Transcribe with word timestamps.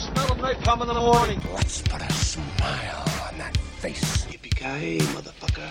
smell 0.00 0.32
of 0.32 0.38
napalm 0.38 0.80
in 0.82 0.88
the 0.88 0.94
morning. 0.94 1.40
Let's 1.54 1.82
put 1.82 2.00
a 2.00 2.12
smile 2.12 3.04
on 3.26 3.38
that 3.38 3.56
face. 3.56 4.24
Yippee-ki-yay, 4.26 4.98
motherfucker. 4.98 5.70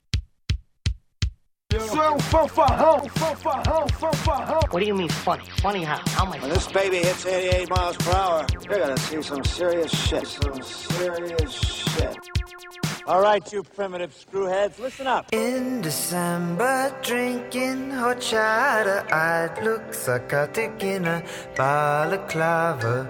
What 4.71 4.79
do 4.79 4.85
you 4.85 4.95
mean 4.95 5.09
funny? 5.09 5.43
Funny 5.61 5.83
how? 5.83 6.01
How 6.07 6.25
am 6.25 6.33
I 6.33 6.39
When 6.39 6.49
this 6.49 6.67
baby 6.67 6.97
hits 6.97 7.25
88 7.25 7.69
miles 7.69 7.97
per 7.97 8.11
hour, 8.11 8.45
you're 8.53 8.79
gonna 8.79 8.97
see 8.97 9.21
some 9.21 9.43
serious 9.43 9.91
shit. 9.91 10.27
Some 10.27 10.61
serious 10.61 11.53
shit. 11.53 12.38
All 13.09 13.21
right, 13.23 13.41
you 13.51 13.63
primitive 13.63 14.13
screwheads, 14.13 14.77
listen 14.77 15.07
up. 15.07 15.33
In 15.33 15.81
December, 15.81 16.93
drinking 17.01 17.89
horchata, 17.89 19.11
I'd 19.11 19.63
look 19.63 19.95
psychotic 19.95 20.83
in 20.83 21.07
a 21.07 21.23
balaclava. 21.57 23.09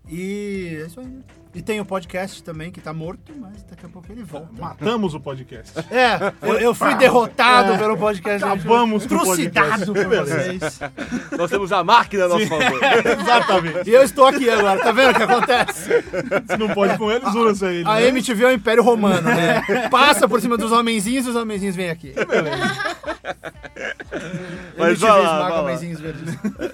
e 0.07 0.77
é 0.81 0.85
isso 0.85 0.99
aí. 0.99 1.19
E 1.53 1.63
tem 1.63 1.79
o 1.81 1.85
podcast 1.85 2.43
também, 2.43 2.71
que 2.71 2.79
tá 2.79 2.93
morto, 2.93 3.33
mas 3.35 3.63
daqui 3.63 3.83
a 3.83 3.89
pouco 3.89 4.11
ele 4.11 4.21
volta. 4.21 4.49
Matamos 4.59 5.15
o 5.15 5.19
podcast. 5.19 5.79
É, 5.89 6.31
eu, 6.43 6.59
eu 6.59 6.75
fui 6.75 6.93
derrotado 6.93 7.75
pelo 7.75 7.97
podcast. 7.97 8.43
Acabamos 8.43 9.07
com 9.07 9.15
o 9.15 9.19
trucidado 9.19 9.91
por 9.91 10.05
vocês. 10.05 10.79
Nós 11.35 11.49
temos 11.49 11.71
a 11.71 11.83
máquina 11.83 12.25
a 12.25 12.27
nosso 12.27 12.45
favor. 12.45 12.79
Exatamente. 13.19 13.89
E 13.89 13.93
eu 13.93 14.03
estou 14.03 14.27
aqui 14.27 14.47
agora, 14.47 14.79
tá 14.79 14.91
vendo 14.91 15.09
o 15.09 15.15
que 15.15 15.23
acontece? 15.23 16.03
Se 16.47 16.57
não 16.57 16.69
pode 16.69 16.95
com 16.99 17.11
eles, 17.11 17.33
usa 17.33 17.71
ele. 17.73 17.89
A 17.89 17.95
né? 17.95 18.07
MTV 18.09 18.43
é 18.43 18.47
o 18.47 18.51
Império 18.51 18.83
Romano, 18.83 19.27
né? 19.27 19.89
Passa 19.89 20.27
por 20.27 20.39
cima 20.39 20.55
dos 20.55 20.71
homenzinhos 20.71 21.25
e 21.25 21.29
os 21.29 21.35
homenzinhos 21.35 21.75
vêm 21.75 21.89
aqui. 21.89 22.13
Mas 24.77 24.89
MTV 24.89 25.07
vai 25.07 25.21
lá, 25.21 25.49
vai 25.49 25.75
lá. 25.75 25.79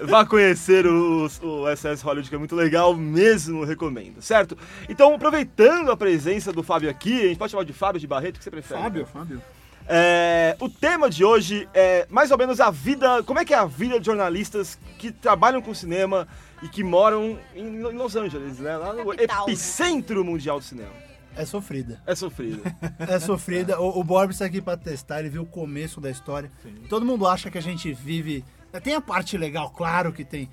Vá 0.02 0.26
conhecer 0.26 0.86
o, 0.86 1.24
o 1.24 1.76
SS 1.76 2.02
Hollywood, 2.02 2.28
que 2.28 2.34
é 2.34 2.38
muito 2.38 2.54
legal, 2.54 2.94
mesmo 2.94 3.64
recomendo, 3.64 4.20
certo? 4.20 4.56
Então, 4.88 5.14
aproveitando 5.14 5.90
a 5.90 5.96
presença 5.96 6.52
do 6.52 6.62
Fábio 6.62 6.90
aqui, 6.90 7.20
a 7.20 7.28
gente 7.28 7.38
pode 7.38 7.50
chamar 7.50 7.64
de 7.64 7.72
Fábio 7.72 8.00
de 8.00 8.06
Barreto, 8.06 8.36
o 8.36 8.38
que 8.38 8.44
você 8.44 8.50
prefere? 8.50 8.80
Fábio. 8.80 9.42
É, 9.88 10.56
o 10.58 10.68
tema 10.68 11.08
de 11.08 11.24
hoje 11.24 11.68
é 11.72 12.06
mais 12.10 12.30
ou 12.30 12.38
menos 12.38 12.60
a 12.60 12.70
vida. 12.70 13.22
Como 13.22 13.38
é 13.38 13.44
que 13.44 13.54
é 13.54 13.56
a 13.56 13.64
vida 13.64 14.00
de 14.00 14.06
jornalistas 14.06 14.78
que 14.98 15.12
trabalham 15.12 15.62
com 15.62 15.72
cinema 15.72 16.26
e 16.62 16.68
que 16.68 16.82
moram 16.82 17.38
em 17.54 17.80
Los 17.80 18.16
Angeles, 18.16 18.58
né? 18.58 18.76
Lá 18.76 18.92
no 18.92 19.04
Capital, 19.04 19.46
né? 19.46 19.52
epicentro 19.52 20.24
mundial 20.24 20.58
do 20.58 20.64
cinema. 20.64 20.90
É 21.36 21.44
sofrida. 21.44 22.02
É 22.06 22.14
sofrido. 22.14 22.62
É 22.98 23.20
sofrida. 23.20 23.80
O, 23.80 24.00
o 24.00 24.04
Borbs 24.04 24.38
tá 24.38 24.46
aqui 24.46 24.60
pra 24.60 24.76
testar, 24.76 25.20
ele 25.20 25.28
viu 25.28 25.42
o 25.42 25.46
começo 25.46 26.00
da 26.00 26.10
história. 26.10 26.50
Todo 26.88 27.04
mundo 27.04 27.26
acha 27.26 27.50
que 27.50 27.58
a 27.58 27.62
gente 27.62 27.92
vive. 27.92 28.42
Tem 28.82 28.94
a 28.94 29.00
parte 29.00 29.36
legal, 29.38 29.70
claro 29.70 30.12
que 30.12 30.24
tem. 30.24 30.48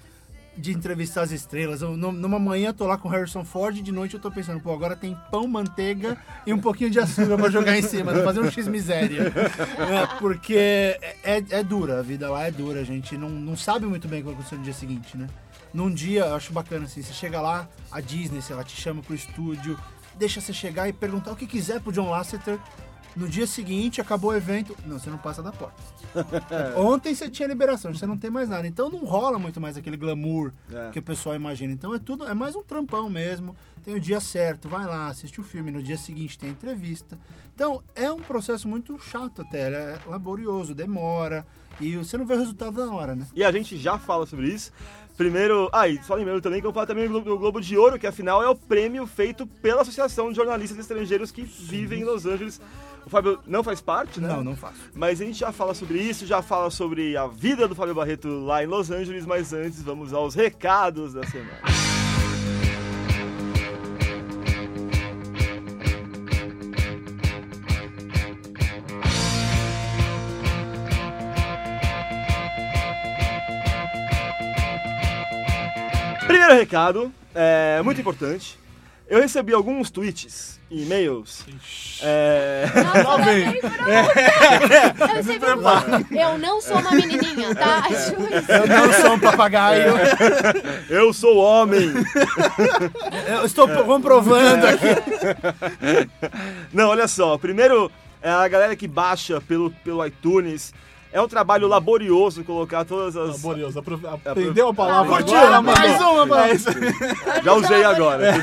De 0.55 0.71
entrevistar 0.71 1.23
as 1.23 1.31
estrelas. 1.31 1.81
Eu, 1.81 1.97
num- 1.97 2.11
numa 2.11 2.37
manhã 2.37 2.67
eu 2.69 2.73
tô 2.73 2.85
lá 2.85 2.95
com 2.97 3.07
o 3.07 3.11
Harrison 3.11 3.43
Ford, 3.43 3.75
de 3.81 3.91
noite 3.91 4.13
eu 4.13 4.19
tô 4.19 4.29
pensando, 4.29 4.59
pô, 4.59 4.71
agora 4.71 4.95
tem 4.95 5.17
pão, 5.31 5.47
manteiga 5.47 6.15
e 6.45 6.53
um 6.53 6.59
pouquinho 6.59 6.91
de 6.91 6.99
açúcar 6.99 7.35
pra 7.37 7.49
jogar 7.49 7.75
em 7.77 7.81
cima, 7.81 8.13
fazer 8.23 8.39
um 8.39 8.51
X-miséria. 8.51 9.33
É, 9.79 10.05
porque 10.19 10.55
é, 10.55 11.15
é, 11.23 11.43
é 11.49 11.63
dura, 11.63 11.99
a 11.99 12.01
vida 12.03 12.29
lá 12.29 12.43
é 12.45 12.51
dura, 12.51 12.81
a 12.81 12.83
gente 12.83 13.17
não, 13.17 13.29
não 13.29 13.57
sabe 13.57 13.85
muito 13.87 14.07
bem 14.07 14.19
o 14.19 14.21
que 14.21 14.25
vai 14.27 14.33
acontecer 14.35 14.55
no 14.57 14.63
dia 14.63 14.73
seguinte, 14.73 15.17
né? 15.17 15.27
Num 15.73 15.89
dia, 15.91 16.25
eu 16.25 16.35
acho 16.35 16.53
bacana 16.53 16.85
assim, 16.85 17.01
você 17.01 17.13
chega 17.13 17.41
lá, 17.41 17.67
a 17.91 17.99
Disney, 17.99 18.39
sei 18.41 18.55
lá, 18.55 18.63
te 18.63 18.79
chama 18.79 19.01
pro 19.01 19.15
estúdio, 19.15 19.75
deixa 20.19 20.39
você 20.39 20.53
chegar 20.53 20.87
e 20.87 20.93
perguntar 20.93 21.31
o 21.31 21.35
que 21.35 21.47
quiser 21.47 21.81
pro 21.81 21.91
John 21.91 22.11
Lasseter. 22.11 22.59
No 23.15 23.27
dia 23.27 23.45
seguinte, 23.45 24.01
acabou 24.01 24.31
o 24.31 24.35
evento. 24.35 24.75
Não, 24.85 24.97
você 24.97 25.09
não 25.09 25.17
passa 25.19 25.41
da 25.43 25.51
porta. 25.51 25.75
Ontem 26.77 27.13
você 27.13 27.29
tinha 27.29 27.47
liberação, 27.47 27.93
você 27.93 28.05
não 28.05 28.17
tem 28.17 28.29
mais 28.31 28.49
nada. 28.49 28.67
Então 28.67 28.89
não 28.89 28.99
rola 29.05 29.37
muito 29.37 29.61
mais 29.61 29.77
aquele 29.77 29.97
glamour 29.97 30.51
É. 30.71 30.89
que 30.91 30.99
o 30.99 31.03
pessoal 31.03 31.35
imagina. 31.35 31.71
Então 31.73 31.93
é 31.93 31.99
tudo, 31.99 32.25
é 32.27 32.33
mais 32.33 32.55
um 32.55 32.63
trampão 32.63 33.09
mesmo. 33.09 33.55
Tem 33.83 33.93
o 33.93 33.99
dia 33.99 34.19
certo, 34.19 34.67
vai 34.69 34.85
lá, 34.85 35.07
assiste 35.07 35.39
o 35.39 35.43
filme. 35.43 35.69
No 35.69 35.83
dia 35.83 35.97
seguinte 35.97 36.37
tem 36.39 36.49
a 36.49 36.53
entrevista. 36.53 37.17
Então 37.53 37.83
é 37.95 38.11
um 38.11 38.19
processo 38.19 38.67
muito 38.67 38.97
chato 38.99 39.41
até, 39.41 39.71
é 39.71 39.99
laborioso, 40.07 40.73
demora. 40.73 41.45
E 41.81 41.97
você 41.97 42.17
não 42.17 42.25
vê 42.25 42.35
o 42.35 42.39
resultado 42.39 42.85
na 42.85 42.93
hora, 42.93 43.15
né? 43.15 43.25
E 43.35 43.43
a 43.43 43.51
gente 43.51 43.77
já 43.77 43.97
fala 43.97 44.25
sobre 44.25 44.47
isso. 44.47 44.71
Primeiro, 45.17 45.69
ah, 45.71 45.87
e 45.87 46.01
só 46.03 46.15
lembrando 46.15 46.41
também 46.41 46.59
que 46.59 46.65
eu 46.67 46.73
falo 46.73 46.87
também 46.87 47.07
do 47.07 47.11
Glo- 47.21 47.21
do 47.21 47.37
Globo 47.37 47.61
de 47.61 47.77
Ouro, 47.77 47.99
que 47.99 48.07
afinal 48.07 48.41
é 48.41 48.49
o 48.49 48.55
prêmio 48.55 49.05
feito 49.05 49.45
pela 49.45 49.81
Associação 49.83 50.29
de 50.31 50.35
Jornalistas 50.35 50.77
Estrangeiros 50.79 51.31
que 51.31 51.43
vivem 51.43 52.01
em 52.01 52.03
Los 52.03 52.25
Angeles. 52.25 52.59
O 53.05 53.09
Fábio 53.09 53.37
não 53.45 53.63
faz 53.63 53.79
parte, 53.81 54.19
né? 54.19 54.27
Não, 54.29 54.43
não 54.43 54.55
faço. 54.55 54.75
Mas 54.95 55.21
a 55.21 55.25
gente 55.25 55.37
já 55.37 55.51
fala 55.51 55.73
sobre 55.73 55.99
isso, 55.99 56.25
já 56.25 56.41
fala 56.41 56.69
sobre 56.71 57.15
a 57.17 57.27
vida 57.27 57.67
do 57.67 57.75
Fábio 57.75 57.93
Barreto 57.93 58.27
lá 58.45 58.63
em 58.63 58.67
Los 58.67 58.89
Angeles, 58.89 59.25
mas 59.25 59.53
antes 59.53 59.81
vamos 59.81 60.13
aos 60.13 60.33
recados 60.35 61.13
da 61.13 61.23
semana. 61.27 61.59
Primeiro 76.53 76.69
recado, 76.69 77.11
é 77.33 77.81
muito 77.81 77.99
importante. 77.99 78.59
Eu 79.09 79.19
recebi 79.19 79.53
alguns 79.53 79.89
tweets 79.89 80.59
e 80.69 80.83
e-mails. 80.83 81.43
É... 82.01 82.65
Nossa, 83.03 83.17
bem. 83.25 83.59
Eu 85.17 85.23
sei 85.23 85.39
que 85.39 86.15
eu 86.15 86.37
não 86.37 86.61
sou 86.61 86.77
uma 86.77 86.91
menininha, 86.91 87.55
tá? 87.55 87.83
Eu 88.47 88.67
não 88.67 88.93
sou 88.93 89.13
um 89.13 89.19
papagaio. 89.19 89.93
Eu 90.89 91.11
sou 91.11 91.37
homem! 91.37 91.91
Eu 93.27 93.45
estou 93.45 93.67
comprovando 93.67 94.67
aqui. 94.67 96.09
Não, 96.71 96.89
olha 96.89 97.07
só. 97.07 97.37
Primeiro, 97.37 97.91
é 98.21 98.29
a 98.29 98.47
galera 98.47 98.75
que 98.75 98.87
baixa 98.87 99.41
pelo, 99.41 99.71
pelo 99.83 100.05
iTunes 100.05 100.71
É 101.13 101.21
um 101.21 101.27
trabalho 101.27 101.67
laborioso 101.67 102.43
colocar 102.43 102.83
todas 102.83 103.15
as. 103.15 103.41
Laborioso. 103.43 103.77
Apro- 103.79 104.01
Aprendeu 104.25 104.69
a 104.69 104.73
palavra 104.73 105.17
Curtiu? 105.17 105.37
agora, 105.37 105.61
Mais 105.61 106.01
uma. 106.01 106.47
É 106.47 106.51
aí. 106.51 107.43
Já 107.43 107.53
usei 107.53 107.83
agora. 107.83 108.33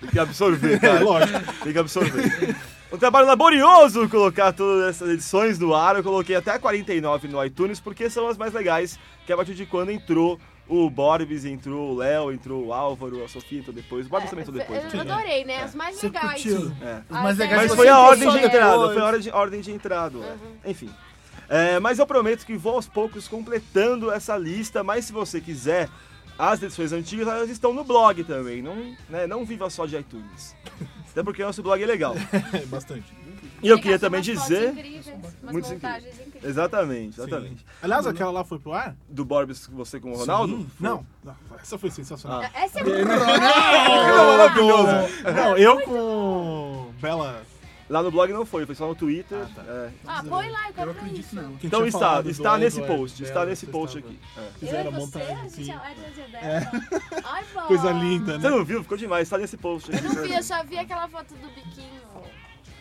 Tem 0.00 0.10
que 0.10 0.18
absorver, 0.18 0.74
É, 0.74 0.78
cara. 0.78 1.00
lógico. 1.00 1.52
Tem 1.64 1.72
que 1.72 1.78
absorver. 1.78 2.56
Um 2.92 2.96
trabalho 2.98 3.26
laborioso 3.26 4.08
colocar 4.08 4.52
todas 4.52 4.88
essas 4.90 5.08
edições 5.10 5.58
no 5.58 5.74
ar. 5.74 5.96
Eu 5.96 6.02
coloquei 6.02 6.36
até 6.36 6.58
49 6.58 7.28
no 7.28 7.42
iTunes 7.44 7.80
porque 7.80 8.08
são 8.10 8.28
as 8.28 8.36
mais 8.36 8.52
legais, 8.52 8.98
que 9.26 9.32
é 9.32 9.34
a 9.34 9.36
partir 9.36 9.54
de 9.54 9.64
quando 9.66 9.90
entrou 9.90 10.38
o 10.66 10.90
Borbis, 10.90 11.46
entrou 11.46 11.92
o 11.92 11.96
Léo, 11.96 12.30
entrou 12.30 12.66
o 12.66 12.72
Álvaro, 12.74 13.24
a 13.24 13.28
Sofia 13.28 13.60
entrou 13.60 13.74
depois. 13.74 14.06
O 14.06 14.10
Borbis 14.10 14.28
também 14.28 14.42
entrou 14.42 14.58
depois. 14.58 14.84
Eu 14.92 15.04
né? 15.04 15.12
adorei, 15.12 15.44
né? 15.46 15.62
As 15.62 15.74
mais 15.74 16.02
legais. 16.02 16.46
É. 16.46 16.50
Os 16.50 16.60
mais 17.22 17.40
Ah, 17.40 17.42
legais 17.42 17.62
Mas 17.68 17.74
foi 17.74 17.88
a 17.88 17.98
ordem 17.98 18.28
de 18.30 18.38
entrada, 18.38 18.92
foi 18.92 19.00
a 19.00 19.04
hora 19.04 19.18
de, 19.18 19.30
ordem 19.30 19.60
de 19.62 19.72
entrada. 19.72 20.18
Enfim. 20.66 20.90
É, 21.48 21.80
mas 21.80 21.98
eu 21.98 22.06
prometo 22.06 22.44
que 22.44 22.56
vou 22.56 22.74
aos 22.74 22.86
poucos 22.86 23.26
completando 23.26 24.10
essa 24.10 24.36
lista, 24.36 24.84
mas 24.84 25.06
se 25.06 25.12
você 25.12 25.40
quiser, 25.40 25.88
as 26.38 26.62
edições 26.62 26.92
antigas 26.92 27.26
elas 27.26 27.50
estão 27.50 27.72
no 27.72 27.82
blog 27.82 28.22
também, 28.24 28.62
não, 28.62 28.94
né, 29.08 29.26
não 29.26 29.44
viva 29.44 29.68
só 29.70 29.86
de 29.86 29.96
iTunes. 29.96 30.54
Até 31.10 31.22
porque 31.22 31.42
o 31.42 31.46
nosso 31.46 31.62
blog 31.62 31.82
é 31.82 31.86
legal. 31.86 32.14
É, 32.52 32.66
bastante. 32.66 33.16
E 33.60 33.68
eu 33.68 33.76
queria 33.78 33.92
umas 33.92 34.00
também 34.00 34.20
dizer... 34.20 34.70
incríveis, 34.70 35.06
montagens 35.42 36.14
incríveis. 36.14 36.44
Exatamente, 36.44 37.20
exatamente. 37.20 37.58
Sim. 37.58 37.64
Aliás, 37.82 38.06
aquela 38.06 38.30
lá 38.30 38.44
foi 38.44 38.60
pro 38.60 38.72
ar? 38.72 38.94
Do 39.08 39.24
Borbis, 39.24 39.66
você 39.72 39.98
com 39.98 40.12
o 40.12 40.16
Ronaldo? 40.16 40.58
Sim. 40.58 40.68
Não, 40.78 41.04
não, 41.24 41.34
essa 41.60 41.76
foi 41.76 41.90
sensacional. 41.90 42.42
Essa 42.54 42.78
é 42.78 42.84
muito 42.84 43.04
maravilhoso. 43.06 44.92
Não, 45.34 45.56
eu 45.56 45.80
com 45.80 46.92
Bela. 47.00 47.42
Lá 47.88 48.02
no 48.02 48.10
blog 48.10 48.30
não 48.32 48.44
foi, 48.44 48.66
foi 48.66 48.74
só 48.74 48.86
no 48.86 48.94
Twitter. 48.94 49.38
tá. 49.54 49.62
é. 49.66 49.90
Ah, 50.06 50.22
põe 50.28 50.50
lá, 50.50 50.64
eu 50.64 50.68
Eu 50.68 50.74
quero 50.74 50.92
ver 50.92 50.98
acredito 50.98 51.20
isso. 51.24 51.36
não. 51.36 51.58
Então 51.62 51.86
está, 51.86 52.20
está 52.26 52.58
nesse 52.58 52.80
Edward 52.80 53.00
post, 53.00 53.22
está 53.22 53.46
nesse 53.46 53.66
post 53.66 53.98
aqui. 53.98 54.18
É. 54.36 54.40
Eu 54.40 54.44
e 54.44 54.58
Fizeram 54.60 54.88
a 54.90 54.92
você, 54.92 55.18
montagem, 55.18 55.34
a 55.36 55.42
gente 55.42 55.52
sim. 55.64 55.72
é 55.72 55.92
Edward 55.92 56.36
Ai, 57.24 57.44
bom. 57.54 57.60
Coisa 57.62 57.90
linda, 57.92 58.32
Você 58.38 58.48
né? 58.50 58.56
não 58.56 58.64
viu? 58.64 58.82
Ficou 58.82 58.98
demais, 58.98 59.22
está 59.22 59.38
nesse 59.38 59.56
post 59.56 59.90
aqui. 59.94 60.04
Eu 60.06 60.12
não 60.12 60.22
vi, 60.22 60.34
eu 60.34 60.42
só 60.42 60.62
vi 60.64 60.78
aquela 60.78 61.08
foto 61.08 61.32
do 61.34 61.48
biquinho. 61.54 62.02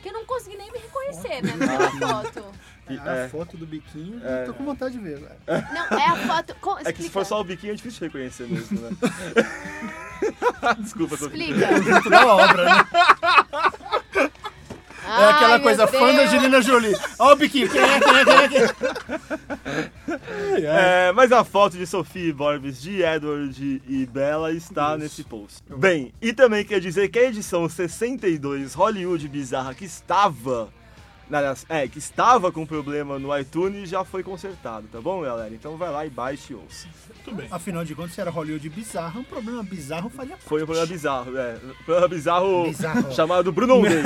Que 0.04 0.10
eu 0.10 0.14
não 0.14 0.26
consegui 0.26 0.58
nem 0.58 0.72
me 0.72 0.78
reconhecer, 0.78 1.42
né, 1.42 1.54
naquela 1.58 1.92
foto. 2.24 2.44
A 2.88 3.12
É. 3.16 3.28
foto 3.30 3.58
do 3.58 3.66
biquinho, 3.66 4.22
É. 4.26 4.46
tô 4.46 4.54
com 4.54 4.64
vontade 4.66 4.94
de 4.98 5.00
ver. 5.04 5.20
Não, 5.48 5.98
é 6.00 6.06
a 6.06 6.16
foto... 6.28 6.56
Com, 6.62 6.78
É 6.80 6.94
que 6.94 7.02
se 7.04 7.10
for 7.10 7.26
só 7.26 7.42
o 7.42 7.44
biquinho 7.44 7.74
é 7.74 7.76
difícil 7.76 8.00
de 8.00 8.06
reconhecer 8.06 8.48
mesmo, 8.48 8.80
né? 8.80 8.90
Desculpa, 10.80 11.18
Sofia. 11.18 11.50
Explica. 11.50 12.10
Da 12.10 12.26
obra, 12.28 12.64
né? 12.66 12.88
É 15.08 15.30
aquela 15.30 15.54
Ai, 15.54 15.60
coisa 15.62 15.88
fã 15.88 16.14
da. 16.14 16.24
Angelina 16.24 16.62
Jolie. 16.62 16.96
Ó 17.18 17.32
o 17.32 17.36
biquinho, 17.36 17.70
é, 17.74 17.80
é, 20.60 20.66
é, 20.66 21.08
é? 21.08 21.12
Mas 21.14 21.32
a 21.32 21.44
foto 21.44 21.78
de 21.78 21.88
Sofia 21.88 22.30
e 22.30 22.34
Borbis, 22.34 22.82
de 22.82 23.02
Edward 23.02 23.82
e 23.88 24.06
Bella 24.06 24.52
está 24.52 24.98
nesse 24.98 25.24
post. 25.24 25.64
Bem, 25.70 26.14
e 26.22 26.34
também 26.34 26.66
quer 26.66 26.82
dizer 26.82 27.08
que 27.08 27.20
a 27.20 27.24
edição 27.24 27.70
62 27.70 28.74
Hollywood 28.74 29.28
Bizarra 29.28 29.74
que 29.74 29.86
estava. 29.86 30.70
Aliás, 31.32 31.66
É, 31.70 31.88
que 31.88 31.98
estava 32.00 32.52
com 32.52 32.66
problema 32.66 33.18
no 33.20 33.36
iTunes 33.38 33.90
já 33.90 34.04
foi 34.04 34.24
consertado, 34.24 34.88
tá 34.92 35.00
bom, 35.02 35.22
galera? 35.22 35.54
Então 35.54 35.76
vai 35.78 35.90
lá 35.92 36.06
e 36.06 36.10
baixe 36.10 36.54
e 36.54 36.56
ouça. 36.56 36.88
Muito 37.16 37.36
bem. 37.36 37.48
Afinal 37.52 37.84
de 37.84 37.94
contas, 37.96 38.14
se 38.14 38.22
era 38.22 38.30
Hollywood 38.32 38.70
bizarro, 38.70 39.20
um 39.20 39.24
problema 39.24 39.62
bizarro 39.64 40.10
faria 40.10 40.36
Foi 40.38 40.64
um 40.64 40.66
problema 40.66 40.88
bizarro, 40.88 41.38
é. 41.38 41.58
Um 41.64 41.84
problema 41.84 42.08
bizarro, 42.08 42.64
Bizarro. 42.66 43.12
chamado 43.14 43.52
Bruno 43.52 43.82
Day. 43.88 44.04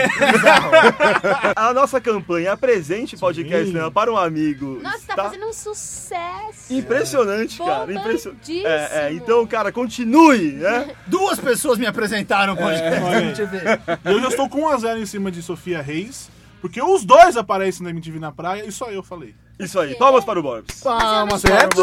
a 1.55 1.73
nossa 1.73 1.99
campanha 2.01 2.53
Apresente 2.53 3.17
Podcast 3.17 3.71
né, 3.71 3.89
para 3.91 4.11
um 4.11 4.17
amigo. 4.17 4.79
Nossa, 4.81 4.97
tá 5.07 5.13
está 5.13 5.23
fazendo 5.25 5.45
um 5.47 5.53
sucesso. 5.53 6.73
Impressionante, 6.73 7.57
cara. 7.57 7.93
Impressionante. 7.93 8.65
É, 8.65 8.89
é, 9.07 9.13
então, 9.13 9.45
cara, 9.45 9.71
continue, 9.71 10.53
né? 10.53 10.95
Duas 11.07 11.39
pessoas 11.39 11.77
me 11.77 11.85
apresentaram 11.85 12.53
o 12.53 12.57
podcast. 12.57 13.01
olha 13.03 13.17
aí. 13.17 13.25
Deixa 13.27 13.41
eu 13.43 13.47
ver. 13.47 13.81
E 14.05 14.11
eu 14.11 14.19
já 14.21 14.27
estou 14.29 14.49
com 14.49 14.61
1x0 14.61 14.97
em 15.01 15.05
cima 15.05 15.31
de 15.31 15.41
Sofia 15.41 15.81
Reis, 15.81 16.29
porque 16.61 16.81
os 16.81 17.03
dois 17.03 17.35
aparecem 17.35 17.83
na 17.83 17.89
MTV 17.89 18.19
na 18.19 18.31
praia 18.31 18.65
e 18.65 18.71
só 18.71 18.91
eu 18.91 19.01
falei. 19.01 19.35
Isso 19.61 19.79
aí. 19.79 19.95
Palmas 19.95 20.23
para 20.25 20.39
o 20.39 20.43
Borbs. 20.43 20.81
Palmas, 20.81 21.41
Certo? 21.41 21.81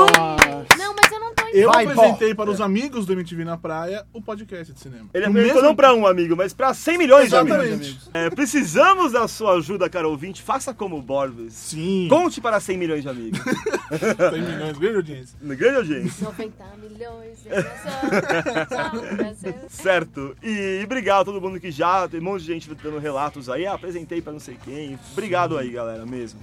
Não, 0.78 0.94
mas 0.94 1.12
eu 1.12 1.20
não 1.20 1.34
tô 1.34 1.44
Eu 1.52 1.70
Vai, 1.72 1.86
apresentei 1.86 2.34
para 2.34 2.50
os 2.50 2.60
amigos 2.60 3.06
do 3.06 3.12
MTV 3.14 3.44
na 3.44 3.56
praia 3.56 4.04
o 4.12 4.20
podcast 4.20 4.72
de 4.72 4.80
cinema. 4.80 5.08
Ele 5.14 5.24
apresentou 5.26 5.54
mesmo- 5.56 5.68
não 5.68 5.74
para 5.74 5.94
um 5.94 6.06
amigo, 6.06 6.36
mas 6.36 6.52
para 6.52 6.74
100 6.74 6.98
milhões 6.98 7.28
de 7.30 7.34
Exatamente. 7.36 7.72
amigos. 7.74 8.10
É, 8.12 8.30
precisamos 8.30 9.12
da 9.12 9.26
sua 9.28 9.52
ajuda, 9.54 9.88
cara 9.88 10.06
ouvinte. 10.08 10.42
Faça 10.42 10.74
como 10.74 10.98
o 10.98 11.02
Borbs. 11.02 11.52
Sim. 11.54 12.06
Conte 12.10 12.40
para 12.40 12.60
100 12.60 12.76
milhões 12.76 13.02
de 13.02 13.08
amigos. 13.08 13.40
100 14.30 14.42
milhões, 14.42 14.78
grande 14.78 14.96
audiência. 14.96 15.36
Grande 15.40 15.76
audiência. 15.76 16.24
90 16.26 16.64
milhões 16.82 17.42
de 17.42 17.48
pessoas. 17.48 18.68
só 18.68 18.94
no 18.94 19.16
Brasil. 19.16 19.54
Certo. 19.68 20.36
E, 20.42 20.80
e 20.80 20.84
obrigado 20.84 21.22
a 21.22 21.24
todo 21.24 21.40
mundo 21.40 21.58
que 21.60 21.70
já. 21.70 22.06
Tem 22.08 22.20
um 22.20 22.24
monte 22.24 22.40
de 22.42 22.46
gente 22.48 22.68
dando 22.74 22.98
relatos 22.98 23.48
aí. 23.48 23.66
Ah, 23.66 23.74
apresentei 23.74 24.20
para 24.20 24.32
não 24.32 24.40
sei 24.40 24.56
quem. 24.64 24.98
Obrigado 25.12 25.56
aí, 25.56 25.70
galera, 25.70 26.04
mesmo. 26.04 26.40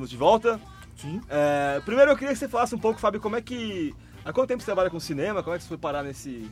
Estamos 0.00 0.10
de 0.10 0.16
volta. 0.16 0.60
Sim. 0.96 1.20
É, 1.28 1.80
primeiro 1.84 2.10
eu 2.10 2.16
queria 2.16 2.32
que 2.32 2.38
você 2.38 2.48
falasse 2.48 2.74
um 2.74 2.78
pouco, 2.78 2.98
Fábio, 2.98 3.20
como 3.20 3.36
é 3.36 3.42
que. 3.42 3.94
Há 4.24 4.32
quanto 4.32 4.48
tempo 4.48 4.60
você 4.62 4.66
trabalha 4.66 4.88
com 4.88 4.98
cinema? 4.98 5.42
Como 5.42 5.54
é 5.54 5.58
que 5.58 5.64
você 5.64 5.68
foi 5.68 5.78
parar 5.78 6.02
nesse, 6.02 6.50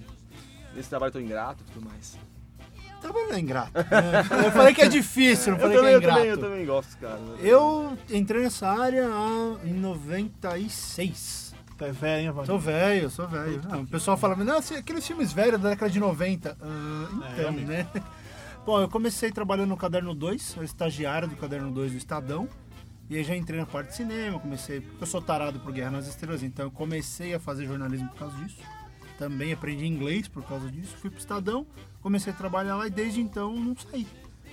nesse 0.74 0.88
trabalho 0.88 1.12
tão 1.12 1.20
ingrato 1.20 1.62
e 1.66 1.72
tudo 1.72 1.88
mais? 1.88 2.18
Trabalho 3.00 3.32
é 3.32 3.38
ingrato. 3.38 3.72
né? 3.76 4.46
Eu 4.46 4.52
falei 4.52 4.74
que 4.74 4.82
é 4.82 4.88
difícil, 4.88 5.52
não 5.52 5.58
Eu 5.58 5.62
falei 5.62 5.76
também, 5.76 6.00
que 6.00 6.04
é 6.04 6.08
eu, 6.08 6.10
também, 6.10 6.26
eu 6.28 6.34
ingrato. 6.34 6.50
também 6.50 6.66
gosto, 6.66 6.98
cara. 6.98 7.20
Eu 7.40 7.98
entrei 8.10 8.42
nessa 8.42 8.68
área 8.68 9.08
em 9.64 9.72
96. 9.72 11.54
Tá 11.76 11.86
velho, 11.86 12.22
hein, 12.26 12.30
Vani? 12.32 12.46
Sou 12.46 12.58
velho, 12.58 13.10
sou 13.10 13.28
velho. 13.28 13.60
Ah, 13.70 13.76
o 13.78 13.86
pessoal 13.86 14.16
fala, 14.16 14.34
não, 14.36 14.58
assim, 14.58 14.74
aqueles 14.74 15.06
filmes 15.06 15.32
velhos 15.32 15.60
da 15.60 15.70
década 15.70 15.90
de 15.90 16.00
90. 16.00 16.56
Ah, 16.60 17.08
É, 17.30 17.40
então, 17.40 17.48
amigo. 17.48 17.68
né? 17.68 17.86
Bom, 18.66 18.80
eu 18.80 18.88
comecei 18.88 19.30
trabalhando 19.30 19.70
no 19.70 19.76
Caderno 19.76 20.14
2, 20.14 20.56
eu 20.56 20.64
estagiário 20.64 21.28
do 21.28 21.36
Caderno 21.36 21.70
2 21.70 21.92
do 21.92 21.98
Estadão. 21.98 22.48
E 23.10 23.16
aí 23.16 23.24
já 23.24 23.34
entrei 23.34 23.58
na 23.58 23.64
parte 23.64 23.88
de 23.88 23.96
cinema, 23.96 24.38
comecei, 24.38 24.82
porque 24.82 25.02
eu 25.02 25.06
sou 25.06 25.22
tarado 25.22 25.58
por 25.60 25.72
Guerra 25.72 25.92
nas 25.92 26.06
Estrelas, 26.06 26.42
então 26.42 26.66
eu 26.66 26.70
comecei 26.70 27.34
a 27.34 27.40
fazer 27.40 27.66
jornalismo 27.66 28.08
por 28.08 28.18
causa 28.18 28.36
disso. 28.36 28.58
Também 29.18 29.52
aprendi 29.52 29.86
inglês 29.86 30.28
por 30.28 30.44
causa 30.44 30.70
disso. 30.70 30.94
Fui 30.98 31.08
pro 31.08 31.18
Estadão, 31.18 31.66
comecei 32.02 32.32
a 32.32 32.36
trabalhar 32.36 32.76
lá 32.76 32.86
e 32.86 32.90
desde 32.90 33.20
então 33.20 33.56
não 33.56 33.74
saí. 33.76 34.06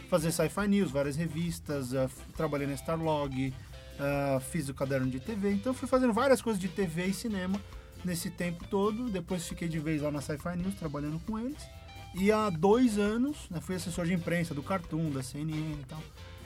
Fazer 0.10 0.32
Sci-Fi 0.32 0.68
News, 0.68 0.92
várias 0.92 1.18
revistas, 1.18 1.94
ah, 1.94 2.10
trabalhei 2.36 2.66
na 2.66 2.74
Starlog, 2.74 3.54
ah, 4.00 4.40
fiz 4.40 4.70
o 4.70 4.74
caderno 4.74 5.08
de 5.08 5.20
TV. 5.20 5.52
Então 5.52 5.74
fui 5.74 5.88
fazendo 5.88 6.14
várias 6.14 6.42
coisas 6.42 6.60
de 6.60 6.70
TV 6.70 7.08
e 7.08 7.14
cinema 7.14 7.60
nesse 8.06 8.30
tempo 8.30 8.66
todo. 8.70 9.10
Depois 9.10 9.46
fiquei 9.46 9.68
de 9.68 9.80
vez 9.80 10.02
lá 10.02 10.12
na 10.12 10.22
Sci-Fi 10.22 10.56
News, 10.58 10.76
trabalhando 10.76 11.20
com 11.26 11.38
eles. 11.38 11.62
E 12.16 12.32
há 12.32 12.50
dois 12.50 12.98
anos, 12.98 13.50
né, 13.50 13.60
fui 13.60 13.76
assessor 13.76 14.06
de 14.06 14.14
imprensa 14.14 14.54
do 14.54 14.64
Cartoon, 14.64 15.12
da 15.12 15.22
CNN 15.22 15.74
e 15.74 15.86
tal. 15.86 16.02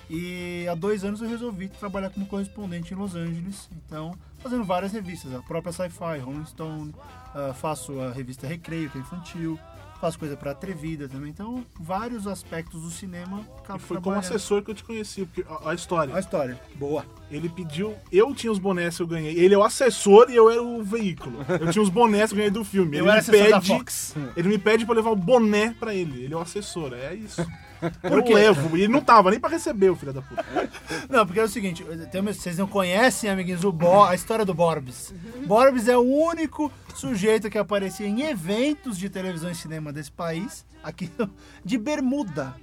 E 0.10 0.68
há 0.68 0.74
dois 0.74 1.04
anos 1.04 1.22
eu 1.22 1.30
resolvi 1.30 1.70
trabalhar 1.70 2.10
como 2.10 2.26
correspondente 2.26 2.94
em 2.94 2.98
Los 2.98 3.16
Angeles. 3.16 3.70
Então, 3.86 4.16
fazendo 4.40 4.64
várias 4.64 4.92
revistas, 4.92 5.34
a 5.34 5.42
própria 5.42 5.72
Sci-Fi, 5.72 6.18
Rolling 6.20 6.46
Stone, 6.46 6.96
ah, 7.36 7.54
faço 7.54 8.00
a 8.00 8.12
revista 8.12 8.48
Recreio, 8.48 8.90
que 8.90 8.98
é 8.98 9.02
infantil, 9.02 9.60
faço 10.02 10.18
coisa 10.18 10.36
para 10.36 10.52
Atrevida 10.52 11.08
também. 11.08 11.30
Então, 11.30 11.64
vários 11.80 12.26
aspectos 12.26 12.82
do 12.82 12.90
cinema. 12.90 13.46
E 13.76 13.80
foi 13.80 14.02
como 14.02 14.16
assessor 14.16 14.64
que 14.64 14.72
eu 14.72 14.76
te 14.76 14.84
conheci, 14.84 15.26
porque 15.26 15.46
a, 15.48 15.70
a 15.70 15.76
história. 15.76 16.16
A 16.16 16.20
história, 16.20 16.60
boa. 16.76 17.06
Ele 17.30 17.48
pediu. 17.48 17.96
Eu 18.12 18.34
tinha 18.34 18.52
os 18.52 18.58
bonés 18.58 18.98
que 18.98 19.04
eu 19.04 19.08
ganhei. 19.08 19.38
Ele 19.38 19.54
é 19.54 19.58
o 19.58 19.64
assessor 19.64 20.30
e 20.30 20.36
eu 20.36 20.50
era 20.50 20.62
o 20.62 20.84
veículo. 20.84 21.46
Eu 21.48 21.72
tinha 21.72 21.84
os 21.84 21.90
bonés 21.90 22.30
que 22.30 22.34
eu 22.34 22.38
ganhei 22.38 22.52
do 22.52 22.64
filme. 22.64 22.98
Eu 22.98 23.06
ele 23.06 23.12
era 23.12 23.22
me 23.22 23.28
pede. 23.28 23.84
Ele 24.36 24.50
me 24.50 24.58
pede 24.58 24.86
pra 24.86 24.94
eu 24.94 24.98
levar 24.98 25.12
o 25.12 25.16
boné 25.16 25.76
pra 25.80 25.94
ele. 25.94 26.24
Ele 26.24 26.34
é 26.34 26.38
o 26.38 26.42
assessor, 26.42 26.94
é 26.94 27.14
isso. 27.14 27.46
Por 28.02 28.12
eu 28.20 28.24
quê? 28.24 28.34
levo. 28.34 28.78
E 28.78 28.82
ele 28.84 28.92
não 28.94 29.02
tava 29.02 29.32
nem 29.32 29.40
pra 29.40 29.50
receber, 29.50 29.90
o 29.90 29.96
filho 29.96 30.14
da 30.14 30.22
puta. 30.22 30.46
Não, 31.10 31.26
porque 31.26 31.40
é 31.40 31.44
o 31.44 31.48
seguinte, 31.50 31.84
tem 32.12 32.22
uma- 32.22 32.34
vocês 32.34 32.58
não 32.58 32.68
conhecem, 32.68 33.30
amiguinhos, 33.30 33.64
o 33.64 33.72
Bo, 33.72 34.04
a 34.04 34.14
história 34.16 34.44
do 34.46 34.54
Borbs. 34.54 35.14
Borbs 35.46 35.88
é 35.88 35.98
o 35.98 36.02
único 36.02 36.72
sujeito 36.96 37.50
que 37.50 37.58
aparecia 37.58 38.08
em 38.08 38.22
eventos 38.24 38.98
de 38.98 39.10
televisão 39.10 39.50
e 39.50 39.56
cinema 39.56 39.94
desse 39.94 40.12
país, 40.12 40.66
aqui 40.84 41.10
de 41.64 41.78
bermuda. 41.78 42.54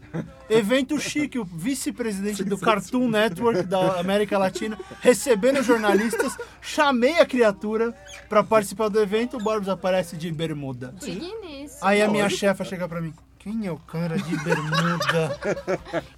Evento 0.48 0.98
chique, 0.98 1.38
o 1.38 1.44
vice-presidente 1.44 2.44
do 2.44 2.56
Cartoon 2.58 3.08
Network 3.08 3.62
da 3.64 3.98
América 4.00 4.38
Latina, 4.38 4.78
recebendo 5.00 5.62
jornalistas, 5.62 6.36
chamei 6.60 7.18
a 7.18 7.26
criatura 7.26 7.94
pra 8.28 8.42
participar 8.44 8.88
do 8.88 9.00
evento, 9.00 9.36
o 9.36 9.40
Borbs 9.42 9.68
aparece 9.68 10.16
de 10.16 10.30
bermuda. 10.30 10.94
Digníssimo. 11.00 11.78
Aí 11.82 12.00
a 12.02 12.08
minha 12.08 12.28
chefa 12.28 12.64
chega 12.64 12.86
pra 12.88 13.00
mim. 13.00 13.12
Quem 13.46 13.64
é 13.64 13.70
o 13.70 13.78
cara 13.78 14.18
de 14.18 14.36
bermuda? 14.42 15.38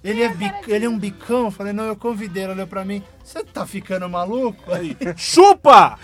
Ele 0.03 0.23
é, 0.23 0.33
bic- 0.33 0.67
ele 0.67 0.85
é 0.85 0.89
um 0.89 0.97
bicão? 0.97 1.45
Eu 1.45 1.51
falei, 1.51 1.71
não, 1.71 1.83
eu 1.83 1.95
convidei. 1.95 2.41
Ela 2.41 2.53
olhou 2.53 2.65
pra 2.65 2.83
mim. 2.83 3.03
Você 3.23 3.43
tá 3.43 3.67
ficando 3.67 4.09
maluco? 4.09 4.73
Aí, 4.73 4.97
chupa! 5.15 5.99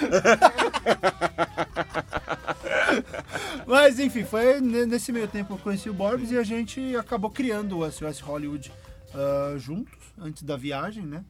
Mas 3.65 3.97
enfim, 3.97 4.23
foi 4.23 4.61
ne- 4.61 4.85
nesse 4.85 5.11
meio 5.11 5.27
tempo 5.27 5.47
que 5.47 5.53
eu 5.53 5.63
conheci 5.63 5.89
o 5.89 5.95
Borbs 5.95 6.29
e 6.29 6.37
a 6.37 6.43
gente 6.43 6.95
acabou 6.95 7.31
criando 7.31 7.79
o 7.79 7.91
SOS 7.91 8.19
Hollywood 8.19 8.71
ah, 9.15 9.55
juntos, 9.57 9.97
antes 10.21 10.43
da 10.43 10.55
viagem, 10.55 11.03
né? 11.07 11.23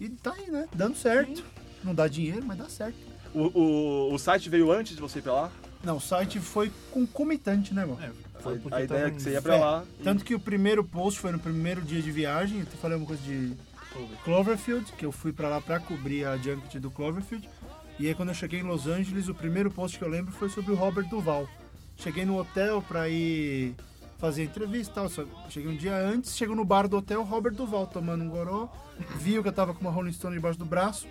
E 0.00 0.08
tá 0.08 0.32
aí, 0.32 0.50
né? 0.50 0.66
Dando 0.74 0.96
certo. 0.96 1.44
Não 1.84 1.94
dá 1.94 2.08
dinheiro, 2.08 2.42
mas 2.42 2.56
dá 2.56 2.70
certo. 2.70 2.96
O, 3.34 3.50
o, 3.52 4.14
o 4.14 4.18
site 4.18 4.48
veio 4.48 4.72
antes 4.72 4.94
de 4.96 5.02
você 5.02 5.18
ir 5.18 5.22
pra 5.22 5.32
lá? 5.34 5.50
Não, 5.84 5.98
o 5.98 6.00
site 6.00 6.40
foi 6.40 6.72
concomitante, 6.90 7.74
né, 7.74 7.84
mano? 7.84 7.98
É, 8.02 8.10
foi 8.40 8.58
porque 8.58 8.74
a 8.74 8.82
ideia 8.84 9.00
tava 9.02 9.10
é 9.12 9.16
que 9.16 9.22
você 9.22 9.30
ia 9.32 9.42
pra 9.42 9.56
lá. 9.56 9.84
e- 9.98 10.02
Tanto 10.02 10.24
que 10.24 10.34
o 10.34 10.40
primeiro 10.40 10.82
post 10.84 11.18
foi 11.20 11.32
no 11.32 11.38
primeiro 11.38 11.80
dia 11.82 12.00
de 12.02 12.10
viagem. 12.10 12.60
Eu 12.60 12.66
falei 12.78 12.96
uma 12.96 13.06
coisa 13.06 13.22
de 13.22 13.52
Cloverfield, 14.24 14.92
que 14.92 15.04
eu 15.06 15.12
fui 15.12 15.32
pra 15.32 15.48
lá 15.48 15.60
pra 15.60 15.80
cobrir 15.80 16.24
a 16.26 16.36
junket 16.36 16.78
do 16.78 16.90
Cloverfield. 16.90 17.48
E 17.98 18.06
aí 18.08 18.14
quando 18.14 18.28
eu 18.28 18.34
cheguei 18.34 18.60
em 18.60 18.62
Los 18.62 18.86
Angeles, 18.86 19.28
o 19.28 19.34
primeiro 19.34 19.70
post 19.70 19.98
que 19.98 20.04
eu 20.04 20.08
lembro 20.08 20.32
foi 20.32 20.48
sobre 20.48 20.72
o 20.72 20.74
Robert 20.74 21.08
Duval. 21.08 21.48
Cheguei 21.96 22.24
no 22.26 22.38
hotel 22.38 22.82
pra 22.86 23.08
ir 23.08 23.74
fazer 24.18 24.44
entrevista 24.44 24.92
e 24.92 24.94
tal. 24.94 25.08
Só 25.08 25.24
cheguei 25.48 25.70
um 25.70 25.76
dia 25.76 25.96
antes, 25.96 26.36
chego 26.36 26.54
no 26.54 26.64
bar 26.64 26.86
do 26.88 26.98
hotel, 26.98 27.22
Robert 27.22 27.54
Duval 27.54 27.86
tomando 27.86 28.22
um 28.22 28.28
goró. 28.28 28.68
Viu 29.18 29.42
que 29.42 29.48
eu 29.48 29.52
tava 29.52 29.72
com 29.72 29.80
uma 29.80 29.90
Rolling 29.90 30.12
Stone 30.12 30.36
debaixo 30.36 30.58
do 30.58 30.66
braço. 30.66 31.06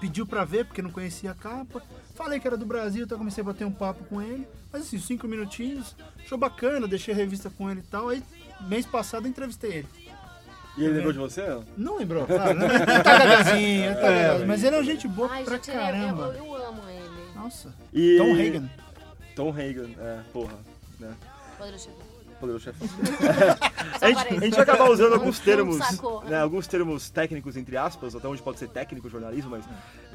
Pediu 0.00 0.26
pra 0.26 0.44
ver, 0.44 0.64
porque 0.64 0.80
não 0.80 0.90
conhecia 0.90 1.32
a 1.32 1.34
capa. 1.34 1.82
Falei 2.20 2.38
que 2.38 2.46
era 2.46 2.54
do 2.58 2.66
Brasil, 2.66 3.04
então 3.04 3.16
comecei 3.16 3.40
a 3.40 3.44
bater 3.46 3.66
um 3.66 3.72
papo 3.72 4.04
com 4.04 4.20
ele. 4.20 4.46
Mas 4.70 4.82
assim, 4.82 4.98
cinco 4.98 5.26
minutinhos. 5.26 5.96
Achou 6.22 6.36
bacana, 6.36 6.86
deixei 6.86 7.14
a 7.14 7.16
revista 7.16 7.48
com 7.48 7.70
ele 7.70 7.80
e 7.80 7.84
tal. 7.84 8.10
Aí, 8.10 8.22
mês 8.68 8.84
passado, 8.84 9.24
eu 9.24 9.30
entrevistei 9.30 9.70
ele. 9.72 9.88
E 10.76 10.84
ele 10.84 10.96
lembrou 10.96 11.14
de 11.14 11.18
você? 11.18 11.48
não? 11.48 11.64
Não 11.78 11.96
lembrou, 11.96 12.26
claro. 12.26 12.58
né? 12.58 12.66
Ele 12.74 13.02
tá 13.02 13.18
gagazinho, 13.18 13.84
ele 13.86 13.94
tá 13.96 14.10
gagazinho. 14.10 14.48
Mas 14.48 14.62
ele 14.62 14.76
é 14.76 14.78
um 14.80 14.84
gente 14.84 15.08
boa 15.08 15.30
Ai, 15.32 15.44
pra 15.44 15.54
gente, 15.54 15.70
é- 15.70 15.72
caramba. 15.72 16.34
eu, 16.36 16.44
eu 16.44 16.66
amo 16.68 16.82
ele. 16.90 17.34
Nossa. 17.34 17.74
E... 17.90 18.18
Tom 18.18 18.34
Hagen. 18.34 18.70
Tom 19.34 19.48
Hagen, 19.48 19.96
é, 19.98 20.20
porra. 20.30 20.58
Né? 20.98 21.14
Poderoso. 21.56 21.88
Poderoso 22.40 22.64
chefão. 22.64 22.88
A 24.00 24.08
gente, 24.08 24.28
a 24.28 24.40
gente 24.40 24.52
vai 24.52 24.62
acabar 24.62 24.88
usando 24.88 25.12
alguns 25.12 25.38
termos, 25.40 25.78
né, 26.24 26.40
alguns 26.40 26.66
termos 26.66 27.10
técnicos, 27.10 27.54
entre 27.54 27.76
aspas, 27.76 28.14
até 28.16 28.26
onde 28.26 28.40
pode 28.40 28.58
ser 28.58 28.68
técnico 28.68 29.08
o 29.08 29.10
jornalismo, 29.10 29.50
mas 29.50 29.64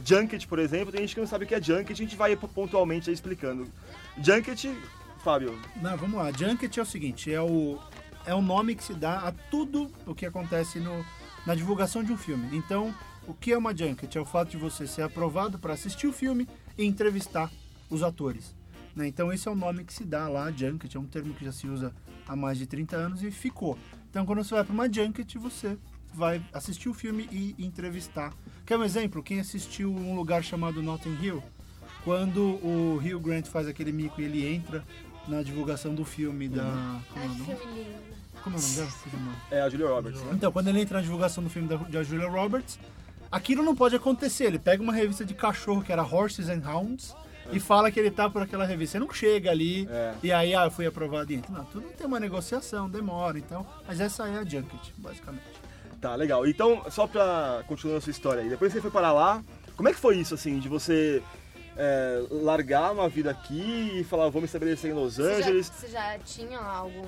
junket, 0.03 0.47
por 0.47 0.57
exemplo, 0.57 0.91
tem 0.91 1.01
gente 1.01 1.13
que 1.13 1.21
não 1.21 1.27
sabe 1.27 1.45
o 1.45 1.47
que 1.47 1.53
é 1.53 1.61
junket, 1.61 1.91
a 1.91 1.95
gente 1.95 2.15
vai 2.15 2.35
pontualmente 2.35 3.11
explicando. 3.11 3.67
Junket, 4.17 4.75
Fábio, 5.23 5.55
Não, 5.75 5.95
vamos 5.97 6.17
lá. 6.17 6.31
Junket 6.31 6.75
é 6.79 6.81
o 6.81 6.85
seguinte, 6.85 7.31
é 7.31 7.39
o, 7.39 7.77
é 8.25 8.33
o 8.33 8.41
nome 8.41 8.73
que 8.73 8.83
se 8.83 8.95
dá 8.95 9.19
a 9.19 9.31
tudo 9.51 9.91
o 10.07 10.15
que 10.15 10.25
acontece 10.25 10.79
no, 10.79 11.05
na 11.45 11.53
divulgação 11.53 12.03
de 12.03 12.11
um 12.11 12.17
filme. 12.17 12.57
Então, 12.57 12.91
o 13.27 13.35
que 13.35 13.51
é 13.51 13.57
uma 13.57 13.75
junket? 13.75 14.15
É 14.17 14.21
o 14.21 14.25
fato 14.25 14.49
de 14.49 14.57
você 14.57 14.87
ser 14.87 15.03
aprovado 15.03 15.59
para 15.59 15.73
assistir 15.73 16.07
o 16.07 16.13
filme 16.13 16.47
e 16.75 16.85
entrevistar 16.85 17.51
os 17.87 18.01
atores. 18.01 18.55
né? 18.95 19.07
Então, 19.07 19.31
esse 19.31 19.47
é 19.47 19.51
o 19.51 19.55
nome 19.55 19.83
que 19.83 19.93
se 19.93 20.03
dá 20.03 20.27
lá, 20.27 20.51
junket. 20.51 20.95
É 20.95 20.99
um 20.99 21.05
termo 21.05 21.35
que 21.35 21.45
já 21.45 21.51
se 21.51 21.67
usa 21.67 21.93
há 22.27 22.35
mais 22.35 22.57
de 22.57 22.65
30 22.65 22.95
anos 22.95 23.23
e 23.23 23.31
ficou. 23.31 23.77
Então, 24.09 24.25
quando 24.25 24.43
você 24.43 24.53
vai 24.55 24.63
para 24.63 24.73
uma 24.73 24.91
junket, 24.91 25.37
você 25.37 25.77
vai 26.13 26.41
assistir 26.53 26.89
o 26.89 26.93
filme 26.93 27.27
e 27.31 27.55
entrevistar. 27.59 28.33
Quer 28.65 28.77
um 28.77 28.83
exemplo? 28.83 29.21
Quem 29.21 29.39
assistiu 29.39 29.93
um 29.93 30.15
lugar 30.15 30.43
chamado 30.43 30.81
Notting 30.81 31.17
Hill, 31.21 31.43
quando 32.03 32.41
o 32.63 32.97
Hugh 32.97 33.19
Grant 33.19 33.47
faz 33.47 33.67
aquele 33.67 33.91
mico 33.91 34.21
e 34.21 34.23
ele 34.23 34.45
entra 34.45 34.83
na 35.27 35.41
divulgação 35.43 35.93
do 35.93 36.05
filme 36.05 36.47
da. 36.47 37.01
Como 37.11 37.25
é 37.25 37.27
o 37.27 37.29
nome? 37.29 37.45
lindo. 37.75 38.15
Como 38.43 38.55
é 38.55 38.59
o 38.59 38.61
nome 38.61 38.75
dela? 38.75 38.89
É 39.51 39.61
a 39.61 39.69
Julia 39.69 39.87
Roberts. 39.87 40.21
né? 40.21 40.31
Então, 40.33 40.51
quando 40.51 40.67
ele 40.67 40.81
entra 40.81 40.97
na 40.97 41.03
divulgação 41.03 41.43
do 41.43 41.49
filme 41.49 41.67
da, 41.67 41.77
da 41.77 42.03
Julia 42.03 42.29
Roberts, 42.29 42.79
aquilo 43.31 43.63
não 43.63 43.75
pode 43.75 43.95
acontecer. 43.95 44.45
Ele 44.45 44.59
pega 44.59 44.81
uma 44.81 44.93
revista 44.93 45.25
de 45.25 45.33
cachorro 45.33 45.81
que 45.81 45.91
era 45.91 46.03
Horses 46.03 46.47
and 46.47 46.61
Hounds 46.65 47.15
e 47.51 47.59
fala 47.59 47.91
que 47.91 47.99
ele 47.99 48.11
tá 48.11 48.29
por 48.29 48.41
aquela 48.41 48.65
revista. 48.65 48.97
Você 48.97 49.05
não 49.05 49.13
chega 49.13 49.51
ali 49.51 49.87
É. 49.91 50.13
e 50.23 50.31
aí, 50.31 50.55
ah, 50.55 50.65
eu 50.65 50.71
fui 50.71 50.85
aprovado 50.85 51.31
e 51.31 51.35
entra. 51.35 51.51
Não, 51.51 51.65
tudo 51.65 51.87
tem 51.97 52.05
uma 52.07 52.19
negociação, 52.19 52.89
demora, 52.89 53.37
então. 53.37 53.65
Mas 53.87 53.99
essa 53.99 54.27
é 54.27 54.37
a 54.37 54.43
junket, 54.43 54.93
basicamente. 54.97 55.43
Tá, 56.01 56.15
legal. 56.15 56.45
Então, 56.47 56.83
só 56.89 57.07
pra 57.07 57.63
continuar 57.67 57.97
a 57.97 58.01
sua 58.01 58.11
história 58.11 58.41
aí, 58.43 58.49
depois 58.49 58.71
que 58.71 58.77
você 58.77 58.81
foi 58.81 58.91
para 58.91 59.11
lá, 59.11 59.43
como 59.75 59.89
é 59.89 59.93
que 59.93 59.99
foi 59.99 60.17
isso, 60.17 60.33
assim, 60.35 60.59
de 60.59 60.67
você 60.69 61.21
é, 61.77 62.23
largar 62.29 62.91
uma 62.91 63.09
vida 63.09 63.31
aqui 63.31 63.91
e 63.99 64.03
falar, 64.03 64.29
vou 64.29 64.41
me 64.41 64.45
estabelecer 64.45 64.91
em 64.91 64.93
Los 64.93 65.15
Você 65.15 65.23
já, 65.23 65.37
Angeles? 65.37 65.67
você 65.75 65.87
já 65.87 66.17
tinha 66.19 66.59
algum, 66.59 67.01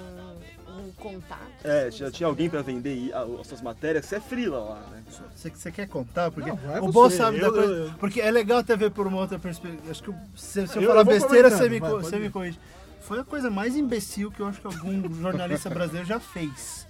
algum 0.77 0.91
contato? 0.93 1.41
É, 1.63 1.89
já 1.91 2.10
tinha 2.12 2.27
alguém 2.27 2.50
pra 2.50 2.62
vender 2.62 3.12
as 3.13 3.48
suas 3.48 3.62
matérias, 3.62 4.05
você 4.05 4.15
é 4.15 4.19
frila 4.19 4.60
lá, 4.60 4.79
né? 4.91 5.03
Você, 5.36 5.50
você 5.50 5.72
quer 5.72 5.88
contar? 5.88 6.31
Porque 6.31 6.50
Não, 6.50 6.55
vai 6.57 6.79
o 6.79 6.86
você. 6.86 6.91
Bo 6.93 7.10
sabe 7.10 7.39
da 7.39 7.48
Eu- 7.48 7.53
coisa. 7.53 7.74
eu- 7.74 7.91
Porque 8.00 8.22
é 8.22 8.31
legal 8.31 8.60
até 8.60 8.75
ver 8.75 8.91
por 8.91 9.07
uma 9.07 9.17
outra 9.17 9.38
perspectiva. 9.39 9.91
Acho 9.91 10.03
que 10.03 10.10
eu- 10.10 10.15
se, 10.36 10.67
se 10.67 10.77
eu, 10.77 10.81
Eu- 10.84 10.89
falar 10.89 11.01
eu 11.01 11.05
besteira, 11.05 11.50
você 11.50 11.69
me, 11.69 11.79
vai, 11.79 11.91
você 11.91 12.19
me 12.19 12.29
corrige. 12.29 12.60
Foi 13.01 13.19
a 13.19 13.24
coisa 13.24 13.50
mais 13.50 13.75
imbecil 13.75 14.29
que 14.31 14.39
eu 14.41 14.48
acho 14.48 14.60
que 14.62 14.67
algum 14.67 15.01
jornalista 15.22 15.69
brasileiro 15.69 16.07
já 16.07 16.19
fez. 16.19 16.86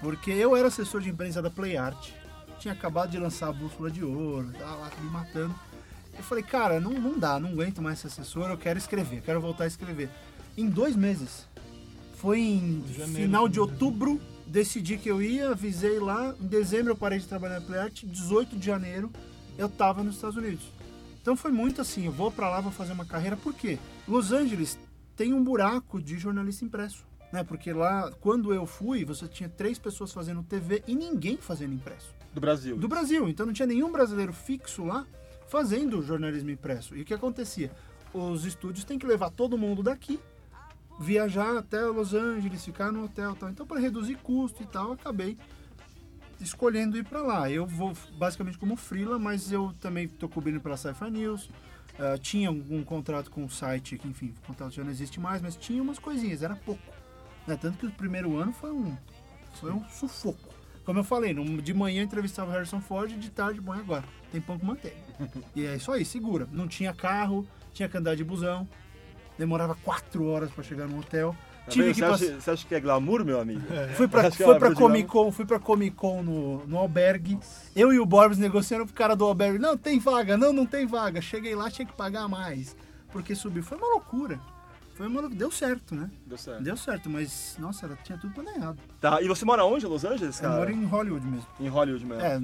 Porque 0.00 0.30
eu 0.30 0.56
era 0.56 0.68
assessor 0.68 1.00
de 1.00 1.10
imprensa 1.10 1.42
da 1.42 1.50
Play 1.50 1.76
Art. 1.76 2.10
Tinha 2.58 2.72
acabado 2.74 3.10
de 3.10 3.18
lançar 3.18 3.48
a 3.48 3.52
Bússola 3.52 3.90
de 3.90 4.04
Ouro, 4.04 4.50
tava 4.58 4.76
lá 4.76 4.90
me 5.00 5.10
matando. 5.10 5.54
Eu 6.16 6.22
falei, 6.22 6.44
cara, 6.44 6.78
não, 6.78 6.92
não 6.92 7.18
dá, 7.18 7.40
não 7.40 7.48
aguento 7.50 7.80
mais 7.82 7.98
ser 7.98 8.06
assessor, 8.06 8.50
eu 8.50 8.56
quero 8.58 8.78
escrever, 8.78 9.20
quero 9.22 9.40
voltar 9.40 9.64
a 9.64 9.66
escrever. 9.66 10.08
Em 10.56 10.68
dois 10.68 10.94
meses. 10.94 11.48
Foi 12.22 12.38
em 12.38 12.84
Janeiro, 12.96 13.22
final 13.22 13.48
de 13.48 13.58
outubro, 13.58 14.20
decidi 14.46 14.96
que 14.96 15.10
eu 15.10 15.20
ia, 15.20 15.50
avisei 15.50 15.98
lá. 15.98 16.32
Em 16.40 16.46
dezembro 16.46 16.92
eu 16.92 16.96
parei 16.96 17.18
de 17.18 17.26
trabalhar 17.26 17.58
na 17.58 17.66
Play 17.66 17.80
Art, 17.80 18.04
18 18.04 18.56
de 18.56 18.64
janeiro 18.64 19.10
eu 19.58 19.68
tava 19.68 20.04
nos 20.04 20.14
Estados 20.14 20.36
Unidos. 20.36 20.64
Então 21.20 21.34
foi 21.34 21.50
muito 21.50 21.80
assim, 21.80 22.06
eu 22.06 22.12
vou 22.12 22.30
pra 22.30 22.48
lá, 22.48 22.60
vou 22.60 22.70
fazer 22.70 22.92
uma 22.92 23.04
carreira. 23.04 23.36
Por 23.36 23.52
quê? 23.52 23.76
Los 24.06 24.30
Angeles 24.30 24.78
tem 25.16 25.34
um 25.34 25.42
buraco 25.42 26.00
de 26.00 26.16
jornalista 26.16 26.64
impresso. 26.64 27.04
Né? 27.32 27.42
Porque 27.42 27.72
lá, 27.72 28.12
quando 28.20 28.54
eu 28.54 28.66
fui, 28.66 29.04
você 29.04 29.26
tinha 29.26 29.48
três 29.48 29.76
pessoas 29.76 30.12
fazendo 30.12 30.44
TV 30.44 30.84
e 30.86 30.94
ninguém 30.94 31.36
fazendo 31.38 31.74
impresso 31.74 32.14
Do 32.32 32.40
Brasil. 32.40 32.76
do 32.76 32.86
Brasil. 32.86 33.28
Então 33.28 33.44
não 33.44 33.52
tinha 33.52 33.66
nenhum 33.66 33.90
brasileiro 33.90 34.32
fixo 34.32 34.84
lá 34.84 35.04
fazendo 35.48 36.00
jornalismo 36.02 36.50
impresso. 36.50 36.96
E 36.96 37.02
o 37.02 37.04
que 37.04 37.14
acontecia? 37.14 37.72
Os 38.14 38.44
estúdios 38.44 38.84
têm 38.84 38.96
que 38.96 39.06
levar 39.06 39.30
todo 39.30 39.58
mundo 39.58 39.82
daqui, 39.82 40.20
viajar 41.02 41.56
até 41.56 41.80
Los 41.84 42.14
Angeles, 42.14 42.64
ficar 42.64 42.92
no 42.92 43.04
hotel 43.04 43.34
tal. 43.34 43.50
Então, 43.50 43.66
para 43.66 43.80
reduzir 43.80 44.16
custo 44.16 44.62
e 44.62 44.66
tal, 44.66 44.92
acabei 44.92 45.36
escolhendo 46.40 46.96
ir 46.96 47.04
para 47.04 47.20
lá. 47.20 47.50
Eu 47.50 47.66
vou 47.66 47.92
basicamente 48.16 48.58
como 48.58 48.76
freela, 48.76 49.18
mas 49.18 49.52
eu 49.52 49.74
também 49.80 50.06
estou 50.06 50.28
cobrindo 50.28 50.60
pela 50.60 50.76
Sci-Fi 50.76 51.10
News. 51.10 51.50
Ah, 51.98 52.16
tinha 52.18 52.50
um 52.50 52.82
contrato 52.82 53.30
com 53.30 53.44
o 53.44 53.50
site, 53.50 53.98
que 53.98 54.08
enfim, 54.08 54.34
o 54.42 54.46
contrato 54.46 54.72
já 54.72 54.82
não 54.82 54.90
existe 54.90 55.20
mais, 55.20 55.42
mas 55.42 55.56
tinha 55.56 55.82
umas 55.82 55.98
coisinhas, 55.98 56.42
era 56.42 56.56
pouco. 56.56 56.82
né? 57.46 57.56
Tanto 57.56 57.78
que 57.78 57.86
o 57.86 57.90
primeiro 57.90 58.36
ano 58.36 58.52
foi 58.52 58.72
um, 58.72 58.96
foi 59.54 59.70
um 59.72 59.84
sufoco. 59.88 60.52
Como 60.84 60.98
eu 60.98 61.04
falei, 61.04 61.32
de 61.62 61.74
manhã 61.74 62.02
entrevistava 62.02 62.50
o 62.50 62.54
Harrison 62.54 62.80
Ford, 62.80 63.12
de 63.12 63.30
tarde, 63.30 63.60
bom, 63.60 63.72
agora? 63.72 64.04
Tem 64.32 64.40
pão 64.40 64.58
com 64.58 64.66
manteiga. 64.66 64.96
e 65.54 65.64
é 65.64 65.76
isso 65.76 65.92
aí, 65.92 66.04
segura. 66.04 66.48
Não 66.50 66.66
tinha 66.66 66.92
carro, 66.92 67.46
tinha 67.72 67.88
que 67.88 67.96
andar 67.96 68.16
de 68.16 68.24
busão, 68.24 68.66
demorava 69.38 69.74
quatro 69.82 70.26
horas 70.26 70.50
para 70.50 70.64
chegar 70.64 70.86
no 70.86 70.98
hotel. 70.98 71.36
Tá 71.64 71.70
Tive 71.70 71.94
que 71.94 72.00
você, 72.00 72.00
passar. 72.00 72.24
acha, 72.24 72.40
você 72.40 72.50
acha 72.50 72.66
que 72.66 72.74
é 72.74 72.80
glamour, 72.80 73.24
meu 73.24 73.40
amigo? 73.40 73.60
Fui 73.94 74.08
pra, 74.08 74.30
fui 74.32 74.44
é 74.44 74.58
pra 74.58 74.74
Comic 74.74 75.08
Con, 75.08 75.30
fui 75.30 75.44
pra 75.44 75.60
Comic 75.60 75.94
Con 75.94 76.22
no, 76.22 76.66
no 76.66 76.76
albergue. 76.76 77.38
Eu 77.74 77.92
e 77.92 78.00
o 78.00 78.06
Borbs 78.06 78.36
negociando 78.36 78.84
pro 78.84 78.94
cara 78.94 79.14
do 79.14 79.24
albergue. 79.24 79.58
Não, 79.58 79.76
tem 79.76 79.98
vaga, 80.00 80.36
não, 80.36 80.52
não 80.52 80.66
tem 80.66 80.86
vaga. 80.86 81.20
Cheguei 81.20 81.54
lá, 81.54 81.70
tinha 81.70 81.86
que 81.86 81.92
pagar 81.92 82.26
mais. 82.28 82.76
Porque 83.12 83.34
subiu. 83.34 83.62
Foi 83.62 83.78
uma 83.78 83.86
loucura. 83.86 84.40
Foi 84.94 85.06
uma... 85.06 85.28
Deu 85.28 85.50
certo, 85.50 85.94
né? 85.94 86.10
Deu 86.26 86.36
certo. 86.36 86.62
Deu 86.62 86.76
certo, 86.76 87.08
mas, 87.08 87.56
nossa, 87.58 87.86
ela 87.86 87.96
tinha 88.02 88.18
tudo 88.18 88.34
planejado. 88.34 88.78
Tá, 89.00 89.22
e 89.22 89.28
você 89.28 89.44
mora 89.44 89.64
onde, 89.64 89.86
Los 89.86 90.04
Angeles, 90.04 90.38
Eu 90.38 90.48
cara? 90.48 90.56
moro 90.58 90.72
em 90.72 90.84
Hollywood 90.84 91.26
mesmo. 91.26 91.46
Em 91.60 91.68
Hollywood 91.68 92.04
mesmo. 92.04 92.22
É, 92.22 92.40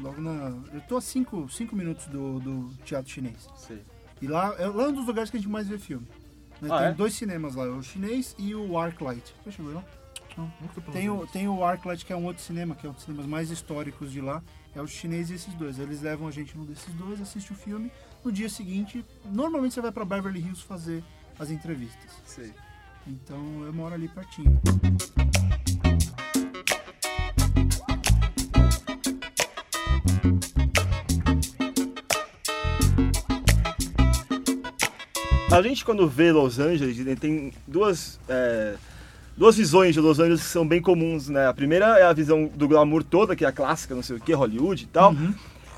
logo 0.00 0.20
na... 0.20 0.56
Eu 0.72 0.80
tô 0.88 0.96
a 0.96 1.00
cinco, 1.00 1.48
cinco 1.50 1.74
minutos 1.74 2.06
do, 2.06 2.38
do 2.40 2.70
teatro 2.84 3.10
chinês. 3.10 3.48
Sei. 3.56 3.82
E 4.22 4.26
lá 4.26 4.54
é, 4.58 4.66
lá 4.66 4.84
é 4.84 4.88
um 4.88 4.92
dos 4.92 5.06
lugares 5.06 5.30
que 5.30 5.36
a 5.36 5.40
gente 5.40 5.50
mais 5.50 5.66
vê 5.66 5.78
filme. 5.78 6.06
Né? 6.60 6.68
Ah, 6.70 6.78
tem 6.78 6.88
é? 6.88 6.92
dois 6.92 7.14
cinemas 7.14 7.54
lá, 7.54 7.64
o 7.64 7.82
chinês 7.82 8.34
e 8.38 8.54
o 8.54 8.78
Arclight. 8.78 9.34
Você 9.44 9.52
chegou 9.52 9.74
lá? 9.74 9.84
Pra 10.34 10.92
Tem 10.92 11.10
o, 11.10 11.26
tem 11.26 11.48
o 11.48 11.64
Arclight, 11.64 12.04
que 12.04 12.12
é 12.12 12.16
um 12.16 12.24
outro 12.24 12.42
cinema, 12.42 12.74
que 12.74 12.86
é 12.86 12.90
um 12.90 12.92
dos 12.92 13.02
cinemas 13.02 13.26
mais 13.26 13.50
históricos 13.50 14.12
de 14.12 14.20
lá. 14.20 14.42
É 14.74 14.80
o 14.80 14.86
chinês 14.86 15.30
e 15.30 15.34
esses 15.34 15.52
dois. 15.54 15.78
Eles 15.78 16.00
levam 16.00 16.28
a 16.28 16.30
gente 16.30 16.56
num 16.56 16.64
desses 16.64 16.94
dois, 16.94 17.20
assiste 17.20 17.52
o 17.52 17.54
filme. 17.54 17.90
No 18.24 18.30
dia 18.30 18.48
seguinte, 18.48 19.04
normalmente 19.24 19.74
você 19.74 19.80
vai 19.80 19.90
pra 19.90 20.04
Beverly 20.04 20.40
Hills 20.40 20.62
fazer 20.62 21.02
as 21.38 21.50
entrevistas. 21.50 22.12
Sei. 22.24 22.52
Então 23.06 23.64
eu 23.64 23.72
moro 23.72 23.94
ali 23.94 24.08
pertinho. 24.08 24.60
A 35.50 35.60
gente, 35.62 35.84
quando 35.84 36.06
vê 36.08 36.30
Los 36.30 36.58
Angeles, 36.60 36.96
tem 37.18 37.52
duas, 37.66 38.20
é, 38.28 38.74
duas 39.36 39.56
visões 39.56 39.94
de 39.94 40.00
Los 40.00 40.20
Angeles 40.20 40.42
que 40.42 40.48
são 40.48 40.66
bem 40.66 40.80
comuns, 40.80 41.28
né? 41.28 41.48
A 41.48 41.52
primeira 41.54 41.98
é 41.98 42.04
a 42.04 42.12
visão 42.12 42.48
do 42.54 42.68
glamour 42.68 43.02
toda, 43.02 43.34
que 43.34 43.44
é 43.44 43.48
a 43.48 43.52
clássica, 43.52 43.94
não 43.94 44.02
sei 44.02 44.16
o 44.16 44.20
que, 44.20 44.32
Hollywood 44.32 44.84
e 44.84 44.86
tal. 44.86 45.14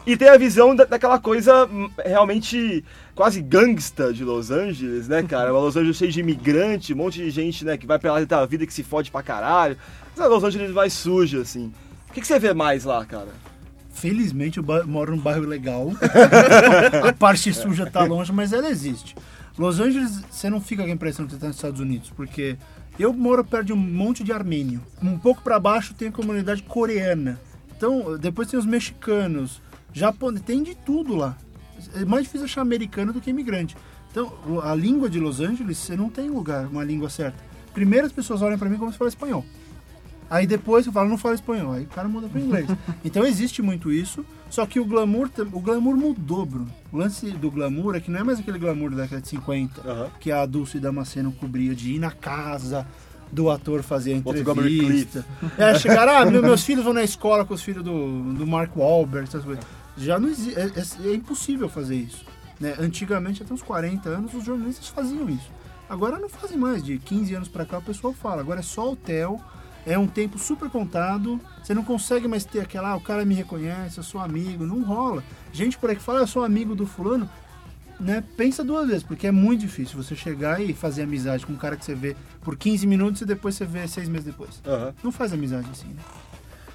E 0.06 0.16
tem 0.16 0.28
a 0.28 0.36
visão 0.36 0.74
da- 0.76 0.84
daquela 0.84 1.18
coisa 1.18 1.64
hum, 1.66 1.88
realmente 2.04 2.84
quase 3.14 3.40
gangsta 3.40 4.12
de 4.12 4.24
Los 4.24 4.50
Angeles, 4.50 5.08
né, 5.08 5.22
cara? 5.22 5.52
Uma 5.54 5.60
Los 5.60 5.76
Angeles 5.76 5.96
cheia 5.96 6.10
de 6.10 6.20
imigrante, 6.20 6.92
um 6.92 6.96
monte 6.96 7.18
de 7.18 7.30
gente, 7.30 7.64
né, 7.64 7.76
que 7.78 7.86
vai 7.86 7.98
pra 7.98 8.12
lá 8.12 8.20
tentar 8.20 8.40
a 8.40 8.46
vida 8.46 8.66
que 8.66 8.74
se 8.74 8.82
fode 8.82 9.10
pra 9.10 9.22
caralho. 9.22 9.76
Mas 10.14 10.26
a 10.26 10.28
Los 10.28 10.44
Angeles 10.44 10.70
mais 10.72 10.92
suja, 10.92 11.40
assim. 11.40 11.72
O 12.10 12.12
que, 12.12 12.20
que 12.20 12.26
você 12.26 12.38
vê 12.38 12.52
mais 12.52 12.84
lá, 12.84 13.06
cara? 13.06 13.28
Felizmente 13.94 14.58
eu 14.58 14.64
moro 14.86 15.12
num 15.16 15.22
bairro 15.22 15.44
legal. 15.46 15.92
a 17.08 17.12
parte 17.12 17.54
suja 17.54 17.86
tá 17.86 18.02
longe, 18.04 18.32
mas 18.32 18.52
ela 18.52 18.68
existe. 18.68 19.14
Los 19.58 19.80
Angeles, 19.80 20.22
você 20.30 20.48
não 20.48 20.60
fica 20.60 20.82
com 20.82 20.88
a 20.88 20.92
impressão 20.92 21.26
que 21.26 21.32
você 21.32 21.38
tá 21.38 21.48
nos 21.48 21.56
Estados 21.56 21.80
Unidos, 21.80 22.10
porque 22.10 22.56
eu 22.98 23.12
moro 23.12 23.44
perto 23.44 23.66
de 23.66 23.72
um 23.72 23.76
monte 23.76 24.24
de 24.24 24.32
armênio. 24.32 24.80
Um 25.02 25.18
pouco 25.18 25.42
pra 25.42 25.60
baixo 25.60 25.94
tem 25.94 26.08
a 26.08 26.12
comunidade 26.12 26.62
coreana. 26.62 27.40
Então, 27.76 28.16
depois 28.18 28.48
tem 28.48 28.58
os 28.58 28.66
mexicanos, 28.66 29.60
japoneses, 29.92 30.46
tem 30.46 30.62
de 30.62 30.74
tudo 30.74 31.14
lá. 31.14 31.36
É 31.94 32.04
mais 32.04 32.24
difícil 32.24 32.44
achar 32.44 32.60
americano 32.62 33.12
do 33.12 33.20
que 33.20 33.30
imigrante. 33.30 33.76
Então, 34.10 34.32
a 34.62 34.74
língua 34.74 35.08
de 35.08 35.18
Los 35.18 35.40
Angeles, 35.40 35.78
você 35.78 35.96
não 35.96 36.08
tem 36.08 36.30
lugar, 36.30 36.66
uma 36.66 36.84
língua 36.84 37.10
certa. 37.10 37.38
Primeiro 37.74 38.06
as 38.06 38.12
pessoas 38.12 38.42
olham 38.42 38.58
pra 38.58 38.68
mim 38.68 38.76
como 38.76 38.92
se 38.92 38.98
falasse 38.98 39.16
espanhol. 39.16 39.44
Aí 40.32 40.46
depois 40.46 40.86
eu 40.86 40.92
falo, 40.92 41.10
não 41.10 41.18
falo 41.18 41.34
espanhol. 41.34 41.72
Aí 41.74 41.82
o 41.84 41.88
cara 41.88 42.08
muda 42.08 42.26
para 42.26 42.40
inglês. 42.40 42.66
Então 43.04 43.24
existe 43.26 43.60
muito 43.60 43.92
isso. 43.92 44.24
Só 44.48 44.64
que 44.64 44.80
o 44.80 44.84
glamour, 44.84 45.28
o 45.52 45.60
glamour 45.60 45.94
mudou, 45.96 46.46
Bruno. 46.46 46.70
O 46.90 46.96
lance 46.96 47.30
do 47.32 47.50
glamour 47.50 47.94
é 47.96 48.00
que 48.00 48.10
não 48.10 48.20
é 48.20 48.24
mais 48.24 48.38
aquele 48.38 48.58
glamour 48.58 48.90
da 48.90 49.02
década 49.02 49.20
de 49.20 49.28
50, 49.28 49.80
Aham. 49.88 50.10
que 50.20 50.30
a 50.32 50.44
Dulce 50.46 50.78
Damasceno 50.78 51.32
cobria 51.32 51.74
de 51.74 51.92
ir 51.94 51.98
na 51.98 52.10
casa 52.10 52.86
do 53.30 53.50
ator 53.50 53.82
fazer 53.82 54.14
a 54.14 54.16
entrevista. 54.16 55.24
É, 55.58 55.78
chegar, 55.78 56.06
ah, 56.08 56.24
meu- 56.24 56.42
meus 56.42 56.62
filhos 56.66 56.84
vão 56.84 56.92
na 56.94 57.02
escola 57.02 57.44
com 57.44 57.54
os 57.54 57.62
filhos 57.62 57.82
do, 57.84 58.32
do 58.34 58.46
Mark 58.46 58.76
Wahlberg, 58.76 59.26
essas 59.28 59.44
coisas. 59.44 59.64
Já 59.96 60.18
não 60.18 60.28
existe, 60.28 60.58
é, 60.58 60.64
é- 60.64 61.10
é 61.12 61.14
impossível 61.14 61.68
fazer 61.68 61.96
isso. 61.96 62.24
né? 62.60 62.74
Antigamente, 62.78 63.42
até 63.42 63.52
uns 63.52 63.62
40 63.62 64.08
anos, 64.08 64.32
os 64.34 64.44
jornalistas 64.44 64.88
faziam 64.88 65.28
isso. 65.30 65.50
Agora 65.88 66.18
não 66.18 66.28
fazem 66.28 66.56
mais, 66.58 66.82
de 66.82 66.98
15 66.98 67.34
anos 67.34 67.48
pra 67.48 67.64
cá 67.66 67.78
o 67.78 67.82
pessoal 67.82 68.12
fala. 68.14 68.40
Agora 68.40 68.60
é 68.60 68.62
só 68.62 68.92
hotel, 68.92 69.40
é 69.86 69.98
um 69.98 70.06
tempo 70.06 70.38
super 70.38 70.68
contado, 70.70 71.40
você 71.62 71.74
não 71.74 71.82
consegue 71.84 72.28
mais 72.28 72.44
ter 72.44 72.60
aquela, 72.60 72.90
ah, 72.90 72.96
o 72.96 73.00
cara 73.00 73.24
me 73.24 73.34
reconhece, 73.34 73.98
eu 73.98 74.04
sou 74.04 74.20
amigo, 74.20 74.64
não 74.64 74.82
rola. 74.82 75.22
Gente 75.52 75.76
por 75.78 75.90
aí 75.90 75.96
que 75.96 76.02
fala, 76.02 76.20
"Ah, 76.20 76.22
eu 76.22 76.26
sou 76.26 76.44
amigo 76.44 76.74
do 76.74 76.86
fulano, 76.86 77.28
né? 77.98 78.22
Pensa 78.36 78.64
duas 78.64 78.86
vezes, 78.88 79.02
porque 79.02 79.26
é 79.26 79.32
muito 79.32 79.60
difícil 79.60 80.02
você 80.02 80.14
chegar 80.16 80.60
e 80.60 80.72
fazer 80.72 81.02
amizade 81.02 81.44
com 81.46 81.52
um 81.52 81.56
cara 81.56 81.76
que 81.76 81.84
você 81.84 81.94
vê 81.94 82.16
por 82.42 82.56
15 82.56 82.86
minutos 82.86 83.20
e 83.22 83.24
depois 83.24 83.54
você 83.54 83.64
vê 83.64 83.86
seis 83.88 84.08
meses 84.08 84.26
depois. 84.26 84.60
Aham. 84.66 84.94
Não 85.02 85.12
faz 85.12 85.32
amizade 85.32 85.68
assim, 85.70 85.88
né? 85.88 86.02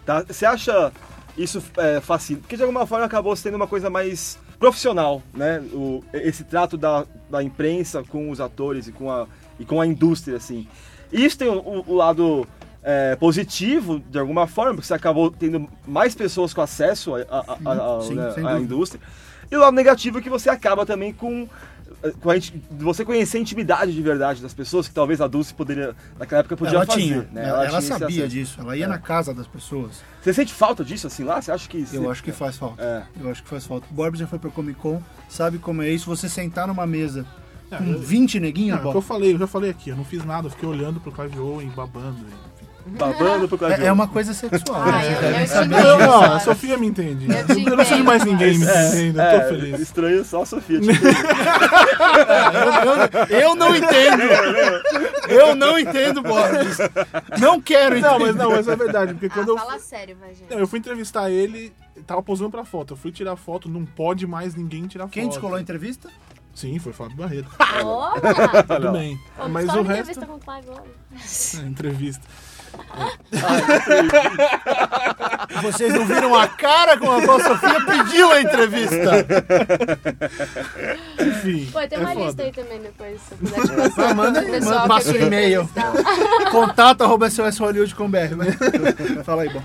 Tá? 0.06 0.24
Você 0.28 0.46
acha 0.46 0.92
isso 1.38 1.62
é? 1.78 2.00
Porque 2.40 2.56
de 2.56 2.64
alguma 2.64 2.86
forma 2.88 3.06
acabou 3.06 3.36
sendo 3.36 3.56
uma 3.56 3.68
coisa 3.68 3.90
mais 3.90 4.40
profissional, 4.58 5.22
né? 5.34 5.60
O, 5.74 6.04
esse 6.14 6.44
trato 6.44 6.78
da, 6.78 7.06
da 7.30 7.44
imprensa 7.44 8.04
com 8.04 8.32
os 8.32 8.40
atores 8.42 8.88
e 8.88 8.92
com 8.92 9.12
a, 9.12 9.28
e 9.60 9.66
com 9.66 9.80
a 9.82 9.86
indústria, 9.86 10.38
assim. 10.38 10.68
E 11.12 11.24
isso 11.26 11.38
tem 11.38 11.48
o- 11.50 11.84
o 11.88 11.94
lado 11.96 12.48
é, 12.90 13.18
positivo, 13.18 14.00
de 14.00 14.18
alguma 14.18 14.48
forma, 14.48 14.76
porque 14.76 14.88
você 14.88 14.94
acabou 14.94 15.30
tendo 15.30 15.68
mais 15.86 16.16
pessoas 16.16 16.54
com 16.54 16.62
acesso 16.62 17.16
à 17.16 17.22
né, 18.54 18.60
indústria. 18.62 19.02
E 19.52 19.56
o 19.56 19.60
lado 19.60 19.74
negativo 19.76 20.20
é 20.20 20.22
que 20.22 20.30
você 20.30 20.50
acaba 20.50 20.86
também 20.86 21.12
com, 21.14 21.48
com 22.22 22.30
a, 22.30 22.38
inti- 22.38 22.62
você 22.72 23.04
conhecer 23.04 23.38
a 23.38 23.42
intimidade 23.42 23.94
de 23.94 24.02
verdade 24.02 24.42
das 24.42 24.54
pessoas, 24.54 24.88
que 24.88 24.94
talvez 24.94 25.20
a 25.20 25.28
Dulce 25.28 25.54
poderia, 25.54 25.96
naquela 26.18 26.40
época, 26.40 26.56
podia 26.56 26.76
ela 26.78 26.86
fazer. 26.86 27.02
tinha, 27.02 27.28
né? 27.34 27.48
ela, 27.50 27.66
ela 27.66 27.82
tinha 27.82 27.98
sabia 27.98 28.28
disso, 28.28 28.58
ela 28.62 28.76
ia 28.78 28.86
É. 28.86 28.88
na 28.88 29.00
casa 29.00 29.34
das 29.34 29.48
pessoas. 29.48 30.02
Você 30.22 30.34
sente 30.34 30.54
falta 30.54 30.84
disso 30.84 31.08
assim 31.08 31.24
lá? 31.24 31.42
Você 31.42 31.52
acha 31.52 31.68
que. 31.68 31.86
Eu 31.94 32.10
acho 32.12 32.24
que 32.24 32.32
faz 32.32 32.58
falta. 32.58 32.82
É. 32.82 33.04
Eu 33.22 33.30
acho 33.30 33.44
que 33.44 33.50
faz 33.50 33.66
falta. 33.66 33.86
O 33.90 33.94
Bob 33.94 34.18
já 34.18 34.28
foi 34.28 34.38
pra 34.40 34.50
Comic 34.50 34.80
Con, 34.80 35.02
sabe 35.30 35.58
como 35.58 35.82
é 35.82 35.90
isso? 35.90 36.06
Você 36.08 36.28
sentar 36.30 36.68
numa 36.68 36.86
mesa 36.86 37.26
É, 37.72 37.78
com 37.78 37.86
eu- 37.86 38.00
20 38.00 38.40
neguinhos, 38.42 38.78
Não, 38.80 38.86
é 38.86 38.88
o 38.90 38.92
que 38.92 38.98
eu 38.98 39.02
falei, 39.02 39.34
eu 39.34 39.38
já 39.40 39.48
falei 39.48 39.70
aqui, 39.72 39.90
eu 39.92 39.96
não 39.98 40.04
fiz 40.06 40.24
nada, 40.26 40.48
eu 40.48 40.52
fiquei 40.52 40.68
olhando 40.68 41.00
pro 41.00 41.12
Clive 41.12 41.40
Owen, 41.40 41.70
babando. 41.70 42.18
Babando 42.88 43.48
pro 43.48 43.58
Claudio. 43.58 43.84
É, 43.84 43.88
é 43.88 43.92
uma 43.92 44.08
coisa 44.08 44.34
sexual. 44.34 44.82
Ah, 44.82 44.92
né? 44.92 45.08
eu- 45.36 45.40
eu 45.42 45.48
saber 45.48 45.76
te 45.76 45.82
Eu, 45.82 45.98
não, 46.00 46.22
a 46.24 46.40
Sofia 46.40 46.78
me 46.78 46.88
entende. 46.88 47.26
Eu 47.26 47.46
te 47.46 47.52
Eu 47.64 47.70
não 47.70 47.76
preciso 47.78 47.86
de 47.86 47.94
entendo, 47.94 48.06
mais 48.06 48.24
ninguém 48.24 48.58
me 48.58 48.66
entendendo, 48.66 49.16
eu 49.20 49.22
É, 49.24 49.40
tô 49.40 49.50
feliz. 49.50 49.80
estranho 49.80 50.26
só 50.26 50.42
a 50.42 50.46
Sofia. 50.46 50.80
Tipo, 50.88 50.94
Eu, 53.34 53.40
eu 53.40 53.56
não 53.56 53.76
entendo. 53.76 54.24
Eu 55.30 55.56
não 55.56 55.78
entendo, 55.78 56.22
Bob. 56.22 56.52
Não 57.40 57.60
quero 57.62 57.98
entender. 57.98 58.08
Não, 58.12 58.20
mas 58.20 58.36
não, 58.36 58.52
mas 58.52 58.68
é 58.68 58.76
verdade, 58.76 59.14
porque 59.14 59.28
Ah, 59.28 59.30
quando 59.34 59.50
eu, 59.50 59.58
fala 59.58 59.80
sério, 59.80 60.16
vai, 60.20 60.34
gente. 60.34 60.50
não, 60.50 60.60
eu 60.60 60.68
fui 60.68 60.80
entrevistar 60.80 61.30
ele, 61.30 61.74
tava 62.06 62.22
posando 62.22 62.52
pra 62.52 62.64
foto. 62.66 62.94
Eu 62.94 62.98
fui 62.98 63.12
tirar 63.12 63.36
foto, 63.36 63.70
não 63.70 63.86
pode 63.86 64.26
mais 64.26 64.56
ninguém 64.56 64.88
tirar 64.88 65.08
Quem 65.10 65.24
foto. 65.24 65.34
descolou 65.34 65.58
a 65.58 65.62
entrevista? 65.62 66.10
Sim, 66.54 66.80
foi 66.80 66.92
Fábio 66.92 67.18
Barreto. 67.18 67.50
Opa! 67.84 68.64
Tudo 68.64 68.92
bem. 68.92 69.20
Vamos 69.38 69.52
mas 69.52 69.66
o 69.66 69.82
resto. 69.84 70.12
entrevista 70.12 70.26
com 70.26 70.34
o 70.36 70.40
Clive 70.40 70.70
Owen. 70.70 71.64
É, 71.64 71.68
entrevista. 71.68 72.24
Vocês 75.62 75.94
não 75.94 76.06
viram 76.06 76.36
a 76.36 76.48
cara 76.48 76.98
com 76.98 77.12
a 77.12 77.22
qual 77.24 77.38
a 77.38 77.44
Sofia 77.44 77.82
pediu 77.86 78.32
a 78.32 78.42
entrevista. 78.42 79.26
Enfim. 81.20 81.70
Pô, 81.72 81.80
tem 81.88 81.98
é 81.98 82.02
uma 82.02 82.14
foda. 82.14 82.26
lista 82.26 82.44
aí 82.44 82.52
também 82.52 82.80
depois, 82.82 83.22
se 83.22 83.32
eu 83.34 83.38
puder 83.38 83.62
te 83.62 83.74
passar. 83.96 84.16
manda 84.16 84.40
aí, 84.40 84.52
pessoal 84.52 84.74
manda- 84.74 84.82
que 84.84 84.88
passa 84.88 85.12
o 85.12 85.18
e-mail. 85.18 85.62
entrevistar. 85.64 86.52
Contato 86.52 87.04
arroba 87.04 87.30
SOSHollywood.com.br. 87.30 88.36
vai. 88.36 88.52
Fala 89.24 89.42
aí, 89.44 89.50
bom. 89.50 89.62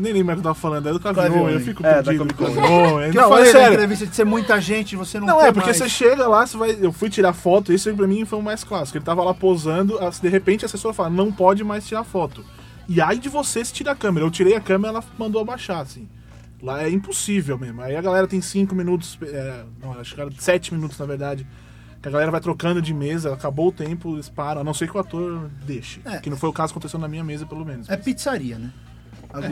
Nem 0.00 0.12
lembro 0.12 0.32
o 0.32 0.34
que 0.36 0.40
eu 0.40 0.42
tava 0.44 0.54
falando, 0.54 0.88
é 0.88 0.92
do 0.92 1.38
Owen. 1.38 1.54
eu 1.54 1.60
fico 1.60 1.84
É, 1.86 2.02
perdido. 2.02 2.26
Que 2.34 2.42
Não, 2.42 3.00
eu 3.00 3.28
falei 3.28 3.50
é 3.50 3.52
na 3.52 3.58
sério. 3.60 3.74
entrevista 3.74 4.06
de 4.06 4.14
ser 4.16 4.24
muita 4.24 4.60
gente, 4.60 4.96
você 4.96 5.20
não 5.20 5.26
Não, 5.26 5.40
é 5.40 5.52
porque 5.52 5.66
mais. 5.68 5.76
você 5.76 5.88
chega 5.88 6.26
lá, 6.26 6.46
você 6.46 6.56
vai. 6.56 6.76
Eu 6.80 6.92
fui 6.92 7.10
tirar 7.10 7.32
foto, 7.32 7.72
isso 7.72 7.88
aí 7.88 7.94
pra 7.94 8.06
mim 8.06 8.24
foi 8.24 8.38
o 8.38 8.42
mais 8.42 8.64
clássico. 8.64 8.96
Ele 8.98 9.04
tava 9.04 9.22
lá 9.22 9.34
posando, 9.34 9.98
de 10.20 10.28
repente 10.28 10.64
a 10.64 10.66
assessora 10.66 10.94
fala, 10.94 11.10
não 11.10 11.30
pode 11.30 11.62
mais 11.62 11.86
tirar 11.86 12.04
foto. 12.04 12.44
E 12.88 13.00
aí 13.00 13.18
de 13.18 13.28
você 13.28 13.64
se 13.64 13.72
tira 13.72 13.92
a 13.92 13.94
câmera. 13.96 14.26
Eu 14.26 14.30
tirei 14.30 14.54
a 14.56 14.60
câmera 14.60 14.94
ela 14.94 15.04
mandou 15.18 15.40
abaixar, 15.40 15.80
assim. 15.80 16.08
Lá 16.62 16.82
é 16.82 16.90
impossível 16.90 17.56
mesmo. 17.58 17.80
Aí 17.82 17.96
a 17.96 18.02
galera 18.02 18.26
tem 18.26 18.40
5 18.40 18.74
minutos, 18.74 19.16
é, 19.22 19.64
não, 19.80 19.92
acho 19.98 20.14
que 20.14 20.20
era 20.20 20.30
7 20.36 20.74
minutos 20.74 20.98
na 20.98 21.06
verdade. 21.06 21.46
Que 22.02 22.08
a 22.08 22.10
galera 22.10 22.30
vai 22.30 22.40
trocando 22.40 22.80
de 22.80 22.94
mesa, 22.94 23.32
acabou 23.34 23.68
o 23.68 23.72
tempo, 23.72 24.14
eles 24.14 24.28
param, 24.28 24.62
a 24.62 24.64
não 24.64 24.72
ser 24.72 24.88
que 24.90 24.96
o 24.96 25.00
ator 25.00 25.50
deixe. 25.66 26.00
É. 26.04 26.16
Que 26.18 26.30
não 26.30 26.36
foi 26.36 26.48
o 26.48 26.52
caso 26.52 26.72
que 26.72 26.78
aconteceu 26.78 26.98
na 26.98 27.06
minha 27.08 27.22
mesa, 27.22 27.44
pelo 27.44 27.64
menos. 27.64 27.88
É 27.90 27.96
pizzaria, 27.96 28.58
né? 28.58 28.70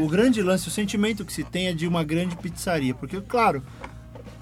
O 0.02 0.08
grande 0.08 0.42
lance, 0.42 0.68
o 0.68 0.70
sentimento 0.70 1.24
que 1.24 1.32
se 1.32 1.44
tem 1.44 1.68
é 1.68 1.72
de 1.72 1.86
uma 1.86 2.02
grande 2.02 2.36
pizzaria. 2.36 2.94
Porque, 2.94 3.20
claro, 3.20 3.62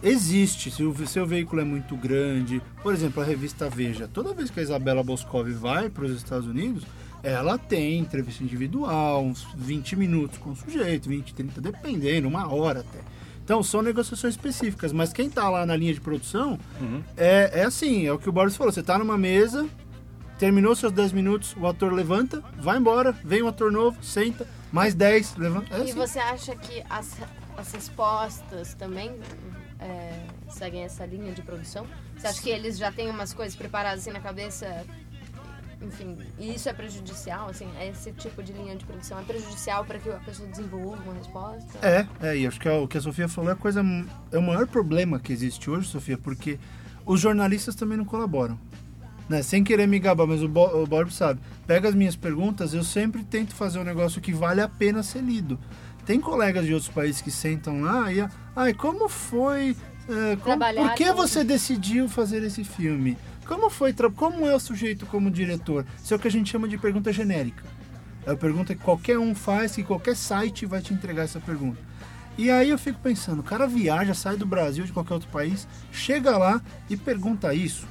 existe. 0.03 0.70
Se 0.70 0.83
o 0.83 1.07
seu 1.07 1.27
veículo 1.27 1.61
é 1.61 1.64
muito 1.64 1.96
grande. 1.96 2.62
Por 2.83 2.94
exemplo, 2.94 3.22
a 3.22 3.27
revista 3.27 3.68
Veja. 3.68 4.09
Toda 4.09 4.35
vez 4.35 4.51
que 4.51 4.61
a 4.61 4.62
Isabela 4.62 5.03
Boscov 5.03 5.49
vai 5.53 5.90
para 5.90 6.05
os 6.05 6.12
Estados 6.12 6.46
Unidos, 6.46 6.85
ela 7.22 7.59
tem 7.59 7.99
entrevista 7.99 8.42
individual, 8.42 9.25
uns 9.25 9.46
20 9.57 9.96
minutos 9.96 10.38
com 10.38 10.51
o 10.51 10.57
sujeito, 10.57 11.09
20, 11.09 11.35
30, 11.35 11.61
dependendo, 11.61 12.29
uma 12.29 12.53
hora 12.53 12.81
até. 12.81 13.01
Então, 13.44 13.62
são 13.62 13.81
negociações 13.81 14.35
específicas. 14.35 14.92
Mas 14.92 15.12
quem 15.12 15.31
tá 15.31 15.49
lá 15.49 15.64
na 15.64 15.77
linha 15.77 15.94
de 15.94 16.01
produção 16.01 16.59
é, 17.16 17.61
é 17.61 17.64
assim: 17.64 18.07
é 18.07 18.12
o 18.12 18.18
que 18.18 18.29
o 18.29 18.33
Boris 18.33 18.57
falou. 18.57 18.72
Você 18.72 18.83
tá 18.83 18.99
numa 18.99 19.16
mesa, 19.16 19.68
Terminou 20.38 20.77
seus 20.77 20.92
10 20.92 21.12
minutos, 21.12 21.57
o 21.59 21.66
ator 21.66 21.92
levanta, 21.92 22.42
vai 22.59 22.77
embora, 22.77 23.12
vem 23.25 23.42
um 23.42 23.49
ator 23.49 23.72
novo, 23.72 23.96
senta, 24.03 24.46
mais 24.77 24.95
10, 24.95 25.37
levanta. 25.37 25.75
É 25.75 25.79
E 25.79 25.83
assim. 25.85 25.95
você 25.95 26.19
acha 26.19 26.55
que 26.55 26.85
as, 26.91 27.17
as 27.57 27.73
respostas 27.73 28.75
também 28.75 29.19
é, 29.81 30.21
seguem 30.51 30.85
essa 30.85 31.07
linha 31.07 31.33
de 31.33 31.41
produção? 31.41 31.87
Você 32.15 32.27
acha 32.27 32.43
que 32.43 32.51
eles 32.51 32.77
já 32.77 32.93
têm 32.93 33.09
umas 33.09 33.33
coisas 33.33 33.57
preparadas 33.57 34.01
assim 34.01 34.11
na 34.11 34.21
cabeça 34.21 34.85
enfim, 35.81 36.17
e 36.39 36.55
isso 36.55 36.69
é 36.69 36.73
prejudicial, 36.73 37.51
assim, 37.51 37.69
esse 37.83 38.11
tipo 38.12 38.43
de 38.43 38.51
linha 38.53 38.75
de 38.77 38.85
produção 38.85 39.19
é 39.19 39.23
prejudicial 39.23 39.85
para 39.85 39.99
que 39.99 40.09
a 40.09 40.19
pessoa 40.21 40.49
desenvolva 40.49 41.03
uma 41.03 41.15
resposta? 41.15 41.79
É, 41.83 42.07
é, 42.21 42.37
e 42.37 42.47
acho 42.47 42.59
que 42.59 42.67
é 42.67 42.73
o 42.73 42.89
que 42.89 42.97
a 42.97 43.01
Sofia 43.01 43.29
falou 43.29 43.51
é 43.51 43.53
a 43.53 43.57
coisa. 43.57 43.83
É 44.33 44.39
o 44.39 44.43
maior 44.43 44.67
problema 44.67 45.21
que 45.21 45.33
existe 45.33 45.71
hoje, 45.71 45.89
Sofia, 45.89 46.17
porque 46.19 46.59
os 47.05 47.21
jornalistas 47.21 47.75
também 47.75 47.97
não 47.97 48.07
colaboram. 48.07 48.59
Né? 49.29 49.43
Sem 49.43 49.65
querer 49.65 49.87
me 49.89 49.99
gabar, 49.99 50.27
mas 50.27 50.43
o, 50.43 50.49
Bo, 50.49 50.67
o 50.83 50.87
Bob 50.87 51.12
sabe. 51.12 51.41
Pega 51.67 51.89
as 51.89 51.95
minhas 51.95 52.15
perguntas, 52.15 52.73
eu 52.75 52.85
sempre 52.85 53.25
tento 53.25 53.55
fazer 53.55 53.79
um 53.79 53.85
negócio 53.85 54.21
que 54.21 54.33
vale 54.33 54.61
a 54.61 54.69
pena 54.69 55.03
ser 55.03 55.21
lido. 55.23 55.59
Tem 56.05 56.21
colegas 56.21 56.65
de 56.65 56.73
outros 56.73 56.93
países 56.93 57.21
que 57.21 57.31
sentam 57.31 57.81
lá 57.83 58.12
e. 58.12 58.25
Ai, 58.55 58.73
como 58.73 59.09
foi. 59.09 59.77
é, 60.09 60.37
como- 60.37 60.53
por 60.75 60.95
que 60.95 61.05
você 61.17 61.43
decidiu 61.43 62.09
fazer 62.09 62.43
esse 62.45 62.62
filme? 62.62 63.19
Como 63.45 63.69
foi? 63.69 63.93
Como 64.15 64.47
é 64.47 64.55
o 64.55 64.61
sujeito 64.61 65.05
como 65.07 65.31
diretor? 65.31 65.85
Isso 66.03 66.15
é 66.15 66.17
o 66.17 66.21
que 66.21 66.29
a 66.29 66.31
gente 66.31 66.51
chama 66.51 66.69
de 66.69 66.79
pergunta 66.79 67.12
genérica. 67.12 67.65
É 68.25 68.31
a 68.33 68.37
pergunta 68.37 68.75
que 68.75 68.83
qualquer 68.83 69.19
um 69.19 69.35
faz, 69.35 69.75
que 69.75 69.83
qualquer 69.85 70.17
site 70.17 70.67
vai 70.67 70.81
te 70.81 70.93
entregar 70.95 71.23
essa 71.25 71.41
pergunta. 71.41 71.79
E 72.39 72.51
aí 72.51 72.71
eu 72.71 72.79
fico 72.79 72.99
pensando, 73.01 73.41
o 73.41 73.43
cara 73.43 73.67
viaja, 73.67 74.15
sai 74.15 74.37
do 74.37 74.45
Brasil, 74.45 74.85
de 74.85 74.93
qualquer 74.93 75.15
outro 75.15 75.29
país, 75.31 75.67
chega 75.91 76.37
lá 76.37 76.61
e 76.91 76.97
pergunta 76.97 77.55
isso. 77.55 77.87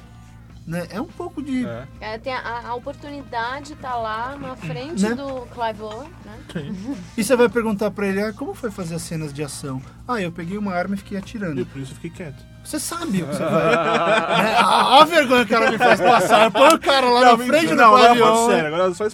Né? 0.66 0.86
É 0.90 1.00
um 1.00 1.06
pouco 1.06 1.40
de. 1.40 1.64
É. 1.64 1.86
É, 2.00 2.18
tem 2.18 2.34
a, 2.34 2.62
a 2.68 2.74
oportunidade 2.74 3.76
tá 3.76 3.94
lá 3.94 4.36
na 4.36 4.56
frente 4.56 5.02
Né? 5.02 5.14
do 5.14 5.42
Clive 5.52 5.82
Owen, 5.82 6.10
né? 6.24 6.74
E 7.16 7.22
você 7.22 7.36
vai 7.36 7.48
perguntar 7.48 7.90
pra 7.92 8.06
ele, 8.08 8.20
ah, 8.20 8.32
como 8.32 8.52
foi 8.52 8.70
fazer 8.70 8.96
as 8.96 9.02
cenas 9.02 9.32
de 9.32 9.44
ação? 9.44 9.80
Ah, 10.08 10.20
eu 10.20 10.32
peguei 10.32 10.58
uma 10.58 10.72
arma 10.74 10.94
e 10.94 10.98
fiquei 10.98 11.16
E 11.16 11.20
atirando. 11.20 11.64
por 11.66 11.80
isso 11.80 11.92
eu 11.92 11.96
fiquei 11.96 12.10
quieto. 12.10 12.42
Você 12.64 12.80
sabe 12.80 13.22
o 13.22 13.28
que 13.28 13.36
você 13.36 13.44
vai. 13.44 13.64
Né? 13.64 13.76
a, 14.58 15.00
a 15.00 15.04
vergonha 15.04 15.46
que 15.46 15.54
o 15.54 15.56
cara 15.56 15.70
me 15.70 15.78
faz 15.78 16.00
passar. 16.00 16.50
Põe 16.50 16.74
o 16.74 16.78
cara 16.80 17.08
lá 17.10 17.20
na 17.36 17.38
frente 17.38 17.68
do 17.68 17.74
não, 17.76 17.84
agora 17.94 18.10
avião. 18.10 18.26
falando 18.26 18.50
sério, 18.50 18.74
agora 18.74 18.94
só 18.94 19.04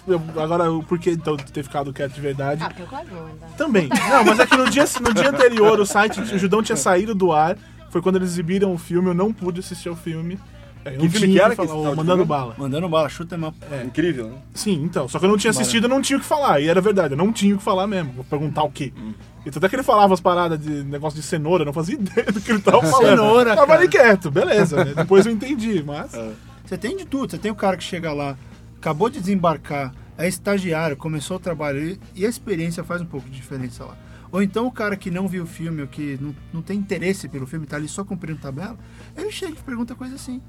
agora 0.41 0.71
o 0.71 0.83
porquê 0.83 1.11
então 1.11 1.35
de 1.37 1.51
ter 1.51 1.61
ficado 1.63 1.93
quieto 1.93 2.13
de 2.13 2.21
verdade. 2.21 2.63
Ah, 2.63 2.67
porque 2.69 2.81
o 2.81 2.87
Clive 2.87 3.13
Owen, 3.15 3.35
tá? 3.35 3.47
Também. 3.55 3.89
Não, 4.09 4.23
mas 4.25 4.39
é 4.39 4.47
que 4.47 4.57
no 4.57 4.67
dia, 4.71 4.85
no 5.01 5.13
dia 5.13 5.29
anterior 5.29 5.79
o 5.79 5.85
site, 5.85 6.19
o 6.19 6.39
Judão 6.39 6.63
tinha 6.63 6.75
saído 6.75 7.13
do 7.13 7.31
ar. 7.31 7.55
Foi 7.91 8.01
quando 8.01 8.15
eles 8.15 8.29
exibiram 8.31 8.73
o 8.73 8.77
filme, 8.79 9.09
eu 9.09 9.13
não 9.13 9.31
pude 9.31 9.59
assistir 9.59 9.87
ao 9.87 9.95
filme. 9.95 10.39
É, 10.85 10.95
eu 10.95 10.99
Que 10.99 11.09
filme 11.09 11.33
que 11.33 11.39
era 11.39 11.55
falar, 11.55 11.67
que 11.69 11.73
o 11.75 11.95
Mandando? 11.95 12.25
Bala. 12.25 12.55
Mandando 12.57 12.89
bala, 12.89 13.07
chuta 13.09 13.35
uma. 13.35 13.53
Incrível, 13.85 14.27
né? 14.29 14.37
Sim, 14.53 14.83
então. 14.83 15.07
Só 15.07 15.19
que 15.19 15.25
eu 15.25 15.29
não 15.29 15.37
tinha 15.37 15.51
assistido, 15.51 15.85
eu 15.85 15.89
não 15.89 16.01
tinha 16.01 16.17
o 16.17 16.19
que 16.21 16.25
falar. 16.27 16.59
E 16.59 16.67
era 16.67 16.81
verdade, 16.81 17.13
eu 17.13 17.17
não 17.17 17.31
tinha 17.31 17.55
o 17.55 17.57
que 17.57 17.63
falar 17.63 17.87
mesmo. 17.87 18.11
Vou 18.13 18.23
perguntar 18.25 18.63
o 18.63 18.71
quê? 18.71 18.91
E 19.45 19.49
até 19.49 19.67
que 19.69 19.75
ele 19.75 19.83
falava 19.83 20.13
as 20.13 20.21
paradas 20.21 20.59
de 20.59 20.83
negócio 20.83 21.19
de 21.19 21.25
cenoura, 21.25 21.63
eu 21.63 21.65
não 21.65 21.73
fazia 21.73 21.95
ideia 21.99 22.31
do 22.31 22.39
que 22.41 22.51
ele 22.51 22.59
tava 22.61 22.81
falando. 22.87 23.09
Cenoura, 23.17 23.55
tava 23.55 23.67
cara. 23.67 23.79
ali 23.79 23.87
quieto, 23.89 24.31
beleza. 24.31 24.83
né? 24.85 24.93
Depois 24.95 25.25
eu 25.25 25.31
entendi, 25.31 25.83
mas. 25.85 26.11
Você 26.65 26.77
tem 26.77 26.95
de 26.95 27.05
tudo. 27.05 27.31
Você 27.31 27.37
tem 27.37 27.51
o 27.51 27.55
cara 27.55 27.75
que 27.77 27.83
chega 27.83 28.13
lá, 28.13 28.37
acabou 28.77 29.09
de 29.09 29.19
desembarcar, 29.19 29.93
é 30.17 30.27
estagiário, 30.27 30.95
começou 30.95 31.37
o 31.37 31.39
trabalho 31.39 31.79
e- 31.87 31.99
e 32.15 32.25
a 32.25 32.29
experiência 32.29 32.83
faz 32.83 33.01
um 33.01 33.05
pouco 33.05 33.29
de 33.29 33.35
diferença 33.35 33.83
lá. 33.83 33.97
Ou 34.31 34.41
então 34.41 34.65
o 34.65 34.71
cara 34.71 34.95
que 34.95 35.11
não 35.11 35.27
viu 35.27 35.43
o 35.43 35.45
filme, 35.45 35.81
ou 35.83 35.87
que 35.87 36.17
não, 36.19 36.33
não 36.53 36.61
tem 36.63 36.79
interesse 36.79 37.27
pelo 37.29 37.45
filme, 37.45 37.67
tá 37.67 37.75
ali 37.75 37.87
só 37.87 38.03
cumprindo 38.03 38.39
tabela, 38.39 38.75
ele 39.15 39.31
chega 39.31 39.51
e 39.51 39.55
pergunta 39.63 39.93
coisa 39.93 40.15
assim. 40.15 40.41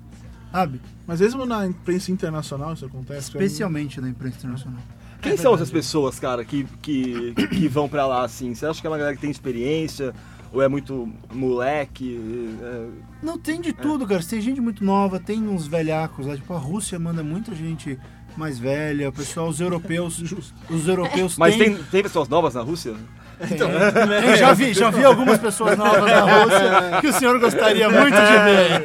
Sabe? 0.55 0.81
Mas 1.05 1.21
mesmo 1.21 1.45
na 1.45 1.67
imprensa 1.67 2.13
internacional 2.13 2.75
isso 2.75 2.87
acontece. 2.87 3.23
Especialmente 3.31 4.01
da 4.01 4.09
imprensa 4.09 4.37
internacional. 4.39 4.81
Quem 5.21 5.37
são 5.37 5.53
essas 5.53 5.69
pessoas, 5.69 6.21
cara, 6.21 6.45
que, 6.45 6.63
que, 6.81 7.35
que 7.35 7.67
vão 7.67 7.89
pra 7.89 8.07
lá 8.07 8.23
assim? 8.25 8.55
Você 8.55 8.65
acha 8.65 8.81
que 8.81 8.87
é 8.87 8.91
uma 8.91 8.97
galera 8.97 9.17
que 9.17 9.21
tem 9.21 9.31
experiência? 9.33 10.15
Ou 10.53 10.63
é 10.63 10.69
muito 10.69 11.13
moleque? 11.33 12.55
É, 12.63 12.87
Não, 13.21 13.37
tem 13.37 13.61
de 13.61 13.73
tudo, 13.73 14.07
cara. 14.07 14.23
Tem 14.23 14.41
gente 14.41 14.61
muito 14.61 14.85
nova, 14.85 15.19
tem 15.19 15.43
uns 15.49 15.67
velhacos 15.67 16.25
lá. 16.27 16.37
Tipo, 16.37 16.53
a 16.55 16.59
Rússia 16.59 16.97
manda 17.01 17.25
muita 17.25 17.53
gente 17.53 17.99
mais 18.37 18.57
velha, 18.57 19.09
o 19.09 19.13
pessoal, 19.13 19.49
os 19.49 19.61
europeus. 19.61 20.23
Os 20.71 20.87
europeus 20.87 21.37
Mas 21.37 21.57
têm- 21.57 21.75
tem, 21.75 21.85
tem 21.85 22.03
pessoas 22.05 22.29
novas 22.29 22.55
na 22.55 22.61
Rússia? 22.61 22.95
Eu 23.41 24.37
já 24.37 24.53
vi, 24.53 24.73
já 24.75 24.91
vi 24.91 25.05
algumas 25.05 25.39
pessoas 25.39 25.77
novas 25.77 26.05
na 26.05 26.21
Rússia 26.21 27.01
que 27.01 27.07
o 27.09 27.13
senhor 27.13 27.39
gostaria 27.39 27.89
muito 27.91 28.15
de 28.15 28.39
ver. 28.45 28.85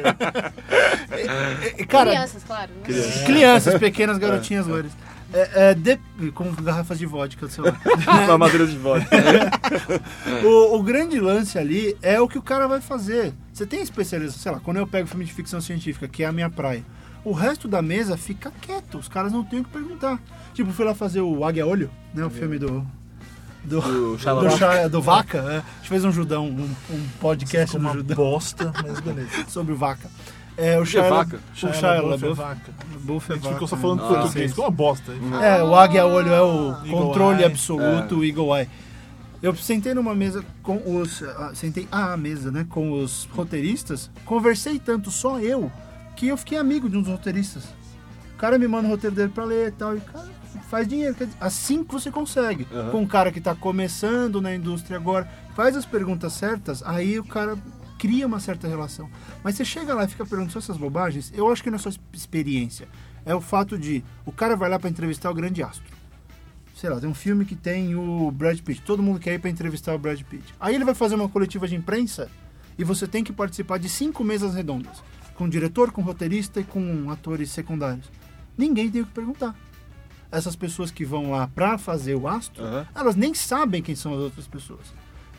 E- 1.78 1.84
Cara, 1.86 2.10
Crianças, 2.10 2.44
claro. 2.44 2.70
Né? 2.86 3.24
crianças, 3.26 3.78
pequenas 3.78 4.18
garotinhas 4.18 4.66
loiras. 4.66 4.92
É, 5.32 5.70
é, 5.70 5.74
de- 5.74 5.98
com 6.34 6.50
garrafas 6.54 6.98
de 6.98 7.06
vodka 7.06 7.46
do 7.46 7.52
seu 7.52 7.64
lado. 7.64 7.78
Uma 8.26 8.36
madeira 8.38 8.66
de 8.66 8.76
voz. 8.76 9.04
O, 10.44 10.76
o 10.78 10.82
grande 10.82 11.20
lance 11.20 11.58
ali 11.58 11.96
é 12.02 12.20
o 12.20 12.28
que 12.28 12.38
o 12.38 12.42
cara 12.42 12.66
vai 12.66 12.80
fazer. 12.80 13.32
Você 13.52 13.66
tem 13.66 13.80
especialização, 13.80 14.40
sei 14.42 14.52
lá, 14.52 14.60
quando 14.60 14.78
eu 14.78 14.86
pego 14.86 15.06
filme 15.06 15.24
de 15.24 15.32
ficção 15.32 15.60
científica, 15.60 16.08
que 16.08 16.24
é 16.24 16.26
a 16.26 16.32
minha 16.32 16.50
praia, 16.50 16.82
o 17.24 17.32
resto 17.32 17.68
da 17.68 17.82
mesa 17.82 18.16
fica 18.16 18.52
quieto, 18.60 18.98
os 18.98 19.08
caras 19.08 19.32
não 19.32 19.44
têm 19.44 19.60
o 19.60 19.64
que 19.64 19.70
perguntar. 19.70 20.18
Tipo, 20.54 20.72
fui 20.72 20.84
lá 20.84 20.94
fazer 20.94 21.20
o 21.20 21.44
Águia 21.44 21.66
Olho, 21.66 21.90
né, 22.14 22.24
o 22.24 22.30
filme 22.30 22.58
do... 22.58 22.84
Do, 23.64 23.80
Do 23.80 24.16
do. 24.16 24.18
Shia- 24.56 24.88
do 24.88 25.02
Vaca, 25.02 25.42
né? 25.42 25.62
A 25.64 25.76
gente 25.78 25.88
fez 25.88 26.04
um 26.04 26.10
judão, 26.12 26.46
um, 26.46 26.70
um 26.90 27.06
podcast 27.20 27.76
no 27.76 27.82
uma 27.84 27.92
judão 27.92 28.16
bosta, 28.16 28.72
mas 28.82 29.00
beleza. 29.00 29.30
sobre 29.48 29.72
o 29.74 29.76
Vaca. 29.76 30.08
É, 30.56 30.78
o 30.78 30.82
que 30.82 30.98
é 30.98 31.02
Shia, 31.02 31.10
vaca? 31.10 31.36
O 31.36 31.56
Shia 31.56 31.72
Shia 31.72 31.88
LaBeouf 31.88 32.06
é 32.06 32.10
LaBeouf. 32.10 32.40
vaca. 32.40 32.72
Buff 33.00 33.32
A 33.32 33.34
é 33.34 33.38
gente 33.38 33.52
ficou 33.52 33.68
só 33.68 33.76
falando 33.76 34.02
Ah, 34.04 34.08
português, 34.08 34.50
ficou 34.50 34.64
uma 34.64 34.70
bosta. 34.70 35.12
É, 35.42 35.62
o 35.62 35.74
águia 35.74 36.04
olho 36.06 36.32
é 36.32 36.42
o 36.42 36.70
Eagle 36.84 36.90
controle 36.90 37.38
Eye. 37.38 37.44
absoluto, 37.46 38.16
o 38.18 38.24
Eagle 38.24 38.56
Eye. 38.58 38.68
Eu 39.42 39.54
sentei 39.56 39.94
numa 39.94 40.14
mesa 40.14 40.44
com 40.62 40.76
os. 41.00 41.22
ah, 41.22 41.52
Sentei 41.54 41.88
à 41.90 42.14
mesa, 42.16 42.50
né? 42.50 42.66
Com 42.68 42.92
os 42.92 43.26
roteiristas. 43.32 44.10
Conversei 44.26 44.78
tanto, 44.78 45.10
só 45.10 45.38
eu, 45.38 45.72
que 46.14 46.28
eu 46.28 46.36
fiquei 46.36 46.58
amigo 46.58 46.90
de 46.90 46.96
um 46.98 47.02
dos 47.02 47.10
roteiristas. 47.10 47.64
O 48.34 48.36
cara 48.36 48.58
me 48.58 48.68
manda 48.68 48.86
o 48.86 48.90
roteiro 48.90 49.16
dele 49.16 49.30
pra 49.34 49.44
ler 49.44 49.68
e 49.68 49.72
tal. 49.72 49.96
E, 49.96 50.00
cara, 50.00 50.28
faz 50.68 50.86
dinheiro. 50.86 51.14
quer 51.14 51.26
dizer, 51.26 51.38
Assim 51.40 51.84
que 51.84 51.92
você 51.92 52.10
consegue. 52.10 52.66
Aham. 52.72 52.90
Com 52.90 53.02
um 53.02 53.06
cara 53.06 53.30
que 53.32 53.40
tá 53.40 53.54
começando 53.54 54.40
na 54.40 54.54
indústria 54.54 54.96
agora, 54.96 55.30
faz 55.54 55.76
as 55.76 55.86
perguntas 55.86 56.32
certas, 56.32 56.82
aí 56.82 57.18
o 57.18 57.24
cara 57.24 57.56
cria 57.98 58.26
uma 58.26 58.40
certa 58.40 58.66
relação. 58.66 59.10
Mas 59.44 59.56
você 59.56 59.64
chega 59.64 59.94
lá 59.94 60.04
e 60.04 60.08
fica 60.08 60.24
perguntando 60.24 60.52
só 60.52 60.58
essas 60.58 60.76
bobagens, 60.76 61.32
eu 61.34 61.50
acho 61.52 61.62
que 61.62 61.70
não 61.70 61.76
é 61.76 61.78
só 61.78 61.90
experiência. 62.12 62.88
É 63.26 63.34
o 63.34 63.40
fato 63.40 63.78
de 63.78 64.02
o 64.24 64.32
cara 64.32 64.56
vai 64.56 64.70
lá 64.70 64.78
pra 64.78 64.88
entrevistar 64.88 65.30
o 65.30 65.34
grande 65.34 65.62
astro. 65.62 65.84
Sei 66.74 66.88
lá, 66.88 66.98
tem 66.98 67.10
um 67.10 67.14
filme 67.14 67.44
que 67.44 67.54
tem 67.54 67.94
o 67.94 68.30
Brad 68.30 68.58
Pitt. 68.60 68.80
Todo 68.80 69.02
mundo 69.02 69.20
quer 69.20 69.34
ir 69.34 69.38
pra 69.38 69.50
entrevistar 69.50 69.94
o 69.94 69.98
Brad 69.98 70.22
Pitt. 70.22 70.54
Aí 70.58 70.74
ele 70.74 70.84
vai 70.84 70.94
fazer 70.94 71.14
uma 71.14 71.28
coletiva 71.28 71.68
de 71.68 71.74
imprensa 71.74 72.30
e 72.78 72.84
você 72.84 73.06
tem 73.06 73.22
que 73.22 73.34
participar 73.34 73.78
de 73.78 73.88
cinco 73.88 74.24
mesas 74.24 74.54
redondas. 74.54 75.02
Com 75.34 75.46
diretor, 75.46 75.92
com 75.92 76.00
roteirista 76.00 76.58
e 76.60 76.64
com 76.64 77.10
atores 77.10 77.50
secundários. 77.50 78.10
Ninguém 78.56 78.90
tem 78.90 79.02
o 79.02 79.06
que 79.06 79.12
perguntar. 79.12 79.54
Essas 80.32 80.54
pessoas 80.54 80.90
que 80.90 81.04
vão 81.04 81.30
lá 81.32 81.48
pra 81.48 81.76
fazer 81.78 82.14
o 82.14 82.28
astro, 82.28 82.62
Aham. 82.64 82.86
elas 82.94 83.16
nem 83.16 83.34
sabem 83.34 83.82
quem 83.82 83.94
são 83.96 84.12
as 84.14 84.20
outras 84.20 84.46
pessoas. 84.46 84.86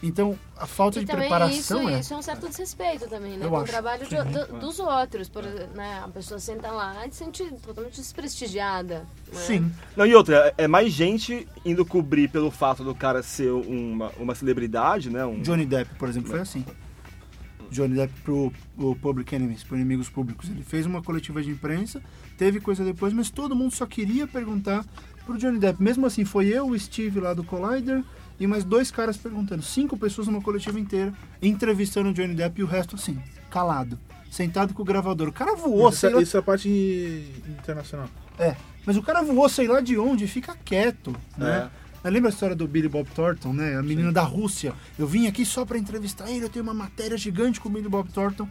Então, 0.03 0.35
a 0.57 0.65
falta 0.65 0.99
E 0.99 1.05
de 1.05 1.11
preparação 1.11 1.81
isso, 1.83 1.89
é... 1.89 1.99
isso 1.99 2.13
é 2.15 2.17
um 2.17 2.21
certo 2.23 2.49
desrespeito 2.49 3.07
também, 3.07 3.37
né? 3.37 3.45
Eu 3.45 3.49
Com 3.51 3.57
o 3.57 3.59
acho. 3.59 3.71
trabalho 3.71 4.03
de- 4.07 4.15
do- 4.23 4.59
dos 4.59 4.79
outros. 4.79 5.29
Por, 5.29 5.43
né? 5.43 6.01
A 6.03 6.07
pessoa 6.07 6.39
senta 6.39 6.71
lá 6.71 7.05
e 7.05 7.11
se 7.11 7.17
sente 7.23 7.43
totalmente 7.63 7.97
desprestigiada. 7.97 9.05
Né? 9.31 9.39
Sim. 9.39 9.71
Não, 9.95 10.03
e 10.05 10.15
outra, 10.15 10.53
é 10.57 10.63
é 10.63 10.67
mais 10.67 10.91
gente 10.91 11.47
indo 11.63 11.85
cobrir 11.85 12.27
pelo 12.29 12.49
fato 12.49 12.83
do 12.83 12.95
cara 12.95 13.21
ser 13.21 13.51
uma, 13.51 14.09
uma 14.17 14.33
celebridade, 14.33 15.11
né? 15.11 15.23
Um, 15.23 15.39
Johnny 15.43 15.67
Depp, 15.67 15.93
por 15.99 16.09
exemplo, 16.09 16.31
foi 16.31 16.39
assim. 16.39 16.65
Johnny 17.69 17.95
Depp 17.95 18.13
pro, 18.23 18.51
pro 18.75 18.95
Public 18.95 19.33
Enemies, 19.35 19.63
pro 19.63 19.77
Inimigos 19.77 20.09
Públicos. 20.09 20.49
Ele 20.49 20.63
fez 20.63 20.85
uma 20.87 21.01
coletiva 21.03 21.41
de 21.43 21.51
imprensa, 21.51 22.01
teve 22.41 22.59
coisa 22.59 22.83
depois, 22.83 23.13
mas 23.13 23.29
todo 23.29 23.55
mundo 23.55 23.71
só 23.71 23.85
queria 23.85 24.25
perguntar 24.25 24.83
pro 25.27 25.37
Johnny 25.37 25.59
Depp. 25.59 25.79
Mesmo 25.79 26.07
assim, 26.07 26.25
foi 26.25 26.47
eu, 26.47 26.69
o 26.69 26.79
Steve 26.79 27.19
lá 27.19 27.35
do 27.35 27.43
Collider 27.43 28.03
e 28.39 28.47
mais 28.47 28.63
dois 28.63 28.89
caras 28.89 29.15
perguntando. 29.15 29.61
Cinco 29.61 29.95
pessoas 29.95 30.25
numa 30.25 30.41
coletiva 30.41 30.79
inteira, 30.79 31.13
entrevistando 31.39 32.09
o 32.09 32.13
Johnny 32.15 32.33
Depp 32.33 32.59
e 32.59 32.63
o 32.63 32.65
resto 32.67 32.95
assim, 32.95 33.19
calado. 33.51 33.99
Sentado 34.31 34.73
com 34.73 34.81
o 34.81 34.85
gravador. 34.85 35.27
O 35.27 35.31
cara 35.31 35.55
voou, 35.55 35.87
Isso, 35.89 35.99
sei 35.99 36.09
lá. 36.09 36.19
é- 36.19 36.23
isso 36.23 36.35
é 36.35 36.39
a 36.39 36.43
parte 36.43 36.67
internacional. 37.47 38.09
É, 38.39 38.55
mas 38.87 38.97
o 38.97 39.03
cara 39.03 39.21
voou 39.21 39.47
sei 39.47 39.67
lá 39.67 39.79
de 39.79 39.95
onde, 39.99 40.25
fica 40.25 40.57
quieto, 40.65 41.15
né? 41.37 41.69
Lembra 42.03 42.31
a 42.31 42.33
história 42.33 42.55
do 42.55 42.67
Billy 42.67 42.87
Bob 42.89 43.07
Thornton, 43.13 43.53
né? 43.53 43.77
A 43.77 43.83
menina 43.83 44.11
da 44.11 44.23
Rússia. 44.23 44.73
Eu 44.97 45.05
vim 45.05 45.27
aqui 45.27 45.45
só 45.45 45.63
pra 45.63 45.77
entrevistar 45.77 46.27
ele, 46.31 46.45
eu 46.45 46.49
tenho 46.49 46.63
uma 46.63 46.73
matéria 46.73 47.15
gigante 47.19 47.61
com 47.61 47.69
o 47.69 47.71
Billy 47.71 47.87
Bob 47.87 48.09
Thornton. 48.11 48.49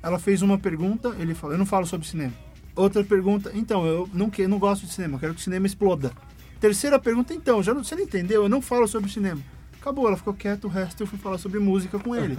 Ela 0.00 0.20
fez 0.20 0.42
uma 0.42 0.58
pergunta, 0.58 1.08
ele 1.18 1.34
falou, 1.34 1.54
eu 1.54 1.58
não 1.58 1.66
falo 1.66 1.84
sobre 1.86 2.06
cinema. 2.06 2.32
Outra 2.74 3.04
pergunta, 3.04 3.50
então, 3.54 3.86
eu 3.86 4.08
não, 4.12 4.30
que, 4.30 4.46
não 4.46 4.58
gosto 4.58 4.86
de 4.86 4.92
cinema, 4.92 5.18
quero 5.18 5.34
que 5.34 5.40
o 5.40 5.42
cinema 5.42 5.66
exploda. 5.66 6.12
Terceira 6.58 6.98
pergunta, 6.98 7.34
então, 7.34 7.62
já 7.62 7.74
não, 7.74 7.84
você 7.84 7.94
não 7.94 8.02
entendeu, 8.02 8.44
eu 8.44 8.48
não 8.48 8.62
falo 8.62 8.88
sobre 8.88 9.10
cinema. 9.10 9.42
Acabou, 9.80 10.06
ela 10.06 10.16
ficou 10.16 10.32
quieta, 10.32 10.66
o 10.66 10.70
resto 10.70 11.02
eu 11.02 11.06
fui 11.06 11.18
falar 11.18 11.38
sobre 11.38 11.58
música 11.58 11.98
com 11.98 12.14
ele. 12.14 12.36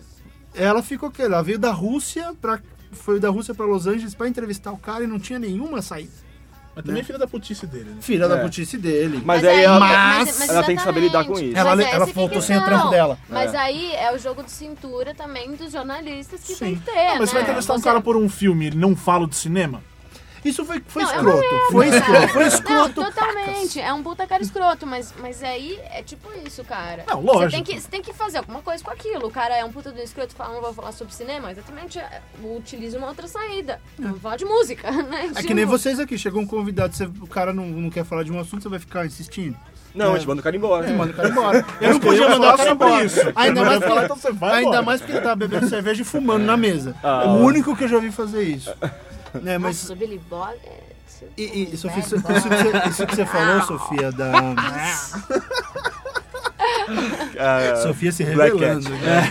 ela 0.54 0.82
ficou 0.82 1.10
quieta, 1.10 1.32
ela 1.32 1.42
veio 1.42 1.58
da 1.58 1.70
Rússia 1.70 2.34
pra, 2.40 2.60
foi 2.92 3.18
da 3.18 3.30
Rússia 3.30 3.54
pra 3.54 3.64
Los 3.64 3.86
Angeles 3.86 4.14
pra 4.14 4.28
entrevistar 4.28 4.72
o 4.72 4.78
cara 4.78 5.04
e 5.04 5.06
não 5.06 5.18
tinha 5.18 5.38
nenhuma 5.38 5.80
saída. 5.80 6.29
Mas 6.74 6.84
também 6.84 7.00
é 7.00 7.04
filha 7.04 7.18
da 7.18 7.26
putice 7.26 7.66
dele, 7.66 7.90
né? 7.90 7.96
Filha 8.00 8.28
da 8.28 8.36
É. 8.38 8.42
putice 8.42 8.78
dele. 8.78 9.20
Mas 9.24 9.44
aí 9.44 9.60
ela- 9.64 9.80
mas 9.80 10.48
ela 10.48 10.62
tem 10.62 10.76
que 10.76 10.82
saber 10.82 11.00
lidar 11.00 11.24
com 11.24 11.32
exatamente. 11.32 11.50
isso. 11.50 11.58
Ela- 11.58 11.70
Mas 11.76 11.80
é 11.80 11.88
ela 11.90 11.96
essa 11.96 12.06
que 12.06 12.12
voltou 12.12 12.36
é 12.36 12.38
a 12.38 12.42
sem 12.42 12.56
o 12.56 12.60
questão. 12.60 12.78
trampo 12.78 12.90
dela. 12.94 13.18
Mas 13.28 13.54
É. 13.54 13.58
aí 13.58 13.92
é 13.96 14.14
o 14.14 14.18
jogo 14.18 14.42
de 14.44 14.50
cintura 14.52 15.14
também 15.14 15.54
dos 15.56 15.72
jornalistas 15.72 16.40
que 16.40 16.54
Sim. 16.54 16.64
tem 16.64 16.74
que 16.76 16.82
ter, 16.82 16.92
Não, 16.94 17.18
mas 17.18 17.18
você 17.18 17.24
né? 17.26 17.32
vai 17.32 17.42
entrevistar 17.42 17.74
um 17.74 17.78
Você- 17.78 17.84
cara 17.84 18.00
por 18.00 18.16
um 18.16 18.28
filme 18.28 18.64
e 18.64 18.68
ele 18.68 18.76
não 18.78 18.94
fala 18.94 19.26
de 19.26 19.34
cinema? 19.34 19.82
Isso 20.44 20.64
foi, 20.64 20.80
foi 20.86 21.02
Não, 21.02 21.10
é 21.10 21.14
escroto. 21.16 21.38
uma 21.54 21.70
Foi 21.70 21.88
escroto. 21.88 22.28
Foi 22.28 22.40
Não, 22.42 22.48
escroto. 22.48 22.94
totalmente. 22.94 23.80
É 23.80 23.92
um 23.92 24.02
puta 24.02 24.26
cara 24.26 24.42
escroto, 24.42 24.86
mas, 24.86 25.12
mas 25.20 25.42
aí 25.42 25.78
é 25.92 26.02
tipo 26.02 26.28
isso, 26.46 26.64
cara. 26.64 27.04
Não, 27.06 27.20
Você 27.20 27.26
lógico. 27.26 27.50
tem, 27.52 27.62
que, 27.64 27.80
você 27.80 27.88
tem 27.88 28.02
que 28.02 28.12
fazer 28.14 28.38
alguma 28.38 28.62
coisa 28.62 28.82
com 28.82 28.90
aquilo. 28.90 29.26
O 29.26 29.30
cara 29.30 29.54
é 29.56 29.64
um 29.64 29.70
puta 29.70 29.92
do 29.92 30.00
escroto 30.00 30.34
fala, 30.34 30.54
não 30.54 30.62
vou 30.62 30.72
falar 30.72 30.92
sobre 30.92 31.14
cinema, 31.14 31.50
exatamente. 31.52 31.98
é, 31.98 32.22
Utiliza 32.42 32.96
uma 32.98 33.08
outra 33.08 33.28
saída. 33.28 33.80
Não 33.98 34.10
vou 34.12 34.20
falar 34.20 34.36
de 34.36 34.44
música, 34.46 34.90
né? 35.02 35.30
É 35.36 35.42
que 35.42 35.52
nem 35.52 35.64
vocês 35.66 36.00
aqui, 36.00 36.16
chegou 36.16 36.40
um 36.40 36.46
convidado, 36.46 36.94
você- 36.94 37.04
o 37.04 37.26
cara 37.26 37.52
não, 37.52 37.66
não 37.66 37.90
quer 37.90 38.04
falar 38.04 38.22
de 38.22 38.32
um 38.32 38.40
assunto, 38.40 38.62
você 38.62 38.68
vai 38.68 38.78
ficar 38.78 39.04
insistindo. 39.06 39.56
Não, 39.94 40.06
É. 40.06 40.14
a 40.14 40.18
gente 40.18 40.28
manda 40.28 40.40
o 40.40 40.44
cara 40.44 40.56
embora. 40.56 40.88
É, 40.88 40.92
manda 40.92 41.12
o 41.12 41.16
cara 41.16 41.28
embora. 41.28 41.66
Eu 41.82 41.90
não 41.94 42.00
podia 42.00 42.28
mandar 42.28 42.54
o 42.54 42.56
cara 42.56 42.70
embora. 42.70 43.04
isso. 43.04 43.20
Ainda 43.34 43.60
Eu 43.60 43.64
mais, 43.66 43.78
porque, 43.80 44.04
então 44.04 44.16
você 44.16 44.32
vai 44.32 44.50
ainda 44.50 44.60
embora. 44.68 44.82
mais 44.82 45.00
porque 45.00 45.12
ele 45.12 45.20
tava 45.20 45.36
bebendo 45.36 45.68
cerveja 45.68 46.00
e 46.02 46.04
fumando 46.04 46.44
na 46.44 46.56
mesa. 46.56 46.94
Ah. 47.02 47.24
é 47.24 47.28
o 47.28 47.32
único 47.44 47.76
que 47.76 47.84
eu 47.84 47.88
já 47.88 47.98
vi 47.98 48.10
fazer 48.10 48.42
isso. 48.44 48.72
Né, 49.42 49.58
mas 49.58 49.82
Nossa, 49.82 49.92
o 49.92 49.96
Billy 49.96 50.18
Bob 50.18 50.56
é... 50.64 50.80
E, 51.36 51.74
e, 51.74 51.76
Sofia, 51.76 52.00
isso, 52.00 52.16
isso 52.16 52.24
que 52.24 52.32
você, 52.32 52.88
isso 52.88 53.06
que 53.06 53.14
você 53.14 53.26
falou, 53.26 53.62
Sofia, 53.62 54.10
da. 54.10 54.32
Ah, 57.38 57.76
Sofia 57.82 58.10
se 58.10 58.24
revelando. 58.24 58.88
Né? 58.88 59.30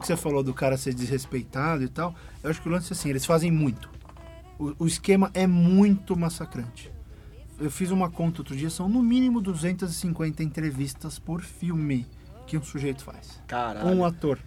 Que 0.00 0.06
você 0.06 0.16
falou 0.16 0.42
do 0.42 0.52
cara 0.54 0.76
ser 0.76 0.94
desrespeitado 0.94 1.82
e 1.82 1.88
tal, 1.88 2.14
eu 2.42 2.50
acho 2.50 2.60
que 2.62 2.68
o 2.68 2.72
lance 2.72 2.92
é 2.92 2.94
assim, 2.94 3.10
eles 3.10 3.24
fazem 3.26 3.50
muito. 3.50 3.90
O, 4.58 4.74
o 4.84 4.86
esquema 4.86 5.30
é 5.34 5.46
muito 5.46 6.16
massacrante. 6.16 6.90
Eu 7.60 7.70
fiz 7.70 7.90
uma 7.90 8.08
conta 8.10 8.40
outro 8.40 8.56
dia, 8.56 8.70
são 8.70 8.88
no 8.88 9.02
mínimo 9.02 9.40
250 9.40 10.42
entrevistas 10.42 11.18
por 11.18 11.42
filme 11.42 12.06
que 12.46 12.56
um 12.56 12.62
sujeito 12.62 13.02
faz. 13.04 13.40
Caralho. 13.46 13.88
Um 13.88 14.04
ator. 14.04 14.38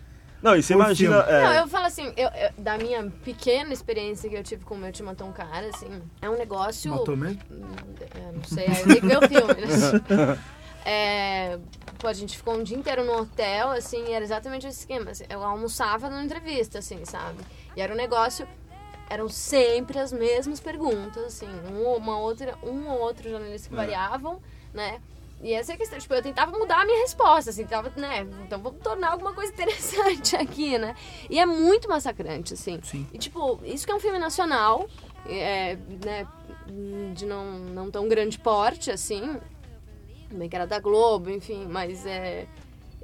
Não, 0.41 0.55
e 0.55 0.63
você 0.63 0.73
por 0.73 0.79
imagina. 0.81 1.17
é, 1.17 1.43
Não, 1.43 1.53
eu 1.53 1.67
falo 1.67 1.85
assim, 1.85 2.11
eu, 2.17 2.27
eu- 2.29 2.51
da 2.57 2.75
minha 2.77 3.11
pequena 3.23 3.71
experiência 3.73 4.27
que 4.29 4.35
eu 4.35 4.43
tive 4.43 4.63
com 4.65 4.73
o 4.75 4.77
meu 4.77 4.91
Te 4.91 5.03
Matou 5.03 5.27
um 5.27 5.31
Cara, 5.31 5.67
assim, 5.69 5.87
é 6.21 6.27
um 6.29 6.35
negócio... 6.37 6.89
Matou 6.89 7.15
mesmo? 7.15 7.39
É, 8.15 8.31
não 8.31 8.43
sei, 8.43 8.65
aí 8.65 8.81
eu 8.87 9.19
o 9.19 9.27
filme, 9.27 9.53
né? 9.53 10.39
É, 10.85 11.59
pô, 11.99 12.07
a 12.07 12.13
gente 12.13 12.35
ficou 12.37 12.55
um 12.55 12.63
dia 12.63 12.77
inteiro 12.77 13.03
no 13.03 13.21
hotel, 13.21 13.69
assim, 13.69 14.13
era 14.13 14.23
exatamente 14.23 14.67
esse 14.67 14.79
esquema. 14.79 15.11
assim, 15.11 15.25
eu 15.29 15.43
almoçava 15.43 16.09
numa 16.09 16.23
entrevista, 16.23 16.79
assim, 16.79 17.03
sabe? 17.05 17.43
E 17.75 17.81
era 17.81 17.93
um 17.93 17.97
negócio... 17.97 18.47
Eram 19.09 19.27
sempre 19.27 19.99
as 19.99 20.13
mesmas 20.13 20.61
perguntas, 20.61 21.21
assim, 21.25 21.49
um, 21.69 21.83
ou 21.83 21.97
uma 21.97 22.17
outra, 22.17 22.57
um 22.63 22.87
ou 22.87 22.97
outro 22.97 23.29
jornalista 23.29 23.67
que 23.67 23.75
variavam, 23.75 24.41
né? 24.73 25.01
E 25.43 25.53
essa 25.53 25.73
é 25.73 25.75
a 25.75 25.77
questão, 25.77 25.97
tipo, 25.99 26.13
eu 26.13 26.21
tentava 26.21 26.51
mudar 26.57 26.81
a 26.81 26.85
minha 26.85 27.01
resposta, 27.01 27.49
assim, 27.49 27.65
tava, 27.65 27.91
né? 27.97 28.27
Então 28.45 28.61
vamos 28.61 28.81
tornar 28.81 29.11
alguma 29.11 29.33
coisa 29.33 29.51
interessante 29.51 30.35
aqui, 30.37 30.77
né? 30.77 30.95
E 31.29 31.39
é 31.39 31.45
muito 31.45 31.89
massacrante, 31.89 32.53
assim. 32.53 32.79
Sim. 32.83 33.07
E, 33.11 33.17
tipo, 33.17 33.59
isso 33.65 33.85
que 33.85 33.91
é 33.91 33.95
um 33.95 33.99
filme 33.99 34.19
nacional, 34.19 34.87
é, 35.25 35.77
né, 36.05 36.27
de 37.13 37.25
não, 37.25 37.45
não 37.59 37.91
tão 37.91 38.07
grande 38.07 38.37
porte, 38.37 38.91
assim, 38.91 39.37
bem 40.37 40.49
que 40.49 40.55
era 40.55 40.65
da 40.65 40.79
Globo, 40.79 41.29
enfim, 41.29 41.65
mas 41.65 42.05
é... 42.05 42.47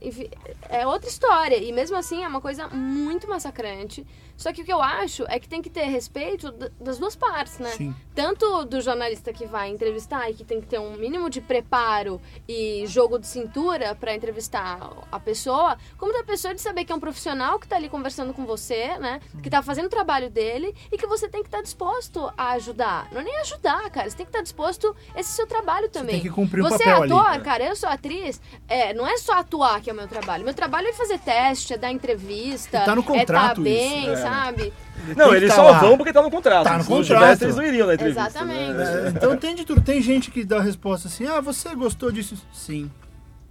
Enfim, 0.01 0.29
é 0.69 0.85
outra 0.85 1.09
história. 1.09 1.57
E 1.57 1.71
mesmo 1.71 1.95
assim 1.95 2.23
é 2.23 2.27
uma 2.27 2.41
coisa 2.41 2.67
muito 2.67 3.27
massacrante. 3.27 4.05
Só 4.37 4.53
que 4.53 4.61
o 4.61 4.65
que 4.65 4.71
eu 4.71 4.81
acho 4.81 5.25
é 5.29 5.39
que 5.39 5.49
tem 5.49 5.63
que 5.63 5.69
ter 5.69 5.85
respeito 5.85 6.51
das 6.79 6.99
duas 6.99 7.15
partes, 7.15 7.57
né? 7.57 7.71
Sim. 7.71 7.95
Tanto 8.13 8.65
do 8.65 8.79
jornalista 8.79 9.33
que 9.33 9.47
vai 9.47 9.69
entrevistar 9.69 10.29
e 10.29 10.35
que 10.35 10.43
tem 10.43 10.61
que 10.61 10.67
ter 10.67 10.79
um 10.79 10.95
mínimo 10.95 11.27
de 11.27 11.41
preparo 11.41 12.21
e 12.47 12.85
jogo 12.85 13.17
de 13.17 13.25
cintura 13.25 13.95
para 13.95 14.13
entrevistar 14.13 14.91
a 15.11 15.19
pessoa, 15.19 15.75
como 15.97 16.13
da 16.13 16.23
pessoa 16.23 16.53
de 16.53 16.61
saber 16.61 16.85
que 16.85 16.91
é 16.91 16.95
um 16.95 16.99
profissional 16.99 17.59
que 17.59 17.67
tá 17.67 17.77
ali 17.77 17.89
conversando 17.89 18.31
com 18.31 18.45
você, 18.45 18.97
né? 18.99 19.19
Que 19.41 19.49
tá 19.49 19.63
fazendo 19.63 19.87
o 19.87 19.89
trabalho 19.89 20.29
dele 20.29 20.75
e 20.91 20.97
que 20.97 21.07
você 21.07 21.27
tem 21.27 21.41
que 21.41 21.47
estar 21.47 21.63
disposto 21.63 22.31
a 22.37 22.51
ajudar. 22.51 23.07
Não 23.11 23.21
é 23.21 23.23
nem 23.23 23.37
ajudar, 23.37 23.89
cara. 23.89 24.07
Você 24.07 24.17
tem 24.17 24.25
que 24.25 24.29
estar 24.29 24.43
disposto. 24.43 24.95
Esse 25.15 25.31
é 25.31 25.35
seu 25.35 25.47
trabalho 25.47 25.89
também. 25.89 26.15
tem 26.15 26.21
que 26.21 26.29
cumprir 26.29 26.63
um 26.63 26.69
Você 26.69 26.83
papel 26.83 26.93
é 26.93 27.01
ali. 27.03 27.11
ator, 27.11 27.41
cara, 27.43 27.63
eu 27.65 27.75
sou 27.75 27.89
atriz. 27.89 28.39
É, 28.67 28.93
não 28.93 29.07
é 29.07 29.17
só 29.17 29.33
atuar 29.33 29.81
que 29.87 29.91
é 29.91 29.93
o 29.93 29.95
meu 29.95 30.07
trabalho. 30.07 30.43
Meu 30.43 30.53
trabalho 30.53 30.87
é 30.87 30.91
fazer 30.93 31.17
teste, 31.17 31.73
é 31.73 31.77
dar 31.77 31.89
entrevista. 31.89 32.79
E 32.79 32.85
tá 32.85 32.93
no 32.93 33.01
é 33.01 33.05
tá 33.05 33.13
contrato 33.13 33.61
bem, 33.61 34.01
isso, 34.01 34.11
é. 34.11 34.15
sabe? 34.17 34.73
Não, 35.15 35.29
que 35.29 35.35
eles 35.35 35.49
tá 35.49 35.55
só 35.55 35.71
lá. 35.71 35.79
vão 35.79 35.95
porque 35.95 36.11
tá 36.11 36.21
no 36.21 36.29
contrato. 36.29 36.65
Tá 36.65 36.77
no 36.77 36.83
Se 36.83 36.89
contrato. 36.89 37.21
tivesse, 37.21 37.43
eles 37.45 37.55
não 37.55 37.63
iriam 37.63 37.87
na 37.87 37.93
entrevista. 37.93 38.21
Exatamente. 38.21 38.73
né? 38.73 39.05
É, 39.05 39.09
então 39.09 39.37
tem 39.37 39.55
de 39.55 39.63
tudo. 39.63 39.79
Tem 39.79 40.01
gente 40.01 40.29
que 40.29 40.43
dá 40.43 40.57
a 40.57 40.61
resposta 40.61 41.07
assim: 41.07 41.25
ah, 41.25 41.39
você 41.39 41.73
gostou 41.73 42.11
disso? 42.11 42.35
Sim. 42.51 42.91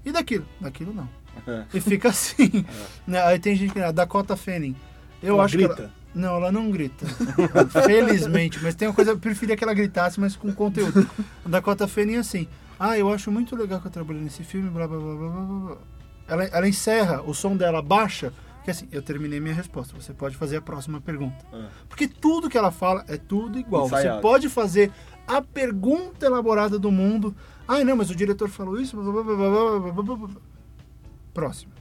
E 0.05 0.13
daquilo? 0.13 0.47
Daquilo 0.61 0.93
não. 0.93 1.09
É. 1.47 1.63
E 1.73 1.81
fica 1.81 2.11
assim. 2.11 2.67
Né, 3.07 3.23
Aí 3.23 3.39
tem 3.39 3.57
gente 3.57 3.73
que. 3.73 3.81
A 3.81 3.91
Dakota 3.91 4.37
Fanning. 4.37 4.77
Eu 5.23 5.37
Ela 5.37 5.45
acho 5.45 5.57
que. 5.57 5.67
grita? 5.67 5.83
Ela, 5.85 5.93
não, 6.15 6.37
ela 6.37 6.53
não 6.53 6.71
grita. 6.71 7.07
Felizmente. 7.87 8.59
Mas 8.63 8.75
tem 8.75 8.89
uma 8.89 8.95
coisa. 8.95 9.13
Eu 9.13 9.19
preferia 9.19 9.57
que 9.57 9.65
ela 9.65 9.73
gritasse, 9.73 10.21
mas 10.21 10.37
com 10.37 10.53
conteúdo. 10.53 11.09
A 11.47 11.49
Dakota 11.49 11.89
Fanning 11.89 12.17
é 12.17 12.19
assim. 12.19 12.47
Ah, 12.79 12.99
eu 12.99 13.11
acho 13.11 13.31
muito 13.31 13.57
legal 13.57 13.81
que 13.81 13.87
eu 13.87 13.91
trabalhei 13.91 14.21
nesse 14.21 14.45
filme, 14.45 14.69
blá 14.69 14.87
blá 14.87 14.99
blá 14.99 15.15
blá 15.15 15.29
blá 15.31 15.41
blá, 15.41 15.75
blá. 15.75 15.96
Ela, 16.29 16.45
ela 16.45 16.69
encerra, 16.69 17.23
o 17.23 17.33
som 17.33 17.57
dela 17.57 17.81
baixa, 17.81 18.33
que 18.65 18.71
assim, 18.71 18.89
eu 18.91 19.01
terminei 19.01 19.39
minha 19.39 19.55
resposta. 19.55 19.95
Você 19.95 20.13
pode 20.13 20.37
fazer 20.37 20.57
a 20.57 20.61
próxima 20.61 21.01
pergunta. 21.01 21.45
Porque 21.89 22.09
tudo 22.09 22.49
que 22.49 22.59
ela 22.59 22.73
fala 22.73 23.05
é 23.09 23.17
tudo 23.17 23.59
igual. 23.59 23.87
Ensaiado. 23.87 24.17
Você 24.17 24.23
pode 24.23 24.49
fazer 24.49 24.93
a 25.27 25.41
pergunta 25.41 26.27
elaborada 26.27 26.79
do 26.79 26.91
mundo. 26.91 27.35
Ah, 27.69 27.85
não, 27.85 27.97
mas 27.97 28.11
o 28.11 28.15
diretor 28.15 28.49
falou 28.49 28.81
isso. 28.81 28.97
blá, 28.97 29.23
blá, 29.23 30.03
blá. 30.17 30.29
Próximo. 31.33 31.73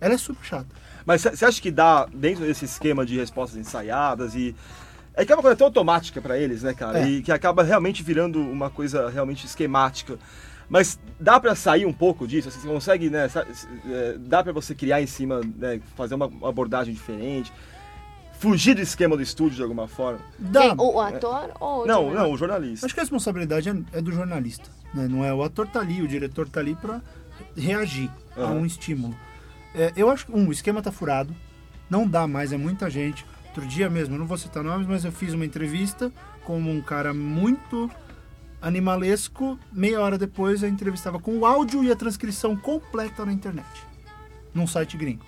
Ela 0.00 0.14
é 0.14 0.18
super 0.18 0.44
chata. 0.44 0.66
Mas 1.06 1.22
você 1.22 1.44
acha 1.44 1.60
que 1.60 1.70
dá, 1.70 2.06
dentro 2.06 2.44
desse 2.44 2.64
esquema 2.64 3.06
de 3.06 3.16
respostas 3.16 3.58
ensaiadas 3.58 4.34
e. 4.34 4.54
É 5.14 5.24
que 5.24 5.32
é 5.32 5.34
uma 5.34 5.42
coisa 5.42 5.56
tão 5.56 5.66
automática 5.66 6.20
pra 6.20 6.38
eles, 6.38 6.62
né, 6.62 6.72
cara? 6.74 7.00
É. 7.00 7.08
E 7.08 7.22
que 7.22 7.32
acaba 7.32 7.64
realmente 7.64 8.04
virando 8.04 8.40
uma 8.40 8.70
coisa 8.70 9.08
realmente 9.08 9.46
esquemática. 9.46 10.16
Mas 10.68 10.98
dá 11.18 11.40
pra 11.40 11.54
sair 11.54 11.86
um 11.86 11.92
pouco 11.92 12.26
disso? 12.26 12.48
Assim, 12.48 12.60
você 12.60 12.68
consegue, 12.68 13.08
né? 13.10 13.28
é, 13.90 14.16
Dá 14.18 14.42
pra 14.42 14.52
você 14.52 14.74
criar 14.74 15.00
em 15.00 15.06
cima, 15.06 15.40
né? 15.56 15.80
Fazer 15.96 16.14
uma 16.14 16.26
abordagem 16.46 16.92
diferente? 16.92 17.52
Fugir 18.38 18.74
do 18.74 18.80
esquema 18.82 19.16
do 19.16 19.22
estúdio 19.22 19.56
de 19.56 19.62
alguma 19.62 19.88
forma? 19.88 20.20
Dá. 20.38 20.74
O, 20.74 21.00
ator 21.00 21.50
ou 21.58 21.82
o 21.82 21.86
Não, 21.86 21.94
jornalista? 22.02 22.22
não, 22.22 22.32
o 22.32 22.36
jornalista. 22.36 22.86
Acho 22.86 22.94
que 22.94 23.00
a 23.00 23.02
responsabilidade 23.02 23.68
é, 23.68 23.98
é 23.98 24.00
do 24.00 24.12
jornalista. 24.12 24.70
né? 24.94 25.08
Não 25.08 25.24
é 25.24 25.32
o 25.34 25.42
ator 25.42 25.66
tá 25.66 25.80
ali, 25.80 26.02
o 26.02 26.06
diretor 26.08 26.48
tá 26.48 26.60
ali 26.60 26.76
pra 26.76 27.00
reagir 27.56 28.10
a 28.36 28.42
Aham. 28.42 28.52
um 28.54 28.66
estímulo. 28.66 29.16
É, 29.74 29.92
eu 29.96 30.08
acho 30.10 30.26
que, 30.26 30.32
um, 30.32 30.46
o 30.48 30.52
esquema 30.52 30.80
tá 30.82 30.92
furado. 30.92 31.34
Não 31.90 32.06
dá 32.06 32.26
mais, 32.28 32.52
é 32.52 32.56
muita 32.56 32.88
gente. 32.90 33.24
Outro 33.48 33.66
dia 33.66 33.90
mesmo, 33.90 34.14
eu 34.14 34.18
não 34.18 34.26
vou 34.26 34.36
citar 34.38 34.62
nomes, 34.62 34.86
mas 34.86 35.04
eu 35.04 35.10
fiz 35.10 35.32
uma 35.34 35.44
entrevista 35.44 36.12
com 36.44 36.58
um 36.60 36.80
cara 36.80 37.12
muito 37.12 37.90
animalesco. 38.60 39.58
Meia 39.72 40.00
hora 40.00 40.18
depois 40.18 40.62
eu 40.62 40.68
entrevistava 40.68 41.18
com 41.18 41.38
o 41.38 41.46
áudio 41.46 41.82
e 41.84 41.90
a 41.90 41.96
transcrição 41.96 42.56
completa 42.56 43.24
na 43.24 43.32
internet. 43.32 43.66
Num 44.54 44.66
site 44.66 44.96
gringo. 44.96 45.24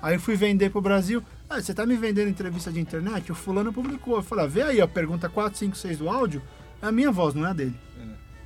Aí 0.00 0.14
eu 0.14 0.20
fui 0.20 0.36
vender 0.36 0.70
pro 0.70 0.80
Brasil. 0.80 1.22
Ah, 1.48 1.60
você 1.60 1.74
tá 1.74 1.86
me 1.86 1.96
vendendo 1.96 2.28
entrevista 2.28 2.72
de 2.72 2.80
internet? 2.80 3.30
O 3.30 3.34
fulano 3.34 3.72
publicou. 3.72 4.16
Eu 4.16 4.22
falei, 4.22 4.44
ah, 4.44 4.48
vê 4.48 4.62
aí, 4.62 4.80
a 4.80 4.88
pergunta 4.88 5.28
4, 5.28 5.58
5, 5.58 5.76
6 5.76 5.98
do 5.98 6.08
áudio. 6.08 6.42
É 6.80 6.86
a 6.86 6.92
minha 6.92 7.10
voz, 7.10 7.34
não 7.34 7.46
é 7.46 7.50
a 7.50 7.52
dele. 7.52 7.74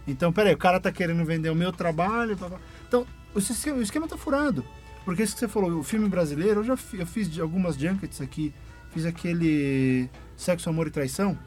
Então, 0.07 0.33
peraí, 0.33 0.55
o 0.55 0.59
cara 0.59 0.81
tá 0.81 0.91
querendo 0.91 1.25
vender 1.25 1.51
o 1.51 1.55
meu 1.55 1.73
trabalho. 1.73 2.37
blá, 2.37 2.49
blá. 2.49 2.59
Então, 2.87 3.07
o 3.35 3.39
esquema, 3.39 3.79
o 3.79 3.83
esquema 3.83 4.09
tá 4.09 4.17
furado. 4.17 4.65
Porque 5.05 5.23
isso 5.23 5.35
que 5.35 5.41
você 5.41 5.49
falou, 5.49 5.79
o 5.79 5.83
filme 5.83 6.09
brasileiro, 6.09 6.61
eu 6.61 6.65
já 6.65 6.79
eu 6.95 7.07
fiz 7.07 7.39
algumas 7.39 7.77
junkets 7.77 8.21
aqui. 8.21 8.53
Fiz 8.91 9.07
aquele 9.07 10.11
Sexo, 10.37 10.69
Amor 10.69 10.89
e 10.89 10.91
Traição. 10.91 11.39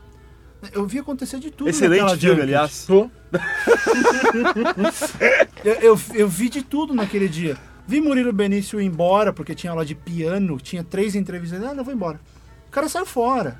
Eu 0.71 0.86
vi 0.86 0.99
acontecer 0.99 1.39
de 1.39 1.52
tudo 1.52 1.69
Excelente 1.69 2.02
naquela 2.02 2.17
filme, 2.17 2.36
junket. 2.36 2.43
aliás. 2.43 2.88
Eu, 5.63 5.73
eu, 5.76 5.99
eu 6.13 6.28
vi 6.28 6.49
de 6.49 6.62
tudo 6.62 6.93
naquele 6.93 7.28
dia. 7.30 7.58
Vi 7.88 8.02
Murilo 8.02 8.32
Benício 8.34 8.80
ir 8.82 8.86
embora, 8.86 9.32
porque 9.34 9.56
tinha 9.56 9.71
aula 9.71 9.86
de 9.86 9.95
piano, 9.95 10.60
tinha 10.60 10.84
três 10.84 11.15
entrevistas. 11.15 11.63
Ah, 11.63 11.73
não, 11.73 11.84
vou 11.84 11.93
embora. 11.93 12.19
O 12.67 12.71
cara 12.73 12.89
saiu 12.89 13.06
fora, 13.06 13.60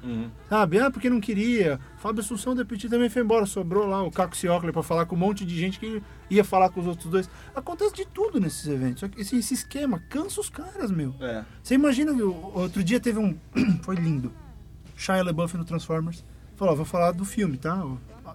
sabe? 0.50 0.80
Ah, 0.80 0.90
porque 0.90 1.08
não 1.10 1.22
queria. 1.22 1.80
Fábio 2.00 2.22
Assunção 2.22 2.56
de 2.56 2.66
Petit 2.66 2.90
também 2.90 3.10
foi 3.10 3.22
embora. 3.22 3.46
Sobrou 3.46 3.86
lá 3.86 4.02
o 4.02 4.10
Caco 4.10 4.36
Ciocli 4.36 4.72
pra 4.72 4.82
falar 4.82 5.06
com 5.06 5.16
um 5.16 5.20
monte 5.20 5.46
de 5.46 5.56
gente 5.56 5.80
que 5.80 6.02
ia 6.32 6.44
falar 6.44 6.70
com 6.72 6.82
os 6.82 6.88
outros 6.88 7.12
dois. 7.12 7.30
Acontece 7.56 7.94
de 7.94 8.06
tudo 8.06 8.40
nesses 8.40 8.66
eventos. 8.68 9.02
Só 9.02 9.08
que 9.08 9.22
esse, 9.22 9.38
esse 9.38 9.54
esquema 9.54 10.02
cansa 10.10 10.42
os 10.42 10.50
caras, 10.50 10.90
meu. 10.90 11.14
É. 11.22 11.44
Você 11.62 11.76
imagina 11.76 12.12
outro 12.56 12.84
dia 12.84 13.00
teve 13.00 13.20
um. 13.20 13.38
foi 13.84 13.96
lindo. 13.96 14.32
Shia 14.98 15.24
LaBeouf 15.24 15.56
no 15.58 15.64
Transformers. 15.64 16.26
Falou, 16.64 16.78
vou 16.78 16.86
falar 16.86 17.12
do 17.12 17.26
filme, 17.26 17.58
tá? 17.58 17.74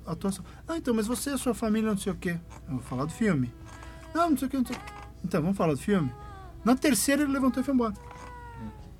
A 0.06 0.12
atuação. 0.12 0.44
Ah, 0.68 0.76
então, 0.76 0.92
mas 0.92 1.06
você 1.06 1.30
e 1.30 1.32
a 1.32 1.38
sua 1.38 1.54
família 1.54 1.88
não 1.88 1.96
sei 1.96 2.12
o 2.12 2.16
quê. 2.16 2.36
Eu 2.68 2.74
vou 2.74 2.82
falar 2.82 3.06
do 3.06 3.12
filme. 3.12 3.50
Não, 4.14 4.28
não 4.28 4.36
sei 4.36 4.48
o 4.48 4.50
quê, 4.50 4.56
não 4.58 4.66
sei 4.66 4.76
o 4.76 4.78
quê. 4.78 4.84
Então, 5.24 5.40
vamos 5.40 5.56
falar 5.56 5.72
do 5.72 5.78
filme? 5.80 6.12
Na 6.62 6.76
terceira 6.76 7.22
ele 7.22 7.32
levantou 7.32 7.62
e 7.62 7.64
foi 7.64 7.72
embora. 7.72 7.94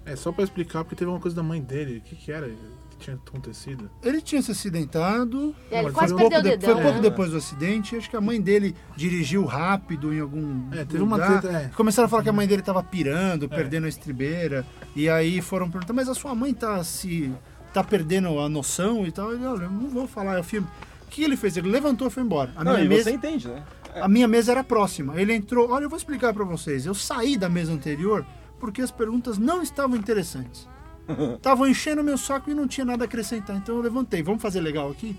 é 0.07 0.17
só 0.17 0.33
pra 0.33 0.45
explicar, 0.45 0.83
porque 0.85 0.97
teve 0.97 1.11
uma 1.11 1.21
coisa 1.21 1.37
da 1.37 1.43
mãe 1.43 1.61
dele. 1.61 1.99
O 1.99 2.01
que 2.01 2.17
que 2.17 2.33
era? 2.33 2.51
tinha 2.99 3.15
acontecido? 3.17 3.89
Ele 4.03 4.21
tinha 4.21 4.41
se 4.43 4.51
acidentado. 4.51 5.55
É, 5.71 5.83
ele 5.85 5.93
quase 5.93 6.15
foi 6.15 6.29
perdeu 6.29 6.41
o 6.41 6.43
pouco 6.43 6.59
de- 6.59 6.65
foi 6.67 6.83
pouco 6.83 6.97
né? 6.97 7.01
depois 7.03 7.31
do 7.31 7.37
acidente. 7.37 7.97
Acho 7.97 8.11
que 8.11 8.17
a 8.17 8.21
mãe 8.21 8.41
dele 8.41 8.75
dirigiu 8.97 9.45
rápido 9.45 10.13
em 10.13 10.19
algum. 10.21 10.73
É, 10.73 10.85
teve 10.85 11.03
uma 11.03 11.17
lugar. 11.17 11.41
treta, 11.43 11.57
é. 11.59 11.69
Começaram 11.77 12.07
a 12.07 12.09
falar 12.09 12.23
que 12.25 12.29
a 12.29 12.33
mãe 12.33 12.47
dele 12.49 12.63
tava 12.63 12.83
pirando, 12.83 13.47
perdendo 13.49 13.85
a 13.85 13.89
estribeira. 13.89 14.67
E 14.97 15.09
aí 15.09 15.41
foram 15.43 15.71
perguntar, 15.71 15.93
mas 15.93 16.09
a 16.09 16.15
sua 16.15 16.35
mãe 16.35 16.53
tá 16.55 16.83
se. 16.83 17.31
Tá 17.73 17.83
perdendo 17.85 18.39
a 18.39 18.49
noção 18.49 19.07
e 19.07 19.13
tal. 19.13 19.33
Ele, 19.33 19.45
olha, 19.45 19.65
eu 19.65 19.71
não 19.71 19.89
vou 19.89 20.07
falar, 20.07 20.37
é 20.37 20.41
o 20.41 20.45
filme. 20.45 20.67
O 21.07 21.11
que 21.11 21.23
ele 21.23 21.37
fez? 21.37 21.57
Ele 21.57 21.69
levantou 21.69 22.09
e 22.09 22.11
foi 22.11 22.23
embora. 22.23 22.53
A 22.55 22.63
Não, 22.65 22.73
minha 22.73 22.85
e 22.85 22.89
mesa. 22.89 23.05
você 23.05 23.13
entende, 23.13 23.49
né? 23.49 23.63
A 23.95 24.09
minha 24.09 24.29
mesa 24.29 24.53
era 24.53 24.63
próxima. 24.63 25.21
Ele 25.21 25.33
entrou. 25.33 25.71
Olha, 25.71 25.85
eu 25.85 25.89
vou 25.89 25.97
explicar 25.97 26.35
pra 26.35 26.45
vocês. 26.45 26.85
Eu 26.85 26.95
saí 26.95 27.37
da 27.37 27.49
mesa 27.49 27.73
anterior 27.73 28.27
porque 28.61 28.83
as 28.83 28.91
perguntas 28.91 29.39
não 29.39 29.63
estavam 29.63 29.97
interessantes. 29.97 30.69
Estavam 31.37 31.67
enchendo 31.67 32.05
meu 32.05 32.19
saco 32.19 32.51
e 32.51 32.55
não 32.55 32.69
tinha 32.69 32.85
nada 32.85 33.05
a 33.05 33.07
acrescentar. 33.07 33.57
Então 33.57 33.77
eu 33.77 33.81
levantei. 33.81 34.23
Vamos 34.23 34.43
fazer 34.43 34.61
legal 34.61 34.91
aqui? 34.91 35.17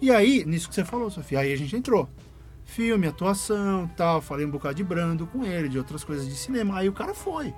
E 0.00 0.08
aí, 0.10 0.44
nisso 0.44 0.68
que 0.68 0.74
você 0.74 0.84
falou, 0.84 1.10
Sofia, 1.10 1.40
aí 1.40 1.52
a 1.52 1.56
gente 1.56 1.74
entrou. 1.74 2.08
Filme, 2.64 3.08
atuação, 3.08 3.90
tal. 3.96 4.20
Falei 4.22 4.46
um 4.46 4.50
bocado 4.50 4.76
de 4.76 4.84
Brando 4.84 5.26
com 5.26 5.44
ele, 5.44 5.68
de 5.68 5.78
outras 5.78 6.04
coisas 6.04 6.28
de 6.28 6.34
cinema. 6.36 6.78
Aí 6.78 6.88
o 6.88 6.92
cara 6.92 7.12
foi. 7.12 7.52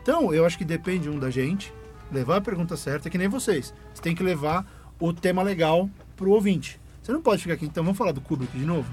Então, 0.00 0.32
eu 0.32 0.46
acho 0.46 0.56
que 0.56 0.64
depende 0.64 1.10
um 1.10 1.18
da 1.18 1.28
gente 1.28 1.72
levar 2.12 2.36
a 2.36 2.40
pergunta 2.40 2.76
certa, 2.76 3.10
que 3.10 3.18
nem 3.18 3.28
vocês. 3.28 3.74
Você 3.92 4.02
tem 4.02 4.14
que 4.14 4.22
levar 4.22 4.66
o 4.98 5.12
tema 5.12 5.42
legal 5.42 5.88
pro 6.16 6.30
ouvinte. 6.30 6.80
Você 7.02 7.12
não 7.12 7.20
pode 7.20 7.42
ficar 7.42 7.54
aqui, 7.54 7.66
então 7.66 7.84
vamos 7.84 7.98
falar 7.98 8.12
do 8.12 8.20
Kubrick 8.20 8.56
de 8.56 8.64
novo? 8.64 8.90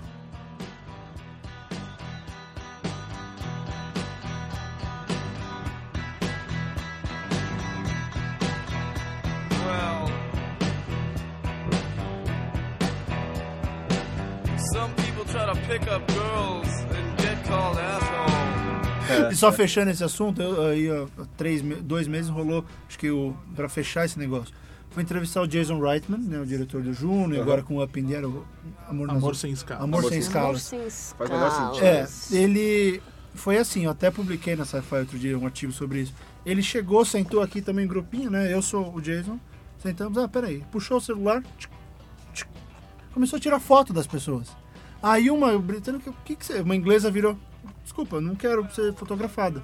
Só 19.42 19.52
fechando 19.52 19.92
esse 19.92 20.04
assunto, 20.04 20.42
eu, 20.42 20.68
aí 20.68 20.90
ó, 20.90 21.08
três, 21.36 21.62
dois 21.82 22.08
meses 22.08 22.30
rolou, 22.30 22.64
acho 22.88 22.98
que 22.98 23.10
o, 23.10 23.36
pra 23.56 23.68
fechar 23.68 24.06
esse 24.06 24.18
negócio, 24.18 24.54
foi 24.92 25.04
entrevistar 25.04 25.42
o 25.42 25.48
Jason 25.48 25.80
Reitman, 25.80 26.20
né, 26.20 26.40
o 26.40 26.46
diretor 26.46 26.82
do 26.82 26.94
Juno, 26.94 27.34
e 27.34 27.40
agora 27.40 27.64
com 27.64 27.78
o 27.78 27.84
Up 27.84 28.00
in 28.00 28.08
the 28.08 28.16
Air, 28.16 28.26
o 28.28 28.46
Amor, 28.88 29.10
Amor 29.10 29.36
sem 29.36 29.52
escala. 29.52 29.84
Amor 29.84 30.04
sem 30.04 30.20
escalas. 30.20 30.70
Faz 30.70 30.94
escalas. 31.30 31.54
sentido. 31.54 31.86
É, 31.86 32.44
ele 32.44 33.02
foi 33.34 33.58
assim, 33.58 33.86
eu 33.86 33.92
até 33.92 34.12
publiquei 34.12 34.56
na 34.56 34.66
Sci-Fi 34.66 35.00
outro 35.00 35.18
dia 35.18 35.38
um 35.38 35.46
artigo 35.46 35.72
sobre 35.72 36.02
isso. 36.02 36.14
Ele 36.46 36.62
chegou, 36.62 37.06
sentou 37.06 37.42
aqui 37.42 37.62
também 37.62 37.86
em 37.86 37.88
grupinho, 37.88 38.30
né? 38.30 38.54
Eu 38.54 38.62
sou 38.62 38.94
o 38.94 39.02
Jason. 39.02 39.40
Sentamos, 39.82 40.18
ah, 40.18 40.28
peraí. 40.28 40.64
Puxou 40.72 40.98
o 40.98 41.02
celular, 41.02 41.42
tchic, 41.58 41.74
tchic, 42.34 42.50
começou 43.14 43.38
a 43.38 43.40
tirar 43.40 43.60
foto 43.60 43.94
das 43.94 44.06
pessoas. 44.06 44.50
Aí 45.02 45.32
uma 45.32 45.58
britânica, 45.58 46.10
o 46.10 46.16
que 46.26 46.36
que 46.36 46.46
você... 46.46 46.62
Uma 46.62 46.76
inglesa 46.76 47.10
virou, 47.10 47.38
desculpa, 47.84 48.18
eu 48.18 48.22
não 48.22 48.36
quero 48.36 48.70
ser 48.74 48.94
fotografada. 48.94 49.64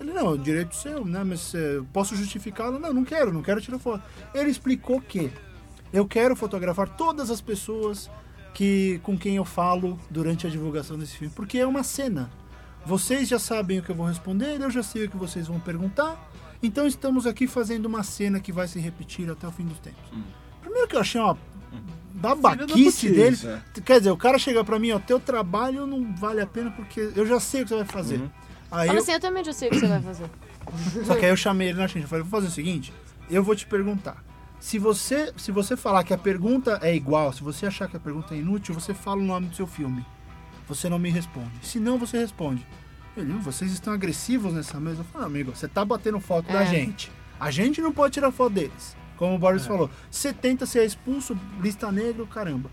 Ele, 0.00 0.12
não, 0.12 0.34
é 0.34 0.36
direito 0.36 0.74
seu, 0.74 1.04
né? 1.04 1.22
Mas 1.24 1.54
eh, 1.54 1.80
posso 1.92 2.16
justificá-lo? 2.16 2.78
Não, 2.78 2.92
não 2.92 3.04
quero, 3.04 3.32
não 3.32 3.42
quero 3.42 3.60
tirar 3.60 3.78
foto. 3.78 4.02
Ele 4.34 4.50
explicou 4.50 5.00
que 5.00 5.32
eu 5.92 6.06
quero 6.06 6.34
fotografar 6.34 6.88
todas 6.96 7.30
as 7.30 7.40
pessoas 7.40 8.10
que 8.52 9.00
com 9.02 9.18
quem 9.18 9.36
eu 9.36 9.44
falo 9.44 9.98
durante 10.10 10.46
a 10.46 10.50
divulgação 10.50 10.98
desse 10.98 11.16
filme, 11.16 11.32
porque 11.34 11.58
é 11.58 11.66
uma 11.66 11.82
cena. 11.82 12.30
Vocês 12.86 13.28
já 13.28 13.38
sabem 13.38 13.78
o 13.78 13.82
que 13.82 13.90
eu 13.90 13.94
vou 13.94 14.06
responder, 14.06 14.60
eu 14.60 14.70
já 14.70 14.82
sei 14.82 15.06
o 15.06 15.10
que 15.10 15.16
vocês 15.16 15.48
vão 15.48 15.58
perguntar. 15.58 16.30
Então 16.62 16.86
estamos 16.86 17.26
aqui 17.26 17.46
fazendo 17.46 17.86
uma 17.86 18.02
cena 18.02 18.40
que 18.40 18.52
vai 18.52 18.68
se 18.68 18.78
repetir 18.78 19.30
até 19.30 19.46
o 19.46 19.52
fim 19.52 19.64
dos 19.64 19.78
tempos. 19.78 20.02
Primeiro 20.60 20.88
que 20.88 20.96
eu 20.96 21.00
achei 21.00 21.20
uma 21.20 21.36
babaquice 22.28 23.08
da 23.08 23.14
dele. 23.14 23.36
putice, 23.36 23.82
Quer 23.82 23.98
dizer, 23.98 24.10
o 24.10 24.16
cara 24.16 24.38
chega 24.38 24.64
pra 24.64 24.78
mim, 24.78 24.92
ó, 24.92 24.98
teu 24.98 25.18
trabalho 25.20 25.86
não 25.86 26.14
vale 26.14 26.40
a 26.40 26.46
pena 26.46 26.70
porque 26.70 27.12
eu 27.14 27.26
já 27.26 27.38
sei 27.40 27.62
o 27.62 27.64
que 27.64 27.68
você 27.70 27.76
vai 27.76 27.84
fazer. 27.84 28.20
Aí 28.70 28.86
Fala 28.86 28.98
eu- 28.98 29.02
assim, 29.02 29.12
eu 29.12 29.20
também 29.20 29.44
já 29.44 29.52
sei 29.52 29.68
o 29.68 29.70
que 29.72 29.80
você 29.80 29.86
vai 29.86 30.02
fazer. 30.02 30.30
só 31.04 31.14
que 31.14 31.24
aí 31.24 31.30
eu 31.30 31.36
chamei 31.36 31.68
ele 31.68 31.78
na 31.78 31.88
frente. 31.88 32.04
Eu 32.04 32.08
falei, 32.08 32.22
vou 32.24 32.30
fazer 32.30 32.48
o 32.48 32.54
seguinte: 32.54 32.92
eu 33.30 33.42
vou 33.42 33.54
te 33.54 33.66
perguntar. 33.66 34.22
Se 34.60 34.78
você, 34.78 35.32
se 35.36 35.52
você 35.52 35.76
falar 35.76 36.04
que 36.04 36.14
a 36.14 36.18
pergunta 36.18 36.78
é 36.82 36.94
igual, 36.94 37.32
se 37.32 37.42
você 37.42 37.66
achar 37.66 37.86
que 37.88 37.96
a 37.96 38.00
pergunta 38.00 38.34
é 38.34 38.38
inútil, 38.38 38.74
você 38.74 38.94
fala 38.94 39.20
o 39.20 39.24
nome 39.24 39.48
do 39.48 39.54
seu 39.56 39.66
filme. 39.66 40.04
Você 40.66 40.88
não 40.88 40.98
me 40.98 41.10
responde. 41.10 41.50
Se 41.62 41.78
não, 41.78 41.98
você 41.98 42.16
responde. 42.18 42.66
Ele, 43.16 43.30
"Hum, 43.32 43.38
vocês 43.40 43.70
estão 43.70 43.92
agressivos 43.92 44.54
nessa 44.54 44.80
mesa. 44.80 45.00
Eu 45.00 45.04
falei, 45.04 45.26
amigo, 45.26 45.54
você 45.54 45.68
tá 45.68 45.84
batendo 45.84 46.18
foto 46.18 46.50
da 46.50 46.62
É. 46.62 46.66
gente. 46.66 47.12
A 47.38 47.50
gente 47.50 47.80
não 47.82 47.92
pode 47.92 48.14
tirar 48.14 48.32
foto 48.32 48.54
deles. 48.54 48.96
Como 49.16 49.34
o 49.34 49.38
Boris 49.38 49.66
falou. 49.66 49.90
Você 50.10 50.32
tenta 50.32 50.66
ser 50.66 50.84
expulso, 50.84 51.38
lista 51.60 51.90
negra, 51.90 52.26
caramba. 52.26 52.70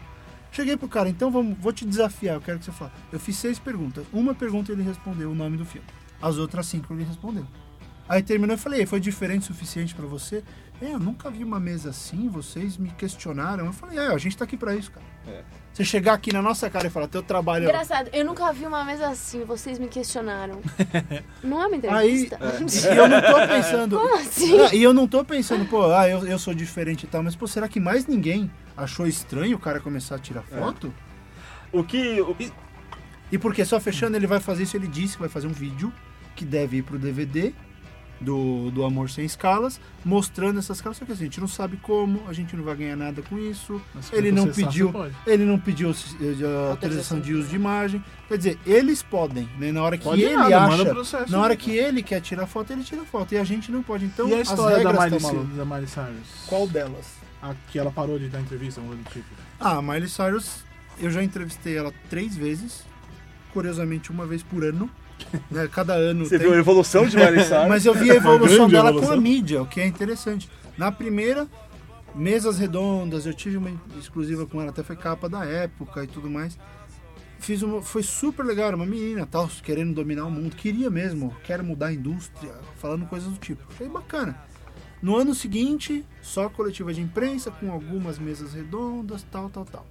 Cheguei 0.52 0.76
pro 0.76 0.90
cara, 0.90 1.08
então 1.08 1.32
vamos, 1.32 1.58
vou 1.58 1.72
te 1.72 1.86
desafiar, 1.86 2.36
eu 2.36 2.42
quero 2.42 2.60
que 2.60 2.66
você 2.66 2.72
fale. 2.72 2.92
Eu 3.12 3.20
fiz 3.20 3.38
seis 3.38 3.58
perguntas. 3.58 4.06
Uma 4.12 4.36
pergunta 4.36 4.72
ele 4.72 4.84
respondeu 4.84 5.32
o 5.32 5.36
nome 5.36 5.56
do 5.56 5.66
filme. 5.66 5.88
As 6.22 6.38
outras 6.38 6.66
cinco 6.66 6.94
ele 6.94 7.04
respondeu. 7.04 7.46
Aí 8.10 8.22
terminou 8.22 8.56
e 8.56 8.60
falei, 8.60 8.86
foi 8.86 9.00
diferente 9.00 9.44
o 9.44 9.46
suficiente 9.46 9.96
pra 9.96 10.06
você? 10.06 10.44
É, 10.82 10.92
eu 10.92 11.00
nunca 11.00 11.30
vi 11.30 11.44
uma 11.44 11.60
mesa 11.60 11.92
assim, 11.92 12.28
vocês 12.28 12.76
me 12.76 12.90
questionaram. 12.90 13.66
Eu 13.66 13.72
falei, 13.72 13.98
é, 13.98 14.08
a 14.08 14.18
gente 14.18 14.36
tá 14.36 14.44
aqui 14.44 14.58
pra 14.58 14.76
isso, 14.76 14.92
cara. 14.92 15.06
É. 15.26 15.44
Você 15.74 15.86
chegar 15.86 16.14
aqui 16.14 16.34
na 16.34 16.42
nossa 16.42 16.70
cara 16.70 16.88
e 16.88 16.90
falar, 16.90 17.08
teu 17.08 17.24
trabalho 17.24 17.64
é... 17.66 17.70
Engraçado, 17.70 18.10
eu 18.12 18.26
nunca 18.26 18.52
vi 18.52 18.66
uma 18.66 18.84
mesa 18.84 19.08
assim, 19.08 19.46
vocês 19.46 19.80
me 19.80 19.88
questionaram. 19.88 20.60
Não 21.42 21.62
é 21.62 21.68
uma 21.68 21.98
Aí, 21.98 22.24
entrevista? 22.26 22.38
e 22.94 22.98
eu 22.98 23.08
não 23.08 23.22
tô 23.22 23.48
pensando... 23.48 23.98
Como 23.98 24.16
assim? 24.18 24.60
Ah, 24.60 24.76
e 24.76 24.84
eu 24.84 24.94
não 24.94 25.08
tô 25.08 25.24
pensando, 25.24 25.66
pô, 25.66 25.86
ah, 25.94 26.10
eu, 26.10 26.28
eu 26.28 26.38
sou 26.38 26.54
diferente 26.54 27.04
e 27.04 27.08
tal, 27.08 27.24
mas, 27.24 27.36
pô, 27.38 27.48
será 27.48 27.70
que 27.70 27.80
mais 27.80 28.06
ninguém 28.06 28.52
achou 28.76 29.08
estranho 29.08 29.56
o 29.56 29.60
cara 29.60 29.80
começar 29.80 30.16
a 30.16 30.20
tirar 30.20 30.42
foto? 30.44 30.94
O 31.72 31.84
que. 31.86 32.20
o- 32.20 32.36
E 33.32 33.38
porque 33.38 33.64
só 33.64 33.80
fechando, 33.80 34.18
ele 34.18 34.28
vai 34.28 34.42
fazer 34.42 34.64
isso, 34.64 34.76
ele 34.76 34.88
disse 34.88 35.14
que 35.14 35.22
vai 35.22 35.30
fazer 35.30 35.48
um 35.48 35.54
vídeo 35.54 35.92
que 36.36 36.44
deve 36.44 36.78
ir 36.78 36.82
pro 36.84 37.00
DVD 37.00 37.54
do, 38.22 38.70
do 38.72 38.86
Amor 38.86 39.10
Sem 39.10 39.26
Escalas, 39.26 39.82
mostrando 40.06 40.60
essas 40.60 40.78
escalas, 40.78 40.98
só 40.98 41.06
que 41.06 41.12
assim, 41.12 41.24
a 41.24 41.26
gente 41.26 41.42
não 41.42 41.48
sabe 41.48 41.78
como, 41.78 42.22
a 42.28 42.34
gente 42.34 42.56
não 42.56 42.64
vai 42.64 42.76
ganhar 42.76 42.96
nada 42.96 43.22
com 43.24 43.38
isso. 43.38 43.82
Mas 43.94 44.14
Ele 44.14 44.32
não 44.32 44.48
pediu, 44.48 44.94
ele 45.26 45.44
não 45.44 45.60
pediu 45.60 45.94
autorização 46.70 47.20
de 47.20 47.34
uso 47.34 47.50
de 47.50 47.56
imagem. 47.56 48.04
Quer 48.28 48.38
dizer, 48.38 48.60
eles 48.66 49.02
podem, 49.04 49.50
né? 49.58 49.72
Na 49.72 49.82
hora 49.84 49.98
que 49.98 50.04
Pode 50.04 50.22
ele 50.22 50.36
nada, 50.36 50.66
acha, 50.66 50.86
processo, 50.86 51.32
na 51.32 51.42
hora 51.42 51.50
né? 51.50 51.56
que 51.56 51.72
ele 51.72 52.02
quer 52.02 52.22
tirar 52.22 52.48
foto, 52.48 52.72
ele 52.72 52.84
tira 52.84 53.04
foto 53.04 53.34
e 53.34 53.38
a 53.38 53.44
gente 53.44 53.72
não 53.72 53.84
pode. 53.84 54.06
Então, 54.06 54.30
e 54.30 54.34
a 54.36 54.38
as 54.38 54.50
história 54.50 54.84
da 54.84 54.94
Miley, 54.94 55.20
da 55.56 55.66
Miley 55.66 55.88
Cyrus? 55.88 56.46
Qual 56.48 56.68
delas? 56.68 57.20
A 57.42 57.56
que 57.70 57.80
ela 57.80 57.92
parou 57.92 58.20
de 58.20 58.30
dar 58.30 58.40
entrevista, 58.40 58.80
algo 58.80 58.96
do 58.96 59.04
tipo. 59.10 59.26
Ah, 59.60 59.78
a 59.78 59.82
Miley 59.82 60.08
Cyrus, 60.08 60.64
eu 61.00 61.10
já 61.10 61.24
entrevistei 61.24 61.76
ela 61.76 61.92
três 62.10 62.36
vezes, 62.36 62.86
curiosamente 63.52 64.12
uma 64.12 64.26
vez 64.28 64.44
por 64.44 64.64
ano. 64.64 64.90
né? 65.52 65.68
Cada 65.72 65.94
ano 65.94 66.26
Você 66.26 66.38
tem. 66.38 66.48
viu 66.48 66.56
a 66.56 66.60
evolução 66.60 67.06
de 67.06 67.16
Miley 67.16 67.44
Cyrus? 67.44 67.68
Mas 67.70 67.86
eu 67.86 67.94
vi 67.94 68.12
a 68.12 68.16
evolução 68.16 68.58
grande 68.58 68.72
dela 68.74 68.90
evolução. 68.90 69.14
com 69.14 69.20
a 69.20 69.22
mídia, 69.22 69.62
o 69.62 69.66
que 69.66 69.82
é 69.82 69.86
interessante. 69.86 70.50
Na 70.78 70.92
primeira, 70.92 71.48
mesas 72.16 72.58
redondas, 72.58 73.26
eu 73.26 73.34
tive 73.34 73.58
uma 73.58 73.72
exclusiva 74.00 74.46
com 74.46 74.62
ela, 74.62 74.72
até 74.72 74.84
foi 74.84 74.96
capa 74.96 75.30
da 75.30 75.46
época 75.46 76.04
e 76.04 76.08
tudo 76.08 76.30
mais. 76.30 76.58
Fiz 77.40 77.64
uma, 77.64 77.82
foi 77.82 78.04
super 78.04 78.46
legal, 78.46 78.68
era 78.68 78.76
uma 78.76 78.86
menina, 78.86 79.26
tal, 79.26 79.50
querendo 79.64 79.96
dominar 79.96 80.26
o 80.26 80.32
mundo, 80.32 80.56
queria 80.56 80.92
mesmo, 80.92 81.36
quero 81.44 81.64
mudar 81.64 81.88
a 81.88 81.94
indústria, 81.94 82.54
falando 82.78 83.08
coisas 83.08 83.30
do 83.30 83.38
tipo. 83.40 83.64
Achei 83.74 83.90
bacana. 83.90 84.40
No 85.02 85.16
ano 85.16 85.34
seguinte, 85.34 86.06
só 86.22 86.48
coletiva 86.48 86.94
de 86.94 87.02
imprensa, 87.02 87.50
com 87.50 87.72
algumas 87.72 88.20
mesas 88.20 88.54
redondas, 88.54 89.26
tal, 89.32 89.50
tal, 89.50 89.66
tal. 89.66 89.88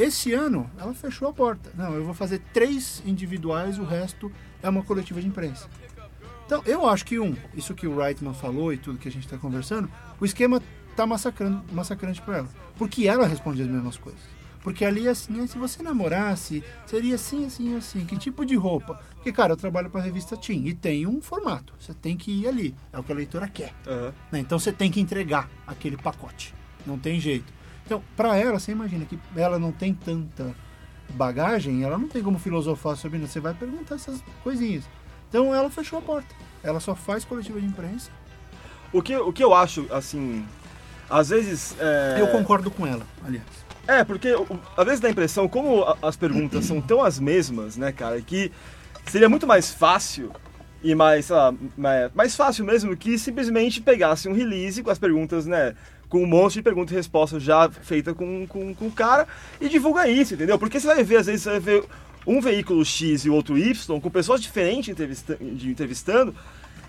Esse 0.00 0.32
ano, 0.32 0.70
ela 0.78 0.94
fechou 0.94 1.28
a 1.28 1.32
porta. 1.32 1.70
Não, 1.76 1.92
eu 1.92 2.02
vou 2.02 2.14
fazer 2.14 2.40
três 2.54 3.02
individuais, 3.04 3.78
o 3.78 3.84
resto 3.84 4.32
é 4.62 4.68
uma 4.70 4.82
coletiva 4.82 5.20
de 5.20 5.26
imprensa. 5.26 5.68
Então, 6.46 6.62
eu 6.64 6.88
acho 6.88 7.04
que, 7.04 7.18
um, 7.18 7.36
isso 7.54 7.74
que 7.74 7.86
o 7.86 7.94
Reitman 7.94 8.32
falou 8.32 8.72
e 8.72 8.78
tudo 8.78 8.98
que 8.98 9.08
a 9.08 9.12
gente 9.12 9.26
está 9.26 9.36
conversando, 9.36 9.90
o 10.18 10.24
esquema 10.24 10.62
tá 10.96 11.06
massacrando, 11.06 11.62
massacrante 11.70 12.22
para 12.22 12.38
ela. 12.38 12.48
Porque 12.78 13.06
ela 13.06 13.26
responde 13.26 13.60
as 13.60 13.68
mesmas 13.68 13.98
coisas. 13.98 14.22
Porque 14.62 14.86
ali, 14.86 15.06
assim, 15.06 15.38
é, 15.38 15.46
se 15.46 15.58
você 15.58 15.82
namorasse, 15.82 16.64
seria 16.86 17.16
assim, 17.16 17.44
assim, 17.44 17.76
assim. 17.76 18.06
Que 18.06 18.16
tipo 18.16 18.46
de 18.46 18.56
roupa? 18.56 18.98
Porque, 19.16 19.30
cara, 19.30 19.52
eu 19.52 19.56
trabalho 19.56 19.90
para 19.90 20.00
a 20.00 20.04
revista 20.04 20.34
Tim 20.34 20.64
e 20.64 20.72
tem 20.72 21.06
um 21.06 21.20
formato. 21.20 21.74
Você 21.78 21.92
tem 21.92 22.16
que 22.16 22.30
ir 22.30 22.48
ali. 22.48 22.74
É 22.90 22.98
o 22.98 23.02
que 23.02 23.12
a 23.12 23.14
leitora 23.14 23.46
quer. 23.46 23.74
Aham. 23.86 24.14
né? 24.32 24.38
Então 24.38 24.58
você 24.58 24.72
tem 24.72 24.90
que 24.90 24.98
entregar 24.98 25.46
aquele 25.66 25.98
pacote. 25.98 26.54
Não 26.86 26.98
tem 26.98 27.20
jeito. 27.20 27.59
Então, 27.90 28.00
para 28.16 28.36
ela, 28.36 28.56
você 28.56 28.70
imagina 28.70 29.04
que 29.04 29.18
ela 29.34 29.58
não 29.58 29.72
tem 29.72 29.92
tanta 29.92 30.54
bagagem, 31.08 31.82
ela 31.82 31.98
não 31.98 32.06
tem 32.06 32.22
como 32.22 32.38
filosofar 32.38 32.96
sobre 32.96 33.18
isso. 33.18 33.32
Você 33.32 33.40
vai 33.40 33.52
perguntar 33.52 33.96
essas 33.96 34.22
coisinhas. 34.44 34.84
Então 35.28 35.52
ela 35.52 35.68
fechou 35.68 35.98
a 35.98 36.02
porta. 36.02 36.32
Ela 36.62 36.78
só 36.78 36.94
faz 36.94 37.24
coletiva 37.24 37.60
de 37.60 37.66
imprensa. 37.66 38.12
O 38.92 39.02
que, 39.02 39.16
o 39.16 39.32
que 39.32 39.42
eu 39.42 39.52
acho, 39.52 39.88
assim. 39.90 40.46
Às 41.08 41.30
vezes. 41.30 41.74
É... 41.80 42.20
Eu 42.20 42.28
concordo 42.28 42.70
com 42.70 42.86
ela, 42.86 43.04
aliás. 43.26 43.44
É, 43.88 44.04
porque 44.04 44.28
às 44.76 44.84
vezes 44.84 45.00
dá 45.00 45.08
a 45.08 45.10
impressão, 45.10 45.48
como 45.48 45.84
as 46.00 46.14
perguntas 46.14 46.66
são 46.66 46.80
tão 46.80 47.02
as 47.02 47.18
mesmas, 47.18 47.76
né, 47.76 47.90
cara, 47.90 48.20
que 48.20 48.52
seria 49.06 49.28
muito 49.28 49.48
mais 49.48 49.72
fácil 49.72 50.30
e 50.80 50.94
mais, 50.94 51.24
sei 51.24 51.34
lá, 51.34 51.52
mais 52.14 52.36
fácil 52.36 52.64
mesmo 52.64 52.96
que 52.96 53.18
simplesmente 53.18 53.80
pegasse 53.80 54.28
um 54.28 54.32
release 54.32 54.80
com 54.80 54.90
as 54.90 54.98
perguntas, 54.98 55.44
né, 55.44 55.74
com 56.10 56.22
um 56.22 56.26
monte 56.26 56.54
de 56.54 56.62
pergunta 56.62 56.92
e 56.92 56.96
resposta 56.96 57.40
já 57.40 57.70
feita 57.70 58.12
com, 58.12 58.46
com, 58.46 58.74
com 58.74 58.86
o 58.88 58.92
cara 58.92 59.26
e 59.58 59.68
divulga 59.68 60.06
isso, 60.08 60.34
entendeu? 60.34 60.58
Porque 60.58 60.78
você 60.78 60.86
vai 60.86 61.02
ver, 61.02 61.16
às 61.18 61.26
vezes, 61.26 61.42
você 61.42 61.50
vai 61.50 61.60
ver 61.60 61.84
um 62.26 62.40
veículo 62.40 62.84
X 62.84 63.24
e 63.24 63.30
outro 63.30 63.56
Y, 63.56 64.00
com 64.00 64.10
pessoas 64.10 64.42
diferentes 64.42 64.90
entrevista- 64.90 65.38
entrevistando, 65.40 66.34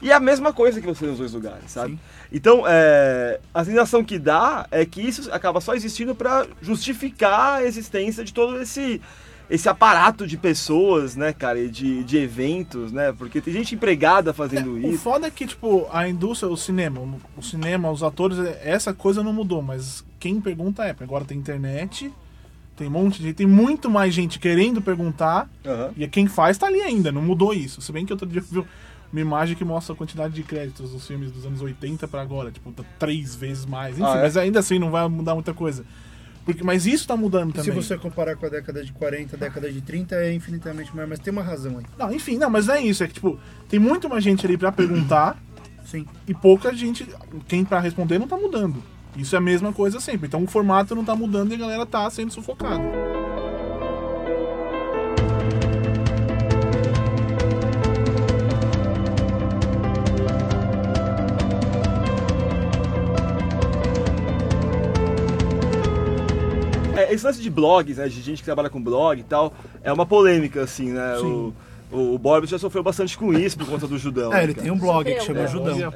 e 0.01 0.09
é 0.09 0.13
a 0.15 0.19
mesma 0.19 0.51
coisa 0.51 0.81
que 0.81 0.87
você 0.87 1.05
nos 1.05 1.19
dois 1.19 1.31
lugares, 1.31 1.69
sabe? 1.69 1.97
Então, 2.33 2.63
é, 2.67 3.39
a 3.53 3.63
sensação 3.63 4.03
que 4.03 4.17
dá 4.17 4.65
é 4.71 4.83
que 4.83 4.99
isso 4.99 5.31
acaba 5.31 5.61
só 5.61 5.75
existindo 5.75 6.15
para 6.15 6.47
justificar 6.59 7.59
a 7.59 7.63
existência 7.63 8.23
de 8.23 8.33
todo 8.33 8.59
esse 8.59 8.99
esse 9.51 9.67
aparato 9.67 10.25
de 10.25 10.37
pessoas, 10.37 11.15
né, 11.15 11.33
cara, 11.33 11.59
e 11.59 11.69
de, 11.69 12.03
de 12.05 12.17
eventos, 12.17 12.91
né? 12.91 13.11
Porque 13.11 13.41
tem 13.41 13.53
gente 13.53 13.75
empregada 13.75 14.33
fazendo 14.33 14.71
O 14.75 14.79
isso. 14.79 14.99
foda 15.03 15.27
é 15.27 15.29
que, 15.29 15.45
tipo, 15.45 15.87
a 15.91 16.07
indústria, 16.07 16.49
o 16.49 16.55
cinema, 16.55 17.01
o 17.37 17.41
cinema, 17.43 17.91
os 17.91 18.01
atores, 18.01 18.37
essa 18.63 18.93
coisa 18.93 19.21
não 19.21 19.33
mudou, 19.33 19.61
mas 19.61 20.03
quem 20.19 20.39
pergunta 20.39 20.85
é, 20.85 20.95
agora 20.99 21.25
tem 21.25 21.37
internet, 21.37 22.11
tem 22.77 22.87
um 22.87 22.91
monte 22.91 23.17
de 23.19 23.25
gente, 23.25 23.35
tem 23.35 23.45
muito 23.45 23.89
mais 23.89 24.13
gente 24.13 24.39
querendo 24.39 24.81
perguntar, 24.81 25.49
Aham. 25.65 25.91
e 25.97 26.07
quem 26.07 26.27
faz 26.27 26.57
tá 26.57 26.67
ali 26.67 26.81
ainda, 26.81 27.11
não 27.11 27.21
mudou 27.21 27.53
isso. 27.53 27.81
Se 27.81 27.91
bem 27.91 28.05
que 28.05 28.13
outro 28.13 28.25
dia 28.27 28.41
eu 28.53 28.63
vi 28.63 28.67
uma 29.11 29.19
imagem 29.21 29.57
que 29.57 29.65
mostra 29.65 29.93
a 29.93 29.97
quantidade 29.97 30.33
de 30.33 30.43
créditos 30.43 30.91
dos 30.91 31.05
filmes 31.05 31.29
dos 31.29 31.45
anos 31.45 31.61
80 31.61 32.07
pra 32.07 32.21
agora, 32.21 32.49
tipo, 32.51 32.71
tá 32.71 32.83
três 32.97 33.35
vezes 33.35 33.65
mais, 33.65 33.95
enfim, 33.99 34.07
Ah, 34.09 34.17
é? 34.17 34.21
mas 34.21 34.37
ainda 34.37 34.59
assim 34.59 34.79
não 34.79 34.89
vai 34.89 35.05
mudar 35.09 35.33
muita 35.35 35.53
coisa. 35.53 35.83
Porque, 36.45 36.63
mas 36.63 36.85
isso 36.85 37.07
tá 37.07 37.15
mudando 37.15 37.51
Se 37.51 37.57
também. 37.57 37.81
você 37.83 37.97
comparar 37.97 38.35
com 38.35 38.45
a 38.45 38.49
década 38.49 38.83
de 38.83 38.91
40, 38.91 39.35
a 39.35 39.39
década 39.39 39.71
de 39.71 39.81
30 39.81 40.15
é 40.15 40.33
infinitamente 40.33 40.95
maior, 40.95 41.07
mas 41.07 41.19
tem 41.19 41.31
uma 41.31 41.43
razão 41.43 41.77
aí. 41.77 41.85
Não, 41.97 42.11
enfim, 42.11 42.37
não, 42.37 42.49
mas 42.49 42.67
não 42.67 42.75
é 42.75 42.81
isso, 42.81 43.03
é 43.03 43.07
que, 43.07 43.13
tipo, 43.13 43.39
tem 43.69 43.79
muito 43.79 44.09
mais 44.09 44.23
gente 44.23 44.45
ali 44.45 44.57
pra 44.57 44.71
perguntar, 44.71 45.37
Sim. 45.85 46.05
e 46.27 46.33
pouca 46.33 46.73
gente, 46.73 47.07
quem 47.47 47.63
pra 47.63 47.79
responder 47.79 48.17
não 48.17 48.27
tá 48.27 48.37
mudando. 48.37 48.81
Isso 49.15 49.35
é 49.35 49.37
a 49.37 49.41
mesma 49.41 49.73
coisa 49.73 49.99
sempre. 49.99 50.27
Então 50.27 50.41
o 50.43 50.47
formato 50.47 50.95
não 50.95 51.03
tá 51.03 51.15
mudando 51.15 51.51
e 51.51 51.55
a 51.55 51.57
galera 51.57 51.85
tá 51.85 52.09
sendo 52.09 52.31
sufocada. 52.31 52.81
Esse 67.13 67.25
lance 67.25 67.41
de 67.41 67.49
blogs, 67.49 67.97
né, 67.97 68.07
de 68.07 68.21
gente 68.21 68.39
que 68.39 68.45
trabalha 68.45 68.69
com 68.69 68.81
blog 68.81 69.19
e 69.19 69.23
tal, 69.23 69.53
é 69.83 69.91
uma 69.91 70.05
polêmica, 70.05 70.63
assim, 70.63 70.91
né? 70.91 71.17
O, 71.19 71.53
o 71.91 72.17
Borbs 72.17 72.49
já 72.49 72.57
sofreu 72.57 72.81
bastante 72.81 73.17
com 73.17 73.33
isso 73.33 73.57
por 73.57 73.67
conta 73.67 73.85
do 73.85 73.97
Judão. 73.97 74.31
É, 74.31 74.37
né, 74.37 74.43
ele 74.43 74.53
cara? 74.53 74.63
tem 74.63 74.71
um 74.71 74.77
blog 74.77 75.03
que 75.13 75.19
chama 75.19 75.41
É, 75.41 75.47
Judão. 75.47 75.75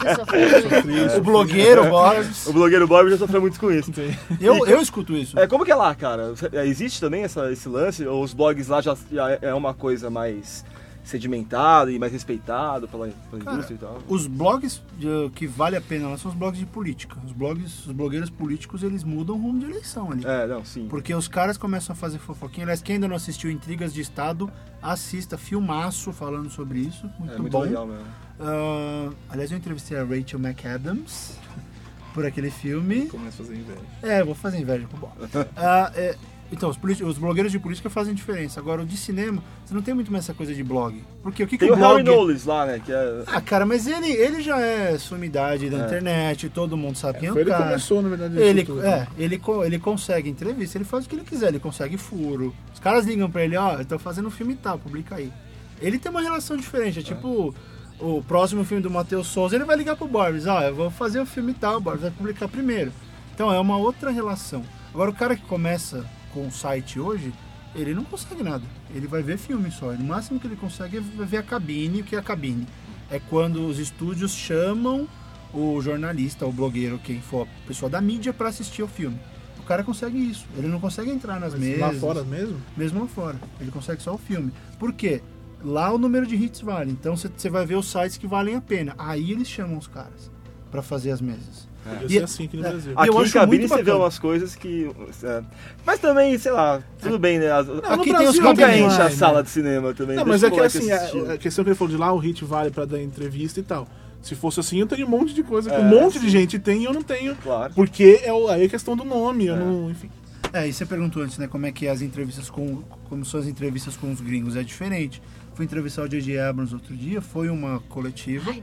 Você 0.00 0.14
sofreu 0.14 0.84
muito. 0.84 1.18
O 1.18 1.20
blogueiro, 1.20 1.84
Boris. 1.90 2.46
O 2.46 2.52
blogueiro 2.54 2.88
Borbs 2.88 3.12
já 3.12 3.18
sofreu 3.18 3.42
muito 3.42 3.60
com 3.60 3.70
isso. 3.70 3.92
Eu, 4.40 4.66
eu 4.66 4.80
escuto 4.80 5.14
isso. 5.14 5.38
É, 5.38 5.46
como 5.46 5.66
que 5.66 5.72
é 5.72 5.74
lá, 5.74 5.94
cara? 5.94 6.32
É, 6.52 6.66
Existe 6.66 6.98
também 6.98 7.24
essa, 7.24 7.52
esse 7.52 7.68
lance? 7.68 8.06
Ou 8.06 8.22
os 8.22 8.32
blogs 8.32 8.68
lá 8.68 8.80
já, 8.80 8.96
já 9.12 9.38
é 9.42 9.52
uma 9.52 9.74
coisa 9.74 10.08
mais 10.08 10.64
sedimentada 11.04 11.92
e 11.92 11.98
mais 11.98 12.10
respeitado 12.12 12.88
pela, 12.88 13.08
pela 13.30 13.42
Cara, 13.44 13.56
indústria 13.56 13.76
e 13.76 13.78
tal? 13.78 13.98
Os 14.08 14.26
blogs 14.26 14.82
de- 14.98 15.30
que 15.34 15.46
vale 15.46 15.76
a 15.76 15.80
pena 15.80 16.08
lá 16.08 16.16
são 16.18 16.30
os 16.30 16.36
blogs 16.36 16.58
de 16.58 16.66
política. 16.66 17.16
Os 17.24 17.32
blogs, 17.32 17.86
os 17.86 17.92
blogueiros 17.92 18.30
políticos, 18.30 18.82
eles 18.82 19.04
mudam 19.04 19.36
o 19.36 19.38
rumo 19.40 19.60
de 19.60 19.66
eleição 19.66 20.10
ali. 20.10 20.24
É, 20.26 20.46
não, 20.46 20.64
sim. 20.64 20.88
Porque 20.88 21.14
os 21.14 21.28
caras 21.28 21.56
começam 21.58 21.92
a 21.92 21.96
fazer 21.96 22.18
fofoquinha. 22.18 22.64
Aliás, 22.64 22.80
quem 22.82 22.94
ainda 22.94 23.06
não 23.06 23.16
assistiu 23.16 23.50
Intrigas 23.50 23.92
de 23.92 24.00
Estado, 24.00 24.50
assista 24.82 25.36
filmaço 25.38 26.12
falando 26.12 26.48
sobre 26.50 26.78
isso. 26.80 27.08
Muito, 27.18 27.34
É 27.34 27.38
muito 27.38 27.52
bom. 27.52 27.60
legal 27.62 27.86
mesmo. 27.86 28.04
Ah, 28.40 29.10
aliás, 29.28 29.52
eu 29.52 29.58
entrevistei 29.58 29.96
a 29.98 30.04
Rachel 30.04 30.38
McAdams 30.40 31.38
por 32.14 32.24
aquele 32.24 32.50
filme. 32.50 33.06
Começa 33.06 33.42
a 33.42 33.46
fazer 33.46 33.58
inveja. 33.58 33.80
É, 34.02 34.24
vou 34.24 34.34
fazer 34.34 34.58
inveja 34.58 34.86
com 34.86 34.96
o 34.96 35.00
Bob. 35.00 35.12
Ah, 35.56 35.92
é, 35.94 36.16
então, 36.54 36.70
os, 36.70 36.78
os 37.00 37.18
blogueiros 37.18 37.52
de 37.52 37.58
política 37.58 37.90
fazem 37.90 38.14
diferença. 38.14 38.58
Agora, 38.60 38.82
o 38.82 38.86
de 38.86 38.96
cinema, 38.96 39.42
você 39.64 39.74
não 39.74 39.82
tem 39.82 39.92
muito 39.94 40.10
mais 40.10 40.24
essa 40.24 40.32
coisa 40.34 40.54
de 40.54 40.62
blog. 40.64 41.02
Porque 41.22 41.42
o 41.42 41.46
que, 41.46 41.58
que 41.58 41.64
Tem 41.66 41.72
o 41.72 41.76
blog... 41.76 41.92
Harry 41.96 42.04
Knowles 42.04 42.44
lá, 42.44 42.64
né? 42.66 42.80
Que 42.84 42.92
é... 42.92 43.22
Ah, 43.26 43.40
cara, 43.40 43.66
mas 43.66 43.86
ele, 43.86 44.10
ele 44.10 44.40
já 44.42 44.60
é 44.60 44.96
sumidade 44.98 45.68
da 45.68 45.78
internet, 45.84 46.48
todo 46.48 46.76
mundo 46.76 46.96
sabe 46.96 47.18
quem 47.20 47.28
é, 47.28 47.32
Foi 47.32 47.40
o 47.40 47.44
ele 47.44 47.50
que 47.50 47.56
cara. 47.56 47.70
começou, 47.70 48.02
na 48.02 48.08
verdade, 48.08 48.38
Ele, 48.38 48.64
tudo. 48.64 48.84
é, 48.84 49.06
ele, 49.18 49.38
co- 49.38 49.64
ele 49.64 49.78
consegue 49.78 50.28
entrevista, 50.30 50.78
ele 50.78 50.84
faz 50.84 51.04
o 51.04 51.08
que 51.08 51.16
ele 51.16 51.24
quiser, 51.24 51.48
ele 51.48 51.58
consegue 51.58 51.96
furo. 51.96 52.54
Os 52.72 52.80
caras 52.80 53.04
ligam 53.04 53.30
pra 53.30 53.44
ele, 53.44 53.56
ó, 53.56 53.74
eu 53.78 53.84
tô 53.84 53.98
fazendo 53.98 54.28
um 54.28 54.30
filme 54.30 54.54
e 54.54 54.56
tal, 54.56 54.78
publica 54.78 55.16
aí. 55.16 55.32
Ele 55.80 55.98
tem 55.98 56.10
uma 56.10 56.22
relação 56.22 56.56
diferente, 56.56 57.00
é 57.00 57.02
tipo 57.02 57.54
o 58.00 58.22
próximo 58.22 58.64
filme 58.64 58.82
do 58.82 58.90
Matheus 58.90 59.26
Souza, 59.28 59.54
ele 59.56 59.64
vai 59.64 59.76
ligar 59.76 59.96
pro 59.96 60.06
Borbs, 60.08 60.46
ó, 60.46 60.60
eu 60.62 60.74
vou 60.74 60.90
fazer 60.90 61.20
o 61.20 61.26
filme 61.26 61.52
e 61.52 61.54
tal, 61.54 61.76
o 61.76 61.80
Borbs 61.80 62.02
vai 62.02 62.10
publicar 62.10 62.48
primeiro. 62.48 62.92
Então 63.34 63.52
é 63.52 63.58
uma 63.58 63.76
outra 63.76 64.10
relação. 64.10 64.62
Agora 64.92 65.10
o 65.10 65.14
cara 65.14 65.34
que 65.34 65.42
começa 65.42 66.04
com 66.34 66.48
o 66.48 66.50
site 66.50 66.98
hoje, 66.98 67.32
ele 67.74 67.94
não 67.94 68.04
consegue 68.04 68.42
nada. 68.42 68.64
Ele 68.94 69.06
vai 69.06 69.22
ver 69.22 69.38
filme 69.38 69.70
só. 69.70 69.90
O 69.90 70.04
máximo 70.04 70.38
que 70.40 70.46
ele 70.46 70.56
consegue 70.56 70.98
é 70.98 71.00
ver 71.00 71.38
a 71.38 71.42
cabine. 71.42 72.00
O 72.00 72.04
que 72.04 72.16
é 72.16 72.18
a 72.18 72.22
cabine? 72.22 72.66
É 73.10 73.18
quando 73.18 73.66
os 73.66 73.78
estúdios 73.78 74.32
chamam 74.32 75.08
o 75.52 75.80
jornalista, 75.80 76.44
o 76.44 76.52
blogueiro, 76.52 76.98
quem 76.98 77.20
for 77.20 77.46
a 77.46 77.66
pessoa 77.68 77.88
da 77.88 78.00
mídia 78.00 78.32
para 78.32 78.48
assistir 78.48 78.82
ao 78.82 78.88
filme. 78.88 79.18
O 79.58 79.62
cara 79.62 79.82
consegue 79.84 80.18
isso. 80.18 80.46
Ele 80.56 80.66
não 80.68 80.80
consegue 80.80 81.10
entrar 81.10 81.38
nas 81.40 81.52
Mas 81.52 81.62
mesas. 81.62 81.80
lá 81.80 81.92
fora 81.94 82.24
mesmo? 82.24 82.60
Mesmo 82.76 83.00
lá 83.00 83.06
fora. 83.06 83.40
Ele 83.60 83.70
consegue 83.70 84.02
só 84.02 84.14
o 84.14 84.18
filme. 84.18 84.52
Por 84.78 84.92
quê? 84.92 85.22
Lá 85.62 85.90
o 85.92 85.96
número 85.96 86.26
de 86.26 86.34
hits 86.36 86.60
vale. 86.60 86.90
Então 86.90 87.16
você 87.16 87.48
vai 87.48 87.64
ver 87.64 87.76
os 87.76 87.90
sites 87.90 88.18
que 88.18 88.26
valem 88.26 88.56
a 88.56 88.60
pena. 88.60 88.94
Aí 88.98 89.30
eles 89.30 89.48
chamam 89.48 89.78
os 89.78 89.86
caras 89.86 90.30
para 90.70 90.82
fazer 90.82 91.12
as 91.12 91.20
mesas. 91.20 91.66
Podia 91.84 92.06
E- 92.06 92.10
ser 92.10 92.22
assim 92.24 92.44
aqui 92.44 92.56
no 92.56 92.66
é. 92.66 92.70
Brasil. 92.70 92.92
Aqui 92.96 93.08
eu 93.10 93.14
em 93.14 93.22
acho 93.24 93.32
cabine 93.32 93.58
muito 93.58 93.68
você 93.68 93.76
vê 93.76 93.82
bacana. 93.82 94.04
umas 94.04 94.18
coisas 94.18 94.54
que. 94.56 94.90
é, 95.22 95.42
Mas 95.84 96.00
também, 96.00 96.38
sei 96.38 96.52
lá, 96.52 96.82
tudo 97.00 97.18
bem, 97.18 97.38
né? 97.38 97.50
As- 97.52 97.66
no 97.66 97.78
Aqui 97.78 98.12
tem 98.14 98.26
os 98.28 98.36
Nunca 98.38 98.54
cabininhos. 98.62 98.92
enche 98.92 99.02
a 99.02 99.04
vai, 99.04 99.12
sala 99.12 99.36
né? 99.38 99.42
de 99.42 99.50
cinema 99.50 99.92
também. 99.94 100.16
Não, 100.16 100.24
mas 100.24 100.42
é 100.42 100.50
que 100.50 100.60
assim, 100.60 100.90
assistir. 100.90 101.30
a, 101.30 101.34
a 101.34 101.38
questão 101.38 101.62
que 101.64 101.70
ele 101.70 101.76
falou 101.76 101.92
de 101.92 101.98
lá, 101.98 102.12
o 102.12 102.18
hit 102.18 102.44
vale 102.44 102.70
pra 102.70 102.84
dar 102.84 103.00
entrevista 103.02 103.60
e 103.60 103.62
tal. 103.62 103.86
Se 104.22 104.34
fosse 104.34 104.58
assim, 104.60 104.80
eu 104.80 104.86
teria 104.86 105.04
um 105.04 105.10
monte 105.10 105.34
de 105.34 105.42
coisa 105.42 105.68
que 105.68 105.76
É, 105.76 105.78
um 105.80 105.84
monte 105.84 106.14
sim. 106.14 106.20
de 106.20 106.30
gente 106.30 106.58
tem 106.58 106.80
e 106.80 106.84
eu 106.86 106.94
não 106.94 107.02
tenho. 107.02 107.36
Claro. 107.36 107.74
Porque 107.74 108.20
é 108.24 108.30
aí 108.52 108.64
é 108.64 108.68
questão 108.68 108.96
do 108.96 109.04
nome, 109.04 109.46
eu 109.46 109.56
não. 109.56 109.90
Enfim. 109.90 110.10
É, 110.52 110.66
e 110.66 110.72
você 110.72 110.86
perguntou 110.86 111.22
antes, 111.22 111.36
né, 111.36 111.46
como 111.48 111.66
é 111.66 111.72
que 111.72 111.86
é 111.86 111.90
as 111.90 112.00
entrevistas 112.00 112.48
com. 112.48 112.82
Como 113.10 113.24
são 113.24 113.38
as 113.40 113.46
entrevistas 113.46 113.96
com 113.96 114.10
os 114.10 114.20
gringos. 114.22 114.56
É 114.56 114.62
diferente. 114.62 115.20
Fui 115.54 115.64
entrevistar 115.66 116.02
o 116.02 116.08
J.J. 116.08 116.38
Abrams 116.38 116.72
outro 116.74 116.96
dia, 116.96 117.20
foi 117.20 117.48
uma 117.50 117.80
coletiva. 117.88 118.50
Ai. 118.50 118.62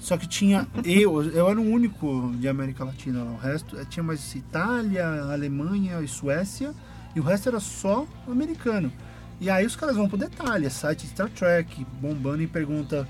Só 0.00 0.16
que 0.16 0.26
tinha 0.26 0.66
eu, 0.84 1.22
eu 1.22 1.48
era 1.48 1.60
o 1.60 1.64
único 1.64 2.32
de 2.36 2.48
América 2.48 2.82
Latina 2.82 3.22
lá. 3.22 3.30
O 3.32 3.36
resto 3.36 3.78
eh, 3.78 3.84
tinha 3.84 4.02
mais 4.02 4.34
Itália, 4.34 5.06
Alemanha 5.30 6.00
e 6.00 6.08
Suécia, 6.08 6.74
e 7.14 7.20
o 7.20 7.22
resto 7.22 7.50
era 7.50 7.60
só 7.60 8.06
americano. 8.26 8.90
E 9.38 9.50
aí 9.50 9.64
os 9.64 9.76
caras 9.76 9.96
vão 9.96 10.08
pro 10.08 10.18
detalhe, 10.18 10.66
é 10.66 10.70
site 10.70 11.02
de 11.02 11.08
Star 11.08 11.28
Trek, 11.30 11.86
bombando 12.00 12.42
em 12.42 12.48
pergunta 12.48 13.06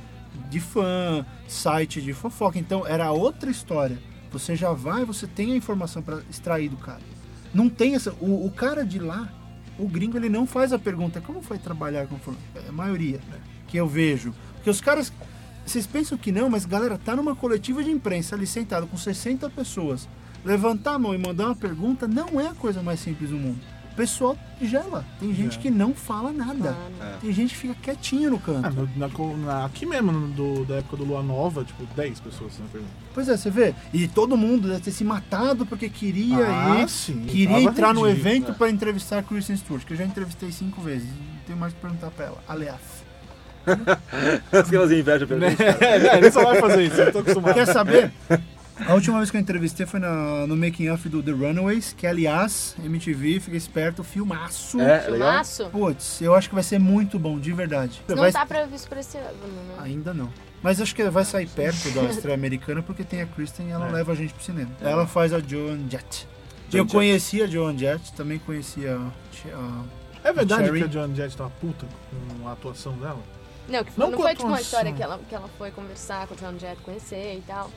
de 0.51 0.61
fã, 0.61 1.25
site 1.47 2.03
de 2.03 2.13
fofoca. 2.13 2.59
Então 2.59 2.87
era 2.87 3.11
outra 3.13 3.51
história. 3.51 3.99
Você 4.33 4.55
já 4.55 4.73
vai, 4.73 5.05
você 5.05 5.27
tem 5.27 5.53
a 5.53 5.57
informação 5.57 6.03
para 6.03 6.21
extrair 6.29 6.69
do 6.69 6.77
cara. 6.77 7.01
Não 7.55 7.69
tem 7.69 7.95
essa. 7.95 8.13
O, 8.21 8.47
o 8.47 8.51
cara 8.51 8.85
de 8.85 8.99
lá, 8.99 9.29
o 9.79 9.89
gringo, 9.89 10.17
ele 10.17 10.29
não 10.29 10.47
faz 10.47 10.73
a 10.73 10.79
pergunta 10.79 11.21
como 11.21 11.43
foi 11.43 11.59
trabalhar 11.59 12.07
com? 12.07 12.17
É 12.55 12.69
a 12.69 12.73
maioria 12.73 13.21
que 13.67 13.77
eu 13.77 13.87
vejo. 13.87 14.35
Porque 14.55 14.71
os 14.71 14.81
caras. 14.81 15.13
Vocês 15.71 15.87
pensam 15.87 16.19
que 16.19 16.33
não, 16.33 16.51
mas 16.51 16.67
galera, 16.67 16.99
tá 16.99 17.15
numa 17.15 17.37
coletiva 17.37 17.85
de 17.85 17.91
imprensa 17.93 18.35
ali 18.35 18.45
sentado 18.45 18.89
com 18.89 18.97
60 18.97 19.49
pessoas. 19.51 20.09
Levantar 20.45 20.95
a 20.95 20.99
mão 20.99 21.15
e 21.15 21.19
mandar 21.19 21.47
uma 21.47 21.55
pergunta 21.55 22.09
não 22.09 22.41
é 22.41 22.49
a 22.49 22.55
coisa 22.55 22.83
mais 22.83 22.99
simples 22.99 23.31
do 23.31 23.37
mundo. 23.37 23.61
O 23.93 23.95
pessoal 23.95 24.37
gela. 24.61 25.05
Tem 25.21 25.33
gente 25.33 25.61
que 25.61 25.71
não 25.71 25.95
fala 25.95 26.33
nada. 26.33 26.77
Tem 27.21 27.33
gente 27.33 27.51
que 27.55 27.61
fica 27.61 27.75
quietinho 27.75 28.31
no 28.31 28.41
canto. 28.41 28.67
Ah, 28.67 28.71
no- 28.71 28.89
na 28.97 29.37
na- 29.47 29.65
aqui 29.67 29.87
mesmo, 29.87 30.11
no- 30.11 30.27
do, 30.29 30.65
da 30.65 30.77
época 30.77 30.97
do 30.97 31.05
Lua 31.05 31.23
Nova, 31.23 31.63
tipo, 31.65 31.85
10 31.95 32.19
pessoas 32.19 32.59
na 32.59 32.67
pergunta. 32.67 32.93
Pois 33.15 33.29
é, 33.29 33.37
você 33.37 33.49
vê. 33.51 33.73
E 33.93 34.09
todo 34.09 34.37
mundo 34.37 34.67
deve 34.67 34.81
ter 34.81 34.91
se 34.91 35.05
matado 35.05 35.65
porque 35.67 35.89
queria 35.89 36.49
Ah, 36.49 36.81
ir, 36.83 36.89
sim, 36.89 37.27
queria 37.29 37.61
entrar 37.63 37.95
no 37.95 38.09
ridículo, 38.09 38.29
evento 38.33 38.51
é. 38.51 38.55
pra 38.55 38.71
entrevistar 38.71 39.19
a 39.19 39.23
Kristen 39.23 39.57
Stewart, 39.57 39.85
que 39.85 39.93
eu 39.93 39.97
já 39.99 40.05
entrevistei 40.05 40.51
cinco 40.51 40.81
vezes. 40.81 41.07
Não 41.09 41.45
tenho 41.47 41.59
mais 41.59 41.73
o 41.73 41.77
que 41.77 41.83
perguntar 41.83 42.11
pra 42.11 42.25
ela. 42.27 42.39
Aliás. 42.49 42.81
Aquelas 44.53 44.91
inveja 44.91 45.27
pelo 45.27 45.45
É, 45.45 46.19
ele 46.19 46.31
só 46.31 46.45
vai 46.45 46.61
fazer 46.61 46.85
isso, 46.85 47.01
eu 47.01 47.13
tô 47.13 47.19
acostumado. 47.21 47.55
Quer 47.55 47.67
saber? 47.67 48.13
A 48.87 48.95
última 48.95 49.19
vez 49.19 49.31
que 49.31 49.37
eu 49.37 49.41
entrevistei 49.41 49.85
foi 49.85 50.01
na- 50.01 50.47
no 50.47 50.57
making 50.57 50.89
of 50.89 51.07
do 51.09 51.23
The 51.23 51.33
Runaways, 51.33 51.93
que 51.97 52.07
aliás, 52.07 52.75
MTV, 52.83 53.39
fica 53.41 53.57
esperto, 53.57 54.03
filmaço. 54.03 54.81
É, 54.81 55.01
legal. 55.03 55.13
Filmaço? 55.13 55.67
Putz, 55.71 56.21
eu 56.23 56.35
acho 56.35 56.49
que 56.49 56.55
vai 56.55 56.65
ser 56.65 56.79
muito 56.79 57.19
bom, 57.19 57.39
de 57.39 57.53
verdade. 57.53 58.01
Não 58.09 58.17
Vai- 58.17 58.33
tá 58.33 58.47
previsto 58.47 58.89
pra 58.89 59.01
esse 59.01 59.19
ano, 59.19 59.27
né? 59.69 59.75
Ainda 59.81 60.15
não. 60.15 60.33
Mas 60.63 60.81
acho 60.81 60.95
que 60.95 61.03
vai 61.11 61.25
sair 61.25 61.47
perto 61.49 61.91
da 61.91 62.03
estreia 62.05 62.35
americana 62.35 62.83
porque 62.83 63.05
tem 63.05 63.21
a 63.23 63.27
Kristen 63.27 63.69
e 63.69 63.71
ela 63.71 63.87
É. 63.89 63.93
leva 63.93 64.13
a 64.13 64.15
gente 64.15 64.33
pro 64.33 64.43
cinema. 64.43 64.71
Ela 64.81 65.07
faz 65.07 65.33
a 65.35 65.41
Joan 65.41 65.81
Jett. 65.89 66.27
Joan 66.71 66.81
eu 66.81 66.85
Jett. 66.85 66.93
conhecia 66.93 67.45
a 67.45 67.47
Joan 67.47 67.77
Jett, 67.77 68.13
também 68.15 68.39
conhecia 68.39 68.95
a- 68.97 69.11
a 69.57 70.29
É 70.29 70.33
verdade 70.33 70.65
Cherry. 70.65 70.79
que 70.81 70.85
a 70.85 70.89
Joan 70.91 71.15
Jett 71.15 71.37
tá 71.37 71.45
uma 71.45 71.51
puta 71.51 71.87
com 72.41 72.49
a 72.49 72.53
atuação 72.53 72.93
dela? 72.95 73.21
Não, 73.71 73.85
que 73.85 73.93
Não 73.99 74.11
não, 74.11 74.17
com 74.17 74.23
foi 74.23 74.35
tipo 74.35 74.47
uma 74.49 74.61
história 74.61 74.93
que 74.93 75.03
ela, 75.03 75.19
que 75.29 75.35
ela 75.35 75.49
foi 75.57 75.71
conversar 75.71 76.27
com 76.27 76.35
o 76.35 76.37
John 76.37 76.59
Jett, 76.59 76.81
conhecer 76.83 77.37
e 77.39 77.43
tal. 77.47 77.71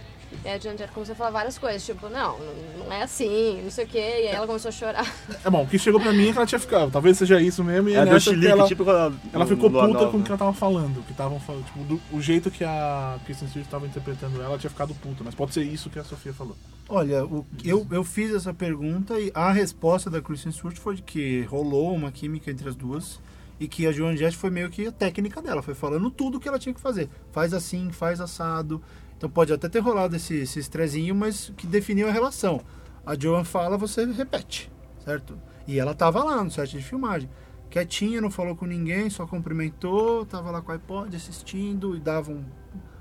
E 0.43 0.47
aí 0.47 0.55
a 0.55 0.59
Joan 0.59 0.75
Jett 0.75 0.91
começou 0.91 1.13
a 1.13 1.15
falar 1.15 1.29
várias 1.29 1.59
coisas, 1.59 1.85
tipo, 1.85 2.09
não, 2.09 2.39
não- 2.39 2.85
não 2.85 2.91
é 2.91 3.03
assim, 3.03 3.61
não 3.63 3.69
sei 3.69 3.85
o 3.85 3.87
quê. 3.87 3.99
E 3.99 4.01
aí 4.01 4.27
ela 4.29 4.47
começou 4.47 4.69
a 4.69 4.71
chorar. 4.71 5.05
É 5.45 5.47
bom, 5.49 5.61
o 5.61 5.67
que 5.67 5.77
chegou 5.77 6.01
pra 6.01 6.11
mim 6.11 6.29
é 6.29 6.31
que 6.31 6.37
ela 6.39 6.47
tinha 6.47 6.57
ficado. 6.57 6.89
Talvez 6.89 7.19
seja 7.19 7.39
isso 7.39 7.63
mesmo. 7.63 7.89
E 7.89 7.93
É, 7.93 8.03
nessa 8.03 8.15
que 8.31 8.35
chilique, 8.35 8.47
ela, 8.51 8.67
tipo 8.67 8.81
ela, 8.81 9.13
ela 9.31 9.45
ficou 9.45 9.69
puta 9.69 9.87
Nova. 9.87 10.09
com 10.09 10.17
o 10.17 10.23
que 10.23 10.29
ela 10.31 10.37
tava 10.39 10.53
falando. 10.53 11.05
Que 11.05 11.11
estavam 11.11 11.39
falando. 11.39 11.65
Tipo, 11.65 11.83
do- 11.83 12.01
o 12.11 12.19
jeito 12.19 12.49
que 12.49 12.63
a 12.63 13.19
Kristen 13.25 13.47
Stewart 13.47 13.67
tava 13.69 13.85
interpretando 13.85 14.37
ela, 14.37 14.45
ela 14.45 14.57
tinha 14.57 14.71
ficado 14.71 14.95
puta. 14.95 15.23
Mas 15.23 15.35
pode 15.35 15.53
ser 15.53 15.61
isso 15.65 15.87
que 15.91 15.99
a 15.99 16.03
Sofia 16.03 16.33
falou. 16.33 16.55
Olha, 16.89 17.23
o- 17.23 17.45
eu, 17.63 17.85
eu 17.91 18.03
fiz 18.03 18.33
essa 18.33 18.51
pergunta 18.55 19.19
e 19.19 19.31
a 19.35 19.51
resposta 19.51 20.09
da 20.09 20.19
Kristen 20.19 20.51
Stewart 20.51 20.77
foi 20.77 20.95
de 20.95 21.03
que 21.03 21.43
rolou 21.43 21.93
uma 21.93 22.11
química 22.11 22.49
entre 22.49 22.67
as 22.67 22.75
duas 22.75 23.19
e 23.59 23.67
que 23.67 23.87
a 23.87 23.91
Joan 23.91 24.15
Jett 24.15 24.35
foi 24.35 24.49
meio 24.49 24.69
que 24.69 24.87
a 24.87 24.91
técnica 24.91 25.41
dela, 25.41 25.61
foi 25.61 25.73
falando 25.73 26.09
tudo 26.09 26.39
que 26.39 26.47
ela 26.47 26.59
tinha 26.59 26.73
que 26.73 26.81
fazer. 26.81 27.09
Faz 27.31 27.53
assim, 27.53 27.91
faz 27.91 28.19
assado. 28.19 28.81
Então 29.17 29.29
pode 29.29 29.53
até 29.53 29.69
ter 29.69 29.79
rolado 29.79 30.15
esse, 30.15 30.35
esse 30.35 30.59
estrezinho, 30.59 31.15
mas 31.15 31.51
que 31.55 31.65
definiu 31.65 32.09
a 32.09 32.11
relação. 32.11 32.61
A 33.05 33.17
Joan 33.17 33.43
fala, 33.43 33.77
você 33.77 34.05
repete, 34.05 34.71
certo? 35.03 35.37
E 35.67 35.79
ela 35.79 35.93
tava 35.93 36.23
lá 36.23 36.43
no 36.43 36.51
set 36.51 36.77
de 36.77 36.83
filmagem. 36.83 37.29
Quietinha, 37.69 38.21
não 38.21 38.29
falou 38.29 38.55
com 38.55 38.65
ninguém, 38.65 39.09
só 39.09 39.25
cumprimentou, 39.25 40.25
tava 40.25 40.51
lá 40.51 40.61
com 40.61 40.71
o 40.71 40.75
iPod 40.75 41.15
assistindo 41.15 41.95
e 41.95 41.99
dava 41.99 42.31
um, 42.31 42.43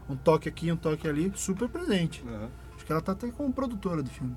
um 0.09 0.17
toque 0.17 0.49
aqui, 0.49 0.73
um 0.73 0.77
toque 0.77 1.07
ali, 1.07 1.31
super 1.35 1.69
presente. 1.69 2.25
Aham. 2.27 2.49
Acho 2.75 2.87
que 2.87 2.93
ela 2.93 3.01
tá 3.01 3.13
até 3.13 3.31
como 3.31 3.53
produtora 3.53 4.03
do 4.03 4.11
filme, 4.11 4.35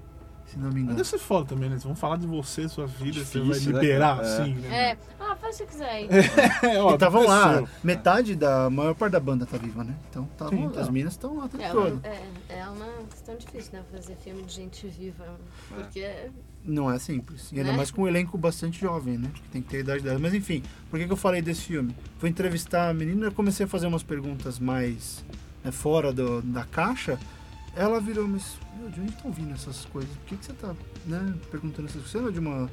se 0.48 0.58
não 0.60 0.70
me 0.72 0.82
engano. 0.82 0.96
deve 0.98 1.08
ser 1.10 1.18
foda 1.18 1.46
também, 1.48 1.70
né? 1.70 1.78
Vamos 1.82 2.00
falar 2.00 2.18
de 2.18 2.28
você, 2.28 2.68
sua 2.70 2.86
vida, 2.88 3.24
você 3.24 3.40
vai 3.40 3.48
Difícil, 3.50 3.74
né, 3.74 3.80
liberar, 3.82 4.16
cara? 4.18 4.28
É. 4.28 4.32
assim, 4.42 4.54
né? 4.56 4.78
É, 4.92 4.98
ah, 5.20 5.36
faz 5.36 5.56
o 5.60 5.66
que 5.66 5.72
você 5.72 5.72
quiser 5.72 5.90
aí. 5.90 6.08
É, 6.76 6.82
ó, 6.82 6.92
E 6.92 6.94
estavam 6.94 7.26
lá, 7.28 7.64
metade 7.84 8.36
da 8.36 8.70
maior 8.70 8.94
parte 8.96 9.12
da 9.14 9.20
banda 9.20 9.46
tá 9.46 9.58
viva, 9.58 9.84
né? 9.84 9.96
Então 10.10 10.28
tavam, 10.38 10.58
Sim, 10.58 10.70
tá. 10.70 10.82
as 10.82 10.90
minas 10.90 11.14
estão 11.14 11.38
lá 11.38 11.48
tempo 11.48 11.64
É 11.64 11.70
todo. 11.72 11.94
uma, 11.94 12.08
é, 12.08 12.60
é 12.60 12.68
uma 12.68 12.86
questão 13.10 13.36
difícil, 13.38 13.74
né? 13.74 13.84
Fazer 13.92 14.16
filme 14.18 14.44
de 14.44 14.54
gente 14.54 14.88
viva. 14.88 15.26
Porque. 15.70 16.30
Não 16.64 16.92
é 16.92 16.98
simples. 16.98 17.52
E 17.52 17.60
ainda 17.60 17.70
Né? 17.72 17.78
mais 17.78 17.92
com 17.92 18.02
um 18.04 18.08
elenco 18.08 18.38
bastante 18.40 18.80
jovem, 18.82 19.20
né? 19.20 19.30
Que 19.34 19.42
tem 19.50 19.62
que 19.62 19.68
ter 19.70 19.78
a 19.78 19.80
idade 19.82 20.04
dela. 20.04 20.18
Mas 20.18 20.34
enfim, 20.34 20.64
por 20.90 21.00
que, 21.00 21.06
que 21.06 21.12
eu 21.14 21.18
falei 21.18 21.40
desse 21.42 21.62
filme? 21.62 21.96
Fui 22.18 22.28
entrevistar 22.28 22.90
a 22.90 22.94
menina, 22.94 23.28
eu 23.28 23.32
comecei 23.32 23.66
a 23.68 23.70
fazer 23.70 23.86
umas 23.86 24.02
perguntas 24.02 24.58
mais 24.58 25.24
né, 25.64 25.72
fora 25.72 26.12
do- 26.12 26.42
da 26.42 26.64
caixa. 26.64 27.20
Ela 27.76 28.00
virou, 28.00 28.28
mas 28.28 28.58
meu, 28.80 28.90
de 28.90 29.02
onde 29.02 29.12
estão 29.12 29.32
vindo 29.32 29.54
essas 29.54 29.86
coisas? 29.86 30.10
Por 30.18 30.26
que, 30.28 30.38
que 30.38 30.46
você 30.46 30.54
tá 30.54 30.74
né, 31.06 31.34
perguntando 31.52 31.88
essas 31.88 32.02
coisas? 32.02 32.12
Você 32.12 32.20
não 32.22 32.30
é 32.30 32.32
de 32.32 32.40
uma, 32.40 32.70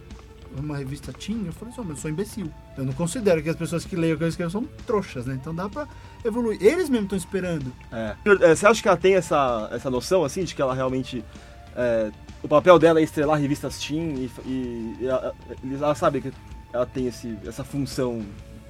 uma 0.57 0.77
revista 0.77 1.13
Teen? 1.13 1.45
Eu 1.47 1.53
falei, 1.53 1.75
só, 1.75 1.83
mas 1.83 1.91
eu 1.91 1.97
sou 1.97 2.11
imbecil. 2.11 2.51
Eu 2.77 2.85
não 2.85 2.93
considero 2.93 3.43
que 3.43 3.49
as 3.49 3.57
pessoas 3.57 3.85
que 3.85 3.97
leem 3.97 4.13
o 4.15 4.19
que 4.19 4.25
eu 4.25 4.29
escrevo 4.29 4.51
são 4.51 4.65
trouxas, 4.87 5.27
né? 5.27 5.35
Então 5.35 5.55
dá 5.55 5.69
pra 5.69 5.89
evoluir. 6.25 6.63
Eles 6.63 6.89
mesmo 6.89 7.05
estão 7.05 7.19
esperando. 7.19 7.73
É. 7.91 8.15
É, 8.43 8.55
Você 8.55 8.67
acha 8.67 8.81
que 8.81 8.87
ela 8.89 8.97
tem 8.97 9.15
essa, 9.15 9.69
essa 9.73 9.91
noção, 9.91 10.23
assim, 10.25 10.45
de 10.45 10.55
que 10.55 10.63
ela 10.63 10.75
realmente. 10.75 11.25
é, 11.77 12.11
o 12.43 12.49
papel 12.49 12.79
dela 12.79 12.99
é 13.01 13.03
estrelar 13.03 13.41
revistas 13.41 13.79
teen 13.79 14.15
e, 14.17 14.31
e- 14.49 14.97
e 15.01 15.07
ela, 15.07 15.35
ela 15.81 15.95
sabe 15.95 16.21
que 16.21 16.33
ela 16.73 16.85
tem 16.87 17.07
esse, 17.07 17.39
essa 17.47 17.63
função 17.65 18.25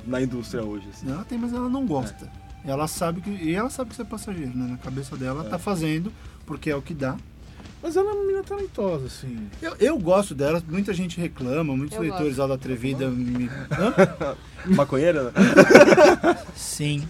na 0.07 0.21
indústria 0.21 0.63
hoje, 0.65 0.89
assim. 0.93 1.11
Ela 1.11 1.25
tem, 1.25 1.39
mas 1.39 1.53
ela 1.55 1.69
não 1.69 1.87
gosta. 1.87 2.31
Ela 2.65 2.87
sabe 2.87 3.21
que. 3.21 3.31
E 3.31 3.55
ela 3.55 3.71
sabe 3.71 3.91
que 3.91 3.97
você 3.97 4.03
é 4.03 4.05
passageiro, 4.05 4.57
né? 4.57 4.67
Na 4.73 4.77
cabeça 4.79 5.17
dela, 5.17 5.41
ela 5.41 5.51
tá 5.51 5.59
fazendo, 5.59 6.13
porque 6.47 6.71
é 6.71 6.77
o 6.77 6.83
que 6.83 6.95
dá. 6.95 7.17
Mas 7.83 7.97
ela 7.97 8.11
é 8.11 8.13
uma 8.15 8.23
menina 8.23 8.43
talentosa, 8.45 9.07
assim. 9.07 9.49
Eu, 9.61 9.75
eu 9.81 9.99
gosto 9.99 10.35
dela, 10.37 10.63
muita 10.69 10.95
gente 10.95 11.21
reclama, 11.21 11.77
muitos 11.77 11.97
Eu 11.97 12.03
leitores 12.03 12.37
gosto. 12.37 12.39
lá 12.41 12.47
da 12.47 12.55
Atrevida 12.55 13.09
me. 13.09 13.47
Hã? 13.73 14.37
Maconheira, 14.67 15.25
né? 15.25 15.33
Sim. 16.55 17.09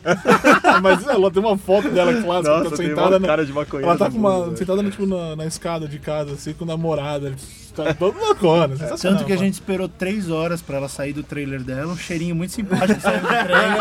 Mas 0.83 1.07
ela 1.07 1.31
tem 1.31 1.43
uma 1.43 1.57
foto 1.57 1.89
dela 1.91 2.13
clássica, 2.23 2.59
Nossa, 2.59 2.71
tá 2.71 2.77
sentada 2.77 3.09
uma 3.11 3.19
na, 3.19 3.27
cara 3.27 3.47
de 3.47 3.53
maconheira. 3.53 3.91
Ela 3.91 3.99
tá 3.99 4.11
com 4.11 4.19
uma, 4.19 4.47
né? 4.47 4.57
sentada 4.57 4.83
tipo, 4.85 5.07
na, 5.07 5.37
na 5.37 5.47
escada 5.47 5.87
de 5.87 5.99
casa, 5.99 6.33
assim, 6.33 6.53
com 6.53 6.65
o 6.65 6.67
namorado. 6.67 7.35
Tá 7.75 7.95
todo 7.95 8.19
loucona, 8.19 8.77
sensacional. 8.77 9.19
Tanto 9.19 9.27
que 9.27 9.33
a 9.33 9.37
gente 9.37 9.55
esperou 9.55 9.89
três 9.89 10.31
horas 10.31 10.61
pra 10.61 10.77
ela 10.77 10.89
sair 10.89 11.15
do 11.15 11.23
trailer 11.23 11.63
dela, 11.63 11.93
um 11.93 11.97
cheirinho 11.97 12.37
muito 12.37 12.53
simpático 12.53 13.01
saindo 13.01 13.23
do 13.23 13.29
trailer. 13.29 13.79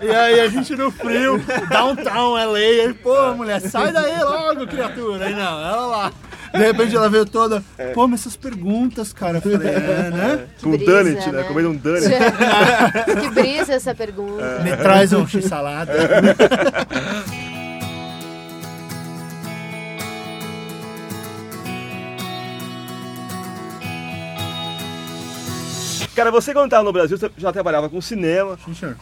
e 0.00 0.10
aí 0.10 0.40
a 0.40 0.48
gente 0.48 0.74
no 0.74 0.90
frio, 0.90 1.38
downtown 1.68 2.32
LA, 2.34 2.58
aí, 2.58 2.94
pô, 2.94 3.34
mulher, 3.34 3.60
sai 3.60 3.92
daí 3.92 4.18
logo, 4.22 4.66
criatura. 4.66 5.26
Aí 5.26 5.34
não, 5.34 5.60
ela 5.60 5.86
lá. 5.86 6.12
De 6.52 6.58
repente 6.58 6.96
ela 6.96 7.08
veio 7.08 7.26
toda, 7.26 7.62
pô, 7.94 8.06
mas 8.08 8.20
essas 8.20 8.36
perguntas, 8.36 9.12
cara. 9.12 9.38
Eu 9.38 9.42
falei, 9.42 9.56
é, 9.68 10.10
né? 10.10 10.46
Com 10.62 10.70
brisa, 10.70 11.04
donut, 11.04 11.26
né? 11.26 11.32
né? 11.32 11.44
Comendo 11.44 11.70
um 11.70 11.76
donut. 11.76 12.08
que 13.20 13.30
brisa 13.30 13.74
essa 13.74 13.94
pergunta. 13.94 14.60
Me 14.62 14.76
traz 14.76 15.12
um 15.12 15.26
x-salada. 15.26 15.92
Cara, 26.14 26.32
você 26.32 26.52
quando 26.52 26.70
tava 26.70 26.82
no 26.82 26.92
Brasil, 26.92 27.16
você 27.16 27.30
já 27.36 27.52
trabalhava 27.52 27.88
com 27.88 28.00
cinema. 28.00 28.58
Sim, 28.64 28.74
senhor. 28.74 28.96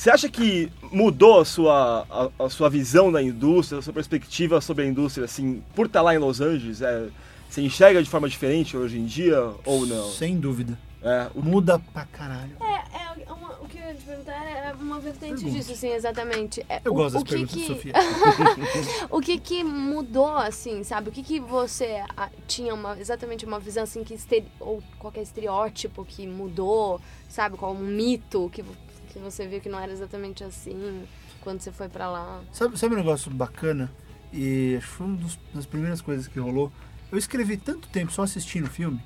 Você 0.00 0.08
acha 0.08 0.30
que 0.30 0.72
mudou 0.90 1.40
a 1.40 1.44
sua, 1.44 2.06
a, 2.38 2.44
a 2.46 2.48
sua 2.48 2.70
visão 2.70 3.12
da 3.12 3.22
indústria, 3.22 3.80
a 3.80 3.82
sua 3.82 3.92
perspectiva 3.92 4.58
sobre 4.58 4.84
a 4.84 4.86
indústria, 4.86 5.26
assim, 5.26 5.62
por 5.74 5.84
estar 5.84 6.00
lá 6.00 6.14
em 6.14 6.18
Los 6.18 6.40
Angeles? 6.40 6.80
É, 6.80 7.08
você 7.50 7.60
enxerga 7.60 8.02
de 8.02 8.08
forma 8.08 8.26
diferente 8.26 8.78
hoje 8.78 8.98
em 8.98 9.04
dia 9.04 9.38
ou 9.62 9.84
não? 9.84 10.08
Sem 10.08 10.38
dúvida. 10.40 10.78
É, 11.02 11.26
o- 11.34 11.42
Muda 11.42 11.78
pra 11.92 12.06
caralho. 12.06 12.56
É, 12.62 13.26
é 13.26 13.30
uma- 13.30 13.60
o 13.60 13.68
que 13.68 13.76
eu 13.76 13.82
ia 13.88 13.94
te 13.94 14.00
perguntar 14.02 14.32
é 14.42 14.72
uma 14.80 14.98
vertente 15.00 15.44
disso, 15.50 15.72
assim, 15.72 15.90
exatamente. 15.90 16.64
É, 16.66 16.80
Eu 16.82 16.92
o, 16.92 16.94
gosto 16.94 17.12
das 17.12 17.22
o 17.22 17.24
que 17.26 17.30
perguntas, 17.32 17.54
que, 17.60 17.66
Sofia. 17.66 17.92
o 19.10 19.20
que 19.20 19.38
que 19.38 19.62
mudou, 19.62 20.34
assim, 20.34 20.82
sabe? 20.82 21.10
O 21.10 21.12
que 21.12 21.22
que 21.22 21.38
você 21.38 22.02
tinha 22.48 22.72
uma, 22.72 22.98
exatamente 22.98 23.44
uma 23.44 23.60
visão, 23.60 23.82
assim, 23.82 24.02
que 24.02 24.14
estere, 24.14 24.46
ou 24.58 24.82
qualquer 24.98 25.20
estereótipo 25.20 26.06
que 26.06 26.26
mudou, 26.26 26.98
sabe? 27.28 27.58
Qual 27.58 27.74
um 27.74 27.78
mito 27.80 28.48
que, 28.50 28.64
que 29.10 29.18
você 29.18 29.46
viu 29.46 29.60
que 29.60 29.68
não 29.68 29.78
era 29.78 29.92
exatamente 29.92 30.42
assim 30.44 31.04
quando 31.42 31.60
você 31.60 31.72
foi 31.72 31.88
pra 31.88 32.08
lá? 32.10 32.42
Sabe, 32.52 32.78
sabe 32.78 32.94
um 32.94 32.98
negócio 32.98 33.30
bacana? 33.30 33.90
E 34.32 34.78
foi 34.82 35.06
uma 35.06 35.18
das 35.52 35.66
primeiras 35.66 36.00
coisas 36.00 36.28
que 36.28 36.38
rolou. 36.38 36.72
Eu 37.10 37.18
escrevi 37.18 37.56
tanto 37.56 37.88
tempo 37.88 38.12
só 38.12 38.22
assistindo 38.22 38.66
o 38.66 38.70
filme. 38.70 39.02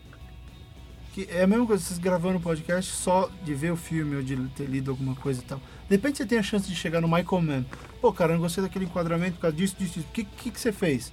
Que 1.13 1.29
é 1.31 1.45
a 1.45 1.47
mesma 1.47 1.65
coisa, 1.67 1.83
vocês 1.83 1.99
gravando 1.99 2.39
um 2.39 2.41
podcast 2.41 2.93
só 2.93 3.31
de 3.45 3.55
ver 3.55 3.73
o 3.73 3.77
filme 3.77 4.17
ou 4.17 4.23
de 4.23 4.37
ter 4.49 4.67
lido 4.67 4.91
alguma 4.91 5.15
coisa 5.15 5.41
e 5.41 5.45
tal. 5.45 5.59
De 5.89 5.97
repente 5.97 6.19
você 6.19 6.27
tem 6.27 6.39
a 6.39 6.43
chance 6.43 6.69
de 6.69 6.75
chegar 6.75 7.01
no 7.01 7.07
Michael 7.09 7.41
Mann. 7.41 7.65
Pô, 8.01 8.13
cara, 8.13 8.33
eu 8.33 8.35
não 8.35 8.43
gostei 8.43 8.63
daquele 8.63 8.85
enquadramento 8.85 9.37
por 9.37 9.43
causa 9.43 9.57
disso, 9.57 9.77
disso, 9.79 9.95
disso. 9.95 10.07
O 10.11 10.13
que, 10.13 10.25
que, 10.25 10.51
que 10.51 10.61
você 10.61 10.73
fez? 10.73 11.13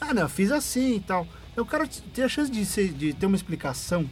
Ah, 0.00 0.12
não, 0.14 0.22
eu 0.22 0.28
fiz 0.28 0.52
assim 0.52 0.96
e 0.96 1.00
tal. 1.00 1.26
Então 1.52 1.64
o 1.64 1.66
cara 1.66 1.86
t- 1.86 2.02
tem 2.14 2.22
a 2.22 2.28
chance 2.28 2.50
de, 2.50 2.64
ser, 2.66 2.92
de 2.92 3.12
ter 3.14 3.26
uma 3.26 3.34
explicação, 3.36 4.08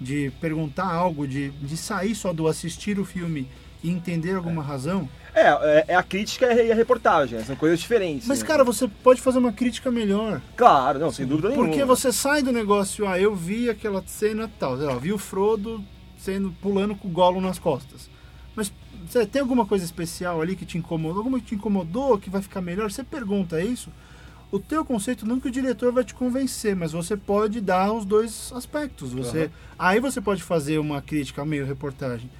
de 0.00 0.32
perguntar 0.40 0.92
algo, 0.92 1.26
de, 1.26 1.50
de 1.50 1.76
sair 1.76 2.14
só 2.14 2.32
do 2.32 2.48
assistir 2.48 2.98
o 2.98 3.04
filme 3.04 3.48
e 3.82 3.90
entender 3.90 4.34
alguma 4.34 4.62
razão. 4.62 5.08
é, 5.34 5.42
é, 5.42 5.84
é 5.88 5.94
a 5.94 6.02
crítica 6.02 6.52
e 6.52 6.72
a 6.72 6.74
reportagem, 6.74 7.42
são 7.44 7.54
coisas 7.54 7.78
diferentes. 7.80 8.26
Mas, 8.26 8.40
né? 8.40 8.46
cara, 8.46 8.64
você 8.64 8.88
pode 8.88 9.20
fazer 9.20 9.38
uma 9.38 9.52
crítica 9.52 9.90
melhor. 9.90 10.40
Claro, 10.56 10.98
não, 10.98 11.12
sem 11.12 11.26
dúvida 11.26 11.50
nenhuma. 11.50 11.68
Porque 11.68 11.84
você 11.84 12.12
sai 12.12 12.42
do 12.42 12.50
negócio, 12.50 13.06
ah, 13.06 13.20
eu 13.20 13.34
vi 13.34 13.68
aquela 13.68 14.02
cena 14.06 14.50
tal, 14.58 14.78
sei 14.78 14.86
lá, 14.86 14.94
vi 14.96 15.12
o 15.12 15.18
Frodo 15.18 15.84
sendo, 16.16 16.50
pulando 16.62 16.94
com 16.94 17.08
o 17.08 17.10
Gollum 17.10 17.40
nas 17.40 17.58
costas. 17.58 18.08
Mas 18.56 18.72
você 19.06 19.26
tem 19.26 19.42
alguma 19.42 19.66
coisa 19.66 19.84
especial 19.84 20.40
ali 20.40 20.56
que 20.56 20.64
te 20.64 20.78
incomodou? 20.78 21.18
Alguma 21.18 21.38
que 21.38 21.46
te 21.46 21.54
incomodou, 21.54 22.18
que 22.18 22.30
vai 22.30 22.40
ficar 22.40 22.62
melhor? 22.62 22.90
Você 22.90 23.04
pergunta 23.04 23.60
isso. 23.60 23.90
O 24.54 24.60
teu 24.60 24.84
conceito 24.84 25.26
não 25.26 25.40
que 25.40 25.48
o 25.48 25.50
diretor 25.50 25.90
vai 25.90 26.04
te 26.04 26.14
convencer, 26.14 26.76
mas 26.76 26.92
você 26.92 27.16
pode 27.16 27.60
dar 27.60 27.92
os 27.92 28.04
dois 28.04 28.52
aspectos. 28.54 29.12
Você, 29.12 29.50
Aí 29.76 29.98
você 29.98 30.20
pode 30.20 30.44
fazer 30.44 30.78
uma 30.78 31.02
crítica 31.02 31.44
meio 31.44 31.66
reportagem. 31.66 32.30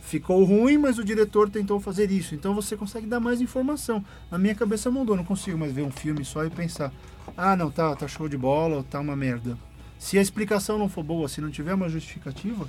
Ficou 0.00 0.42
ruim, 0.44 0.78
mas 0.78 0.96
o 0.96 1.04
diretor 1.04 1.50
tentou 1.50 1.78
fazer 1.78 2.10
isso. 2.10 2.34
Então 2.34 2.54
você 2.54 2.74
consegue 2.74 3.06
dar 3.06 3.20
mais 3.20 3.42
informação. 3.42 4.02
Na 4.30 4.38
minha 4.38 4.54
cabeça 4.54 4.90
mudou, 4.90 5.14
não 5.14 5.26
consigo 5.26 5.58
mais 5.58 5.74
ver 5.74 5.82
um 5.82 5.90
filme 5.90 6.24
só 6.24 6.42
e 6.42 6.48
pensar: 6.48 6.90
ah, 7.36 7.54
não, 7.54 7.70
tá, 7.70 7.94
tá 7.96 8.08
show 8.08 8.30
de 8.30 8.38
bola, 8.38 8.76
ou 8.76 8.82
tá 8.82 8.98
uma 8.98 9.14
merda. 9.14 9.58
Se 9.98 10.16
a 10.16 10.22
explicação 10.22 10.78
não 10.78 10.88
for 10.88 11.04
boa, 11.04 11.28
se 11.28 11.42
não 11.42 11.50
tiver 11.50 11.74
uma 11.74 11.90
justificativa, 11.90 12.66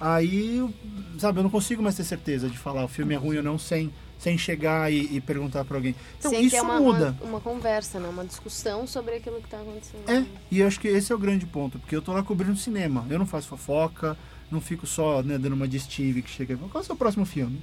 aí, 0.00 0.66
sabe, 1.18 1.38
eu 1.38 1.42
não 1.42 1.50
consigo 1.50 1.82
mais 1.82 1.96
ter 1.96 2.04
certeza 2.04 2.48
de 2.48 2.56
falar 2.56 2.82
o 2.82 2.88
filme 2.88 3.12
é 3.12 3.18
ruim 3.18 3.36
ou 3.36 3.42
não 3.42 3.58
sem, 3.58 3.92
sem 4.22 4.38
chegar 4.38 4.92
e, 4.92 5.16
e 5.16 5.20
perguntar 5.20 5.64
pra 5.64 5.76
alguém. 5.76 5.96
Então 6.18 6.30
Sem 6.30 6.44
isso 6.44 6.54
ter 6.54 6.62
uma, 6.62 6.78
muda. 6.80 7.16
Uma, 7.20 7.30
uma 7.30 7.40
conversa, 7.40 7.98
né? 7.98 8.08
Uma 8.08 8.24
discussão 8.24 8.86
sobre 8.86 9.16
aquilo 9.16 9.40
que 9.42 9.48
tá 9.48 9.58
acontecendo. 9.60 10.08
É, 10.08 10.24
e 10.48 10.60
eu 10.60 10.66
acho 10.68 10.78
que 10.78 10.86
esse 10.86 11.10
é 11.10 11.14
o 11.14 11.18
grande 11.18 11.44
ponto, 11.44 11.78
porque 11.80 11.96
eu 11.96 12.00
tô 12.00 12.12
lá 12.12 12.22
cobrindo 12.22 12.56
cinema. 12.56 13.04
Eu 13.10 13.18
não 13.18 13.26
faço 13.26 13.48
fofoca, 13.48 14.16
não 14.48 14.60
fico 14.60 14.86
só 14.86 15.22
né, 15.24 15.36
dando 15.38 15.54
uma 15.54 15.66
de 15.66 15.80
Steve 15.80 16.22
que 16.22 16.30
chega 16.30 16.54
e 16.54 16.56
fala, 16.56 16.68
qual 16.70 16.80
é 16.80 16.84
o 16.84 16.86
seu 16.86 16.94
próximo 16.94 17.26
filme? 17.26 17.60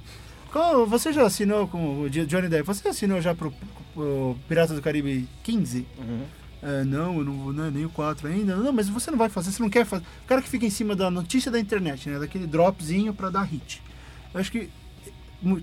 Qual, 0.52 0.86
você 0.86 1.12
já 1.12 1.24
assinou 1.24 1.66
com 1.66 2.00
o 2.02 2.10
Jo- 2.10 2.26
Johnny 2.26 2.48
Depp? 2.48 2.66
Você 2.66 2.88
assinou 2.88 3.20
já 3.22 3.34
pro, 3.34 3.54
pro 3.94 4.36
Piratas 4.46 4.76
do 4.76 4.82
Caribe 4.82 5.26
15? 5.42 5.86
É, 6.62 6.84
não, 6.84 7.16
eu 7.18 7.24
não 7.24 7.32
vou, 7.38 7.52
né, 7.54 7.70
nem 7.72 7.86
o 7.86 7.88
4 7.90 8.28
ainda. 8.28 8.54
Não, 8.56 8.70
mas 8.72 8.86
você 8.88 9.10
não 9.10 9.16
vai 9.16 9.30
fazer, 9.30 9.50
você 9.50 9.62
não 9.62 9.70
quer 9.70 9.86
fazer. 9.86 10.04
O 10.24 10.26
cara 10.26 10.42
que 10.42 10.48
fica 10.50 10.66
em 10.66 10.70
cima 10.70 10.94
da 10.94 11.10
notícia 11.10 11.50
da 11.50 11.58
internet, 11.58 12.06
né? 12.10 12.18
Daquele 12.18 12.46
dropzinho 12.46 13.14
pra 13.14 13.30
dar 13.30 13.44
hit. 13.44 13.82
Eu 14.34 14.40
acho 14.40 14.52
que 14.52 14.68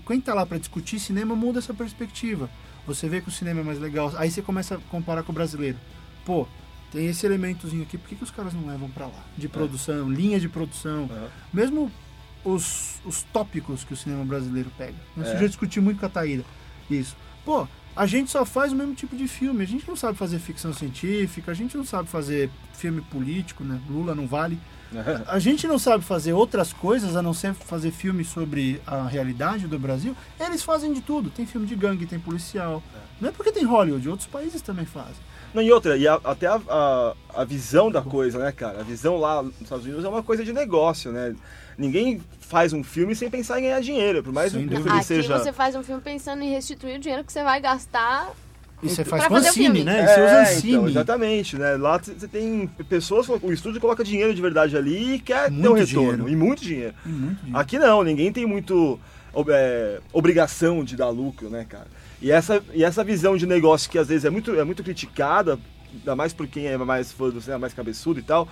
quem 0.06 0.20
tá 0.20 0.34
lá 0.34 0.44
pra 0.44 0.58
discutir 0.58 0.98
cinema 0.98 1.34
muda 1.36 1.58
essa 1.58 1.72
perspectiva. 1.74 2.50
Você 2.86 3.08
vê 3.08 3.20
que 3.20 3.28
o 3.28 3.32
cinema 3.32 3.60
é 3.60 3.64
mais 3.64 3.78
legal. 3.78 4.12
Aí 4.16 4.30
você 4.30 4.40
começa 4.42 4.76
a 4.76 4.78
comparar 4.90 5.22
com 5.22 5.32
o 5.32 5.34
brasileiro. 5.34 5.76
Pô, 6.24 6.46
tem 6.90 7.06
esse 7.06 7.26
elementozinho 7.26 7.82
aqui, 7.82 7.98
por 7.98 8.08
que, 8.08 8.16
que 8.16 8.24
os 8.24 8.30
caras 8.30 8.54
não 8.54 8.66
levam 8.66 8.88
pra 8.90 9.06
lá? 9.06 9.24
De 9.36 9.48
produção, 9.48 10.10
linha 10.10 10.40
de 10.40 10.48
produção. 10.48 11.08
É. 11.12 11.28
Mesmo 11.52 11.92
os, 12.44 13.00
os 13.04 13.22
tópicos 13.24 13.84
que 13.84 13.92
o 13.92 13.96
cinema 13.96 14.24
brasileiro 14.24 14.70
pega. 14.76 14.94
Isso 15.16 15.26
É. 15.30 15.34
eu 15.34 15.40
já 15.40 15.46
discuti 15.46 15.80
muito 15.80 16.00
com 16.00 16.06
a 16.06 16.08
Taíra. 16.08 16.44
Isso. 16.90 17.14
Pô, 17.44 17.66
a 17.94 18.06
gente 18.06 18.30
só 18.30 18.44
faz 18.44 18.72
o 18.72 18.76
mesmo 18.76 18.94
tipo 18.94 19.14
de 19.16 19.28
filme. 19.28 19.62
A 19.62 19.66
gente 19.66 19.86
não 19.86 19.96
sabe 19.96 20.16
fazer 20.16 20.38
ficção 20.38 20.72
científica, 20.72 21.50
a 21.50 21.54
gente 21.54 21.76
não 21.76 21.84
sabe 21.84 22.08
fazer 22.08 22.50
filme 22.72 23.00
político, 23.02 23.64
né? 23.64 23.80
Lula 23.88 24.14
não 24.14 24.26
vale. 24.26 24.58
A 25.26 25.38
gente 25.38 25.66
não 25.66 25.78
sabe 25.78 26.02
fazer 26.04 26.32
outras 26.32 26.72
coisas 26.72 27.14
a 27.16 27.22
não 27.22 27.34
ser 27.34 27.52
fazer 27.54 27.90
filme 27.90 28.24
sobre 28.24 28.80
a 28.86 29.02
realidade 29.06 29.66
do 29.66 29.78
Brasil. 29.78 30.16
Eles 30.40 30.62
fazem 30.62 30.92
de 30.92 31.00
tudo. 31.00 31.28
Tem 31.30 31.44
filme 31.46 31.66
de 31.66 31.76
gangue, 31.76 32.06
tem 32.06 32.18
policial. 32.18 32.82
Não 33.20 33.28
é 33.28 33.32
porque 33.32 33.52
tem 33.52 33.64
Hollywood, 33.64 34.08
outros 34.08 34.28
países 34.28 34.62
também 34.62 34.86
fazem. 34.86 35.16
Não, 35.52 35.62
e 35.62 35.72
outra, 35.72 35.96
e 35.96 36.06
a- 36.06 36.20
até 36.24 36.46
a, 36.46 36.60
a, 36.68 37.14
a 37.36 37.44
visão 37.44 37.90
da 37.90 38.02
coisa, 38.02 38.38
né, 38.38 38.52
cara? 38.52 38.80
A 38.80 38.82
visão 38.82 39.16
lá 39.16 39.42
nos 39.42 39.60
Estados 39.60 39.84
Unidos 39.84 40.04
é 40.04 40.08
uma 40.08 40.22
coisa 40.22 40.44
de 40.44 40.52
negócio, 40.52 41.10
né? 41.10 41.34
Ninguém 41.76 42.20
faz 42.40 42.72
um 42.72 42.82
filme 42.84 43.14
sem 43.14 43.30
pensar 43.30 43.58
em 43.58 43.62
ganhar 43.62 43.80
dinheiro, 43.80 44.22
por 44.22 44.32
mais 44.32 44.52
Sem 44.52 44.60
que 44.60 44.66
o 44.66 44.70
dúvida. 44.70 44.84
filme 44.84 44.98
Aqui 44.98 45.06
seja... 45.06 45.38
você 45.38 45.52
faz 45.52 45.74
um 45.74 45.82
filme 45.82 46.02
pensando 46.02 46.42
em 46.42 46.50
restituir 46.50 46.96
o 46.96 46.98
dinheiro 47.00 47.24
que 47.24 47.32
você 47.32 47.42
vai 47.42 47.60
gastar. 47.60 48.30
E 48.82 48.88
você 48.88 49.04
faz 49.04 49.24
filme. 49.54 49.82
né? 49.82 50.04
E 50.04 50.06
você 50.06 50.20
usa 50.20 50.30
É, 50.32 50.42
Ancine. 50.42 50.72
então, 50.72 50.88
exatamente, 50.88 51.56
né? 51.58 51.76
Lá 51.76 51.98
você 51.98 52.28
tem 52.28 52.66
pessoas, 52.88 53.28
o 53.28 53.52
estúdio 53.52 53.80
coloca 53.80 54.04
dinheiro 54.04 54.32
de 54.34 54.40
verdade 54.40 54.76
ali 54.76 55.14
e 55.14 55.18
quer 55.18 55.46
ter 55.46 55.50
Muito 55.50 55.70
um 55.70 55.74
retorno, 55.74 56.10
dinheiro. 56.24 56.28
e 56.28 56.36
muito 56.36 56.62
dinheiro. 56.62 56.94
E 57.04 57.08
muito 57.08 57.40
dinheiro. 57.42 57.58
Aqui 57.58 57.78
não, 57.78 58.04
ninguém 58.04 58.32
tem 58.32 58.46
muito 58.46 58.98
ob- 59.32 59.50
é, 59.50 60.00
obrigação 60.12 60.84
de 60.84 60.94
dar 60.96 61.08
lucro, 61.08 61.50
né, 61.50 61.66
cara? 61.68 61.88
E 62.22 62.30
essa, 62.30 62.62
e 62.72 62.84
essa 62.84 63.02
visão 63.02 63.36
de 63.36 63.46
negócio 63.46 63.90
que 63.90 63.98
às 63.98 64.06
vezes 64.08 64.24
é 64.24 64.30
muito, 64.30 64.52
é 64.58 64.62
muito 64.62 64.82
criticada, 64.84 65.58
ainda 65.92 66.14
mais 66.14 66.32
por 66.32 66.46
quem 66.46 66.66
é 66.66 66.76
mais 66.76 67.10
fã 67.12 67.30
do 67.30 67.40
cinema, 67.40 67.60
mais 67.60 67.74
cabeçudo 67.74 68.20
e 68.20 68.22
tal. 68.22 68.46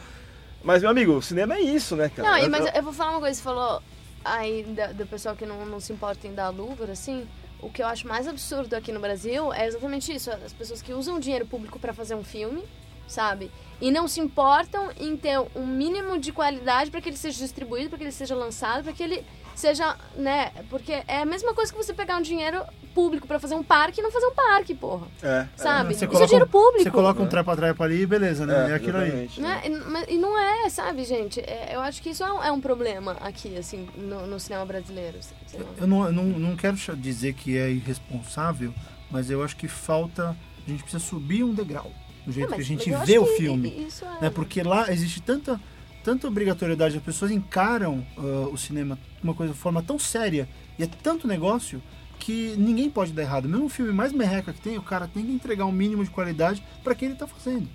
Mas, 0.64 0.82
meu 0.82 0.90
amigo, 0.90 1.12
o 1.12 1.22
cinema 1.22 1.54
é 1.54 1.60
isso, 1.60 1.94
né, 1.94 2.08
cara? 2.08 2.28
Não, 2.30 2.38
Eu- 2.38 2.50
mas 2.50 2.66
eu- 2.66 2.72
eu 2.74 2.82
vou 2.82 2.92
falar 2.92 3.12
uma 3.12 3.20
coisa, 3.20 3.34
você 3.36 3.42
falou 3.42 3.80
aí 4.24 4.66
do 4.96 5.06
pessoal 5.06 5.36
que 5.36 5.46
não, 5.46 5.64
não 5.66 5.78
se 5.78 5.92
importa 5.92 6.26
em 6.26 6.34
dar 6.34 6.48
lucro, 6.48 6.90
assim. 6.90 7.24
O 7.60 7.70
que 7.70 7.82
eu 7.82 7.86
acho 7.86 8.06
mais 8.06 8.28
absurdo 8.28 8.74
aqui 8.74 8.92
no 8.92 9.00
Brasil 9.00 9.52
é 9.52 9.66
exatamente 9.66 10.14
isso. 10.14 10.30
As 10.30 10.52
pessoas 10.52 10.82
que 10.82 10.92
usam 10.92 11.18
dinheiro 11.18 11.46
público 11.46 11.78
pra 11.78 11.92
fazer 11.94 12.14
um 12.14 12.22
filme, 12.22 12.62
sabe? 13.08 13.50
E 13.80 13.90
não 13.90 14.06
se 14.06 14.20
importam 14.20 14.90
em 14.96 15.16
ter 15.16 15.38
um 15.54 15.66
mínimo 15.66 16.18
de 16.18 16.32
qualidade 16.32 16.90
pra 16.90 17.00
que 17.00 17.08
ele 17.08 17.16
seja 17.16 17.38
distribuído, 17.38 17.88
pra 17.88 17.98
que 17.98 18.04
ele 18.04 18.12
seja 18.12 18.34
lançado, 18.34 18.84
pra 18.84 18.92
que 18.92 19.02
ele 19.02 19.24
seja, 19.60 19.96
né? 20.16 20.52
Porque 20.70 20.92
é 21.06 21.22
a 21.22 21.26
mesma 21.26 21.54
coisa 21.54 21.72
que 21.72 21.76
você 21.78 21.92
pegar 21.94 22.16
um 22.16 22.22
dinheiro 22.22 22.62
público 22.94 23.26
pra 23.26 23.38
fazer 23.38 23.54
um 23.54 23.62
parque 23.62 24.00
e 24.00 24.02
não 24.02 24.10
fazer 24.10 24.26
um 24.26 24.34
parque, 24.34 24.74
porra. 24.74 25.06
É, 25.22 25.46
Sabe? 25.56 25.90
Você 25.90 25.96
Isso 25.96 26.04
é 26.04 26.06
coloca, 26.08 26.26
dinheiro 26.26 26.46
um- 26.46 26.48
público. 26.48 26.82
Você 26.82 26.90
coloca 26.90 27.22
um 27.22 27.26
trepa-trepa 27.26 27.84
ali 27.84 28.02
e 28.02 28.06
beleza, 28.06 28.46
né? 28.46 28.70
É, 28.70 28.74
aquilo 28.74 28.98
aí. 28.98 29.30
Né? 29.38 29.62
E, 29.66 29.70
mas- 29.70 30.06
e 30.08 30.16
não 30.18 30.38
é, 30.38 30.68
sabe, 30.70 31.04
gente? 31.04 31.40
É, 31.40 31.70
eu 31.74 31.80
acho 31.80 32.00
que 32.02 32.10
isso 32.10 32.24
é 32.24 32.32
um, 32.32 32.42
é 32.44 32.50
um 32.52 32.60
problema 32.60 33.12
aqui, 33.20 33.56
assim, 33.56 33.86
no, 33.96 34.26
no 34.26 34.40
cinema 34.40 34.64
brasileiro. 34.64 35.18
lá. 35.54 35.60
Eu 35.78 35.86
não, 35.86 36.04
eu 36.06 36.12
não, 36.12 36.24
não 36.24 36.56
quero 36.56 36.76
dizer 36.96 37.34
que 37.34 37.56
é 37.58 37.70
irresponsável, 37.70 38.72
mas 39.10 39.30
eu 39.30 39.42
acho 39.42 39.56
que 39.56 39.68
falta. 39.68 40.36
A 40.66 40.70
gente 40.70 40.82
precisa 40.82 41.04
subir 41.04 41.44
um 41.44 41.54
degrau. 41.54 41.90
Do 42.26 42.32
jeito 42.32 42.48
Não, 42.50 42.56
que 42.56 42.62
a 42.62 42.66
mas- 42.66 42.66
gente 42.66 42.90
mas 42.90 43.06
vê 43.06 43.18
o 43.18 43.26
filme. 43.26 43.86
Isso 43.86 44.04
é. 44.04 44.22
né? 44.22 44.30
Porque 44.30 44.60
lá 44.62 44.90
existe 44.90 45.20
tanta, 45.22 45.60
tanta 46.06 46.28
obrigatoriedade, 46.28 46.96
as 46.96 47.02
pessoas 47.02 47.32
encaram 47.32 48.06
ah, 48.16 48.48
o 48.52 48.56
cinema 48.56 48.94
de 48.94 49.24
uma 49.24 49.34
coisa 49.34 49.52
de 49.52 49.58
forma 49.58 49.82
tão 49.82 49.98
séria 49.98 50.48
e 50.78 50.84
é 50.84 50.86
tanto 50.86 51.26
negócio 51.26 51.82
que 52.20 52.54
ninguém 52.56 52.88
pode 52.88 53.12
dar 53.12 53.22
errado. 53.22 53.48
Mesmo 53.48 53.64
o 53.64 53.68
filme 53.68 53.90
mais 53.90 54.12
merreca 54.12 54.52
que 54.52 54.60
tem, 54.60 54.78
o 54.78 54.82
cara 54.82 55.08
tem 55.08 55.26
que 55.26 55.32
entregar 55.32 55.66
um 55.66 55.72
mínimo 55.72 56.04
de 56.04 56.10
qualidade 56.10 56.62
para 56.84 56.94
quem 56.94 57.06
ele 57.06 57.14
está 57.14 57.26
fazendo. 57.26 57.68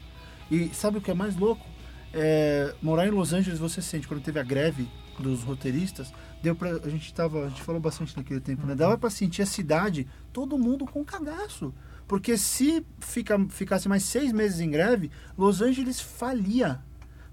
E 0.49 0.73
sabe 0.73 0.97
o 0.97 1.01
que 1.01 1.11
é 1.11 1.13
mais 1.13 1.35
louco? 1.35 1.65
É, 2.13 2.73
morar 2.81 3.05
em 3.05 3.11
Los 3.11 3.33
Angeles 3.33 3.59
você 3.59 3.81
sente 3.81 4.07
quando 4.07 4.23
teve 4.23 4.39
a 4.39 4.43
greve 4.43 4.87
dos 5.19 5.43
roteiristas, 5.43 6.13
deu 6.41 6.55
pra, 6.55 6.71
a 6.71 6.89
gente 6.89 7.13
tava, 7.13 7.45
a 7.45 7.49
gente 7.49 7.61
falou 7.61 7.81
bastante 7.81 8.15
naquele 8.15 8.39
tempo, 8.39 8.65
né? 8.65 8.75
Dava 8.75 8.97
para 8.97 9.09
sentir 9.09 9.41
a 9.41 9.45
cidade, 9.45 10.07
todo 10.31 10.57
mundo 10.57 10.85
com 10.85 11.03
cagaço. 11.03 11.73
Porque 12.07 12.37
se 12.37 12.85
fica, 13.01 13.37
ficasse 13.49 13.89
mais 13.89 14.03
seis 14.03 14.31
meses 14.31 14.61
em 14.61 14.71
greve, 14.71 15.11
Los 15.37 15.61
Angeles 15.61 15.99
falia. 15.99 16.79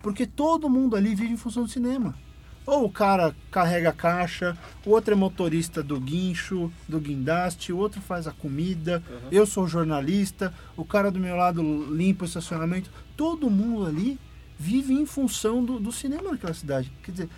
Porque 0.03 0.27
todo 0.27 0.71
mundo 0.71 0.97
ali 0.97 1.15
vive 1.15 1.33
em 1.33 1.37
função 1.37 1.65
do 1.65 1.69
cinema. 1.69 2.15
Ou 2.67 2.85
o 2.85 2.93
cara 2.93 3.35
carrega 3.51 3.89
a 3.89 3.95
caixa, 3.95 4.57
o 4.85 4.91
outro 4.91 5.15
é 5.15 5.17
motorista 5.17 5.83
do 5.83 5.99
guincho, 5.99 6.71
do 6.87 7.01
guindaste, 7.01 7.73
o 7.73 7.79
outro 7.79 7.99
faz 8.01 8.27
a 8.27 8.33
comida, 8.33 9.03
eu 9.33 9.47
sou 9.47 9.67
jornalista, 9.67 10.53
o 10.77 10.85
cara 10.85 11.11
do 11.11 11.19
meu 11.19 11.35
lado 11.35 11.63
limpa 11.95 12.25
o 12.25 12.29
estacionamento. 12.29 12.91
Todo 13.17 13.49
mundo 13.49 13.87
ali 13.87 14.21
vive 14.59 14.93
em 14.93 15.07
função 15.07 15.65
do, 15.65 15.81
do 15.81 15.91
cinema 15.91 16.33
naquela 16.33 16.53
cidade. 16.53 16.93
Quer 17.03 17.13
dizer, 17.13 17.29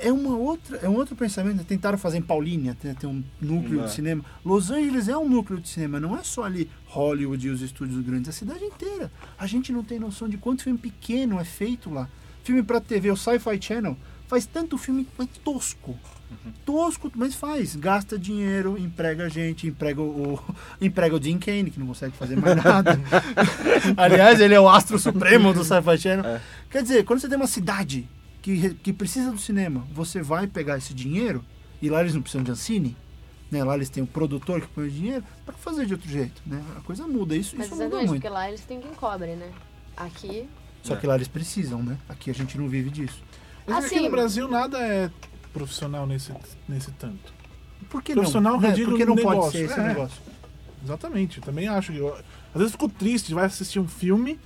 é 0.00 0.12
uma 0.12 0.36
outra, 0.36 0.76
é 0.78 0.88
um 0.88 0.94
outro 0.94 1.14
pensamento. 1.16 1.64
Tentaram 1.64 1.98
fazer 1.98 2.18
em 2.18 2.22
Paulínia, 2.22 2.76
tem, 2.80 2.94
tem 2.94 3.08
um 3.08 3.22
núcleo 3.40 3.80
É. 3.82 3.84
de 3.84 3.92
cinema. 3.92 4.24
Los 4.44 4.70
Angeles 4.70 5.08
é 5.08 5.16
um 5.16 5.28
núcleo 5.28 5.60
de 5.60 5.68
cinema, 5.68 5.98
não 6.00 6.16
é 6.16 6.22
só 6.22 6.44
ali 6.44 6.70
Hollywood 6.86 7.46
e 7.46 7.50
os 7.50 7.60
estúdios 7.62 8.00
grandes, 8.04 8.28
é 8.28 8.30
a 8.30 8.32
cidade 8.32 8.64
inteira. 8.64 9.10
A 9.38 9.46
gente 9.46 9.72
não 9.72 9.82
tem 9.84 9.98
noção 9.98 10.28
de 10.28 10.36
quanto 10.36 10.62
filme 10.62 10.78
pequeno 10.78 11.38
é 11.40 11.44
feito 11.44 11.90
lá. 11.90 12.08
Filme 12.44 12.62
pra 12.62 12.80
TV, 12.80 13.10
o 13.10 13.16
Sci-Fi 13.16 13.60
Channel 13.60 13.96
faz 14.26 14.46
tanto 14.46 14.76
filme 14.78 15.06
mas 15.16 15.28
tosco. 15.44 15.98
Tosco, 16.64 17.10
mas 17.14 17.34
faz. 17.34 17.74
Gasta 17.74 18.18
dinheiro, 18.18 18.76
emprega 18.78 19.28
gente, 19.30 19.66
emprega 19.66 20.00
o, 20.02 20.38
emprega 20.80 21.16
o 21.16 21.22
Jim 21.22 21.38
Kane, 21.38 21.70
que 21.70 21.80
não 21.80 21.86
consegue 21.86 22.14
fazer 22.16 22.36
mais 22.36 22.56
nada. 22.62 23.00
Aliás, 23.96 24.38
ele 24.40 24.54
é 24.54 24.60
o 24.60 24.68
astro 24.68 24.98
supremo 24.98 25.52
do 25.54 25.64
Sci-Fi 25.64 25.98
Channel. 25.98 26.40
Quer 26.70 26.82
dizer, 26.82 27.04
quando 27.04 27.20
você 27.20 27.28
tem 27.28 27.36
uma 27.36 27.46
cidade 27.46 28.06
que, 28.56 28.74
que 28.74 28.92
precisa 28.92 29.30
do 29.30 29.38
cinema, 29.38 29.86
você 29.92 30.22
vai 30.22 30.46
pegar 30.46 30.78
esse 30.78 30.94
dinheiro, 30.94 31.44
e 31.82 31.88
lá 31.90 32.00
eles 32.00 32.14
não 32.14 32.22
precisam 32.22 32.42
de 32.44 32.50
Ancine, 32.50 32.96
né? 33.50 33.62
lá 33.64 33.74
eles 33.74 33.88
têm 33.90 34.02
um 34.02 34.06
produtor 34.06 34.60
que 34.60 34.68
põe 34.68 34.86
o 34.86 34.90
dinheiro, 34.90 35.24
para 35.44 35.54
fazer 35.54 35.86
de 35.86 35.92
outro 35.94 36.08
jeito. 36.08 36.40
Né? 36.46 36.62
A 36.76 36.80
coisa 36.80 37.06
muda, 37.06 37.36
isso, 37.36 37.54
Mas 37.56 37.66
isso 37.66 37.74
muda 37.74 37.84
exatamente, 37.86 38.08
muito. 38.08 38.20
porque 38.22 38.32
lá 38.32 38.48
eles 38.48 38.60
têm 38.62 38.80
quem 38.80 38.94
cobre, 38.94 39.34
né? 39.36 39.50
Aqui. 39.96 40.48
Só 40.82 40.96
que 40.96 41.06
lá 41.06 41.16
eles 41.16 41.28
precisam, 41.28 41.82
né? 41.82 41.98
Aqui 42.08 42.30
a 42.30 42.34
gente 42.34 42.56
não 42.56 42.68
vive 42.68 42.88
disso. 42.90 43.22
Mas 43.66 43.84
aqui 43.84 43.96
Assim- 43.96 44.04
no 44.04 44.10
Brasil 44.10 44.48
nada 44.48 44.78
é 44.78 45.10
profissional 45.52 46.06
nesse, 46.06 46.32
nesse 46.68 46.90
tanto. 46.92 47.32
Por 47.90 48.02
que 48.02 48.14
não? 48.14 48.22
Profissional 48.22 48.54
eu 48.54 48.60
Né? 48.60 48.70
digo 48.72 48.90
Porque 48.90 49.04
não 49.04 49.16
pode 49.16 49.50
ser 49.52 49.64
esse 49.66 49.78
é. 49.78 49.88
negócio. 49.88 50.20
Exatamente, 50.84 51.38
eu 51.38 51.44
também 51.44 51.68
acho. 51.68 51.92
que 51.92 51.98
eu- 51.98 52.14
às 52.14 52.22
vezes 52.54 52.72
eu 52.72 52.78
fico 52.78 52.88
triste, 52.88 53.34
vai 53.34 53.44
assistir 53.44 53.78
um 53.80 53.88
filme, 53.88 54.38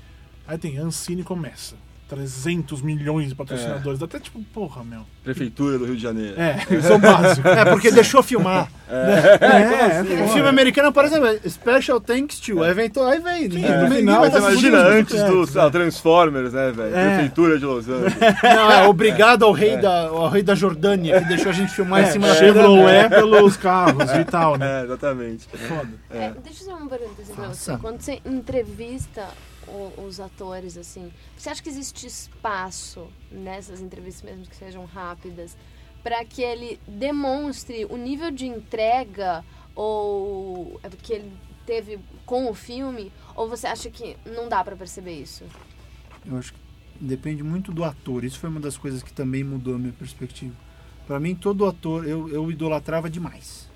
aí 0.47 0.57
tem 0.59 0.79
Ancine 0.79 1.23
começa. 1.23 1.77
300 2.09 2.83
milhões 2.83 3.29
de 3.31 3.35
patrocinadores. 3.35 4.03
Até 4.03 4.19
tipo, 4.19 4.43
porra, 4.53 4.85
meu. 4.85 5.01
Prefeitura 5.25 5.79
do 5.79 5.87
Rio 5.87 5.97
de 5.97 6.03
Janeiro. 6.03 6.35
É, 6.39 6.59
isso 6.71 6.89
é 6.93 6.95
o 6.95 6.99
básico. 6.99 7.49
É, 7.49 7.65
porque 7.65 7.91
deixou 7.93 8.23
filmar. 8.23 8.69
É, 8.89 9.99
é, 9.99 10.03
O 10.03 10.19
porra. 10.19 10.33
filme 10.35 10.49
americano, 10.49 10.93
por 10.93 11.05
exemplo, 11.05 11.27
é 11.29 11.49
Special 11.49 12.01
Thanks 12.01 12.39
to. 12.41 12.63
Aí 12.63 12.75
vem, 12.75 12.91
to- 12.91 13.01
aí 13.03 13.19
vem. 13.19 13.49
Ninguém, 13.49 13.63
no 13.71 13.83
ninguém 13.85 13.99
final, 13.99 14.21
vai 14.21 14.31
Você 14.31 14.41
tá 14.41 14.47
assistindo 14.49 14.75
imagina 14.77 14.99
antes 14.99 15.23
do 15.23 15.59
lá, 15.59 15.71
Transformers, 15.71 16.53
né, 16.53 16.73
velho? 16.73 16.95
É. 16.97 17.09
Prefeitura 17.15 17.59
de 17.59 17.65
Los 17.65 17.89
Angeles. 17.89 18.15
Não, 18.43 18.71
é 18.73 18.87
obrigado 18.87 19.45
ao 19.45 19.53
rei, 19.53 19.77
da, 19.79 20.09
ao 20.09 20.29
rei 20.29 20.43
da 20.43 20.55
Jordânia, 20.55 21.21
que 21.23 21.29
deixou 21.29 21.51
a 21.51 21.55
gente 21.55 21.73
filmar 21.73 22.01
em 22.03 22.05
É, 22.05 22.11
cima 22.11 22.27
da 22.29 22.35
Chevrolet 22.35 23.09
pelos 23.09 23.57
carros 23.57 24.11
e 24.13 24.25
tal, 24.25 24.57
né? 24.59 24.81
É, 24.83 24.85
exatamente. 24.85 25.49
Foda. 25.49 25.89
É, 26.11 26.31
deixa 26.45 26.63
eu 26.65 26.67
fazer 26.67 26.73
uma 26.73 26.89
pergunta 26.91 27.23
assim 27.23 27.35
pra 27.35 27.45
Faça. 27.47 27.73
você. 27.75 27.81
Quando 27.81 28.01
você 28.01 28.21
entrevista 28.27 29.23
os 29.99 30.21
atores, 30.21 30.77
assim, 30.77 31.13
você 31.37 31.51
acha 31.51 31.63
que 31.63 31.69
existe 31.69 32.07
espaço 32.07 33.09
nessas 33.31 33.81
entrevistas, 33.81 34.23
mesmo 34.23 34.47
que 34.47 34.57
sejam 34.57 34.85
rápidas, 34.85 35.57
para 36.03 36.25
que 36.25 36.43
ele 36.43 36.81
demonstre 36.87 37.85
o 37.85 37.97
nível 37.97 38.31
de 38.31 38.47
entrega 38.47 39.45
ou 39.75 40.81
é, 40.83 40.89
que 40.91 41.13
ele 41.13 41.33
teve 41.65 41.99
com 42.27 42.51
o 42.51 42.55
filme? 42.55 43.13
Ou 43.35 43.49
você 43.49 43.67
acha 43.67 43.91
que 43.91 44.17
não 44.27 44.49
dá 44.49 44.63
pra 44.65 44.77
perceber 44.77 45.13
isso? 45.13 45.45
Eu 46.27 46.37
acho 46.37 46.53
que 46.53 46.59
depende 47.01 47.43
muito 47.43 47.73
do 47.73 47.85
ator. 47.85 48.25
Isso 48.25 48.39
foi 48.39 48.51
uma 48.51 48.61
das 48.61 48.77
coisas 48.77 49.03
que 49.03 49.13
também 49.13 49.45
mudou 49.45 49.75
a 49.75 49.79
minha 49.79 49.93
perspectiva. 49.93 50.55
Pra 51.07 51.19
mim, 51.19 51.35
todo 51.35 51.67
ator, 51.67 52.07
eu, 52.07 52.29
eu 52.29 52.51
idolatrava 52.51 53.09
demais. 53.11 53.69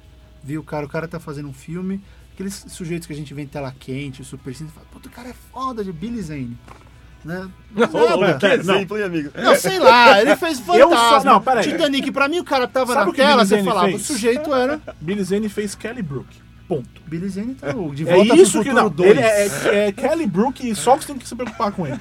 Vi 0.43 0.59
o 0.59 0.63
cara, 0.63 0.87
o 0.87 0.89
cara 0.89 1.09
tá 1.09 1.19
fazendo 1.19 1.49
um 1.49 1.53
filme, 1.53 2.01
aqueles 2.37 2.67
sujeitos 2.69 3.07
que 3.07 3.13
a 3.15 3.17
gente 3.17 3.33
vê 3.33 3.43
em 3.43 3.47
tela 3.47 3.75
quente, 3.81 4.23
super 4.23 4.55
simples, 4.55 4.75
fala, 4.75 4.87
puta, 4.93 5.09
o 5.09 5.11
cara 5.11 5.31
é 5.31 5.35
foda 5.53 5.83
de 5.83 5.91
Billy 5.91 6.21
Zane. 6.21 6.57
Né? 7.25 7.49
Que 8.39 8.47
exemplo, 8.47 8.97
hein, 8.99 9.05
amigo? 9.05 9.31
Não, 9.35 9.57
sei 9.57 9.81
lá, 9.81 10.21
ele 10.21 10.37
fez 10.37 10.61
Eu 10.69 10.91
só- 10.91 10.97
fantasma. 10.97 11.33
não, 11.33 11.41
peraí. 11.43 11.65
Titanic, 11.65 12.13
pra 12.13 12.29
mim 12.29 12.39
o 12.39 12.45
cara 12.45 12.69
tava 12.69 12.93
Sabe 12.95 13.11
na 13.11 13.17
tela, 13.17 13.45
você 13.45 13.65
falava, 13.65 13.89
fez? 13.89 14.03
o 14.03 14.05
sujeito 14.05 14.55
era... 14.55 14.81
Billy 15.01 15.25
Zane 15.25 15.49
fez 15.49 15.75
Kelly 15.75 16.03
Brook. 16.03 16.29
Ponto. 16.69 16.89
Billy 17.07 17.29
Zane 17.29 17.55
tá 17.55 17.75
o- 17.75 17.93
de 17.95 18.09
É 18.09 18.15
volta 18.15 18.37
isso 18.37 18.53
pro 18.53 18.63
que 18.65 18.73
não. 18.73 18.89
2. 18.91 19.11
Ele 19.11 19.21
é, 19.21 19.47
é, 19.47 19.89
é 19.89 19.93
Kelly 19.93 20.27
Brook 20.27 20.69
e 20.69 20.75
só 20.77 20.97
que 20.97 21.03
você 21.05 21.07
tem 21.13 21.19
que 21.19 21.27
se 21.29 21.35
preocupar 21.35 21.73
com 21.73 21.87
ele. 21.87 21.99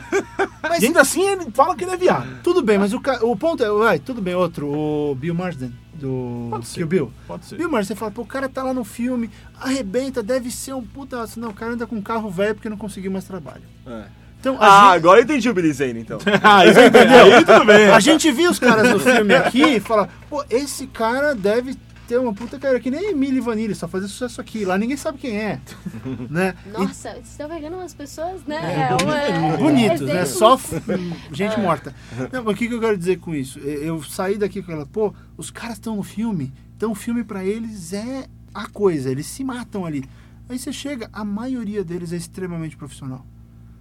Mas- 0.61 0.83
E 0.83 0.87
ainda 0.87 1.01
assim 1.01 1.25
ele 1.27 1.47
fala 1.53 1.75
que 1.75 1.83
ele 1.85 1.91
é 1.91 1.97
viado. 1.97 2.41
Tudo 2.43 2.61
bem, 2.61 2.77
mas 2.77 2.91
o, 2.93 3.01
o 3.23 3.35
ponto 3.35 3.63
é, 3.63 3.69
vai, 3.71 3.97
tudo 3.99 4.21
bem, 4.21 4.35
outro, 4.35 4.67
o 4.67 5.15
Bill 5.15 5.33
Marsden, 5.33 5.73
do 5.99 6.45
do 6.45 6.49
Pode 6.51 6.67
ser. 6.67 6.75
Kill 6.75 6.87
Bill. 6.87 7.11
Pode 7.27 7.45
ser. 7.45 7.57
Bill 7.57 7.69
Murray, 7.69 7.85
você 7.85 7.95
fala, 7.95 8.11
pô, 8.11 8.21
o 8.21 8.25
cara 8.25 8.47
tá 8.49 8.63
lá 8.63 8.73
no 8.73 8.83
filme, 8.83 9.29
arrebenta, 9.59 10.21
deve 10.21 10.51
ser 10.51 10.73
um 10.73 10.83
puta... 10.83 11.21
aço. 11.21 11.39
Não, 11.39 11.49
o 11.49 11.53
cara 11.53 11.73
anda 11.73 11.87
com 11.87 11.95
um 11.95 12.01
carro 12.01 12.29
velho 12.29 12.55
porque 12.55 12.69
não 12.69 12.77
conseguiu 12.77 13.11
mais 13.11 13.25
trabalho. 13.25 13.63
É. 13.87 14.03
Então, 14.39 14.57
Ah, 14.59 14.89
gente- 14.91 14.95
agora 14.97 15.19
eu 15.19 15.23
entendi 15.23 15.49
o 15.49 15.53
Billy 15.55 15.73
Zane, 15.73 15.99
então. 16.01 16.19
Ah, 16.43 16.65
isso 16.65 16.79
entendeu? 16.79 17.25
Aí 17.33 17.43
tudo 17.45 17.65
bem. 17.65 17.89
A 17.89 17.99
gente 17.99 18.31
viu 18.31 18.51
os 18.51 18.59
caras 18.59 18.91
no 18.91 18.99
filme 18.99 19.33
aqui 19.33 19.63
e 19.63 19.79
fala, 19.79 20.07
pô, 20.29 20.43
esse 20.51 20.85
cara 20.87 21.33
deve 21.33 21.75
ter 22.07 22.17
uma 22.19 22.33
puta 22.33 22.57
carreira, 22.59 22.81
que 22.81 22.91
nem 22.91 23.11
Emily 23.11 23.39
Vanille, 23.39 23.73
só 23.75 23.87
fazer 23.87 24.07
sucesso 24.07 24.39
aqui. 24.41 24.63
Lá 24.65 24.77
ninguém 24.77 24.95
sabe 24.97 25.17
quem 25.17 25.37
é. 25.37 25.59
né? 26.29 26.55
Nossa, 26.71 27.11
vocês 27.13 27.27
estão 27.29 27.49
pegando 27.49 27.75
umas 27.77 27.93
pessoas, 27.93 28.43
né? 28.45 28.89
É, 28.89 29.03
uma- 29.03 29.57
Bonitos, 29.57 30.01
é 30.01 30.13
né? 30.13 30.25
Só 30.25 30.57
f- 30.57 30.81
gente 31.31 31.59
morta. 31.59 31.93
Não, 32.31 32.43
mas 32.43 32.53
o 32.53 32.57
que, 32.57 32.67
que 32.67 32.73
eu 32.73 32.79
quero 32.79 32.97
dizer 32.97 33.19
com 33.19 33.33
isso? 33.33 33.59
Eu 33.59 33.95
eu 33.95 34.03
saí 34.03 34.37
daqui 34.37 34.61
com 34.61 34.71
ela, 34.71 34.85
pô, 34.85 35.13
os 35.37 35.49
caras 35.51 35.77
estão 35.77 35.95
no 35.95 36.03
filme, 36.03 36.51
então 36.75 36.91
o 36.91 36.95
filme 36.95 37.23
pra 37.23 37.43
eles 37.45 37.93
é 37.93 38.27
a 38.53 38.67
coisa, 38.67 39.09
eles 39.11 39.25
se 39.25 39.43
matam 39.43 39.85
ali. 39.85 40.03
Aí 40.47 40.57
você 40.59 40.71
chega, 40.71 41.09
a 41.11 41.23
maioria 41.25 41.83
deles 41.83 42.13
é 42.13 42.15
extremamente 42.17 42.77
profissional. 42.77 43.25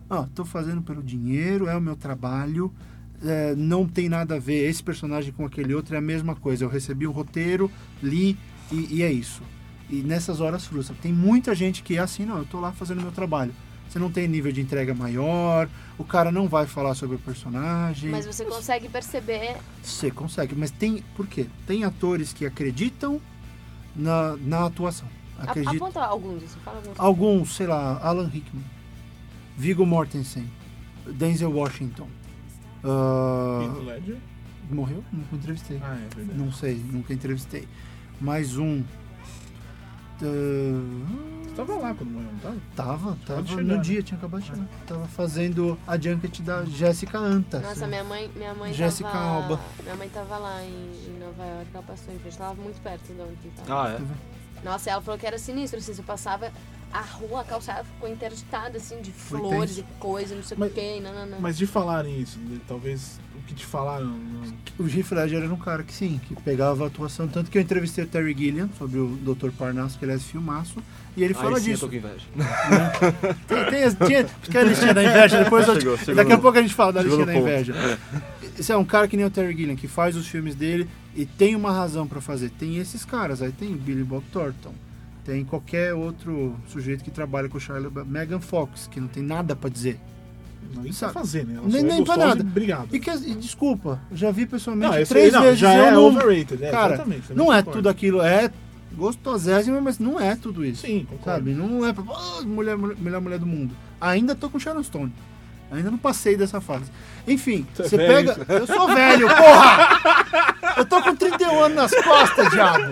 Ó, 0.08 0.26
tô 0.34 0.44
fazendo 0.44 0.82
pelo 0.82 1.02
dinheiro, 1.02 1.66
é 1.68 1.76
o 1.76 1.80
meu 1.80 1.96
trabalho, 1.96 2.72
é, 3.24 3.54
não 3.56 3.86
tem 3.86 4.08
nada 4.08 4.36
a 4.36 4.38
ver 4.38 4.68
esse 4.68 4.82
personagem 4.82 5.32
com 5.32 5.44
aquele 5.46 5.74
outro, 5.74 5.94
é 5.94 5.98
a 5.98 6.00
mesma 6.02 6.34
coisa. 6.36 6.64
Eu 6.64 6.68
recebi 6.68 7.06
o 7.06 7.10
roteiro, 7.10 7.70
li 8.02 8.36
e, 8.70 8.96
e 8.96 9.02
é 9.02 9.10
isso. 9.10 9.42
E 9.90 9.96
nessas 9.96 10.40
horas 10.40 10.66
frustra. 10.66 10.94
Tem 11.02 11.12
muita 11.12 11.54
gente 11.54 11.82
que 11.82 11.96
é 11.96 12.00
assim, 12.00 12.24
não, 12.24 12.38
eu 12.38 12.44
tô 12.44 12.60
lá 12.60 12.72
fazendo 12.72 13.00
meu 13.02 13.12
trabalho. 13.12 13.52
Você 13.88 13.98
não 13.98 14.10
tem 14.10 14.26
nível 14.26 14.50
de 14.50 14.60
entrega 14.60 14.92
maior, 14.94 15.68
o 15.96 16.04
cara 16.04 16.32
não 16.32 16.48
vai 16.48 16.66
falar 16.66 16.94
sobre 16.94 17.14
o 17.16 17.18
personagem. 17.18 18.10
Mas 18.10 18.26
você 18.26 18.44
consegue 18.44 18.88
perceber. 18.88 19.56
Você 19.82 20.10
consegue, 20.10 20.54
mas 20.56 20.70
tem. 20.70 21.04
Por 21.16 21.26
quê? 21.28 21.46
Tem 21.66 21.84
atores 21.84 22.32
que 22.32 22.44
acreditam 22.44 23.20
na, 23.94 24.36
na 24.38 24.66
atuação. 24.66 25.06
a- 25.38 25.44
Acreditam. 25.44 25.76
Aponta 25.76 26.00
alguns, 26.04 26.42
assim, 26.42 26.58
fala 26.64 26.78
alguns. 26.78 26.98
Alguns, 26.98 27.54
sei 27.56 27.66
lá, 27.68 28.00
Alan 28.02 28.26
Rickman, 28.26 28.64
Viggo 29.56 29.86
Mortensen, 29.86 30.50
Denzel 31.06 31.52
Washington. 31.52 32.08
Ledger? 33.84 34.18
morreu? 34.70 35.04
Nunca 35.12 35.36
entrevistei. 35.36 35.80
Ah, 35.82 35.94
é 35.94 36.14
verdade. 36.14 36.38
Não 36.38 36.52
sei, 36.52 36.74
nunca 36.90 37.12
entrevistei. 37.12 37.68
Mais 38.20 38.56
um. 38.56 38.82
ah, 40.22 41.42
Você 41.42 41.54
tava 41.54 41.76
lá 41.76 41.94
quando 41.94 42.10
morreu, 42.10 42.30
não 42.32 42.38
tava? 42.38 42.56
Tava, 42.74 43.18
tava 43.26 43.62
no 43.62 43.76
né? 43.76 43.82
dia, 43.82 44.02
tinha 44.02 44.18
acabado 44.18 44.40
de 44.42 44.48
chegar. 44.48 44.66
Tava 44.86 45.06
fazendo 45.06 45.78
a 45.86 45.98
junket 45.98 46.42
da 46.42 46.64
Jéssica 46.64 47.18
Anta. 47.18 47.60
Nossa, 47.60 47.86
minha 47.86 48.04
mãe, 48.04 48.30
minha 48.34 48.54
mãe 48.54 48.72
Jéssica 48.72 49.10
tava. 49.10 49.24
Alba. 49.24 49.60
Minha 49.82 49.96
mãe 49.96 50.08
tava 50.08 50.38
lá 50.38 50.62
em, 50.62 50.92
em 51.08 51.18
Nova 51.18 51.44
York, 51.44 51.70
ela 51.72 51.82
passou 51.82 52.14
em 52.14 52.18
frente, 52.18 52.38
tava 52.38 52.54
muito 52.54 52.80
perto 52.80 53.12
de 53.12 53.20
onde 53.20 53.50
tava. 53.56 53.88
Ah, 53.88 53.92
é? 53.92 54.64
Nossa, 54.64 54.90
ela 54.90 55.02
falou 55.02 55.18
que 55.18 55.26
era 55.26 55.38
sinistro, 55.38 55.78
assim, 55.78 55.92
você 55.92 56.02
passava 56.02 56.50
a 56.94 57.00
rua, 57.00 57.40
a 57.40 57.44
calçada 57.44 57.82
ficou 57.84 58.08
interditada, 58.08 58.78
assim, 58.78 59.00
de 59.02 59.10
Foi 59.10 59.40
flores 59.40 59.76
tenso. 59.76 59.80
e 59.80 60.00
coisa, 60.00 60.34
não 60.36 60.42
sei 60.44 60.56
o 60.56 60.60
Mas- 60.60 60.72
que, 60.72 61.00
não, 61.00 61.12
não, 61.12 61.26
não. 61.26 61.40
Mas 61.40 61.58
de 61.58 61.66
falarem 61.66 62.20
isso, 62.20 62.38
de- 62.38 62.60
talvez 62.68 63.18
o 63.36 63.42
que 63.42 63.52
te 63.54 63.66
falaram. 63.66 64.06
não- 64.06 64.54
O 64.78 64.82
Ledger 64.84 65.42
era 65.42 65.52
um 65.52 65.56
cara 65.58 65.82
que 65.82 65.92
sim, 65.92 66.20
que 66.26 66.34
pegava 66.42 66.84
a 66.84 66.86
atuação. 66.86 67.26
Tanto 67.28 67.50
que 67.50 67.58
eu 67.58 67.62
entrevistei 67.62 68.04
o 68.04 68.06
Terry 68.06 68.32
Gilliam 68.36 68.68
sobre 68.78 68.98
o 69.00 69.08
Dr. 69.16 69.50
Parnasso, 69.50 69.98
que 69.98 70.04
ele 70.04 70.12
é 70.12 70.18
filmaço, 70.18 70.76
e 71.16 71.22
ele 71.24 71.34
fala 71.34 71.58
sim, 71.60 71.70
eu 71.70 71.74
disso. 71.74 71.80
tô 71.86 71.88
com 71.88 71.96
inveja. 71.96 72.26
Tem, 73.46 73.64
tem, 73.70 73.82
as- 73.84 73.94
tinha, 73.94 74.24
que 74.24 74.56
a 74.58 74.62
listinha 74.62 74.94
da 74.94 75.02
inveja, 75.04 75.42
depois 75.44 75.66
Chegou, 75.66 75.96
chegou 75.98 76.14
daqui 76.14 76.32
a 76.32 76.38
pouco 76.38 76.58
a 76.58 76.62
gente 76.62 76.74
fala 76.74 76.92
da 76.92 77.02
listinha 77.02 77.26
da 77.26 77.34
inveja. 77.34 77.74
Esse 78.58 78.70
é 78.72 78.76
um 78.76 78.84
cara 78.84 79.08
que 79.08 79.16
nem 79.16 79.26
o 79.26 79.30
Terry 79.30 79.56
Gilliam, 79.56 79.74
que 79.76 79.88
faz 79.88 80.14
os 80.16 80.26
filmes 80.28 80.54
dele 80.54 80.88
e 81.16 81.26
tem 81.26 81.56
uma 81.56 81.72
razão 81.72 82.06
pra 82.06 82.20
fazer. 82.20 82.50
Tem 82.50 82.76
esses 82.78 83.04
caras, 83.04 83.42
aí 83.42 83.50
tem 83.52 83.72
o 83.74 83.76
Billy 83.76 84.04
Bob 84.04 84.24
Thornton, 84.32 84.72
tem 85.24 85.44
qualquer 85.44 85.94
outro 85.94 86.54
sujeito 86.68 87.02
que 87.02 87.10
trabalha 87.10 87.48
com 87.48 87.56
o 87.56 87.60
Charlie 87.60 87.90
Megan 88.06 88.40
Fox, 88.40 88.88
que 88.90 89.00
não 89.00 89.08
tem 89.08 89.22
nada 89.22 89.56
pra 89.56 89.70
dizer. 89.70 89.98
Não 90.74 90.82
nem 90.82 90.90
pra 90.92 90.98
Sabe? 91.00 91.12
fazer, 91.12 91.46
né? 91.46 91.54
Ela 91.56 91.66
Nem- 91.68 91.80
só 91.80 91.86
é 91.86 91.90
nem 91.90 92.04
pra 92.04 92.16
nada. 92.16 92.38
e 92.42 92.46
Obrigado. 92.46 92.88
E, 92.92 92.98
que, 93.00 93.10
e 93.10 93.34
desculpa, 93.34 94.00
já 94.12 94.30
vi 94.30 94.44
pessoalmente 94.46 94.96
Não, 94.98 95.04
três 95.06 95.32
não, 95.32 95.42
vezes. 95.42 95.58
já 95.58 95.72
é 95.72 95.90
não- 95.90 96.04
overrated, 96.06 96.62
é, 96.64 96.70
Cara, 96.70 96.94
exatamente, 96.94 97.32
não 97.34 97.52
é 97.52 97.58
concordo. 97.58 97.70
tudo 97.78 97.88
aquilo, 97.88 98.22
é 98.22 98.50
gostosésima, 98.92 99.80
mas 99.80 99.98
não 99.98 100.18
é 100.20 100.36
tudo 100.36 100.64
isso. 100.64 100.86
Sim, 100.86 101.06
concordo. 101.08 101.24
Sabe? 101.38 101.52
Não 101.54 101.86
é 101.86 101.92
pra, 101.92 102.04
"Ah, 102.08 102.42
mulher, 102.44 102.76
mulher, 102.76 102.96
melhor 102.98 103.20
mulher 103.20 103.38
do 103.38 103.46
mundo. 103.46 103.74
Ainda 104.00 104.34
tô 104.34 104.48
com 104.50 104.58
Sharon 104.58 104.82
Stone. 104.82 105.12
Ainda 105.70 105.90
não 105.90 105.98
passei 105.98 106.36
dessa 106.36 106.60
fase. 106.60 106.84
Enfim, 107.26 107.66
Você 107.74 107.82
é 107.82 107.88
você 107.88 107.96
velho, 107.96 108.34
pega. 108.36 108.52
Eu 108.54 108.66
sou 108.66 108.86
velho, 108.86 109.26
porra! 109.28 110.74
Eu 110.76 110.84
tô 110.84 111.02
com 111.02 111.16
31 111.16 111.58
anos 111.64 111.76
nas 111.76 112.04
costas, 112.04 112.50
diabo! 112.50 112.84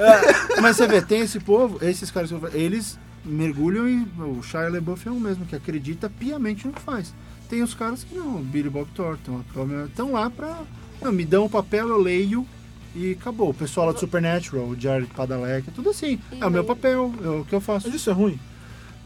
É, 0.00 0.60
mas 0.60 0.76
você 0.76 0.86
vê, 0.86 1.02
tem 1.02 1.20
esse 1.20 1.38
povo, 1.38 1.78
esses 1.84 2.10
caras, 2.10 2.30
eles 2.54 2.98
mergulham 3.24 3.86
e 3.86 4.06
o 4.18 4.42
Shia 4.42 4.68
LaBeouf 4.68 5.06
é 5.06 5.10
o 5.10 5.20
mesmo, 5.20 5.44
que 5.44 5.54
acredita 5.54 6.08
piamente 6.08 6.66
no 6.66 6.72
que 6.72 6.80
faz. 6.80 7.12
Tem 7.48 7.62
os 7.62 7.74
caras 7.74 8.04
que 8.04 8.14
não, 8.14 8.36
o 8.36 8.42
Billy 8.42 8.70
Bob 8.70 8.88
Thornton, 8.94 9.42
estão 9.86 10.12
lá 10.12 10.30
pra. 10.30 10.62
Não, 11.02 11.12
me 11.12 11.24
dão 11.24 11.44
o 11.46 11.50
papel, 11.50 11.88
eu 11.88 11.98
leio 11.98 12.46
e 12.94 13.12
acabou. 13.12 13.50
O 13.50 13.54
pessoal 13.54 13.86
lá 13.86 13.92
do 13.92 13.98
Supernatural, 13.98 14.66
o 14.66 14.78
Jared 14.78 15.12
Padalecki, 15.14 15.68
é 15.68 15.72
tudo 15.72 15.90
assim. 15.90 16.20
É 16.40 16.46
o 16.46 16.50
meu 16.50 16.64
papel, 16.64 17.12
é 17.22 17.28
o 17.28 17.44
que 17.44 17.54
eu 17.54 17.60
faço. 17.60 17.86
Mas 17.86 17.96
isso 17.96 18.08
é 18.08 18.12
ruim? 18.12 18.38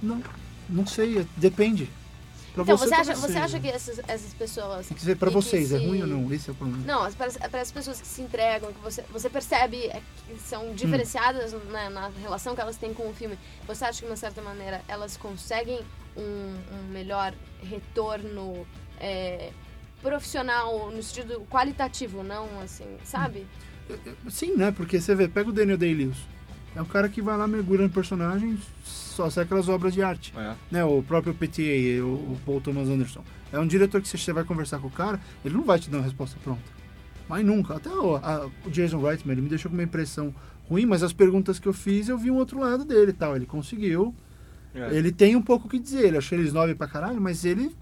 Não, 0.03 0.23
não 0.69 0.87
sei, 0.87 1.27
depende. 1.37 1.89
Pra 2.55 2.63
Então, 2.63 2.77
você, 2.79 2.89
talvez 2.89 3.09
acha, 3.09 3.21
você 3.21 3.37
acha 3.37 3.59
que 3.59 3.67
essas, 3.69 3.99
essas 4.07 4.33
pessoas. 4.33 4.87
Tem 4.87 4.97
que 4.97 5.03
ser 5.03 5.17
pra 5.17 5.29
vocês, 5.29 5.73
é 5.73 5.79
se- 5.79 5.87
ruim 5.87 6.03
ou 6.03 6.07
não? 6.07 6.33
Esse 6.33 6.51
é 6.51 6.53
o 6.53 6.55
problema. 6.55 6.85
Não, 6.87 7.13
para, 7.13 7.31
para 7.51 7.61
as 7.61 7.73
pessoas 7.73 8.01
que 8.01 8.07
se 8.07 8.23
entregam, 8.23 8.73
que 8.73 8.81
você, 8.81 9.03
você 9.11 9.29
percebe 9.29 9.79
é, 9.87 10.01
que 10.29 10.39
são 10.41 10.73
diferenciadas 10.73 11.53
né, 11.53 11.89
na 11.89 12.11
relação 12.23 12.55
que 12.55 12.61
elas 12.61 12.77
têm 12.77 12.95
com 12.95 13.11
o 13.11 13.13
filme. 13.15 13.37
Você 13.67 13.85
acha 13.85 13.99
que, 13.99 14.07
de 14.07 14.11
uma 14.13 14.17
certa 14.17 14.41
maneira, 14.41 14.81
elas 14.87 15.17
conseguem 15.17 15.81
um, 16.17 16.23
um 16.73 16.93
melhor 16.93 17.35
retorno 17.61 18.65
é, 19.01 19.51
profissional, 20.01 20.91
no 20.93 21.03
sentido 21.03 21.41
qualitativo, 21.51 22.23
não 22.23 22.61
assim, 22.61 22.87
sabe? 23.05 23.47
Sim, 24.31 24.55
né? 24.57 24.71
Porque 24.71 25.01
você 25.01 25.15
vê, 25.15 25.27
pega 25.27 25.51
o 25.51 25.53
Daniel 25.53 25.77
Day-Lewis. 25.77 26.19
É 26.77 26.81
um 26.81 26.85
cara 26.87 27.09
que 27.09 27.21
vai 27.21 27.37
lá, 27.37 27.47
mergulha 27.49 27.83
no 27.83 27.91
personagem, 27.91 28.59
só 29.15 29.31
sai 29.31 29.45
aquelas 29.45 29.69
obras 29.69 29.95
de 29.95 30.03
arte. 30.03 30.33
É. 30.37 30.55
Né? 30.71 30.85
O 30.85 31.03
próprio 31.03 31.33
PTA, 31.35 32.03
o, 32.05 32.33
o 32.33 32.39
Paul 32.45 32.61
Thomas 32.61 32.89
Anderson. 32.89 33.23
É 33.53 33.59
um 33.59 33.67
diretor 33.67 34.01
que 34.03 34.09
você 34.09 34.33
vai 34.33 34.45
conversar 34.45 34.79
com 34.81 34.89
o 34.89 34.91
cara, 34.91 35.21
ele 35.45 35.55
não 35.55 35.63
vai 35.65 35.79
te 35.79 35.89
dar 35.89 35.99
uma 35.99 36.05
resposta 36.05 36.37
pronta. 36.43 36.63
Mas 37.29 37.45
nunca. 37.45 37.77
Até 37.77 37.89
o, 37.91 38.17
a- 38.17 38.49
o 38.67 38.71
Jason 38.71 39.01
Reitman, 39.01 39.33
ele 39.33 39.43
me 39.43 39.49
deixou 39.49 39.71
com 39.71 39.77
uma 39.77 39.83
impressão 39.85 40.35
ruim, 40.69 40.85
mas 40.87 41.03
as 41.03 41.13
perguntas 41.13 41.59
que 41.59 41.67
eu 41.69 41.73
fiz, 41.73 42.09
eu 42.09 42.19
vi 42.19 42.31
um 42.31 42.37
outro 42.37 42.59
lado 42.59 42.85
dele 42.85 43.11
e 43.11 43.15
tal. 43.15 43.35
Ele 43.37 43.47
conseguiu. 43.47 44.15
É. 44.75 44.93
Ele 44.95 45.13
tem 45.13 45.37
um 45.37 45.43
pouco 45.43 45.67
o 45.67 45.71
que 45.71 45.79
dizer. 45.79 46.07
Ele 46.09 46.19
achou 46.19 46.37
eles 46.37 46.53
nove 46.53 46.75
pra 46.75 46.87
caralho, 46.89 47.21
mas 47.21 47.45
ele, 47.45 47.75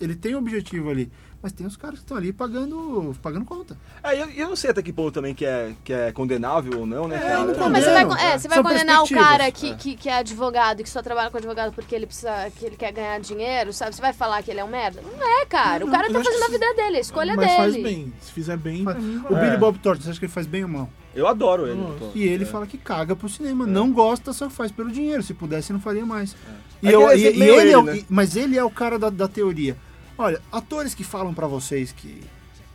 ele 0.00 0.14
tem 0.14 0.34
um 0.34 0.38
objetivo 0.38 0.90
ali. 0.90 1.10
Mas 1.42 1.52
tem 1.52 1.66
os 1.66 1.76
caras 1.76 1.98
que 1.98 2.04
estão 2.04 2.16
ali 2.16 2.32
pagando, 2.32 3.14
pagando 3.22 3.44
conta. 3.44 3.76
É, 4.02 4.20
eu, 4.20 4.28
eu 4.30 4.48
não 4.48 4.56
sei 4.56 4.70
até 4.70 4.82
que 4.82 4.92
ponto 4.92 5.12
também 5.12 5.34
que 5.34 5.44
é, 5.44 5.74
que 5.84 5.92
é 5.92 6.10
condenável 6.10 6.80
ou 6.80 6.86
não, 6.86 7.06
né, 7.06 7.18
cara? 7.18 7.44
não 7.44 7.54
Não, 7.54 7.70
mas 7.70 7.84
você 7.84 7.92
vai, 7.92 8.26
é, 8.32 8.38
você 8.38 8.48
vai 8.48 8.62
condenar 8.62 9.02
o 9.04 9.08
cara 9.08 9.50
que, 9.52 9.74
que, 9.76 9.94
que 9.96 10.08
é 10.08 10.14
advogado, 10.18 10.82
que 10.82 10.88
só 10.88 11.02
trabalha 11.02 11.30
com 11.30 11.36
advogado 11.36 11.72
porque 11.72 11.94
ele 11.94 12.06
precisa, 12.06 12.50
que 12.56 12.64
ele 12.64 12.74
quer 12.74 12.90
ganhar 12.90 13.20
dinheiro, 13.20 13.72
sabe? 13.72 13.94
Você 13.94 14.00
vai 14.00 14.12
falar 14.14 14.42
que 14.42 14.50
ele 14.50 14.60
é 14.60 14.64
um 14.64 14.68
merda? 14.68 15.00
Não 15.02 15.22
é, 15.42 15.46
cara. 15.46 15.84
O 15.84 15.90
cara 15.90 16.08
eu 16.08 16.12
tá 16.14 16.24
fazendo 16.24 16.42
a 16.42 16.48
vida 16.48 16.74
dele, 16.74 16.96
a 16.96 17.00
escolha 17.00 17.36
Mas 17.36 17.46
dele. 17.46 17.56
faz 17.58 17.76
bem. 17.82 18.12
Se 18.20 18.32
fizer 18.32 18.56
bem, 18.56 18.84
mim, 18.84 19.22
O. 19.30 19.34
Billy 19.36 19.56
Bob 19.58 19.78
Thornton, 19.78 20.02
você 20.02 20.10
acha 20.10 20.18
que 20.18 20.24
ele 20.24 20.32
faz 20.32 20.46
bem 20.46 20.64
ou 20.64 20.70
mal? 20.70 20.88
Eu 21.14 21.26
adoro 21.28 21.66
ele. 21.66 21.80
E 22.14 22.24
ele 22.24 22.44
fala 22.44 22.66
que 22.66 22.76
caga 22.76 23.14
pro 23.14 23.28
cinema. 23.28 23.66
Não 23.66 23.92
gosta, 23.92 24.32
só 24.32 24.50
faz 24.50 24.72
pelo 24.72 24.90
dinheiro. 24.90 25.22
Se 25.22 25.32
pudesse, 25.32 25.72
não 25.72 25.80
faria 25.80 26.04
mais. 26.04 26.34
E 26.82 26.88
É 26.88 26.94
eu- 26.94 27.10
ele 27.10 27.26
é 27.26 27.30
e- 27.30 27.38
e 27.38 27.42
ele 27.42 27.70
é 27.70 27.78
o- 27.78 27.80
ele, 27.82 27.90
né? 27.92 27.96
e- 27.98 28.06
mas 28.08 28.36
ele 28.36 28.58
é 28.58 28.64
o 28.64 28.70
cara 28.70 28.98
da, 28.98 29.08
da 29.10 29.28
teoria. 29.28 29.76
Olha, 30.18 30.40
atores 30.50 30.94
que 30.94 31.04
falam 31.04 31.34
pra 31.34 31.46
vocês 31.46 31.92
que, 31.92 32.22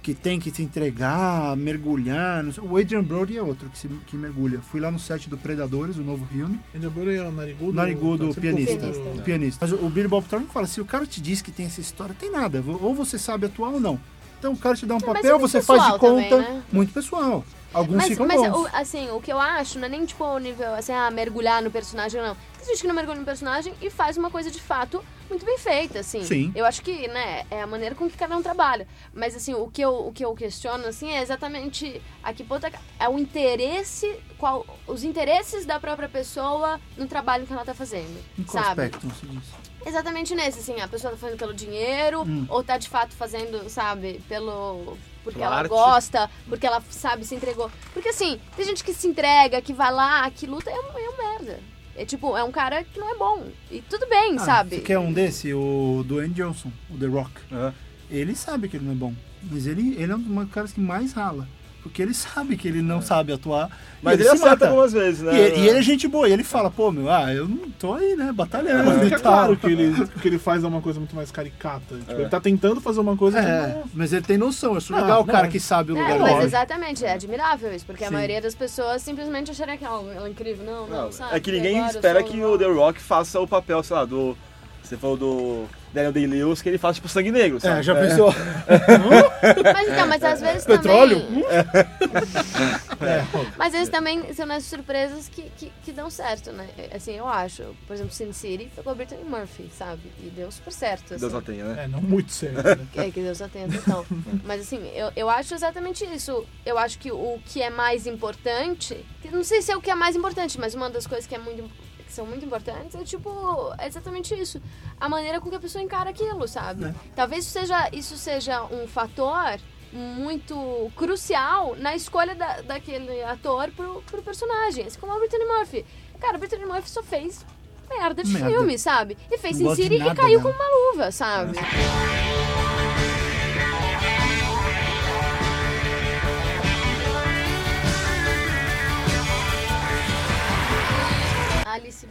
que 0.04 0.14
tem 0.14 0.40
que 0.40 0.52
se 0.52 0.62
entregar, 0.62 1.56
mergulhar. 1.58 2.44
não 2.44 2.52
sei- 2.52 2.64
o 2.64 2.78
Adrian 2.78 3.04
Brody 3.04 3.38
é 3.38 3.42
outro 3.42 3.70
que, 3.70 3.78
se, 3.78 3.88
que 4.06 4.16
mergulha. 4.16 4.60
Fui 4.62 4.80
lá 4.80 4.92
no 4.92 5.00
set 5.00 5.30
do 5.30 5.38
Predadores, 5.38 5.98
o 5.98 6.02
novo 6.04 6.26
filme. 6.28 6.60
Ainda 6.74 6.90
bem 6.90 7.16
é 7.16 7.24
o 7.24 7.32
Narigudo. 7.32 7.74
Narigudo, 7.74 8.34
tá 8.34 8.42
pianista. 8.42 8.78
confuso. 8.78 9.00
O 9.02 9.22
pianista. 9.22 9.66
Mas 9.68 9.74
o, 9.82 9.90
Billy 9.90 10.08
Bob 10.08 10.26
Thornton 10.28 10.52
fala: 10.52 10.68
se 10.68 10.80
o 10.80 10.86
cara 10.86 11.06
te 11.06 11.20
diz 11.22 11.42
que 11.42 11.52
tem 11.52 11.66
essa 11.66 11.82
história, 11.82 12.16
tem 12.18 12.32
nada. 12.32 12.64
Ou 12.82 12.94
você 12.94 13.18
sabe 13.18 13.48
atuar 13.48 13.70
ou 13.70 13.80
não. 13.80 14.00
Então 14.40 14.54
o 14.54 14.58
cara 14.58 14.76
te 14.76 14.86
dá 14.86 14.96
um 14.96 15.00
mas 15.00 15.06
papel, 15.06 15.36
é 15.36 15.40
você 15.40 15.62
faz 15.62 15.84
de 15.84 15.92
pessoal 15.92 16.00
também, 16.00 16.30
conta. 16.30 16.42
né? 16.42 16.64
Muito 16.72 16.94
pessoal. 16.94 17.46
Alguns 17.74 17.96
Mas, 17.98 18.08
ficam 18.10 18.28
mas 18.28 18.42
bons. 18.42 18.58
o- 18.64 18.70
assim, 18.74 19.10
o 19.12 19.22
que 19.22 19.32
eu 19.32 19.40
acho 19.40 19.80
não 19.80 19.86
é 19.86 19.90
nem 19.90 20.06
tipo 20.06 20.24
o 20.26 20.38
nível, 20.38 20.74
assim, 20.76 20.92
ah, 20.92 21.10
mergulhar 21.10 21.62
no 21.62 21.72
personagem, 21.72 22.22
não. 22.22 22.36
Tem 22.58 22.68
gente 22.68 22.82
que 22.82 22.88
não 22.88 22.94
mergulha 22.96 23.18
no 23.20 23.26
personagem 23.26 23.74
e 23.82 23.90
faz 23.90 24.18
uma 24.18 24.30
coisa 24.30 24.52
de 24.52 24.60
fato 24.62 25.04
muito 25.30 25.46
bem 25.46 25.58
feita, 25.58 26.00
assim. 26.00 26.24
Sim. 26.26 26.52
Eu 26.54 26.66
acho 26.66 26.82
que, 26.82 27.08
né, 27.08 27.46
é 27.50 27.62
a 27.62 27.68
maneira 27.68 27.96
com 27.96 28.10
que 28.10 28.18
cada 28.18 28.36
um 28.38 28.42
trabalha. 28.44 28.86
Mas, 29.14 29.36
assim, 29.36 29.54
o 29.54 29.68
que 29.72 29.82
eu, 29.82 30.08
o 30.08 30.12
que 30.12 30.24
eu 30.24 30.36
questiono, 30.36 30.86
assim, 30.86 31.10
é 31.12 31.22
exatamente 31.22 32.02
a 32.22 32.34
que 32.34 32.44
ponto 32.44 32.68
é 33.00 33.08
o 33.10 33.18
interesse, 33.18 34.20
qual, 34.38 34.66
os 34.86 35.04
interesses 35.06 35.66
da 35.66 35.80
própria 35.80 36.10
pessoa 36.10 36.80
no 36.98 37.08
trabalho 37.08 37.48
que 37.48 37.54
ela 37.54 37.64
tá 37.66 37.74
fazendo, 37.74 38.22
Em 38.38 38.44
qual 38.44 38.64
sabe? 38.64 38.82
aspecto 38.84 39.08
você 39.08 39.26
diz? 39.26 39.44
Exatamente 39.86 40.36
nesse, 40.36 40.60
assim, 40.60 40.80
a 40.82 40.88
pessoa 40.88 41.12
tá 41.14 41.18
fazendo 41.18 41.40
pelo 41.40 41.54
dinheiro, 41.54 42.22
Hum. 42.24 42.46
ou 42.50 42.62
tá 42.64 42.78
de 42.78 42.90
fato 42.90 43.16
fazendo, 43.16 43.68
sabe, 43.70 44.22
pelo. 44.28 44.98
Porque 45.24 45.42
ela 45.42 45.68
gosta, 45.68 46.30
porque 46.48 46.66
ela 46.66 46.82
sabe, 46.90 47.26
se 47.26 47.36
entregou. 47.36 47.72
Porque 47.94 48.10
assim, 48.10 48.40
tem 48.56 48.66
gente 48.66 48.84
que 48.84 48.94
se 48.94 49.08
entrega, 49.08 49.62
que 49.62 49.74
vai 49.74 49.92
lá, 49.92 50.30
que 50.32 50.46
luta, 50.48 50.70
é 50.70 50.80
um, 50.80 50.98
é 50.98 51.10
um 51.10 51.18
merda. 51.18 51.60
É 51.96 52.06
tipo, 52.06 52.36
é 52.38 52.44
um 52.44 52.52
cara 52.52 52.84
que 52.84 53.00
não 53.00 53.10
é 53.14 53.18
bom. 53.18 53.46
E 53.70 53.82
tudo 53.82 54.08
bem, 54.08 54.36
Ah, 54.38 54.40
sabe? 54.40 54.78
Você 54.78 54.82
quer 54.82 54.98
um 54.98 55.12
desse? 55.12 55.54
O 55.54 56.04
Dwayne 56.08 56.34
Johnson, 56.34 56.72
o 56.90 56.98
The 56.98 57.06
Rock. 57.08 57.32
Aham. 57.52 57.74
Ele 58.10 58.36
sabe 58.36 58.68
que 58.68 58.78
ele 58.78 58.86
não 58.86 58.92
é 58.94 58.96
bom. 58.96 59.14
Mas 59.44 59.66
ele, 59.68 59.96
ele 60.02 60.12
é 60.12 60.16
um 60.16 60.20
dos 60.20 60.52
caras 60.52 60.72
que 60.74 60.80
mais 60.80 61.14
rala. 61.14 61.48
Porque 61.84 62.02
ele 62.02 62.14
sabe 62.14 62.56
que 62.56 62.68
ele 62.68 62.82
não 62.82 63.02
sabe 63.02 63.34
atuar. 63.34 63.70
Mas 64.04 64.16
ele, 64.20 64.24
se 64.24 64.30
acerta 64.36 64.50
mata. 64.50 64.68
algumas 64.68 64.94
vezes, 64.94 65.22
né? 65.22 65.34
E, 65.34 65.40
ele- 65.40 65.56
e 65.58 65.68
ele 65.68 65.80
é 65.80 65.82
gente 65.82 66.08
boa. 66.08 66.28
E 66.30 66.32
ele 66.34 66.44
fala, 66.44 66.70
pô, 66.70 66.92
meu, 66.92 67.10
ah, 67.10 67.34
eu 67.34 67.48
não 67.48 67.70
tô 67.72 67.94
aí, 67.96 68.16
né, 68.16 68.32
batalhando. 68.32 68.86
Mas 68.86 69.04
fica 69.04 69.20
tal. 69.20 69.34
claro 69.34 69.58
que 69.58 69.68
ele, 69.68 70.08
que 70.22 70.28
ele 70.28 70.38
faz 70.40 70.64
uma 70.64 70.80
coisa 70.82 71.00
muito 71.00 71.16
mais 71.16 71.32
caricata. 71.32 71.96
Tipo, 71.98 72.12
Ele 72.14 72.30
tá 72.30 72.40
tentando 72.40 72.80
fazer 72.82 73.00
uma 73.00 73.18
coisa 73.18 73.40
É, 73.40 73.82
que 73.84 73.90
mas 73.96 74.14
ele 74.14 74.22
tem 74.24 74.38
noção. 74.38 74.72
Eu 74.72 74.78
acho 74.78 74.92
Não, 74.92 75.02
legal 75.02 75.22
o 75.24 75.26
não, 75.26 75.34
cara 75.34 75.48
é. 75.48 75.50
que 75.50 75.60
sabe 75.60 75.92
o 75.92 75.98
É, 75.98 76.02
lugar 76.02 76.20
mas 76.20 76.34
dele. 76.34 76.46
exatamente, 76.46 77.06
é 77.06 77.14
admirável 77.14 77.74
isso, 77.76 77.86
porque 77.86 78.04
a 78.04 78.08
Sim. 78.08 78.14
maioria 78.14 78.42
das 78.42 78.56
pessoas 78.56 79.02
simplesmente 79.02 79.52
acharia 79.52 79.78
que 79.78 79.84
ela, 79.86 80.02
ela 80.14 80.28
é 80.28 80.30
incrível. 80.32 80.66
Não, 80.66 80.88
não, 80.88 81.04
Não, 81.06 81.12
sabe? 81.12 81.36
é 81.36 81.40
que 81.40 81.52
ninguém 81.52 81.86
espera 81.88 82.22
que 82.24 82.44
o 82.44 82.58
The 82.58 82.66
Rock 82.66 83.02
faça 83.02 83.40
o 83.40 83.48
papel, 83.48 83.82
sei 83.84 83.96
lá, 83.96 84.06
do. 84.06 84.38
Você 84.84 84.98
falou 84.98 85.16
do 85.16 85.68
Daniel 85.94 86.12
Day-Lewis, 86.12 86.62
que 86.62 86.70
ele 86.70 86.78
faz 86.78 86.96
tipo 86.96 87.08
sangue 87.08 87.32
negro, 87.32 87.60
sabe? 87.60 87.80
É, 87.80 87.84
já 87.84 87.96
pensou? 87.96 88.34
Mas 89.74 89.88
então, 89.88 90.08
mas 90.08 90.24
às 90.24 90.42
vezes 90.42 90.66
Petróleo? 90.66 91.22
também... 91.22 91.44
É. 93.02 93.26
Mas 93.58 93.68
às 93.68 93.74
vezes 93.74 93.90
também 93.90 94.32
são 94.34 94.50
as 94.52 94.64
surpresas 94.64 95.28
que, 95.28 95.44
que, 95.58 95.72
que 95.84 95.92
dão 95.92 96.08
certo, 96.08 96.52
né? 96.52 96.70
Assim, 96.94 97.14
eu 97.14 97.28
acho. 97.28 97.64
Por 97.88 97.94
exemplo, 97.94 98.14
Sin 98.14 98.32
City 98.32 98.70
pegou 98.76 98.94
Brittany 98.94 99.24
Murphy, 99.24 99.72
sabe? 99.76 100.04
E 100.20 100.30
deu 100.30 100.52
super 100.52 100.72
certo, 100.72 101.16
assim. 101.16 101.22
Deus 101.22 101.34
a 101.34 101.42
tenha, 101.42 101.66
né? 101.66 101.86
É, 101.86 101.88
não 101.88 102.00
muito 102.00 102.32
certo. 102.32 102.64
Né? 102.64 102.88
É, 103.02 103.10
que 103.10 103.22
Deus 103.22 103.40
só 103.40 103.48
tenha 103.48 103.66
então. 103.66 104.06
Mas 104.44 104.62
assim, 104.62 104.88
eu, 104.94 105.12
eu 105.16 105.30
acho 105.30 105.56
exatamente 105.56 106.06
isso. 106.06 106.46
Eu 106.64 106.78
acho 106.78 107.00
que 107.00 107.12
o 107.12 107.40
que 107.44 107.62
é 107.62 107.72
mais 107.72 108.06
importante, 108.06 109.04
não 109.32 109.44
sei 109.44 109.64
se 109.64 109.72
é 109.72 109.76
o 109.76 109.82
que 109.82 109.90
é 109.90 109.96
mais 109.96 110.16
importante, 110.16 110.60
mas 110.60 110.76
uma 110.76 110.90
das 110.90 111.08
coisas 111.08 111.26
que 111.26 111.34
é 111.34 111.40
muito 111.40 111.68
que 112.12 112.16
são 112.16 112.26
muito 112.26 112.46
importantes 112.46 112.94
é 112.94 113.04
tipo, 113.04 113.74
é 113.78 113.88
exatamente 113.88 114.36
isso. 114.36 114.62
A 115.00 115.08
maneira 115.08 115.40
com 115.40 115.50
que 115.50 115.56
a 115.56 115.60
pessoa 115.60 115.82
encara 115.82 116.10
aquilo, 116.10 116.48
sabe? 116.48 116.94
Talvez 117.16 117.46
isso 117.46 117.54
seja, 117.54 117.90
isso 117.94 118.18
seja 118.18 118.64
um 118.66 118.86
fator 118.86 119.60
muito 119.94 120.92
crucial 120.96 121.76
na 121.78 121.96
escolha 121.96 122.36
da, 122.36 122.62
daquele 122.62 123.24
ator 123.24 123.72
pro, 123.72 124.02
pro 124.04 124.22
personagem. 124.22 124.86
Assim 124.86 125.00
como 125.00 125.14
a 125.14 125.20
Brittany 125.20 125.46
Murphy. 125.46 125.86
Cara, 126.20 126.36
a 126.36 126.38
Brittany 126.38 126.66
Murphy 126.66 126.90
só 126.90 127.02
fez 127.02 127.46
merda 127.90 128.24
de 128.24 128.32
Merda. 128.32 128.50
filme, 128.50 128.78
sabe? 128.78 129.18
E 129.30 129.38
fez 129.38 129.58
Sin 129.58 129.68
de 129.68 129.76
City 129.76 129.96
e 129.96 130.16
caiu 130.16 130.42
como 130.42 130.54
uma 130.54 130.92
luva, 130.92 131.12
sabe? 131.12 131.58
Alice 131.58 132.71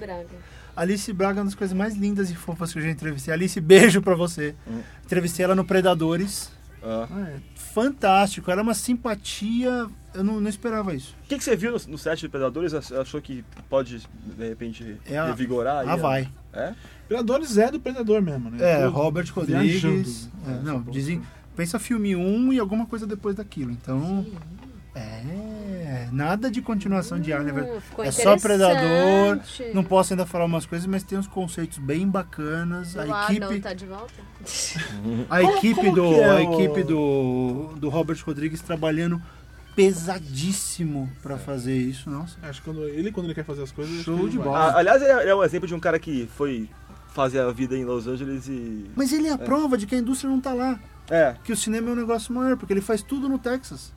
Braga. 0.01 0.29
Alice 0.77 1.13
Braga 1.13 1.39
é 1.39 1.43
uma 1.43 1.45
das 1.47 1.55
coisas 1.55 1.77
mais 1.77 1.95
lindas 1.95 2.31
e 2.31 2.35
fofas 2.35 2.73
que 2.73 2.79
eu 2.79 2.83
já 2.83 2.91
entrevistei. 2.91 3.33
Alice, 3.35 3.61
beijo 3.61 4.01
pra 4.01 4.15
você. 4.15 4.55
Entrevistei 5.05 5.45
ela 5.45 5.55
no 5.55 5.65
Predadores. 5.65 6.51
Ah. 6.83 7.07
É, 7.29 7.37
fantástico. 7.55 8.51
Ela 8.51 8.61
é 8.61 8.65
uma 8.65 8.75
simpatia. 8.75 9.87
Eu 10.15 10.25
não, 10.25 10.41
não 10.41 10.49
esperava 10.49 10.95
isso. 10.95 11.15
O 11.25 11.29
que, 11.29 11.37
que 11.39 11.45
você 11.45 11.55
viu 11.55 11.73
no, 11.73 11.79
no 11.89 11.99
set 11.99 12.21
de 12.21 12.29
Predadores? 12.29 12.73
Ach- 12.75 12.93
Achou 12.93 13.21
que 13.21 13.45
pode, 13.69 13.99
de 14.39 14.49
repente, 14.49 14.97
É 15.07 15.19
a- 15.19 15.27
revigorar? 15.27 15.87
Ah, 15.89 15.97
vai. 15.97 16.29
É? 16.53 16.73
Predadores 17.07 17.59
é 17.59 17.71
do 17.71 17.79
Predador 17.79 18.23
mesmo, 18.23 18.51
né? 18.51 18.59
É, 18.61 18.83
Tô 18.85 18.91
Robert 18.91 19.29
Rodrigues. 19.33 20.29
É, 20.47 20.63
não, 20.65 20.81
Essa 20.81 20.91
dizem. 20.91 21.23
Pensa 21.55 21.79
filme 21.79 22.17
1 22.17 22.53
e 22.55 22.59
alguma 22.59 22.87
coisa 22.87 23.07
depois 23.07 23.37
daquilo. 23.37 23.71
Então. 23.73 24.25
É. 24.95 26.09
Nada 26.13 26.51
de 26.51 26.61
continuação 26.61 27.21
de 27.21 27.33
Alien. 27.33 27.55
Hum, 27.61 27.79
É 27.99 28.11
só 28.11 28.37
Predador. 28.37 29.39
Não 29.73 29.85
posso 29.85 30.13
ainda 30.13 30.27
falar 30.27 30.45
umas 30.45 30.67
coisas, 30.67 30.87
mas 30.87 31.03
tem 31.03 31.17
uns 31.19 31.27
conceitos 31.27 31.79
bem 31.79 32.09
bacanas. 32.09 32.95
O 32.95 33.01
A 33.01 33.33
equipe, 33.33 33.61
tá 33.61 33.73
de 33.73 33.87
volta? 33.87 34.13
a 35.31 35.43
equipe, 35.43 35.75
como 35.75 35.95
do, 35.95 36.15
é 36.15 36.25
a 36.31 36.35
o- 36.49 36.55
equipe 36.55 36.83
do, 36.83 37.71
do 37.77 37.89
Robert 37.89 38.19
Rodrigues 38.25 38.61
trabalhando 38.61 39.21
pesadíssimo 39.77 41.11
pra 41.23 41.39
fazer 41.39 41.77
isso. 41.77 42.11
Nossa. 42.11 42.37
Acho 42.43 42.61
que 42.61 42.65
quando 42.71 42.85
ele, 42.89 43.13
quando 43.13 43.27
ele 43.27 43.35
quer 43.35 43.45
fazer 43.45 43.63
as 43.63 43.71
coisas. 43.73 44.03
Show 44.03 44.29
de 44.29 44.39
bola. 44.39 44.59
Ah, 44.59 44.79
aliás, 44.79 45.01
ele 45.03 45.11
é, 45.13 45.29
é 45.29 45.35
um 45.35 45.45
exemplo 45.45 45.69
de 45.69 45.75
um 45.75 45.81
cara 45.81 45.99
que 45.99 46.29
foi 46.37 46.69
fazer 47.15 47.41
a 47.41 47.51
vida 47.51 47.77
em 47.77 47.85
Los 47.85 48.07
Angeles 48.07 48.47
e. 48.49 48.91
Mas 48.97 49.13
ele 49.13 49.29
é 49.29 49.33
a 49.33 49.39
prova 49.39 49.77
de 49.79 49.87
que 49.87 49.95
a 49.95 49.99
indústria 49.99 50.31
não 50.31 50.41
tá 50.41 50.53
lá. 50.53 50.79
É. 51.09 51.35
Que 51.45 51.53
o 51.53 51.57
cinema 51.57 51.91
é 51.91 51.93
um 51.93 51.97
negócio 51.97 52.33
maior, 52.35 52.57
porque 52.57 52.73
ele 52.73 52.81
faz 52.81 53.03
tudo 53.03 53.29
no 53.29 53.39
Texas. 53.39 53.93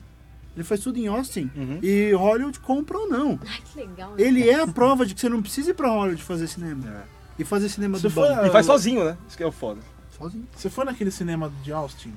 Ele 0.54 0.64
faz 0.64 0.80
tudo 0.80 0.98
em 0.98 1.06
Austin. 1.08 1.50
Uhum. 1.56 1.78
E 1.82 2.12
Hollywood 2.12 2.60
compra 2.60 2.96
ou 2.98 3.08
não. 3.08 3.38
Ai, 3.46 3.60
que 3.72 3.80
legal. 3.80 4.10
né? 4.10 4.16
Ele 4.22 4.48
é 4.48 4.60
a 4.60 4.66
prova 4.66 5.04
de 5.04 5.14
que 5.14 5.20
você 5.20 5.28
não 5.28 5.42
precisa 5.42 5.70
ir 5.70 5.74
pra 5.74 5.88
Hollywood 5.88 6.22
fazer 6.22 6.46
cinema. 6.46 6.88
É. 6.88 7.02
E 7.40 7.44
fazer 7.44 7.68
cinema 7.68 7.98
Você 7.98 8.06
do 8.08 8.10
foi 8.14 8.28
bom. 8.28 8.40
a- 8.40 8.46
E 8.46 8.50
faz 8.50 8.64
sozinho, 8.66 9.04
né? 9.04 9.16
Isso 9.26 9.36
que 9.36 9.42
é 9.42 9.46
o 9.46 9.50
foda. 9.52 9.80
Sozinho. 10.16 10.46
Você 10.54 10.70
foi 10.70 10.84
naquele 10.84 11.10
cinema 11.10 11.52
de 11.64 11.72
Austin? 11.72 12.12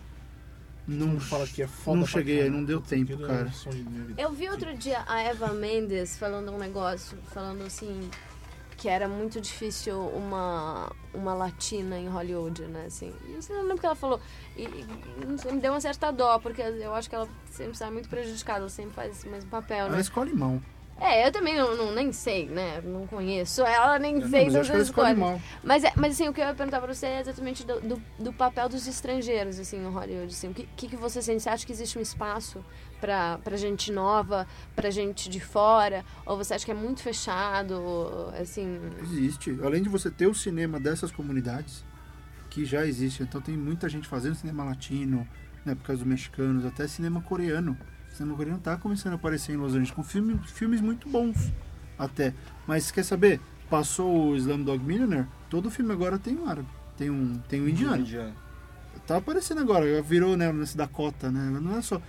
Não, 0.87 1.07
Não 1.07 1.19
fala 1.19 1.45
que 1.47 1.61
é 1.63 1.67
foda. 1.67 1.97
não 1.99 2.05
cheguei, 2.05 2.37
caralho. 2.37 2.53
não 2.55 2.63
deu 2.63 2.79
tempo, 2.79 3.11
é 3.13 3.27
cara. 3.27 3.51
Eu 4.17 4.31
vi 4.31 4.47
outro 4.47 4.73
dia 4.77 5.03
a 5.07 5.19
Eva 5.19 5.47
Mendes 5.53 6.17
falando 6.17 6.51
um 6.51 6.57
negócio, 6.57 7.17
falando 7.33 7.63
assim, 7.65 8.09
que 8.77 8.87
era 8.87 9.07
muito 9.07 9.41
difícil 9.41 9.99
uma, 10.09 10.91
uma 11.13 11.33
latina 11.33 11.97
em 11.97 12.07
Hollywood, 12.07 12.61
né? 12.67 12.85
Assim. 12.85 13.11
E 13.25 13.33
eu 13.33 13.39
não 13.55 13.61
lembro 13.63 13.77
o 13.77 13.79
que 13.79 13.85
ela 13.87 13.95
falou. 13.95 14.19
E, 14.55 14.63
e 14.63 15.25
não 15.25 15.37
sei, 15.37 15.51
me 15.51 15.59
deu 15.59 15.73
uma 15.73 15.81
certa 15.81 16.11
dó, 16.11 16.37
porque 16.39 16.61
eu 16.61 16.93
acho 16.93 17.09
que 17.09 17.15
ela 17.15 17.27
sempre 17.49 17.75
sai 17.75 17.89
muito 17.89 18.07
prejudicada, 18.07 18.59
ela 18.59 18.69
sempre 18.69 18.93
faz 18.93 19.17
esse 19.17 19.27
mesmo 19.27 19.49
papel, 19.49 19.87
Ela 19.87 19.95
né? 19.95 19.99
escolhe 20.01 20.33
mal. 20.33 20.61
É, 20.99 21.27
eu 21.27 21.31
também 21.31 21.55
não, 21.55 21.75
não- 21.77 21.91
nem 21.91 22.11
sei, 22.11 22.47
né? 22.47 22.81
Não 22.83 23.05
conheço 23.05 23.61
ela, 23.63 23.99
nem 23.99 24.15
Não, 24.15 24.27
sei 24.29 24.45
mas 24.45 24.55
eu 24.55 24.61
acho 24.61 24.69
que 24.69 24.75
ela 24.75 24.81
as 24.81 24.87
escolhe 24.89 25.15
coisas. 25.15 25.19
mal. 25.31 25.41
Mas, 25.63 25.83
é- 25.83 25.93
mas 25.95 26.13
assim, 26.13 26.27
o 26.27 26.33
que 26.33 26.41
eu 26.41 26.45
ia 26.45 26.55
perguntar 26.55 26.79
pra 26.81 26.91
você 26.91 27.05
é 27.05 27.19
exatamente 27.19 27.63
do, 27.63 27.79
do, 27.81 28.01
do 28.17 28.33
papel 28.33 28.67
dos 28.67 28.87
estrangeiros, 28.87 29.59
assim, 29.59 29.77
em 29.77 29.89
Hollywood, 29.89 30.33
assim. 30.33 30.49
O 30.49 30.53
que, 30.55 30.67
que, 30.75 30.87
que 30.87 30.95
você 30.95 31.21
sente? 31.21 31.43
Você 31.43 31.49
acha 31.49 31.65
que 31.65 31.71
existe 31.71 31.99
um 31.99 32.01
espaço 32.01 32.65
pra, 32.99 33.37
pra 33.43 33.57
gente 33.57 33.91
nova, 33.91 34.47
pra 34.75 34.89
gente 34.89 35.29
de 35.29 35.39
fora? 35.39 36.03
Ou 36.25 36.37
você 36.37 36.53
acha 36.53 36.65
que 36.65 36.71
é 36.71 36.75
muito 36.75 37.01
fechado, 37.01 38.31
assim... 38.39 38.79
Existe. 39.01 39.57
Além 39.63 39.81
de 39.81 39.89
você 39.89 40.09
ter 40.09 40.27
o 40.27 40.33
cinema 40.33 40.79
dessas 40.79 41.11
comunidades, 41.11 41.83
que 42.49 42.65
já 42.65 42.85
existe. 42.85 43.23
Então 43.23 43.39
tem 43.39 43.55
muita 43.55 43.87
gente 43.87 44.07
fazendo 44.07 44.35
cinema 44.35 44.63
latino, 44.63 45.27
né, 45.63 45.75
por 45.75 45.83
causa 45.83 46.01
dos 46.01 46.07
mexicanos, 46.07 46.65
até 46.65 46.87
cinema 46.87 47.21
coreano. 47.21 47.77
O 48.11 48.15
cinema 48.15 48.35
coreano 48.35 48.59
tá 48.59 48.75
começando 48.77 49.13
a 49.13 49.15
aparecer 49.15 49.53
em 49.53 49.57
Los 49.57 49.73
Angeles 49.73 49.91
com 49.91 50.03
filme, 50.03 50.39
filmes 50.45 50.81
muito 50.81 51.07
bons 51.07 51.51
até. 51.99 52.33
Mas 52.65 52.89
quer 52.89 53.03
saber? 53.03 53.39
Passou 53.69 54.29
o 54.29 54.35
Slumdog 54.37 54.83
Millionaire, 54.83 55.27
todo 55.49 55.69
filme 55.69 55.91
agora 55.91 56.17
tem 56.17 56.37
um 56.37 56.47
árabe, 56.47 56.69
tem 56.95 57.09
um, 57.09 57.37
tem 57.49 57.61
um 57.61 57.67
indiano. 57.67 58.05
Tá 59.05 59.17
aparecendo 59.17 59.61
agora, 59.61 60.01
virou 60.01 60.35
né, 60.35 60.51
nesse 60.51 60.75
Dakota, 60.75 61.29
né? 61.29 61.59
Não 61.61 61.77
é 61.77 61.81
só. 61.81 62.01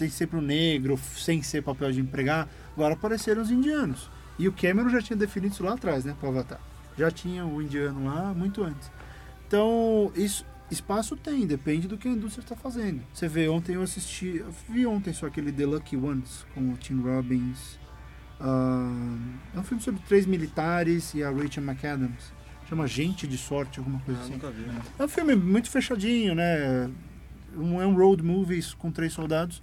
Tem 0.00 0.08
sempre 0.08 0.38
o 0.38 0.40
negro, 0.40 0.98
sem 1.14 1.42
ser 1.42 1.62
papel 1.62 1.92
de 1.92 2.00
empregar. 2.00 2.48
Agora 2.72 2.94
apareceram 2.94 3.42
os 3.42 3.50
indianos. 3.50 4.08
E 4.38 4.48
o 4.48 4.52
Cameron 4.52 4.88
já 4.88 5.02
tinha 5.02 5.14
definido 5.14 5.52
isso 5.52 5.62
lá 5.62 5.74
atrás, 5.74 6.06
né? 6.06 6.16
Pro 6.18 6.30
Avatar. 6.30 6.58
Já 6.96 7.10
tinha 7.10 7.44
o 7.44 7.60
indiano 7.60 8.06
lá 8.06 8.32
muito 8.32 8.64
antes. 8.64 8.90
Então, 9.46 10.10
isso, 10.16 10.46
espaço 10.70 11.18
tem, 11.18 11.46
depende 11.46 11.86
do 11.86 11.98
que 11.98 12.08
a 12.08 12.10
indústria 12.10 12.42
está 12.42 12.56
fazendo. 12.56 13.02
Você 13.12 13.28
vê, 13.28 13.46
ontem 13.46 13.74
eu 13.74 13.82
assisti. 13.82 14.38
Eu 14.38 14.50
vi 14.70 14.86
ontem 14.86 15.12
só 15.12 15.26
aquele 15.26 15.52
The 15.52 15.66
Lucky 15.66 15.96
Ones 15.98 16.46
com 16.54 16.72
o 16.72 16.76
Tim 16.78 16.98
Robbins. 17.02 17.78
Ah, 18.40 19.18
é 19.54 19.58
um 19.58 19.62
filme 19.62 19.82
sobre 19.82 20.00
três 20.08 20.24
militares 20.24 21.12
e 21.12 21.22
a 21.22 21.30
Rachel 21.30 21.62
McAdams. 21.62 22.32
Chama 22.70 22.86
Gente 22.86 23.26
de 23.26 23.36
Sorte, 23.36 23.80
alguma 23.80 24.00
coisa 24.00 24.18
assim. 24.22 24.32
nunca 24.32 24.48
vi. 24.50 24.62
né? 24.62 24.80
É 24.98 25.04
um 25.04 25.08
filme 25.08 25.36
muito 25.36 25.68
fechadinho, 25.68 26.34
né? 26.34 26.88
Um, 27.54 27.82
é 27.82 27.86
um 27.86 27.94
road 27.94 28.22
movie 28.22 28.62
com 28.78 28.90
três 28.90 29.12
soldados. 29.12 29.60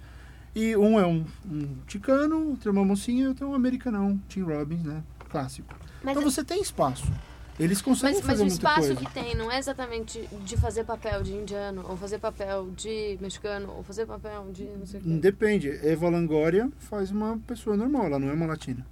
E 0.54 0.76
um 0.76 0.98
é 0.98 1.06
um, 1.06 1.24
um 1.50 1.76
ticano, 1.86 2.56
tem 2.56 2.70
uma 2.72 2.84
mocinha 2.84 3.24
e 3.24 3.28
outro 3.28 3.46
é 3.46 3.48
um 3.48 3.54
americanão, 3.54 4.20
Tim 4.28 4.42
Robbins, 4.42 4.82
né? 4.82 5.02
Clássico. 5.28 5.74
Mas, 6.02 6.16
então 6.16 6.30
você 6.30 6.42
tem 6.42 6.60
espaço. 6.60 7.10
Eles 7.58 7.82
conseguem 7.82 8.16
mas, 8.16 8.24
mas 8.24 8.30
fazer 8.30 8.42
o 8.42 8.46
muita 8.46 8.68
espaço 8.68 8.94
coisa. 8.94 9.04
que 9.04 9.12
tem 9.12 9.34
não 9.34 9.50
é 9.50 9.58
exatamente 9.58 10.28
de 10.44 10.56
fazer 10.56 10.84
papel 10.84 11.22
de 11.24 11.32
indiano, 11.32 11.84
ou 11.88 11.96
fazer 11.96 12.18
papel 12.18 12.70
de 12.70 13.18
mexicano, 13.20 13.72
ou 13.76 13.82
fazer 13.82 14.06
papel 14.06 14.50
de 14.52 14.64
não 14.64 14.86
sei 14.86 15.00
o 15.00 15.02
quê. 15.02 15.10
Depende. 15.10 15.68
Eva 15.68 16.08
Longoria 16.08 16.70
faz 16.78 17.10
uma 17.10 17.36
pessoa 17.46 17.76
normal, 17.76 18.06
ela 18.06 18.18
não 18.18 18.28
é 18.28 18.32
uma 18.32 18.46
latina. 18.46 18.86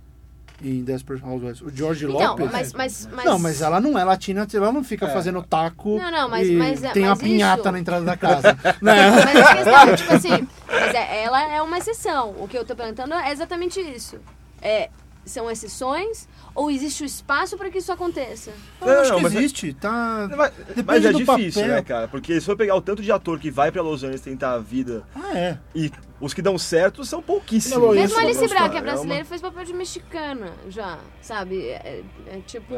Em 0.63 0.83
Desperate 0.83 1.25
Housewives. 1.25 1.61
O 1.61 1.71
George 1.71 2.07
Então, 2.07 2.19
Lopez. 2.31 2.51
mas, 2.53 2.73
mas, 2.73 3.09
mas... 3.13 3.25
Não, 3.25 3.39
mas 3.39 3.61
ela 3.61 3.81
não 3.81 3.99
é 3.99 4.05
latina, 4.05 4.47
ela 4.55 4.73
não 4.73 4.83
fica 4.83 5.07
É. 5.07 5.13
fazendo 5.13 5.43
taco 5.43 5.99
Não, 5.99 6.11
não, 6.11 6.29
mas- 6.29 6.49
e 6.49 6.53
mas 6.53 6.83
é- 6.83 6.91
tem 6.93 7.03
uma 7.03 7.11
mas 7.11 7.19
pinhata 7.19 7.61
isso- 7.63 7.73
na 7.73 7.79
entrada 7.79 8.05
da 8.05 8.17
casa. 8.17 8.53
né? 8.81 9.11
Mas 9.11 9.37
a 9.37 9.55
questão, 9.55 9.97
tipo 9.97 10.13
assim, 10.15 10.49
mas 10.67 10.95
é- 10.95 11.25
ela 11.25 11.53
é 11.53 11.61
uma 11.63 11.77
exceção. 11.79 12.35
O 12.39 12.49
que 12.49 12.57
eu 12.57 12.65
tô 12.65 12.75
perguntando 12.75 13.15
é 13.15 13.31
exatamente 13.33 13.81
isso. 13.81 14.19
É, 14.63 14.89
são 15.27 15.51
exceções 15.51 16.29
ou 16.55 16.71
existe 16.71 17.03
o 17.03 17.07
espaço 17.07 17.57
para 17.59 17.69
que 17.71 17.79
isso 17.79 17.91
aconteça? 17.93 18.53
Eu 18.81 19.01
acho 19.01 19.11
Não, 19.11 19.17
que 19.19 19.23
mas 19.25 19.35
é- 19.35 19.39
existe, 19.39 19.73
tá... 19.75 20.29
Mas, 20.37 20.53
mas 20.87 21.05
é 21.05 21.13
difícil, 21.13 21.63
papel. 21.63 21.77
né, 21.77 21.83
cara? 21.83 22.09
Porque 22.09 22.41
se 22.41 22.47
for 22.47 22.57
pegar 22.57 22.75
o 22.77 22.81
tanto 22.81 23.03
de 23.03 23.11
ator 23.13 23.39
que 23.39 23.51
vai 23.51 23.71
pra 23.73 23.83
Los 23.83 24.03
Angeles 24.05 24.21
tentar 24.21 24.53
a 24.53 24.59
vida 24.59 25.05
Ah, 25.15 25.37
é. 25.37 25.59
e 25.75 25.91
os 26.21 26.33
que 26.33 26.41
dão 26.41 26.57
certo 26.57 27.05
são 27.05 27.21
pouquíssimos. 27.21 27.79
Não, 27.79 27.93
Mesmo 27.93 28.19
Alice 28.19 28.41
não 28.41 28.49
Braga, 28.49 28.69
que 28.71 28.77
é 28.77 28.79
é 28.79 28.83
uma- 28.83 28.93
brasileira, 28.93 29.25
fez 29.25 29.41
papel 29.43 29.65
de 29.65 29.73
mexicana 29.75 30.53
já, 30.69 30.99
sabe? 31.21 31.69
É, 31.69 32.03
é 32.29 32.39
tipo, 32.47 32.75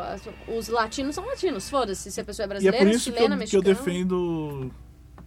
as- 0.00 0.22
os 0.56 0.68
latinos 0.68 1.14
são 1.14 1.26
latinos, 1.26 1.68
foda-se 1.68 2.10
se 2.10 2.20
a 2.20 2.24
pessoa 2.24 2.44
é 2.44 2.46
E 2.46 2.46
é 2.46 2.48
brasileira, 2.48 2.78
por 2.78 2.88
isso 2.94 3.10
que 3.12 3.16
chilena, 3.18 3.34
eu, 3.34 3.46
que 3.46 3.56
eu 3.56 3.60
mexicana. 3.62 3.74
defendo 3.74 4.70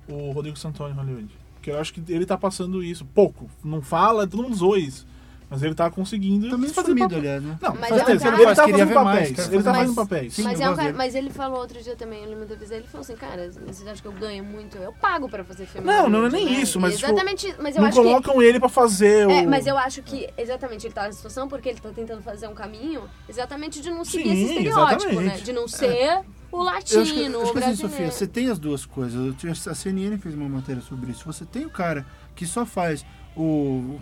o 0.10 0.32
Rodrigo 0.32 0.58
Santoro 0.58 0.92
em 0.92 0.96
Hollywood. 0.96 1.30
Porque 1.56 1.70
eu 1.70 1.80
acho 1.80 1.94
que 1.94 2.02
ele 2.12 2.26
tá 2.26 2.36
passando 2.36 2.84
isso. 2.84 3.06
Pouco. 3.06 3.48
Não 3.64 3.84
fala, 3.84 4.26
todo 4.26 4.42
mundo 4.42 4.56
zoa 4.56 4.80
isso. 4.80 5.06
Mas 5.52 5.62
ele 5.64 5.76
tá 5.76 5.92
conseguindo 5.92 6.50
Também 6.50 6.70
fazer 6.70 6.88
sumido, 6.88 7.08
papel. 7.10 7.20
aliás, 7.20 7.44
né? 7.44 7.58
Não, 7.62 7.72
Mas 7.76 7.90
faz 7.90 7.92
é 7.92 8.04
um 8.04 8.08
tempo. 8.08 8.24
cara- 8.24 8.36
Ele 8.42 8.56
tá 8.56 8.64
Queria 8.64 8.78
fazendo 8.78 8.88
ver 8.88 8.96
mais, 9.04 9.18
papéis. 9.20 9.36
quero 9.36 9.54
Ele 9.54 9.64
tá 9.64 9.74
fazendo 9.74 9.94
mais. 9.96 10.10
papéis. 10.10 10.34
Sim, 10.34 10.44
mas, 10.44 10.60
eu 10.62 10.66
é 10.66 10.70
um 10.70 10.76
cara, 10.78 10.94
mas 10.94 11.16
ele 11.16 11.30
falou 11.30 11.60
outro 11.60 11.84
dia 11.84 11.96
também, 11.98 12.24
eu 12.24 12.30
lembro 12.30 12.46
da 12.46 12.56
vez, 12.56 12.72
ele 12.72 12.88
falou 12.88 13.02
assim, 13.02 13.16
cara, 13.18 13.52
você 13.68 13.90
acha 13.90 14.02
que 14.02 14.08
eu 14.08 14.14
ganho 14.14 14.46
muito? 14.46 14.78
Eu 14.78 14.94
pago 14.94 15.28
pra 15.28 15.44
fazer 15.44 15.66
filme. 15.66 15.86
Não, 15.86 16.10
não 16.10 16.26
é 16.28 16.30
nem 16.30 16.46
né? 16.46 16.52
isso, 16.62 16.80
mas, 16.80 16.96
tipo, 16.98 17.08
Exatamente, 17.12 17.54
mas 17.60 17.76
eu 17.76 17.82
Não 17.82 17.90
acho 17.90 17.98
que... 18.02 18.08
colocam 18.08 18.42
ele 18.42 18.60
pra 18.62 18.70
fazer 18.70 19.28
o... 19.28 19.32
É, 19.32 19.46
mas 19.46 19.68
eu 19.68 19.78
acho 19.78 20.02
que 20.02 20.30
exatamente 20.38 20.88
ele 20.88 20.94
tá 20.94 21.04
nessa 21.04 21.18
situação 21.18 21.50
porque 21.50 21.68
ele 21.68 21.80
tá 21.82 21.90
tentando 21.90 22.22
fazer 22.24 22.48
um 22.48 22.54
caminho 22.56 23.04
exatamente 23.28 23.82
de 23.82 23.90
não 23.92 24.06
seguir 24.06 24.24
Sim, 24.30 24.32
esse 24.32 24.54
estereótipo, 24.54 25.04
exatamente. 25.12 25.38
né? 25.38 25.44
De 25.44 25.52
não 25.52 25.68
ser 25.68 26.22
o 26.50 26.60
Eu 26.60 26.64
latino, 26.64 27.02
acho 27.02 27.14
que, 27.14 27.20
acho 27.26 27.28
o 27.28 27.42
que 27.42 27.42
assim, 27.42 27.52
brasileiro. 27.54 27.76
Sofia, 27.90 28.12
você 28.12 28.26
tem 28.26 28.50
as 28.50 28.58
duas 28.58 28.86
coisas. 28.86 29.26
Eu 29.28 29.34
tinha- 29.34 29.52
A 29.52 29.76
CNN 29.76 30.18
fez 30.18 30.34
uma 30.34 30.48
matéria 30.48 30.82
sobre 30.82 31.12
isso. 31.12 31.26
Você 31.26 31.44
tem 31.46 31.66
o 31.66 31.70
cara 31.70 32.06
que 32.36 32.46
só 32.46 32.66
faz 32.66 33.06
o, 33.36 33.98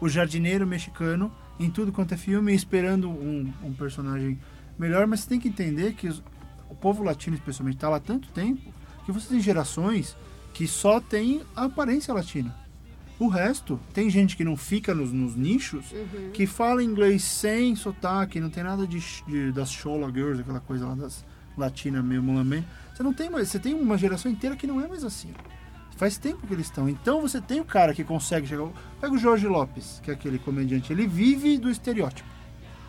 o 0.00 0.08
jardineiro 0.08 0.66
mexicano 0.66 1.32
em 1.58 1.70
tudo 1.70 1.92
quanto 1.92 2.12
é 2.14 2.16
filme, 2.16 2.54
esperando 2.54 3.08
um, 3.08 3.52
um 3.62 3.72
personagem 3.72 4.38
melhor, 4.78 5.06
mas 5.06 5.20
você 5.20 5.28
tem 5.30 5.40
que 5.40 5.48
entender 5.48 5.94
que 5.94 6.06
os- 6.08 6.22
o 6.68 6.74
povo 6.74 7.02
latino, 7.02 7.34
especialmente, 7.36 7.76
está 7.76 7.88
lá 7.88 7.96
há 7.96 8.00
tanto 8.00 8.28
tempo 8.28 8.72
que 9.04 9.12
você 9.12 9.28
tem 9.28 9.40
gerações 9.40 10.16
que 10.52 10.66
só 10.66 11.00
tem 11.00 11.42
a 11.54 11.64
aparência 11.64 12.12
latina. 12.12 12.54
O 13.18 13.28
resto, 13.28 13.80
tem 13.94 14.10
gente 14.10 14.36
que 14.36 14.44
não 14.44 14.56
fica 14.56 14.94
nos, 14.94 15.10
nos 15.10 15.34
nichos, 15.34 15.90
Uhum. 15.92 16.30
que 16.34 16.46
fala 16.46 16.82
inglês 16.82 17.24
sem 17.24 17.74
sotaque, 17.74 18.38
não 18.40 18.50
tem 18.50 18.62
nada 18.62 18.86
de, 18.86 18.98
de- 19.26 19.52
das 19.52 19.70
Shola 19.70 20.10
Girls, 20.12 20.42
aquela 20.42 20.60
coisa 20.60 20.86
lá 20.86 20.94
das 20.94 21.24
latinas 21.56 22.04
meio 22.04 22.22
mulamê. 22.22 22.62
Você 22.94 23.02
não 23.02 23.14
tem 23.14 23.30
mais, 23.30 23.48
você 23.48 23.58
tem 23.58 23.72
uma 23.72 23.96
geração 23.96 24.30
inteira 24.30 24.54
que 24.56 24.66
não 24.66 24.78
é 24.82 24.86
mais 24.86 25.02
assim. 25.04 25.30
Faz 25.96 26.18
tempo 26.18 26.46
que 26.46 26.52
eles 26.52 26.66
estão. 26.66 26.88
Então 26.88 27.20
você 27.22 27.40
tem 27.40 27.60
o 27.60 27.64
cara 27.64 27.94
que 27.94 28.04
consegue 28.04 28.46
chegar. 28.46 28.68
Pega 29.00 29.12
o 29.14 29.18
Jorge 29.18 29.46
Lopes, 29.46 30.00
que 30.02 30.10
é 30.10 30.14
aquele 30.14 30.38
comediante, 30.38 30.92
ele 30.92 31.06
vive 31.06 31.56
do 31.58 31.70
estereótipo. 31.70 32.28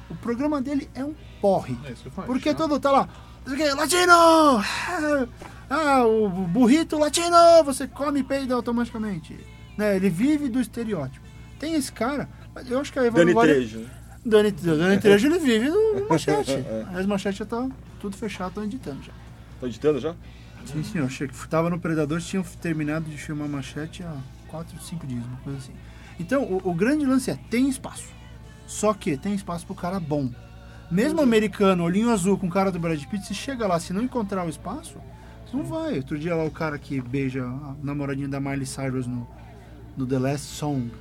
O 0.09 0.15
programa 0.15 0.61
dele 0.61 0.89
é 0.93 1.03
um 1.03 1.13
porre. 1.41 1.77
É 1.85 1.91
isso 1.91 2.01
que 2.03 2.07
eu 2.07 2.11
falo, 2.11 2.27
Porque 2.27 2.49
chato. 2.49 2.57
todo 2.57 2.79
tá 2.79 2.91
lá. 2.91 3.09
Latino! 3.75 4.61
Ah, 5.69 6.05
o 6.05 6.29
burrito 6.29 6.97
latino! 6.97 7.35
Você 7.65 7.87
come 7.89 8.21
e 8.21 8.23
peida 8.23 8.53
automaticamente. 8.55 9.37
Né? 9.77 9.97
Ele 9.97 10.09
vive 10.09 10.47
do 10.47 10.61
estereótipo. 10.61 11.25
Tem 11.59 11.73
esse 11.73 11.91
cara, 11.91 12.29
eu 12.69 12.79
acho 12.79 12.93
que 12.93 12.99
a 12.99 13.03
Eva 13.03 13.17
Dani 13.17 13.31
Longoria- 13.33 13.55
Trejo. 13.55 13.79
né? 13.79 13.89
Dani, 14.25 14.51
Dani 14.51 14.97
Trejo 15.01 15.27
ele 15.27 15.39
vive 15.39 15.69
no, 15.69 16.07
Machete. 16.09 16.63
As 16.95 17.05
Machete 17.05 17.39
já 17.39 17.45
tá 17.45 17.67
tudo 17.99 18.15
fechado, 18.15 18.47
estão 18.49 18.63
editando 18.63 19.03
já. 19.03 19.11
Tô 19.59 19.67
editando 19.67 19.99
já? 19.99 20.15
Sim, 20.71 20.83
senhor. 20.83 21.05
Achei 21.05 21.27
que 21.27 21.47
tava 21.47 21.69
no 21.69 21.79
Predador, 21.79 22.19
tinham 22.21 22.43
terminado 22.61 23.09
de 23.09 23.17
filmar 23.17 23.47
Machete 23.47 24.03
há 24.03 24.17
4, 24.47 24.79
5 24.79 25.07
dias, 25.07 25.25
uma 25.25 25.37
coisa 25.37 25.59
assim. 25.59 25.73
Então, 26.19 26.43
o, 26.43 26.69
o 26.69 26.73
grande 26.73 27.05
lance 27.05 27.31
é, 27.31 27.35
tem 27.49 27.69
espaço. 27.69 28.09
Só 28.65 28.93
que 28.93 29.15
tem 29.17 29.33
espaço 29.33 29.65
pro 29.65 29.75
cara 29.75 29.99
bom. 29.99 30.29
Mesmo 30.89 31.21
americano, 31.21 31.83
olhinho 31.83 32.09
azul, 32.09 32.37
com 32.37 32.49
cara 32.49 32.71
do 32.71 32.79
Brad 32.79 33.01
Pitt, 33.05 33.25
se 33.25 33.33
chega 33.33 33.67
lá, 33.67 33.79
se 33.79 33.93
não 33.93 34.01
encontrar 34.01 34.45
o 34.45 34.49
espaço, 34.49 34.97
você 35.45 35.55
não 35.55 35.63
vai. 35.63 35.97
Outro 35.97 36.17
dia 36.17 36.35
lá 36.35 36.43
o 36.43 36.51
cara 36.51 36.77
que 36.77 36.99
beija 37.01 37.43
a 37.43 37.75
namoradinha 37.81 38.27
da 38.27 38.39
Miley 38.39 38.65
Cyrus 38.65 39.07
no, 39.07 39.27
no 39.95 40.05
The 40.05 40.19
Last 40.19 40.47
Song, 40.47 40.91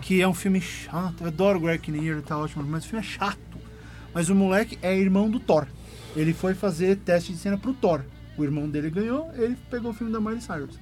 que 0.00 0.20
é 0.20 0.28
um 0.28 0.34
filme 0.34 0.60
chato. 0.60 1.22
Eu 1.22 1.28
adoro 1.28 1.58
o 1.58 1.62
Greg 1.62 1.78
Kinnear, 1.78 2.16
ele 2.16 2.22
tá 2.22 2.36
ótimo, 2.36 2.64
mas 2.64 2.84
o 2.84 2.88
filme 2.88 3.04
é 3.04 3.08
chato. 3.08 3.38
Mas 4.14 4.28
o 4.28 4.34
moleque 4.34 4.78
é 4.82 4.96
irmão 4.96 5.30
do 5.30 5.40
Thor. 5.40 5.66
Ele 6.14 6.34
foi 6.34 6.54
fazer 6.54 6.96
teste 6.96 7.32
de 7.32 7.38
cena 7.38 7.56
pro 7.56 7.72
Thor. 7.72 8.04
O 8.36 8.44
irmão 8.44 8.68
dele 8.68 8.90
ganhou, 8.90 9.30
ele 9.34 9.56
pegou 9.70 9.90
o 9.90 9.94
filme 9.94 10.12
da 10.12 10.20
Miley 10.20 10.40
Cyrus. 10.40 10.78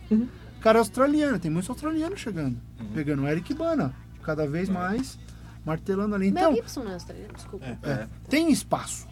Cara 0.61 0.79
australiano, 0.79 1.39
tem 1.39 1.51
muitos 1.51 1.69
australianos 1.71 2.21
chegando. 2.21 2.57
Pegando 2.95 3.23
o 3.23 3.29
Eric 3.29 3.53
Bana, 3.55 3.95
cada 4.23 4.47
vez 4.47 4.69
mais 4.69 5.19
martelando 5.65 6.15
ali. 6.15 6.31
Mel 6.31 6.51
Então, 6.51 6.55
Gibson 6.57 6.85
não 6.85 6.91
é 6.91 6.95
australiano, 6.95 7.33
desculpa. 7.35 7.67
é, 7.83 8.07
tem 8.29 8.51
espaço. 8.53 9.07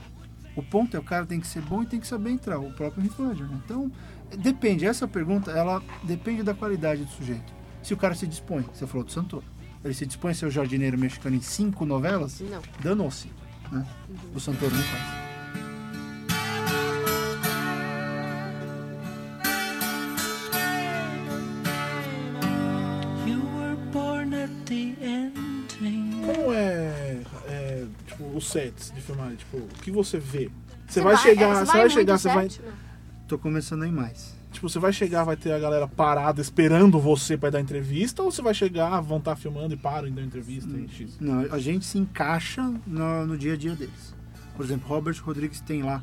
O 0.54 0.62
ponto 0.62 0.96
é 0.96 1.00
o 1.00 1.02
cara 1.04 1.24
tem 1.24 1.38
que 1.40 1.46
ser 1.46 1.62
bom 1.62 1.82
e 1.82 1.86
tem 1.86 2.00
que 2.00 2.06
saber 2.06 2.30
entrar. 2.30 2.58
O 2.58 2.72
próprio 2.72 3.04
Heath 3.04 3.18
Ledger, 3.18 3.46
né? 3.46 3.60
Então, 3.64 3.90
depende. 4.36 4.84
Essa 4.86 5.06
pergunta, 5.06 5.50
ela 5.52 5.82
depende 6.02 6.42
da 6.42 6.52
qualidade 6.54 7.04
do 7.04 7.10
sujeito. 7.10 7.52
Se 7.82 7.94
o 7.94 7.96
cara 7.96 8.14
se 8.14 8.26
dispõe, 8.26 8.62
você 8.74 8.86
falou 8.86 9.04
do 9.04 9.12
Santoro, 9.12 9.44
ele 9.84 9.94
se 9.94 10.04
dispõe 10.04 10.32
a 10.32 10.34
ser 10.34 10.46
o 10.46 10.50
jardineiro 10.50 10.98
mexicano 10.98 11.36
em 11.36 11.40
cinco 11.40 11.86
novelas, 11.86 12.40
Não. 12.40 12.60
danou-se. 12.82 13.30
Né? 13.70 13.86
O 14.34 14.40
Santoro 14.40 14.74
não 14.74 14.82
faz. 14.82 15.27
Os 28.38 28.48
sets 28.48 28.92
de 28.94 29.00
filmagem? 29.00 29.36
Tipo, 29.36 29.58
o 29.58 29.68
que 29.82 29.90
você 29.90 30.18
vê? 30.18 30.50
Você, 30.86 30.94
Você 30.94 31.00
vai, 31.02 31.16
chegar, 31.16 31.50
é, 31.50 31.54
você 31.54 31.64
vai 31.72 31.80
muito 31.80 31.92
chegar, 31.92 32.18
você 32.18 32.28
vai, 32.28 32.50
set? 32.50 32.62
Não. 32.64 32.72
Tô 33.28 33.38
começando 33.38 33.82
aí 33.82 33.92
mais. 33.92 34.34
tipo, 34.50 34.68
você 34.68 34.78
vai 34.78 34.92
chegar, 34.92 35.22
vai 35.24 35.36
ter 35.36 35.52
a 35.52 35.58
galera 35.58 35.86
parada 35.86 36.40
esperando 36.40 36.98
você 36.98 37.36
pra 37.36 37.50
dar 37.50 37.60
entrevista 37.60 38.22
ou 38.22 38.32
você 38.32 38.40
vai 38.40 38.54
chegar, 38.54 38.98
vão 39.00 39.18
estar 39.18 39.36
filmando 39.36 39.74
e 39.74 39.76
param 39.76 40.08
e 40.08 40.10
dão 40.10 40.24
entrevista 40.24 40.70
e 40.74 40.88
X? 40.88 41.18
Não, 41.20 41.40
a 41.52 41.58
gente 41.58 41.84
se 41.84 41.98
encaixa 41.98 42.62
no, 42.86 43.26
no 43.26 43.36
dia 43.36 43.52
a 43.52 43.56
dia 43.56 43.74
deles. 43.74 44.14
Por 44.56 44.64
exemplo, 44.64 44.88
Robert 44.88 45.16
Rodrigues 45.22 45.60
tem 45.60 45.82
lá 45.82 46.02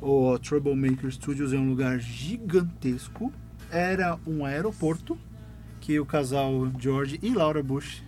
o 0.00 0.38
Troublemaker 0.38 1.10
Studios, 1.10 1.52
é 1.54 1.56
um 1.56 1.68
lugar 1.70 1.98
gigantesco. 1.98 3.32
Era 3.70 4.18
um 4.26 4.44
aeroporto 4.44 5.18
que 5.80 5.98
o 5.98 6.04
casal 6.06 6.70
George 6.78 7.18
e 7.22 7.32
Laura 7.32 7.62
Bush 7.62 8.02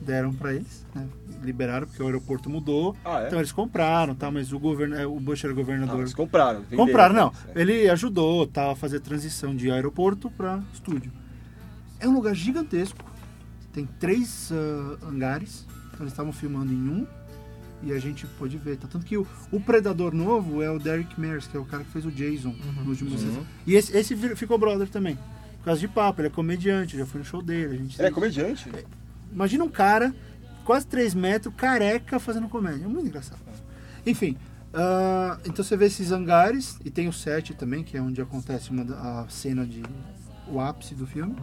deram 0.00 0.32
para 0.32 0.54
eles, 0.54 0.84
né? 0.94 1.06
liberaram 1.42 1.86
porque 1.86 2.02
o 2.02 2.06
aeroporto 2.06 2.48
mudou. 2.50 2.96
Ah, 3.04 3.22
é? 3.22 3.26
Então 3.26 3.38
eles 3.38 3.52
compraram, 3.52 4.14
tá? 4.14 4.30
Mas 4.30 4.52
o 4.52 4.58
governo, 4.58 4.96
é, 4.96 5.06
o 5.06 5.20
Bush 5.20 5.44
era 5.44 5.52
Ah, 5.52 5.56
governador. 5.56 6.00
eles 6.00 6.14
compraram. 6.14 6.60
venderam, 6.62 6.86
Compraram, 6.86 7.14
não. 7.14 7.30
né? 7.30 7.52
Ele 7.54 7.88
ajudou 7.88 8.46
tá, 8.46 8.72
a 8.72 8.76
fazer 8.76 8.96
a 8.96 9.00
transição 9.00 9.54
de 9.54 9.70
aeroporto 9.70 10.30
para 10.30 10.60
estúdio. 10.72 11.12
É 12.00 12.08
um 12.08 12.12
lugar 12.14 12.34
gigantesco. 12.34 12.98
Tem 13.72 13.86
três 14.00 14.50
ah, 14.52 14.98
hangares. 15.08 15.66
Então 15.88 16.00
eles 16.00 16.12
estavam 16.12 16.32
filmando 16.32 16.72
em 16.72 16.88
um. 16.88 17.06
E 17.82 17.92
a 17.92 17.98
gente 17.98 18.26
pôde 18.38 18.56
ver. 18.56 18.76
Tá? 18.78 18.88
Tanto 18.90 19.04
que 19.04 19.16
o, 19.18 19.26
o 19.52 19.60
Predador 19.60 20.14
novo 20.14 20.62
é 20.62 20.70
o 20.70 20.78
Derek 20.78 21.20
Mears, 21.20 21.46
que 21.46 21.56
é 21.56 21.60
o 21.60 21.64
cara 21.64 21.84
que 21.84 21.90
fez 21.90 22.06
o 22.06 22.10
Jason 22.10 22.54
no 22.82 22.90
último 22.90 23.10
season. 23.10 23.44
E 23.66 23.74
esse, 23.74 23.96
esse 23.96 24.16
ficou 24.34 24.58
brother 24.58 24.88
também. 24.88 25.16
Por 25.58 25.66
causa 25.66 25.80
de 25.80 25.88
papo, 25.88 26.20
ele 26.20 26.28
é 26.28 26.30
comediante, 26.30 26.96
já 26.96 27.04
fui 27.04 27.18
no 27.18 27.24
show 27.24 27.42
dele. 27.42 27.74
A 27.74 27.76
gente 27.78 28.00
Ele 28.00 28.08
é 28.08 28.10
comediante? 28.10 28.70
Imagina 29.32 29.64
um 29.64 29.68
cara, 29.68 30.14
quase 30.64 30.86
3 30.86 31.14
metros, 31.14 31.54
careca, 31.56 32.18
fazendo 32.18 32.48
comédia. 32.48 32.84
É 32.84 32.88
muito 32.88 33.06
engraçado. 33.06 33.40
Enfim, 34.04 34.36
ah, 34.78 35.38
então 35.46 35.64
você 35.64 35.76
vê 35.76 35.86
esses 35.86 36.12
hangares, 36.12 36.78
e 36.84 36.90
tem 36.90 37.08
o 37.08 37.12
set 37.12 37.54
também, 37.54 37.82
que 37.82 37.96
é 37.96 38.00
onde 38.00 38.20
acontece 38.20 38.70
uma, 38.70 39.22
a 39.22 39.28
cena 39.28 39.66
de. 39.66 39.82
o 40.46 40.60
ápice 40.60 40.94
do 40.94 41.06
filme. 41.06 41.34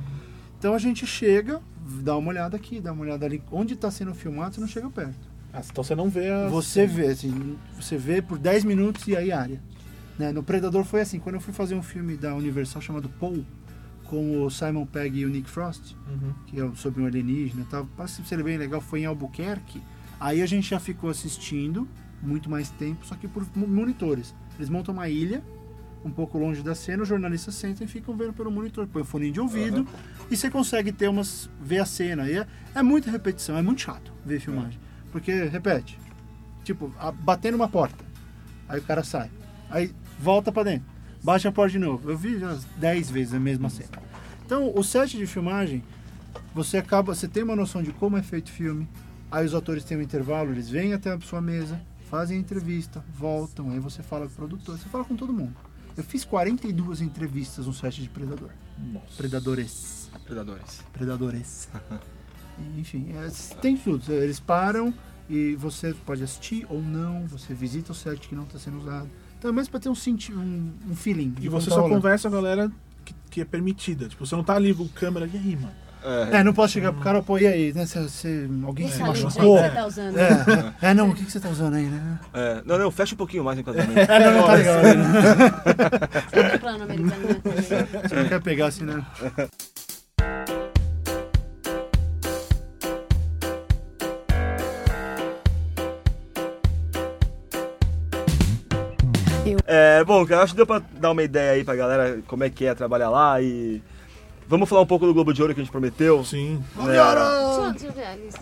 Então 0.59 0.73
a 0.73 0.77
gente 0.77 1.05
chega, 1.07 1.59
dá 2.01 2.15
uma 2.15 2.29
olhada 2.29 2.55
aqui, 2.55 2.79
dá 2.79 2.93
uma 2.93 3.01
olhada 3.01 3.25
ali. 3.25 3.43
Onde 3.51 3.73
está 3.73 3.89
sendo 3.89 4.13
filmado, 4.13 4.55
você 4.55 4.61
não 4.61 4.67
chega 4.67 4.89
perto. 4.89 5.27
Ah, 5.51 5.61
então 5.65 5.83
você 5.83 5.95
não 5.95 6.09
vê 6.09 6.29
a. 6.29 6.47
Você 6.47 6.85
vê, 6.85 7.07
assim, 7.07 7.57
você 7.75 7.97
vê 7.97 8.21
por 8.21 8.37
10 8.37 8.65
minutos 8.65 9.07
e 9.07 9.17
aí 9.17 9.31
área. 9.31 9.59
Né? 10.17 10.31
No 10.31 10.43
Predador 10.43 10.83
foi 10.83 11.01
assim, 11.01 11.19
quando 11.19 11.35
eu 11.35 11.41
fui 11.41 11.53
fazer 11.53 11.73
um 11.73 11.81
filme 11.81 12.15
da 12.15 12.35
Universal 12.35 12.83
chamado 12.83 13.09
Paul, 13.19 13.43
com 14.05 14.43
o 14.43 14.49
Simon 14.49 14.85
Pegg 14.85 15.19
e 15.19 15.25
o 15.25 15.29
Nick 15.29 15.49
Frost, 15.49 15.95
Uhum. 16.07 16.33
que 16.47 16.59
é 16.59 16.71
sobre 16.75 17.01
um 17.01 17.05
alienígena 17.05 17.61
e 17.63 17.65
tal, 17.65 17.85
para 17.97 18.07
ser 18.07 18.43
bem 18.43 18.57
legal, 18.57 18.79
foi 18.81 19.01
em 19.01 19.05
Albuquerque. 19.05 19.81
Aí 20.19 20.41
a 20.41 20.45
gente 20.45 20.69
já 20.69 20.79
ficou 20.79 21.09
assistindo 21.09 21.87
muito 22.21 22.49
mais 22.49 22.69
tempo, 22.69 23.05
só 23.05 23.15
que 23.15 23.27
por 23.27 23.45
mo- 23.55 23.67
monitores. 23.67 24.33
Eles 24.57 24.69
montam 24.69 24.93
uma 24.93 25.09
ilha, 25.09 25.43
um 26.05 26.11
pouco 26.11 26.37
longe 26.37 26.61
da 26.61 26.75
cena, 26.75 27.03
os 27.03 27.09
jornalistas 27.09 27.55
sentam 27.55 27.85
e 27.85 27.89
ficam 27.89 28.15
vendo 28.15 28.33
pelo 28.33 28.51
monitor. 28.51 28.85
Põe 28.87 29.01
o 29.01 29.05
fone 29.05 29.31
de 29.31 29.39
ouvido 29.39 29.87
e 30.29 30.35
você 30.37 30.49
consegue 30.49 30.91
ter 30.91 31.07
umas. 31.09 31.49
ver 31.61 31.79
a 31.79 31.85
cena. 31.85 32.29
E 32.29 32.37
é, 32.37 32.47
é 32.75 32.83
muita 32.83 33.09
repetição, 33.09 33.57
é 33.57 33.61
muito 33.61 33.81
chato 33.81 34.13
ver 34.25 34.39
filmagem. 34.39 34.79
Porque, 35.11 35.45
repete, 35.45 35.97
tipo, 36.63 36.93
a- 36.99 37.11
bater 37.11 37.51
numa 37.51 37.67
porta. 37.69 38.03
Aí 38.67 38.79
o 38.79 38.83
cara 38.83 39.03
sai. 39.03 39.29
Aí 39.69 39.91
volta 40.19 40.51
pra 40.51 40.63
dentro. 40.63 40.92
Baixa 41.23 41.49
a 41.49 41.51
porta 41.51 41.71
de 41.71 41.79
novo. 41.79 42.11
Eu 42.11 42.17
vi 42.17 42.35
umas 42.35 42.65
10 42.77 43.09
vezes 43.09 43.33
a 43.33 43.39
mesma 43.39 43.69
cena. 43.69 44.01
Então, 44.45 44.73
o 44.75 44.83
set 44.83 45.17
de 45.17 45.25
filmagem, 45.25 45.81
você 46.53 46.77
acaba, 46.77 47.15
você 47.15 47.27
tem 47.27 47.43
uma 47.43 47.55
noção 47.55 47.81
de 47.81 47.93
como 47.93 48.17
é 48.17 48.21
feito 48.21 48.47
o 48.47 48.51
filme. 48.51 48.87
Aí 49.31 49.45
os 49.45 49.55
atores 49.55 49.83
têm 49.83 49.97
um 49.97 50.01
intervalo, 50.01 50.51
eles 50.51 50.69
vêm 50.69 50.93
até 50.93 51.11
a 51.11 51.19
sua 51.21 51.41
mesa, 51.41 51.81
fazem 52.09 52.37
a 52.37 52.39
entrevista, 52.39 53.03
voltam, 53.17 53.71
aí 53.71 53.79
você 53.79 54.03
fala 54.03 54.27
com 54.27 54.33
o 54.33 54.35
produtor, 54.35 54.77
você 54.77 54.87
fala 54.89 55.05
com 55.05 55.15
todo 55.15 55.33
mundo. 55.33 55.55
Eu 55.95 56.03
fiz 56.03 56.25
42 56.25 57.01
entrevistas 57.01 57.65
no 57.65 57.73
set 57.73 58.01
de 58.01 58.09
Predador. 58.09 58.49
Predadores. 59.15 60.09
Predadores. 60.25 60.83
Predadores. 60.91 61.69
E, 62.55 62.79
Enfim, 62.79 63.07
é, 63.15 63.27
tem 63.61 63.75
tudo. 63.75 64.13
Eles 64.13 64.39
param 64.39 64.93
e 65.27 65.55
você 65.55 65.91
pode 66.05 66.21
assistir 66.21 66.67
ou 66.69 66.79
não, 66.79 67.25
você 67.25 67.51
visita 67.51 67.91
o 67.91 67.95
set 67.95 68.27
que 68.27 68.35
não 68.35 68.43
está 68.43 68.59
sendo 68.59 68.77
usado. 68.77 69.09
É 69.43 69.51
mais 69.51 69.67
para 69.67 69.79
ter 69.79 69.89
um, 69.89 69.95
senti 69.95 70.33
um, 70.33 70.71
um 70.89 70.95
feeling. 70.95 71.35
E 71.41 71.49
você 71.49 71.69
tá 71.69 71.75
só 71.75 71.81
rolando. 71.81 72.01
conversa 72.01 72.29
com 72.29 72.37
a 72.37 72.41
galera 72.41 72.71
que, 73.03 73.13
que 73.29 73.41
é 73.41 73.45
permitida. 73.45 74.07
Tipo, 74.07 74.25
você 74.25 74.35
não 74.35 74.43
tá 74.43 74.55
ali 74.55 74.73
com 74.73 74.87
câmera. 74.87 75.29
E 75.31 75.37
aí, 75.37 75.55
mano? 75.55 75.83
É, 76.31 76.43
não 76.43 76.53
posso 76.53 76.73
chegar 76.73 76.91
pro 76.91 77.01
cara, 77.01 77.23
pô, 77.23 77.37
e 77.37 77.47
aí, 77.47 77.71
né? 77.73 77.85
Se, 77.85 78.09
se 78.09 78.49
alguém 78.65 78.89
se 78.89 78.99
machucou. 78.99 79.57
que 79.57 79.63
você 79.63 79.69
tá 79.69 79.87
usando. 79.87 80.17
É, 80.17 80.73
é, 80.81 80.93
não, 80.93 81.09
o 81.09 81.15
que, 81.15 81.23
que 81.23 81.31
você 81.31 81.39
tá 81.39 81.49
usando 81.49 81.75
aí, 81.75 81.85
né? 81.85 82.19
É, 82.33 82.61
não, 82.65 82.77
não, 82.77 82.91
fecha 82.91 83.15
um 83.15 83.17
pouquinho 83.17 83.43
mais 83.43 83.57
enquadramento. 83.57 83.93
É, 84.11 84.19
não, 84.19 84.33
não 84.33 84.47
tá 84.47 84.53
legal. 84.53 84.83
né? 84.83 86.53
É 86.53 86.57
plano 86.57 86.83
americano, 86.83 87.27
né? 87.27 87.41
Você 88.03 88.15
não 88.15 88.27
quer 88.27 88.41
pegar 88.41 88.67
assim, 88.67 88.83
né? 88.83 89.05
É, 99.65 100.03
bom, 100.03 100.25
cara, 100.25 100.43
acho 100.43 100.53
que 100.53 100.57
deu 100.57 100.65
pra 100.67 100.81
dar 100.99 101.11
uma 101.11 101.23
ideia 101.23 101.53
aí 101.53 101.63
pra 101.63 101.75
galera 101.75 102.21
como 102.27 102.43
é 102.43 102.49
que 102.49 102.65
é 102.65 102.73
trabalhar 102.75 103.09
lá 103.09 103.41
e. 103.41 103.81
Vamos 104.45 104.67
falar 104.67 104.81
um 104.81 104.85
pouco 104.85 105.05
do 105.05 105.13
Globo 105.13 105.33
de 105.33 105.41
Ouro 105.41 105.53
que 105.53 105.61
a 105.61 105.63
gente 105.63 105.71
prometeu. 105.71 106.23
Sim. 106.25 106.61
Né? 106.75 106.99
A 106.99 108.15
lista. 108.15 108.41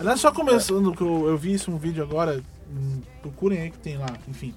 Aliás, 0.00 0.20
só 0.20 0.32
começando, 0.32 0.94
que 0.94 1.02
eu, 1.02 1.28
eu 1.28 1.36
vi 1.36 1.52
isso 1.52 1.70
um 1.70 1.76
vídeo 1.76 2.02
agora. 2.02 2.42
hum, 2.70 3.00
Procurem 3.20 3.60
aí 3.60 3.70
que 3.70 3.78
tem 3.78 3.98
lá, 3.98 4.08
enfim. 4.26 4.54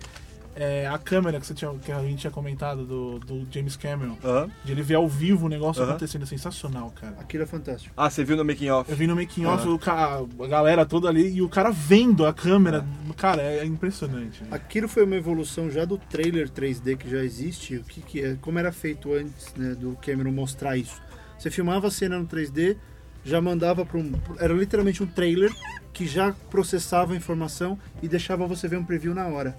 É, 0.58 0.88
a 0.88 0.97
câmera 0.97 1.38
que, 1.39 1.45
você 1.45 1.53
tinha, 1.53 1.70
que 1.80 1.91
a 1.91 2.01
gente 2.01 2.20
tinha 2.20 2.32
comentado 2.32 2.86
do, 2.86 3.20
do 3.20 3.45
James 3.51 3.76
Cameron. 3.76 4.18
De 4.64 4.72
ele 4.72 4.82
ver 4.82 4.95
ao 4.95 5.08
vivo 5.08 5.47
o 5.47 5.49
negócio 5.49 5.82
acontecendo. 5.89 6.24
É 6.24 6.26
sensacional, 6.26 6.93
cara. 6.99 7.14
Aquilo 7.20 7.43
é 7.43 7.45
fantástico. 7.45 7.93
Ah, 7.97 8.10
você 8.10 8.24
viu 8.24 8.38
no 8.38 8.45
making 8.45 8.70
off? 8.70 8.89
Eu 8.89 8.95
vi 8.95 9.06
no 9.06 9.16
making 9.18 9.45
off 9.45 9.68
o 9.68 9.78
ca- 9.78 10.22
a 10.41 10.47
galera 10.47 10.86
toda 10.86 11.10
ali 11.10 11.30
e 11.34 11.41
o 11.41 11.49
cara 11.49 11.72
vendo 11.72 12.26
a 12.26 12.34
câmera. 12.34 12.86
Cara, 13.18 13.41
é 13.41 13.66
impressionante. 13.66 14.43
Aquilo 14.49 14.88
foi 14.88 15.03
uma 15.03 15.16
evolução 15.18 15.70
já 15.70 15.84
do 15.84 15.97
trailer 15.97 16.49
3D 16.49 16.95
que 16.97 17.10
já 17.10 17.24
existe, 17.24 17.76
o 17.76 17.84
que, 17.84 18.01
que 18.01 18.22
é, 18.24 18.38
como 18.39 18.58
era 18.58 18.72
feito 18.72 19.14
antes 19.14 19.53
né, 19.58 19.76
do 19.76 19.97
Cameron 20.01 20.32
mostrar 20.32 20.78
isso. 20.78 21.01
Você 21.38 21.51
filmava 21.51 21.88
a 21.88 21.91
cena 21.91 22.18
no 22.18 22.26
3D, 22.26 22.78
já 23.26 23.41
mandava 23.41 23.86
para 23.86 23.97
um. 23.97 24.14
Era 24.39 24.53
literalmente 24.53 25.03
um 25.03 25.08
trailer 25.08 25.51
que 25.91 26.08
já 26.08 26.34
processava 26.49 27.14
a 27.14 27.18
informação 27.18 27.78
e 28.01 28.08
deixava 28.08 28.47
você 28.47 28.68
ver 28.70 28.78
um 28.78 28.86
preview 28.86 29.14
na 29.14 29.28
hora. 29.28 29.58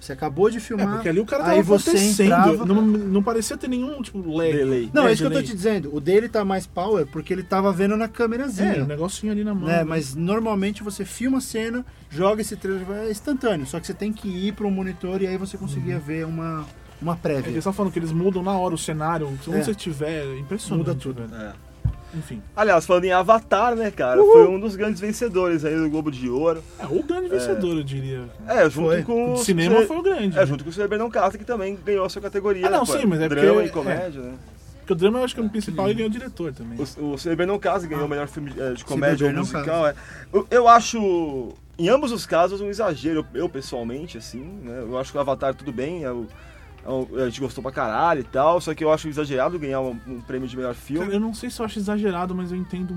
Você 0.00 0.12
acabou 0.12 0.50
de 0.50 0.58
É, 0.58 0.60
filmar. 0.60 0.94
porque 0.94 1.08
ali 1.08 1.18
o 1.20 1.24
cara 1.24 1.44
tava 1.44 1.54
aí 1.56 1.62
você 1.62 2.22
entrava- 2.24 2.66
Não, 2.66 2.82
não 2.82 3.22
parecia 3.22 3.56
ter 3.56 3.68
nenhum, 3.68 4.02
tipo, 4.02 4.18
lag. 4.36 4.52
Delay. 4.52 4.90
Não, 4.92 5.06
É, 5.06 5.10
é 5.10 5.12
isso 5.14 5.22
que 5.22 5.26
eu 5.26 5.30
tô 5.30 5.36
delay. 5.38 5.46
te 5.50 5.56
dizendo. 5.56 5.94
O 5.96 6.00
dele 6.00 6.28
tá 6.28 6.44
mais 6.44 6.66
power 6.66 7.06
porque 7.06 7.32
ele 7.32 7.42
tava 7.42 7.72
vendo 7.72 7.96
na 7.96 8.06
câmerazinha. 8.06 8.74
É, 8.76 8.82
um 8.82 8.86
negocinho 8.86 9.32
ali 9.32 9.42
na 9.42 9.54
mão. 9.54 9.64
né? 9.66 9.82
Mas 9.82 10.14
normalmente 10.14 10.82
você 10.82 11.04
filma 11.04 11.38
a 11.38 11.40
cena, 11.40 11.84
joga 12.10 12.42
esse 12.42 12.54
trailer, 12.54 12.84
é 12.90 13.10
instantâneo. 13.10 13.66
Só 13.66 13.80
que 13.80 13.86
você 13.86 13.94
tem 13.94 14.12
que 14.12 14.28
ir 14.28 14.52
para 14.52 14.66
um 14.66 14.70
monitor 14.70 15.22
e 15.22 15.26
aí 15.26 15.38
você 15.38 15.56
conseguia 15.56 15.98
ver 15.98 16.26
uma, 16.26 16.66
uma 17.00 17.12
É, 17.14 17.16
prévia. 17.16 17.46
Eles 17.48 17.58
estão 17.58 17.72
falando 17.72 17.92
que 17.92 17.98
eles 17.98 18.12
mudam 18.12 18.42
na 18.42 18.52
hora 18.52 18.74
o 18.74 18.78
cenário, 18.78 19.26
onde 19.28 19.56
É. 19.58 19.62
você 19.62 19.70
estiver, 19.70 20.26
é 20.26 20.38
impressionante. 20.38 20.86
Muda 20.86 20.94
tudo. 21.00 21.22
É. 21.34 21.52
Enfim. 22.16 22.40
Aliás, 22.54 22.86
falando 22.86 23.04
em 23.04 23.12
Avatar, 23.12 23.74
né, 23.74 23.90
cara? 23.90 24.20
Foi 24.22 24.46
um 24.46 24.60
dos 24.60 24.76
grandes 24.76 25.00
vencedores 25.00 25.64
aí 25.64 25.74
do 25.76 25.88
Globo 25.90 26.10
de 26.10 26.28
Ouro. 26.28 26.62
É, 26.78 26.86
o 26.86 27.02
grande 27.02 27.28
vencedor, 27.28 27.76
eu 27.76 27.82
diria. 27.82 28.22
É, 28.46 28.68
junto 28.70 28.88
Foi. 28.88 29.02
com 29.02 29.30
O 29.30 29.32
o. 29.34 29.36
cinema 29.38 29.82
foi 29.82 29.96
o 29.98 30.02
grande. 30.02 30.38
É, 30.38 30.46
junto 30.46 30.62
com 30.64 30.70
o 30.70 30.72
Silver 30.72 30.88
Bernão 30.88 31.10
Castro, 31.10 31.38
que 31.38 31.44
também 31.44 31.76
ganhou 31.84 32.04
a 32.04 32.08
sua 32.08 32.22
categoria. 32.22 32.66
Ah, 32.66 32.70
não, 32.70 32.80
né, 32.80 32.86
sim, 32.86 33.04
mas 33.06 33.20
é 33.20 33.28
Drama 33.28 33.52
porque- 33.54 33.66
e 33.68 33.72
comédia, 33.72 34.20
né? 34.22 34.34
Porque 34.80 34.92
o 34.92 34.96
drama 34.96 35.18
eu 35.20 35.24
acho 35.24 35.34
que 35.34 35.40
é 35.40 35.44
o 35.44 35.48
principal 35.48 35.90
e 35.90 35.94
ganhou 35.94 36.10
o 36.10 36.12
diretor 36.12 36.52
também. 36.52 36.78
O, 36.78 36.82
o 36.82 37.18
Silver 37.18 37.36
Bernão 37.38 37.58
Castro 37.58 37.88
ganhou 37.88 38.04
o 38.04 38.08
melhor 38.08 38.28
filme 38.28 38.52
eh, 38.58 38.72
de 38.74 38.84
comédia 38.84 39.26
ou 39.26 39.32
musical. 39.32 39.86
É. 39.86 39.94
Eu, 40.30 40.46
eu 40.50 40.68
acho, 40.68 41.54
em 41.78 41.88
ambos 41.88 42.12
os 42.12 42.26
casos, 42.26 42.60
um 42.60 42.68
exagero. 42.68 43.26
Eu, 43.32 43.40
eu, 43.44 43.48
pessoalmente, 43.48 44.18
assim, 44.18 44.40
né? 44.62 44.80
Eu 44.82 44.98
acho 44.98 45.10
que 45.10 45.16
o 45.16 45.20
Avatar 45.22 45.54
tudo 45.54 45.72
bem. 45.72 46.04
é 46.04 46.10
o- 46.12 46.12
é 46.12 46.12
o- 46.12 46.26
a 46.86 47.24
gente 47.26 47.40
gostou 47.40 47.62
pra 47.62 47.72
caralho 47.72 48.20
e 48.20 48.24
tal. 48.24 48.60
Só 48.60 48.74
que 48.74 48.84
eu 48.84 48.92
acho 48.92 49.08
exagerado 49.08 49.58
ganhar 49.58 49.80
um, 49.80 49.98
um 50.06 50.20
prêmio 50.20 50.48
de 50.48 50.56
melhor 50.56 50.74
filme. 50.74 51.06
Cara, 51.06 51.16
eu 51.16 51.20
não 51.20 51.32
sei 51.32 51.50
se 51.50 51.60
eu 51.60 51.66
acho 51.66 51.78
exagerado, 51.78 52.34
mas 52.34 52.52
eu 52.52 52.58
entendo. 52.58 52.94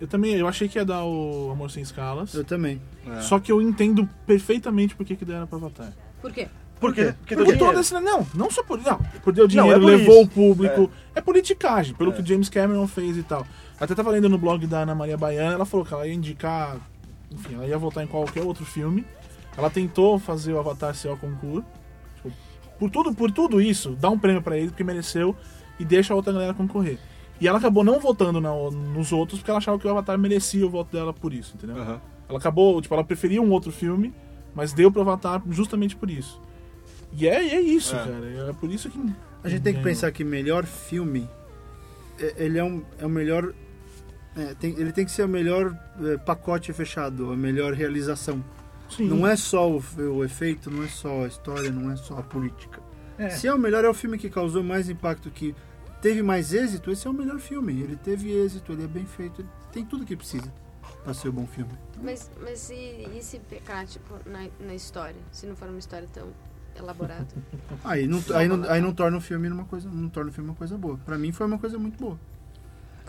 Eu 0.00 0.06
também, 0.06 0.34
eu 0.34 0.46
achei 0.46 0.68
que 0.68 0.78
ia 0.78 0.84
dar 0.84 1.04
o 1.04 1.50
Amor 1.50 1.70
Sem 1.70 1.82
Escalas. 1.82 2.32
Eu 2.34 2.44
também. 2.44 2.80
É. 3.06 3.20
Só 3.20 3.40
que 3.40 3.50
eu 3.50 3.60
entendo 3.60 4.08
perfeitamente 4.26 4.94
por 4.94 5.04
que, 5.04 5.16
que 5.16 5.24
deram 5.24 5.46
pra 5.46 5.58
Avatar. 5.58 5.92
Por 6.22 6.32
quê? 6.32 6.48
Por 6.78 6.94
quê? 6.94 7.14
Porque, 7.18 7.34
Porque 7.34 7.78
esse. 7.80 7.92
Não, 7.94 8.26
não 8.34 8.50
só 8.50 8.62
por. 8.62 8.80
Não, 8.80 8.98
por 9.22 9.32
deu 9.32 9.48
dinheiro, 9.48 9.72
é 9.72 9.80
por 9.80 9.86
levou 9.86 10.22
isso. 10.22 10.24
o 10.24 10.28
público. 10.28 10.90
É, 11.14 11.20
politicagem, 11.20 11.94
pelo 11.94 12.12
que 12.12 12.22
o 12.22 12.26
James 12.26 12.48
Cameron 12.48 12.86
fez 12.86 13.16
e 13.16 13.22
tal. 13.24 13.44
Até 13.80 13.94
tava 13.94 14.10
lendo 14.10 14.28
no 14.28 14.38
blog 14.38 14.64
da 14.66 14.80
Ana 14.80 14.94
Maria 14.94 15.16
Baiana, 15.16 15.54
ela 15.54 15.64
falou 15.64 15.84
que 15.84 15.92
ela 15.92 16.06
ia 16.06 16.14
indicar. 16.14 16.76
Enfim, 17.30 17.54
ela 17.54 17.66
ia 17.66 17.76
votar 17.76 18.04
em 18.04 18.06
qualquer 18.06 18.42
outro 18.42 18.64
filme. 18.64 19.04
Ela 19.56 19.68
tentou 19.68 20.18
fazer 20.20 20.52
o 20.52 20.58
Avatar 20.58 20.94
ser 20.94 21.08
ao 21.08 21.16
concurso. 21.16 21.66
Por 22.78 22.90
tudo, 22.90 23.12
por 23.14 23.30
tudo 23.30 23.60
isso, 23.60 23.96
dá 24.00 24.08
um 24.10 24.18
prêmio 24.18 24.40
pra 24.42 24.56
ele, 24.56 24.68
porque 24.68 24.84
mereceu, 24.84 25.34
e 25.78 25.84
deixa 25.84 26.12
a 26.12 26.16
outra 26.16 26.32
galera 26.32 26.54
concorrer. 26.54 26.98
E 27.40 27.46
ela 27.46 27.58
acabou 27.58 27.84
não 27.84 28.00
votando 28.00 28.40
na- 28.40 28.52
nos 28.70 29.12
outros, 29.12 29.38
porque 29.40 29.50
ela 29.50 29.58
achava 29.58 29.78
que 29.78 29.86
o 29.86 29.90
Avatar 29.90 30.18
merecia 30.18 30.66
o 30.66 30.70
voto 30.70 30.90
dela 30.92 31.12
por 31.12 31.32
isso, 31.32 31.54
entendeu? 31.56 31.76
Aham. 31.76 32.00
Ela 32.28 32.38
acabou, 32.38 32.80
tipo, 32.82 32.92
ela 32.94 33.04
preferia 33.04 33.40
um 33.40 33.50
outro 33.50 33.70
filme, 33.72 34.12
mas 34.54 34.72
deu 34.72 34.90
pro 34.92 35.00
Avatar 35.02 35.42
justamente 35.50 35.96
por 35.96 36.10
isso. 36.10 36.40
E 37.12 37.26
é, 37.28 37.42
e 37.46 37.50
é 37.50 37.60
isso, 37.60 37.94
É. 37.94 37.98
cara. 37.98 38.50
É 38.50 38.52
por 38.52 38.70
isso 38.70 38.90
que. 38.90 38.98
A 39.42 39.48
gente 39.48 39.62
tem 39.62 39.72
que 39.72 39.78
ganhou. 39.80 39.84
pensar 39.94 40.10
que 40.12 40.24
melhor 40.24 40.64
filme, 40.66 41.28
é- 42.20 42.34
ele 42.36 42.58
é, 42.58 42.64
um, 42.64 42.82
é 42.98 43.06
o 43.06 43.08
melhor. 43.08 43.52
é, 44.36 44.54
tem- 44.54 44.74
ele 44.78 44.92
tem 44.92 45.04
que 45.04 45.10
ser 45.10 45.24
o 45.24 45.28
melhor 45.28 45.76
é, 46.04 46.16
pacote 46.18 46.72
fechado, 46.72 47.32
a 47.32 47.36
melhor 47.36 47.72
realização. 47.72 48.44
Sim. 48.88 49.08
Não 49.08 49.26
é 49.26 49.36
só 49.36 49.70
o, 49.70 49.82
o 49.98 50.24
efeito, 50.24 50.70
não 50.70 50.82
é 50.82 50.88
só 50.88 51.24
a 51.24 51.28
história, 51.28 51.70
não 51.70 51.90
é 51.90 51.96
só 51.96 52.18
a 52.18 52.22
política. 52.22 52.80
É. 53.18 53.30
Se 53.30 53.46
é 53.46 53.52
o 53.54 53.58
melhor, 53.58 53.84
é 53.84 53.88
o 53.88 53.94
filme 53.94 54.16
que 54.16 54.30
causou 54.30 54.62
mais 54.62 54.88
impacto, 54.88 55.30
que 55.30 55.54
teve 56.00 56.22
mais 56.22 56.52
êxito, 56.54 56.90
esse 56.90 57.06
é 57.06 57.10
o 57.10 57.12
melhor 57.12 57.38
filme. 57.38 57.80
Ele 57.82 57.96
teve 57.96 58.30
êxito, 58.32 58.72
ele 58.72 58.84
é 58.84 58.86
bem 58.86 59.04
feito, 59.04 59.42
ele 59.42 59.48
tem 59.72 59.84
tudo 59.84 60.04
que 60.04 60.16
precisa 60.16 60.52
pra 61.04 61.12
ser 61.12 61.28
um 61.28 61.32
bom 61.32 61.46
filme. 61.46 61.72
Mas, 62.02 62.30
mas 62.40 62.70
e, 62.70 63.08
e 63.14 63.22
se 63.22 63.38
pecar, 63.40 63.86
tipo, 63.86 64.14
na, 64.24 64.46
na 64.60 64.74
história? 64.74 65.20
Se 65.32 65.46
não 65.46 65.56
for 65.56 65.68
uma 65.68 65.78
história 65.78 66.08
tão 66.12 66.28
elaborada? 66.76 67.26
Aí 67.84 68.06
não, 68.06 68.22
aí 68.34 68.48
não, 68.48 68.70
aí 68.70 68.80
não 68.80 68.92
torna 68.94 69.16
o 69.16 69.20
filme 69.20 69.48
uma 69.48 69.64
coisa, 69.64 69.88
não 69.90 70.08
torna 70.08 70.30
o 70.30 70.32
filme 70.32 70.48
uma 70.50 70.56
coisa 70.56 70.78
boa. 70.78 70.96
Pra 71.04 71.18
mim 71.18 71.32
foi 71.32 71.46
uma 71.46 71.58
coisa 71.58 71.76
muito 71.78 71.98
boa. 71.98 72.18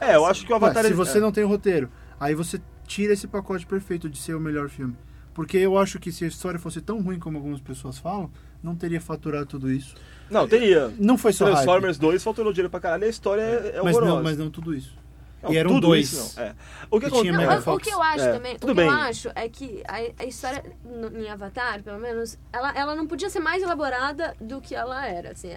É, 0.01 0.15
eu 0.15 0.25
acho 0.25 0.45
que 0.45 0.51
o 0.51 0.55
Ué, 0.55 0.57
Avatar... 0.57 0.83
se 0.83 0.89
ele- 0.89 0.95
você 0.95 1.17
é. 1.17 1.21
não 1.21 1.31
tem 1.31 1.43
o 1.43 1.47
roteiro, 1.47 1.89
aí 2.19 2.33
você 2.33 2.59
tira 2.87 3.13
esse 3.13 3.27
pacote 3.27 3.65
perfeito 3.67 4.09
de 4.09 4.17
ser 4.17 4.33
o 4.33 4.39
melhor 4.39 4.69
filme. 4.69 4.95
Porque 5.33 5.57
eu 5.57 5.77
acho 5.77 5.99
que 5.99 6.11
se 6.11 6.25
a 6.25 6.27
história 6.27 6.59
fosse 6.59 6.81
tão 6.81 7.01
ruim 7.01 7.19
como 7.19 7.37
algumas 7.37 7.61
pessoas 7.61 7.97
falam, 7.97 8.29
não 8.61 8.75
teria 8.75 8.99
faturado 8.99 9.45
tudo 9.45 9.71
isso. 9.71 9.95
Não, 10.29 10.47
teria. 10.47 10.91
Não 10.99 11.17
foi 11.17 11.31
só 11.33 11.45
hype, 11.45 11.55
Transformers 11.55 11.97
2 11.97 12.23
faltou 12.23 12.43
dinheiro 12.51 12.69
pra 12.69 12.79
caralho 12.79 13.03
e 13.03 13.07
a 13.07 13.09
história 13.09 13.41
é, 13.41 13.77
é 13.77 13.81
mas 13.81 13.95
horrorosa. 13.95 14.15
não, 14.15 14.23
mas 14.23 14.37
não 14.37 14.49
tudo 14.49 14.75
isso. 14.75 14.97
Não, 15.41 15.53
e 15.53 15.57
eram 15.57 15.69
tudo 15.71 15.87
dois. 15.87 16.11
isso 16.11 16.33
não, 16.37 16.43
é. 16.45 16.55
O 16.91 16.99
que 16.99 17.05
E 17.07 17.11
tinha 17.11 17.31
Não, 17.31 17.57
o 17.57 17.61
Fox. 17.61 17.87
que 17.87 17.93
eu 17.93 18.01
acho 18.03 18.25
É, 18.25 18.33
também, 18.33 18.55
o 18.55 18.59
que 18.59 18.69
eu 18.69 18.75
bem. 18.75 18.89
acho 18.89 19.31
é 19.33 19.47
que 19.47 19.81
a, 19.87 20.23
a 20.23 20.25
história 20.25 20.61
no- 20.83 21.17
em 21.17 21.29
Avatar, 21.29 21.81
pelo 21.81 21.97
menos, 21.97 22.37
ela, 22.51 22.73
ela 22.77 22.93
não 22.93 23.07
podia 23.07 23.29
ser 23.29 23.39
mais 23.39 23.63
elaborada 23.63 24.35
do 24.41 24.59
que 24.59 24.75
ela 24.75 25.07
era, 25.07 25.31
assim. 25.31 25.53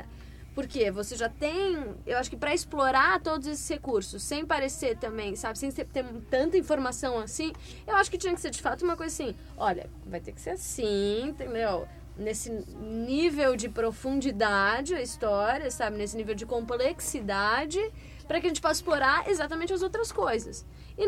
Porque 0.54 0.90
você 0.90 1.16
já 1.16 1.28
tem, 1.30 1.94
eu 2.06 2.18
acho 2.18 2.28
que 2.28 2.36
pra 2.36 2.52
explorar 2.52 3.20
todos 3.20 3.46
esses 3.46 3.66
recursos, 3.68 4.22
sem 4.22 4.44
parecer 4.44 4.98
também, 4.98 5.34
sabe, 5.34 5.58
sem 5.58 5.70
ter, 5.70 5.86
tanta 6.30 6.58
informação 6.58 7.18
assim, 7.18 7.52
eu 7.86 7.96
acho 7.96 8.10
que 8.10 8.18
tinha 8.18 8.34
que 8.34 8.40
ser 8.40 8.50
de 8.50 8.60
fato 8.60 8.84
uma 8.84 8.94
coisa 8.96 9.12
assim, 9.14 9.34
olha, 9.56 9.88
vai 10.06 10.20
ter 10.20 10.32
que 10.32 10.40
ser 10.40 10.50
assim, 10.50 11.28
entendeu? 11.28 11.88
Nesse 12.18 12.50
nível 12.78 13.56
de 13.56 13.70
profundidade 13.70 14.94
a 14.94 15.00
história, 15.00 15.70
sabe, 15.70 15.96
nesse 15.96 16.16
nível 16.16 16.34
de 16.34 16.44
complexidade, 16.44 17.80
para 18.28 18.38
que 18.38 18.46
a 18.46 18.50
gente 18.50 18.60
possa 18.60 18.74
explorar 18.74 19.28
exatamente 19.30 19.72
as 19.72 19.82
outras 19.82 20.12
coisas. 20.12 20.64
E, 20.98 21.04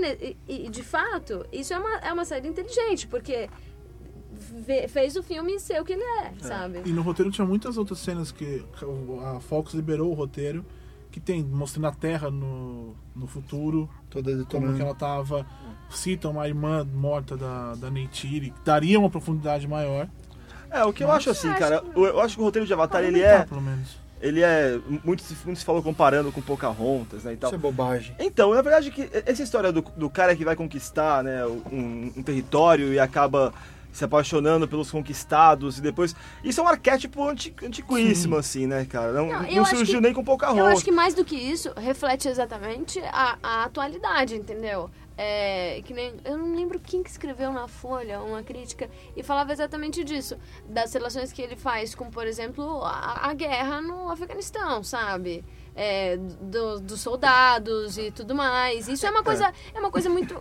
e- 0.49 0.67
e, 0.67 0.71
de 0.71 0.83
fato, 0.83 1.47
isso 1.53 1.75
é 1.75 1.79
uma, 1.79 1.97
é 1.99 2.13
uma 2.13 2.25
saída 2.25 2.49
inteligente, 2.49 3.07
porque 3.07 3.51
fez 4.89 5.17
o 5.17 5.23
filme 5.23 5.59
ser 5.61 5.81
o 5.81 5.85
que 5.85 5.93
ele 5.93 6.03
é, 6.03 6.33
sabe? 6.41 6.83
E 6.85 6.91
no 6.91 7.03
roteiro 7.03 7.31
tinha 7.31 7.47
muitas 7.47 7.77
outras 7.77 7.99
cenas 7.99 8.31
que 8.33 8.65
a 9.25 9.41
Fox 9.41 9.75
liberou 9.75 10.11
o 10.11 10.15
roteiro 10.15 10.65
que 11.11 11.21
tem, 11.21 11.43
mostrando 11.45 11.87
a 11.87 11.93
Terra 11.93 12.29
no, 12.31 12.95
no 13.15 13.27
futuro, 13.29 13.89
Toda 14.11 14.31
como 14.33 14.43
detonando. 14.45 14.75
que 14.77 14.83
ela 14.83 14.95
tava. 14.95 15.47
Citam 15.91 16.41
a 16.41 16.49
irmã 16.49 16.85
morta 16.93 17.37
da, 17.37 17.75
da 17.77 17.89
Neytiri, 17.91 18.51
que 18.51 18.61
daria 18.65 18.99
uma 18.99 19.09
profundidade 19.09 19.69
maior. 19.69 20.09
É, 20.71 20.83
o 20.85 20.93
que 20.93 21.05
eu 21.05 21.13
acho 21.13 21.31
assim, 21.31 21.49
acho 21.49 21.59
cara, 21.59 21.81
que- 21.81 22.01
eu 22.01 22.21
acho 22.21 22.35
que 22.35 22.41
o 22.43 22.45
roteiro 22.45 22.67
de 22.67 22.73
Avatar, 22.73 23.05
ele 23.05 23.23
Aumentar, 23.25 23.43
é, 23.43 23.47
pelo 23.47 23.61
menos. 23.61 23.97
ele 24.21 24.43
é, 24.43 24.81
muito, 25.05 25.23
se- 25.23 25.37
muito 25.45 25.59
se 25.59 25.65
falou 25.65 25.81
comparando 25.85 26.33
com 26.33 26.43
Pocahontas, 26.43 27.23
né, 27.23 27.35
e 27.35 27.37
tal. 27.37 27.49
Isso 27.51 27.55
é 27.55 27.59
bobagem. 27.59 28.17
Então, 28.19 28.53
na 28.53 28.61
verdade, 28.63 28.91
que 28.91 29.09
essa 29.25 29.41
história 29.45 29.71
do, 29.71 29.83
do 29.97 30.11
cara 30.11 30.35
que 30.35 30.45
vai 30.45 30.57
conquistar 30.57 31.23
né, 31.23 31.47
um, 31.47 32.13
um 32.17 32.23
território 32.25 32.93
e 32.93 32.99
acaba 32.99 33.55
se 33.95 34.05
apaixonando 34.05 34.67
pelos 34.69 34.91
conquistados 34.91 35.79
e 35.79 35.81
depois. 35.81 36.15
Isso 36.43 36.61
é 36.61 36.65
um 36.65 36.69
arquétipo 36.69 37.23
anti, 37.27 37.55
antiquíssimo, 37.63 38.37
assim, 38.37 38.67
né, 38.67 38.85
cara? 38.85 39.13
Não, 39.13 39.29
Não, 39.29 39.43
não 39.43 39.49
eu 39.49 39.63
acho 39.63 39.77
surgiu 39.77 39.95
que- 39.95 40.01
nem 40.01 40.13
com 40.13 40.21
Eu 40.21 40.25
Pocahontas. 40.25 40.67
acho 40.67 40.85
que 40.85 40.91
mais 40.93 41.15
do 41.15 41.25
que 41.25 41.37
isso, 41.37 41.73
reflete 41.77 42.29
exatamente 42.29 42.99
a, 43.13 43.39
a 43.43 43.65
atualidade, 43.65 44.35
entendeu? 44.35 44.91
É, 45.17 45.81
que 45.85 45.95
nem, 45.95 46.13
eu 46.25 46.37
não 46.37 46.57
lembro 46.57 46.81
quem 46.81 47.01
que 47.01 47.09
escreveu 47.09 47.53
na 47.53 47.69
Folha 47.69 48.21
uma 48.21 48.43
crítica 48.43 48.91
e 49.17 49.23
falava 49.23 49.53
exatamente 49.53 50.03
disso. 50.03 50.37
Das 50.69 50.93
relações 50.93 51.33
que 51.33 51.41
ele 51.41 51.55
faz 51.55 51.95
com, 51.95 52.11
por 52.11 52.27
exemplo, 52.27 52.83
a, 52.83 53.29
a 53.29 53.33
guerra 53.33 53.81
no 53.81 54.11
Afeganistão, 54.11 54.83
sabe? 54.83 55.45
É, 55.77 56.17
do- 56.41 56.79
dos 56.81 57.01
soldados 57.01 57.99
e 57.99 58.11
tudo 58.13 58.33
mais. 58.35 58.87
Isso 58.87 59.05
é 59.07 59.11
uma 59.11 59.25
coisa, 59.25 59.53
é 59.75 59.81
uma 59.81 59.91
coisa 59.91 60.09
muito, 60.09 60.41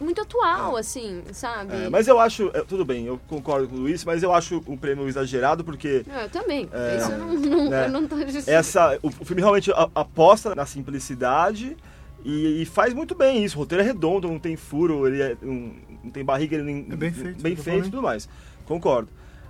muito 0.00 0.20
atual, 0.20 0.76
assim, 0.76 1.22
sabe? 1.32 1.84
É, 1.84 1.88
mas 1.88 2.08
eu 2.08 2.18
acho. 2.18 2.50
é, 2.52 2.62
Tudo 2.62 2.84
bem, 2.84 3.06
eu 3.06 3.20
concordo 3.28 3.68
com 3.68 3.76
o 3.76 3.78
Luiz, 3.78 4.04
mas 4.04 4.24
eu 4.24 4.32
acho 4.34 4.60
um 4.66 4.76
prêmio 4.76 5.06
exagerado 5.06 5.62
porque. 5.62 6.04
Eu 6.22 6.28
também. 6.30 6.68
É, 6.72 6.96
isso 6.96 7.12
eu 7.12 7.18
não, 7.18 7.32
não, 7.34 7.70
né? 7.70 7.86
eu 7.86 7.90
não 7.90 8.08
tô 8.08 8.16
dizendo. 8.24 8.48
Essa, 8.48 8.98
o, 9.02 9.08
o 9.08 9.24
filme 9.24 9.40
realmente 9.40 9.70
aposta 9.94 10.52
na 10.54 10.66
simplicidade 10.66 11.76
e, 12.24 12.62
e 12.62 12.66
faz 12.66 12.92
muito 12.92 13.14
bem 13.14 13.44
isso. 13.44 13.56
O 13.56 13.60
roteiro 13.60 13.82
é 13.84 13.86
redondo, 13.86 14.26
não 14.26 14.38
tem 14.40 14.56
furo, 14.56 15.06
ele 15.06 15.22
é, 15.22 15.36
não, 15.40 15.72
não 16.04 16.10
tem 16.10 16.24
barriga, 16.24 16.56
ele 16.56 16.64
nem, 16.64 16.86
É 16.90 16.96
bem 16.96 17.12
feito, 17.12 17.40
bem 17.40 17.54
feito 17.56 17.86
e 17.86 17.90
tudo 17.90 18.02
mais. 18.02 18.28
Concordo. 18.66 19.08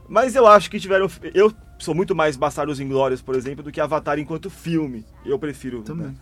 Mas 0.09 0.35
eu 0.35 0.47
acho 0.47 0.71
que 0.71 0.79
tiveram. 0.79 1.09
Eu 1.33 1.51
sou 1.83 1.95
muito 1.95 2.15
mais 2.15 2.37
Bastardos 2.37 2.81
Inglórios, 2.81 3.21
por 3.21 3.35
exemplo, 3.35 3.63
do 3.63 3.73
que 3.73 3.81
Avatar 3.81 4.19
enquanto 4.19 4.49
filme. 4.49 5.05
Eu 5.27 5.39
prefiro. 5.39 5.83
Também. 5.83 6.07
né? 6.09 6.15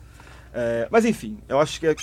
É, 0.52 0.88
mas 0.90 1.04
enfim, 1.04 1.38
eu 1.48 1.60
acho 1.60 1.78
que 1.78 1.86
é, 1.86 1.94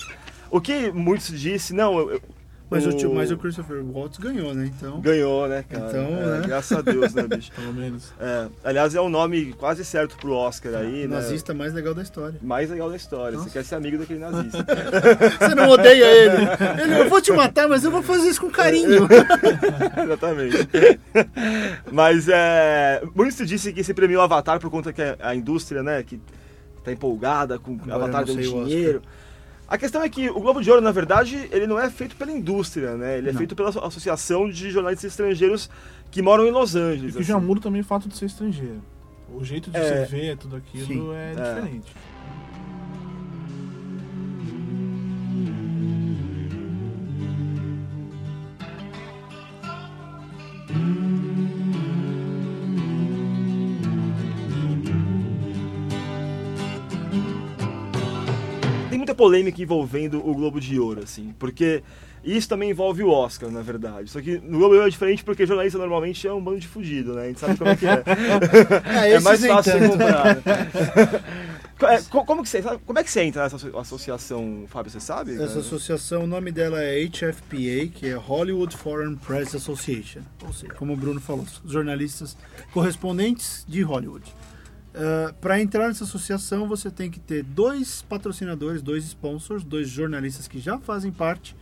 o 0.49 0.61
que 0.61 0.91
muitos 0.91 1.27
disse, 1.39 1.73
não, 1.73 1.99
eu- 2.09 2.21
Mas 2.69 2.85
o, 2.85 2.91
tio- 2.91 3.13
mas 3.13 3.31
o 3.31 3.37
Christopher 3.37 3.81
Waltz 3.81 4.17
ganhou, 4.17 4.53
né? 4.53 4.69
Então. 4.77 4.99
ganhou, 4.99 5.47
né, 5.47 5.63
cara? 5.69 5.87
Então, 5.87 6.01
É, 6.05 6.39
né? 6.39 6.41
Graças 6.47 6.77
a 6.77 6.81
Deus, 6.81 7.13
né, 7.13 7.23
bicho? 7.23 7.49
Pelo 7.55 7.73
menos. 7.73 8.11
É, 8.19 8.47
aliás, 8.61 8.93
é 8.93 8.99
um 8.99 9.07
nome 9.07 9.53
quase 9.53 9.85
certo 9.85 10.17
pro 10.17 10.33
Oscar 10.33 10.75
aí, 10.75 11.05
o 11.05 11.07
né? 11.09 11.15
nazista 11.15 11.53
mais 11.53 11.73
legal 11.73 11.93
da 11.93 12.01
história. 12.01 12.37
Mais 12.41 12.69
legal 12.69 12.89
da 12.89 12.97
história. 12.97 13.37
Você 13.37 13.49
quer 13.49 13.63
ser 13.63 13.75
amigo 13.75 13.97
daquele 13.97 14.19
nazista. 14.19 14.65
Você 15.39 15.55
não 15.55 15.69
odeia 15.69 16.05
ele. 16.05 16.47
Ele, 16.81 16.99
eu 17.01 17.09
vou 17.09 17.21
te 17.21 17.31
matar, 17.31 17.69
mas 17.69 17.85
eu 17.85 17.91
vou 17.91 18.03
fazer 18.03 18.27
isso 18.27 18.41
com 18.41 18.49
carinho. 18.49 19.07
Exatamente. 20.03 20.69
Mas 21.91 22.27
é. 22.27 23.01
Muito 23.15 23.33
se 23.33 23.45
disse 23.45 23.71
que 23.71 23.83
se 23.83 23.93
premiou 23.93 24.21
Avatar 24.21 24.59
por 24.59 24.69
conta 24.69 24.91
que 24.91 25.01
a 25.19 25.33
indústria, 25.33 25.81
né, 25.81 26.03
que 26.03 26.19
tá 26.83 26.91
empolgada 26.91 27.57
com 27.59 27.71
Embora 27.73 27.95
Avatar 27.95 28.21
eu 28.23 28.27
não 28.27 28.35
dando 28.35 28.43
sei 28.43 28.61
o 28.61 28.65
dinheiro. 28.65 29.01
A 29.67 29.77
questão 29.77 30.01
é 30.01 30.07
que 30.07 30.29
o 30.29 30.39
Globo 30.39 30.61
de 30.61 30.69
Ouro, 30.69 30.81
na 30.81 30.91
verdade, 30.91 31.49
ele 31.51 31.67
não 31.67 31.77
é 31.77 31.89
feito 31.89 32.15
pela 32.15 32.31
indústria, 32.31 32.95
né? 32.95 33.17
Ele 33.17 33.29
é 33.29 33.31
Não. 33.33 33.37
feito 33.37 33.53
pela 33.55 33.69
Associação 33.69 34.49
de 34.49 34.71
Jornalistas 34.71 35.11
Estrangeiros 35.11 35.69
que 36.09 36.21
moram 36.21 36.47
em 36.47 36.51
Los 36.51 36.73
E 36.73 36.79
Angeles. 36.79 37.15
que 37.17 37.23
já 37.23 37.35
assim. 37.37 37.45
muda 37.45 37.59
também 37.59 37.81
o 37.81 37.83
fato 37.83 38.07
de 38.07 38.15
ser 38.15 38.25
estrangeiro. 38.27 38.81
O 39.33 39.43
jeito 39.43 39.69
de 39.69 39.75
É. 39.77 40.05
você 40.05 40.15
ver 40.15 40.37
tudo 40.37 40.55
aquilo 40.55 40.85
Sim. 40.87 41.11
é, 41.13 41.33
É. 41.33 41.35
diferente. 41.35 41.93
Muita 59.07 59.15
polêmica 59.15 59.61
envolvendo 59.61 60.17
o 60.27 60.33
Globo 60.35 60.59
de 60.59 60.77
Ouro, 60.79 61.01
assim, 61.03 61.33
porque 61.39 61.81
isso 62.25 62.49
também 62.49 62.71
envolve 62.71 63.03
o 63.03 63.09
Oscar, 63.09 63.49
na 63.49 63.61
verdade. 63.61 64.09
Só 64.09 64.19
que 64.19 64.37
no 64.39 64.57
Globo 64.57 64.73
de 64.73 64.79
Ouro 64.79 64.87
é 64.87 64.89
diferente 64.89 65.23
porque 65.23 65.45
jornalista 65.45 65.77
normalmente 65.79 66.27
é 66.27 66.33
um 66.33 66.43
bando 66.43 66.59
de 66.59 66.67
fudido, 66.67 67.13
né? 67.13 67.23
A 67.23 67.27
gente 67.27 67.39
sabe 67.39 67.57
como 67.57 67.69
é 67.69 67.75
que 67.77 67.85
é. 67.87 68.03
É 69.05 69.11
esses 69.11 69.23
mais 69.23 69.45
fácil 69.45 69.73
de 69.73 69.79
tanto. 69.79 69.91
comprar. 69.91 70.35
né? 70.35 70.41
É, 71.79 72.01
co- 72.09 72.25
como, 72.25 72.41
que 72.41 72.49
você, 72.49 72.59
como 72.87 72.97
é 72.97 73.03
que 73.03 73.11
você 73.11 73.21
entra 73.21 73.43
nessa 73.43 73.55
asso- 73.55 73.77
associação, 73.77 74.63
Fábio? 74.67 74.91
Você 74.91 74.99
sabe? 74.99 75.35
Essa 75.35 75.45
cara? 75.45 75.59
associação, 75.59 76.23
o 76.23 76.27
nome 76.27 76.51
dela 76.51 76.81
é 76.81 77.05
HFPA, 77.05 77.87
que 77.93 78.07
é 78.07 78.13
Hollywood 78.15 78.75
Foreign 78.75 79.15
Press 79.15 79.53
Association. 79.53 80.21
Ou 80.43 80.51
seja, 80.51 80.73
como 80.73 80.93
o 80.93 80.97
Bruno 80.97 81.21
falou, 81.21 81.45
os 81.63 81.71
jornalistas 81.71 82.35
correspondentes 82.73 83.63
de 83.69 83.83
Hollywood. 83.83 84.25
Para 85.39 85.61
entrar 85.61 85.87
nessa 85.87 86.03
associação, 86.03 86.67
você 86.67 86.89
tem 86.89 87.09
que 87.11 87.19
ter 87.19 87.43
dois 87.43 88.01
patrocinadores, 88.01 88.81
dois 88.81 89.05
sponsors, 89.05 89.63
dois 89.63 89.89
jornalistas 89.89 90.47
que 90.47 90.59
já 90.59 90.77
fazem 90.79 91.11
parte 91.11 91.55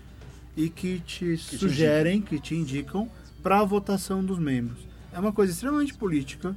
e 0.55 0.69
que 0.69 0.99
te 0.99 1.37
sugerem, 1.37 2.21
que 2.21 2.39
te 2.39 2.55
indicam 2.55 3.09
para 3.43 3.59
a 3.59 3.63
votação 3.63 4.23
dos 4.23 4.39
membros. 4.39 4.79
É 5.13 5.19
uma 5.19 5.31
coisa 5.31 5.51
extremamente 5.51 5.93
política. 5.93 6.55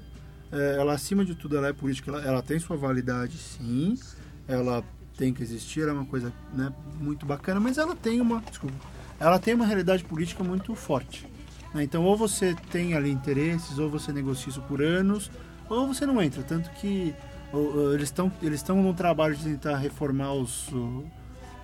é, 0.50 0.76
ela, 0.78 0.94
acima 0.94 1.24
de 1.24 1.34
tudo, 1.34 1.56
ela 1.56 1.68
é 1.68 1.72
política. 1.72 2.10
Ela, 2.10 2.22
ela 2.22 2.42
tem 2.42 2.58
sua 2.58 2.76
validade, 2.76 3.36
sim. 3.36 3.98
Ela 4.46 4.82
tem 5.16 5.34
que 5.34 5.42
existir. 5.42 5.82
Ela 5.82 5.90
é 5.90 5.94
uma 5.94 6.06
coisa 6.06 6.32
né, 6.54 6.72
muito 7.00 7.26
bacana, 7.26 7.60
mas 7.60 7.76
ela 7.76 7.94
tem 7.94 8.20
uma, 8.20 8.40
desculpa, 8.40 8.76
ela 9.20 9.38
tem 9.38 9.54
uma 9.54 9.66
realidade 9.66 10.04
política 10.04 10.42
muito 10.42 10.74
forte. 10.74 11.26
né? 11.74 11.82
Então, 11.82 12.04
ou 12.04 12.16
você 12.16 12.54
tem 12.70 12.94
ali 12.94 13.10
interesses, 13.10 13.78
ou 13.78 13.90
você 13.90 14.12
negocia 14.12 14.50
isso 14.50 14.62
por 14.62 14.80
anos, 14.80 15.30
ou 15.68 15.86
você 15.86 16.04
não 16.06 16.20
entra. 16.22 16.42
Tanto 16.42 16.70
que 16.72 17.14
ou, 17.52 17.76
ou, 17.76 17.94
eles 17.94 18.04
estão 18.08 18.30
eles 18.42 18.56
estão 18.60 18.82
no 18.82 18.92
trabalho 18.94 19.34
de 19.36 19.44
tentar 19.44 19.76
reformar 19.78 20.32
os, 20.34 20.68
o- 20.72 21.04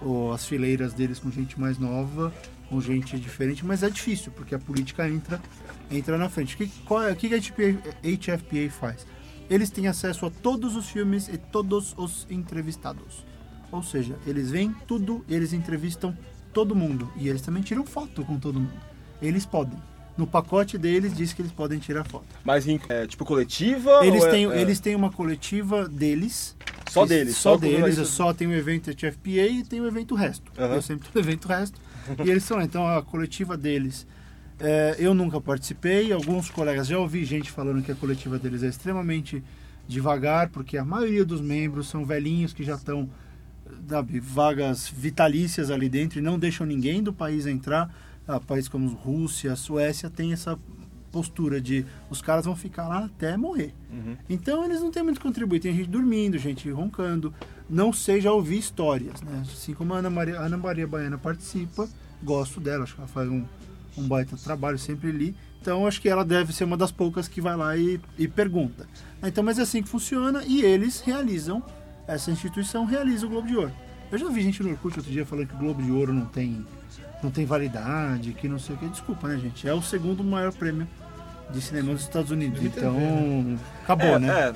o- 0.02 0.32
as 0.32 0.46
fileiras 0.46 0.92
deles 0.92 1.18
com 1.18 1.30
gente 1.30 1.58
mais 1.60 1.78
nova, 1.78 2.32
com 2.68 2.80
gente 2.80 3.18
diferente, 3.18 3.64
mas 3.64 3.82
é 3.82 3.90
difícil, 3.90 4.32
porque 4.32 4.54
a 4.54 4.58
política 4.58 5.08
entra, 5.08 5.40
entra 5.90 6.16
na 6.18 6.28
frente. 6.28 6.54
O 6.54 6.58
que, 6.58 6.66
qual 6.84 7.02
é- 7.02 7.12
o 7.12 7.16
que 7.16 7.34
a 7.34 7.38
HFPA 7.38 8.70
faz? 8.70 9.06
Eles 9.50 9.68
têm 9.70 9.86
acesso 9.88 10.24
a 10.24 10.30
todos 10.30 10.74
os 10.74 10.88
filmes 10.88 11.28
e 11.28 11.36
todos 11.36 11.94
os 11.98 12.26
entrevistados. 12.30 13.24
Ou 13.70 13.82
seja, 13.82 14.16
eles 14.26 14.50
veem 14.50 14.74
tudo, 14.86 15.22
eles 15.28 15.52
entrevistam 15.52 16.16
todo 16.52 16.74
mundo. 16.74 17.12
E 17.16 17.28
eles 17.28 17.42
também 17.42 17.62
tiram 17.62 17.84
foto 17.84 18.24
com 18.24 18.38
todo 18.38 18.58
mundo. 18.60 18.72
Eles 19.20 19.44
podem. 19.44 19.78
No 20.16 20.26
pacote 20.26 20.78
deles 20.78 21.16
diz 21.16 21.32
que 21.32 21.42
eles 21.42 21.50
podem 21.50 21.78
tirar 21.78 22.04
foto. 22.04 22.26
Mas 22.44 22.68
em, 22.68 22.80
é, 22.88 23.06
tipo 23.06 23.24
coletiva? 23.24 24.06
Eles 24.06 24.22
é- 24.22 24.30
têm, 24.30 24.50
é, 24.50 24.60
eles 24.60 24.78
têm 24.78 24.94
uma 24.94 25.10
coletiva 25.10 25.88
deles. 25.88 26.56
Só 26.88 27.04
deles, 27.04 27.34
Só 27.36 27.54
só 27.54 27.56
deles. 27.56 27.72
jornalistas. 27.72 28.08
Só 28.08 28.32
tem 28.32 28.46
o 28.46 28.54
evento 28.54 28.90
HFPA 28.90 29.46
e 29.48 29.64
tem 29.64 29.80
o 29.80 29.86
evento 29.86 30.14
resto. 30.14 30.52
Aham. 30.56 30.74
Eu 30.76 30.82
sempre 30.82 31.08
tenho 31.08 31.24
o 31.24 31.28
evento 31.28 31.48
resto. 31.48 31.80
e 32.24 32.30
eles 32.30 32.44
são 32.44 32.56
lá. 32.58 32.64
Então 32.64 32.86
a 32.86 33.02
coletiva 33.02 33.56
deles. 33.56 34.06
é, 34.60 34.94
eu 35.00 35.12
nunca 35.14 35.40
participei. 35.40 36.12
Alguns 36.12 36.48
colegas 36.48 36.86
já 36.86 36.96
ouvi 36.96 37.24
gente 37.24 37.50
falando 37.50 37.82
que 37.82 37.90
a 37.90 37.94
coletiva 37.96 38.38
deles 38.38 38.62
é 38.62 38.68
extremamente 38.68 39.42
devagar, 39.88 40.48
porque 40.50 40.78
a 40.78 40.84
maioria 40.84 41.24
dos 41.24 41.40
membros 41.40 41.88
são 41.88 42.04
velhinhos 42.04 42.52
que 42.52 42.62
já 42.62 42.74
estão 42.76 43.10
vagas 44.22 44.88
vitalícias 44.88 45.70
ali 45.70 45.88
dentro 45.88 46.18
e 46.18 46.22
não 46.22 46.38
deixam 46.38 46.66
ninguém 46.66 47.02
do 47.02 47.12
país 47.12 47.46
entrar. 47.46 47.92
Ah, 48.26 48.40
países 48.40 48.68
como 48.68 48.88
Rússia, 48.88 49.54
Suécia 49.54 50.08
tem 50.08 50.32
essa 50.32 50.58
postura 51.12 51.60
de 51.60 51.86
os 52.10 52.20
caras 52.20 52.44
vão 52.44 52.56
ficar 52.56 52.88
lá 52.88 53.04
até 53.04 53.36
morrer. 53.36 53.72
Então 54.28 54.64
eles 54.64 54.80
não 54.80 54.90
têm 54.90 55.04
muito 55.04 55.20
contribuir. 55.20 55.60
Tem 55.60 55.74
gente 55.74 55.88
dormindo, 55.88 56.36
gente 56.38 56.68
roncando. 56.70 57.32
Não 57.70 57.92
sei, 57.92 58.20
já 58.20 58.32
ouvi 58.32 58.58
histórias, 58.58 59.22
né? 59.22 59.42
Assim 59.42 59.74
como 59.74 59.94
a 59.94 59.98
Ana 59.98 60.10
Maria, 60.10 60.40
a 60.40 60.46
Ana 60.46 60.56
Maria 60.56 60.86
Baiana 60.86 61.16
participa, 61.16 61.88
gosto 62.22 62.60
dela, 62.60 62.82
acho 62.82 62.94
que 62.94 63.00
ela 63.00 63.08
faz 63.08 63.28
um, 63.28 63.44
um 63.96 64.08
baita 64.08 64.36
trabalho, 64.36 64.78
sempre 64.78 65.12
li. 65.12 65.36
Então 65.60 65.86
acho 65.86 66.00
que 66.00 66.08
ela 66.08 66.24
deve 66.24 66.52
ser 66.52 66.64
uma 66.64 66.76
das 66.76 66.90
poucas 66.90 67.28
que 67.28 67.40
vai 67.40 67.56
lá 67.56 67.76
e, 67.76 68.00
e 68.18 68.26
pergunta. 68.26 68.86
Então, 69.22 69.42
mas 69.44 69.58
é 69.58 69.62
assim 69.62 69.82
que 69.82 69.88
funciona 69.88 70.44
e 70.44 70.62
eles 70.62 71.00
realizam, 71.00 71.62
essa 72.06 72.30
instituição 72.30 72.84
realiza 72.84 73.24
o 73.24 73.30
Globo 73.30 73.46
de 73.46 73.56
Ouro. 73.56 73.72
Eu 74.12 74.18
já 74.18 74.28
vi 74.28 74.42
gente 74.42 74.62
no 74.62 74.70
Orkut 74.70 74.98
outro 74.98 75.10
dia 75.10 75.24
falando 75.24 75.46
que 75.46 75.54
o 75.54 75.58
Globo 75.58 75.82
de 75.82 75.90
Ouro 75.90 76.12
não 76.12 76.26
tem, 76.26 76.66
não 77.24 77.30
tem 77.30 77.46
validade, 77.46 78.32
que 78.34 78.46
não 78.46 78.58
sei 78.58 78.74
o 78.74 78.78
que. 78.78 78.86
Desculpa, 78.86 79.28
né, 79.28 79.38
gente? 79.38 79.66
É 79.66 79.72
o 79.72 79.80
segundo 79.80 80.22
maior 80.22 80.52
prêmio 80.52 80.86
de 81.50 81.60
cinema 81.60 81.92
dos 81.92 82.02
Estados 82.02 82.30
Unidos. 82.30 82.62
Então, 82.62 83.58
acabou, 83.82 84.06
é, 84.08 84.18
né? 84.18 84.28
é. 84.28 84.54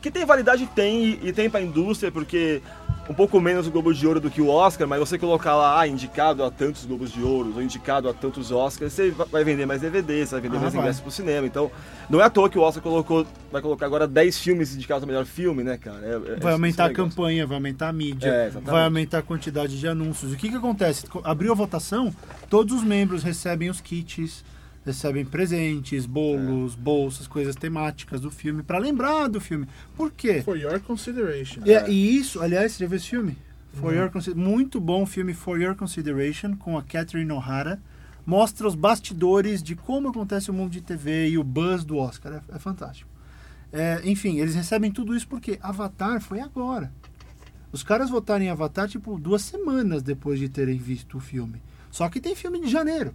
Que 0.00 0.10
tem 0.10 0.24
validade 0.24 0.66
tem 0.74 1.04
e, 1.04 1.28
e 1.28 1.32
tem 1.32 1.50
pra 1.50 1.60
indústria, 1.60 2.10
porque 2.10 2.62
um 3.08 3.14
pouco 3.14 3.40
menos 3.40 3.66
o 3.66 3.70
Globo 3.70 3.94
de 3.94 4.06
Ouro 4.06 4.20
do 4.20 4.30
que 4.30 4.42
o 4.42 4.48
Oscar, 4.48 4.86
mas 4.86 4.98
você 5.00 5.18
colocar 5.18 5.56
lá, 5.56 5.80
ah, 5.80 5.88
indicado 5.88 6.44
a 6.44 6.50
tantos 6.50 6.84
Globos 6.84 7.10
de 7.10 7.22
Ouro, 7.22 7.52
ou 7.54 7.62
indicado 7.62 8.06
a 8.08 8.12
tantos 8.12 8.50
Oscars, 8.52 8.92
você 8.92 9.10
va- 9.10 9.24
vai 9.24 9.42
vender 9.44 9.64
mais 9.64 9.80
DVD, 9.80 10.26
você 10.26 10.32
vai 10.32 10.40
vender 10.42 10.56
Ah, 10.58 10.60
mais 10.60 10.72
vai. 10.74 10.82
ingressos 10.82 11.00
pro 11.02 11.10
cinema. 11.10 11.46
Então, 11.46 11.70
não 12.10 12.20
é 12.20 12.24
à 12.24 12.30
toa 12.30 12.50
que 12.50 12.58
o 12.58 12.60
Oscar 12.62 12.82
colocou, 12.82 13.26
vai 13.50 13.62
colocar 13.62 13.86
agora 13.86 14.06
10 14.06 14.36
filmes 14.38 14.74
indicados 14.74 15.02
ao 15.02 15.06
melhor 15.08 15.24
filme, 15.24 15.64
né, 15.64 15.78
cara? 15.78 16.04
É- 16.04 16.10
é- 16.10 16.18
Vai 16.18 16.36
esse 16.36 16.46
aumentar 16.48 16.84
a 16.86 16.92
campanha, 16.92 17.46
vai 17.46 17.56
aumentar 17.56 17.88
a 17.88 17.92
mídia, 17.94 18.28
É, 18.28 18.50
vai 18.50 18.84
aumentar 18.84 19.18
a 19.18 19.22
quantidade 19.22 19.80
de 19.80 19.88
anúncios. 19.88 20.32
O 20.32 20.36
que 20.36 20.50
que 20.50 20.56
acontece? 20.56 21.06
Co- 21.06 21.22
Abriu 21.24 21.50
a 21.52 21.54
votação, 21.54 22.14
todos 22.50 22.74
os 22.76 22.84
membros 22.84 23.22
recebem 23.22 23.70
os 23.70 23.80
kits, 23.80 24.44
recebem 24.88 25.24
presentes, 25.24 26.06
bolos, 26.06 26.74
bolsas, 26.74 27.26
coisas 27.26 27.54
temáticas 27.54 28.20
do 28.20 28.30
filme, 28.30 28.62
pra 28.62 28.78
lembrar 28.78 29.28
do 29.28 29.40
filme. 29.40 29.66
Por 29.96 30.10
quê? 30.10 30.42
For 30.42 30.56
your 30.56 30.80
consideration. 30.80 31.62
E, 31.64 31.90
e 31.90 32.16
isso, 32.16 32.40
aliás, 32.40 32.72
você 32.72 32.84
já 32.84 32.88
viu 32.88 32.96
esse 32.96 33.08
filme? 33.08 33.36
For 33.74 33.94
Não. 33.94 34.02
Your 34.02 34.36
Muito 34.36 34.80
bom 34.80 35.06
filme 35.06 35.34
For 35.34 35.60
Your 35.60 35.76
Consideration, 35.76 36.56
com 36.56 36.76
a 36.76 36.82
Catherine 36.82 37.30
O'Hara. 37.30 37.80
Mostra 38.26 38.66
os 38.66 38.74
bastidores 38.74 39.62
de 39.62 39.74
como 39.74 40.08
acontece 40.08 40.50
o 40.50 40.54
mundo 40.54 40.70
de 40.70 40.80
TV 40.80 41.28
e 41.28 41.38
o 41.38 41.44
buzz 41.44 41.84
do 41.84 41.96
Oscar. 41.96 42.32
É, 42.32 42.56
é 42.56 42.58
fantástico. 42.58 43.08
É, 43.72 44.00
enfim, 44.04 44.38
eles 44.38 44.54
recebem 44.54 44.90
tudo 44.90 45.14
isso 45.14 45.28
porque 45.28 45.58
Avatar 45.62 46.20
foi 46.20 46.40
agora. 46.40 46.92
Os 47.70 47.82
caras 47.82 48.10
votaram 48.10 48.44
em 48.44 48.50
Avatar, 48.50 48.88
tipo, 48.88 49.18
duas 49.18 49.42
semanas 49.42 50.02
depois 50.02 50.38
de 50.38 50.48
terem 50.48 50.78
visto 50.78 51.18
o 51.18 51.20
filme. 51.20 51.60
Só 51.90 52.08
que 52.08 52.20
tem 52.20 52.34
filme 52.34 52.60
de 52.60 52.68
janeiro. 52.68 53.14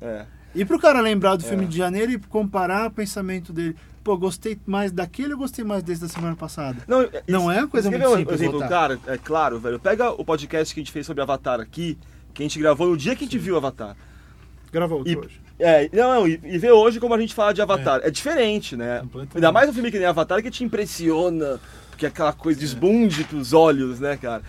É. 0.00 0.26
E 0.54 0.64
pro 0.64 0.78
cara 0.78 1.00
lembrar 1.00 1.36
do 1.36 1.44
É. 1.44 1.48
filme 1.48 1.66
de 1.66 1.76
janeiro 1.76 2.12
e 2.12 2.18
comparar 2.18 2.88
o 2.88 2.90
pensamento 2.90 3.52
dele, 3.52 3.76
pô, 4.02 4.16
gostei 4.16 4.58
mais 4.66 4.90
daquele 4.90 5.32
ou 5.34 5.38
gostei 5.38 5.64
mais 5.64 5.82
desse 5.82 6.00
da 6.00 6.08
semana 6.08 6.34
passada? 6.34 6.78
Não, 6.88 7.08
Não 7.28 7.50
é 7.52 7.58
uma 7.60 7.68
coisa 7.68 7.90
muito 7.90 8.04
um 8.06 8.16
simples 8.16 8.34
exemplo, 8.40 8.54
votar. 8.58 8.68
cara, 8.68 8.98
é 9.06 9.16
claro, 9.16 9.58
velho. 9.60 9.78
Pega 9.78 10.10
o 10.10 10.24
podcast 10.24 10.74
que 10.74 10.80
a 10.80 10.82
gente 10.82 10.92
fez 10.92 11.06
sobre 11.06 11.22
Avatar 11.22 11.60
aqui, 11.60 11.96
que 12.34 12.42
a 12.42 12.44
gente 12.44 12.58
gravou 12.58 12.88
no 12.88 12.96
dia 12.96 13.14
que 13.14 13.24
a 13.24 13.26
gente 13.26 13.38
viu 13.38 13.56
Avatar. 13.56 13.96
Gravou 14.72 15.02
E- 15.06 15.16
hoje. 15.16 15.40
É, 15.62 15.90
não, 15.92 16.14
não, 16.20 16.28
e, 16.28 16.40
e 16.42 16.56
ver 16.58 16.72
hoje 16.72 16.98
como 16.98 17.12
a 17.12 17.20
gente 17.20 17.34
fala 17.34 17.52
de 17.52 17.60
Avatar. 17.60 18.00
É, 18.02 18.10
diferente, 18.10 18.76
né? 18.76 19.02
Ainda 19.34 19.52
mais 19.52 19.68
um 19.68 19.72
filme 19.74 19.90
que 19.90 19.98
nem 19.98 20.06
Avatar 20.06 20.42
que 20.42 20.50
te 20.50 20.64
impressiona, 20.64 21.60
porque 21.90 22.06
é 22.06 22.08
aquela 22.08 22.32
coisa 22.32 22.58
desbunde 22.58 23.24
pros 23.24 23.52
olhos, 23.52 24.00
né, 24.00 24.16
cara? 24.16 24.42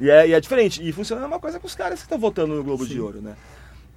E 0.00 0.08
é, 0.08 0.28
e 0.28 0.32
é 0.32 0.40
diferente. 0.40 0.80
E 0.86 0.92
funciona 0.92 1.20
a 1.22 1.24
mesma 1.24 1.40
coisa 1.40 1.58
com 1.58 1.66
os 1.66 1.74
caras 1.74 1.98
que 1.98 2.04
estão 2.06 2.16
votando 2.18 2.54
no 2.54 2.62
Globo 2.62 2.86
de 2.86 3.00
Ouro, 3.00 3.20
né? 3.20 3.34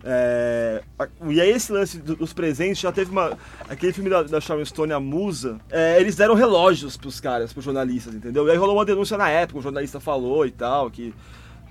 É, 0.03 0.83
e 1.27 1.41
aí 1.41 1.49
esse 1.49 1.71
lance 1.71 1.97
do- 1.97 2.15
dos 2.15 2.31
presentes 2.33 2.79
já 2.79 2.91
teve 2.91 3.09
uma. 3.11 3.37
Aquele 3.67 3.91
filme 3.93 4.09
da, 4.09 4.21
da 4.23 4.39
Sharon 4.39 4.63
Stone, 4.63 4.93
A 4.93 4.99
Musa, 4.99 5.57
é, 5.69 5.99
eles 5.99 6.15
deram 6.15 6.35
relógios 6.35 6.95
pros 6.95 7.19
caras, 7.19 7.51
pros 7.51 7.65
jornalistas, 7.65 8.13
entendeu? 8.13 8.47
E 8.47 8.51
aí 8.51 8.57
rolou 8.57 8.75
uma 8.75 8.85
denúncia 8.85 9.17
na 9.17 9.29
época, 9.29 9.59
um 9.59 9.63
jornalista 9.63 9.99
falou 9.99 10.45
e 10.45 10.51
tal, 10.51 10.91
que. 10.91 11.13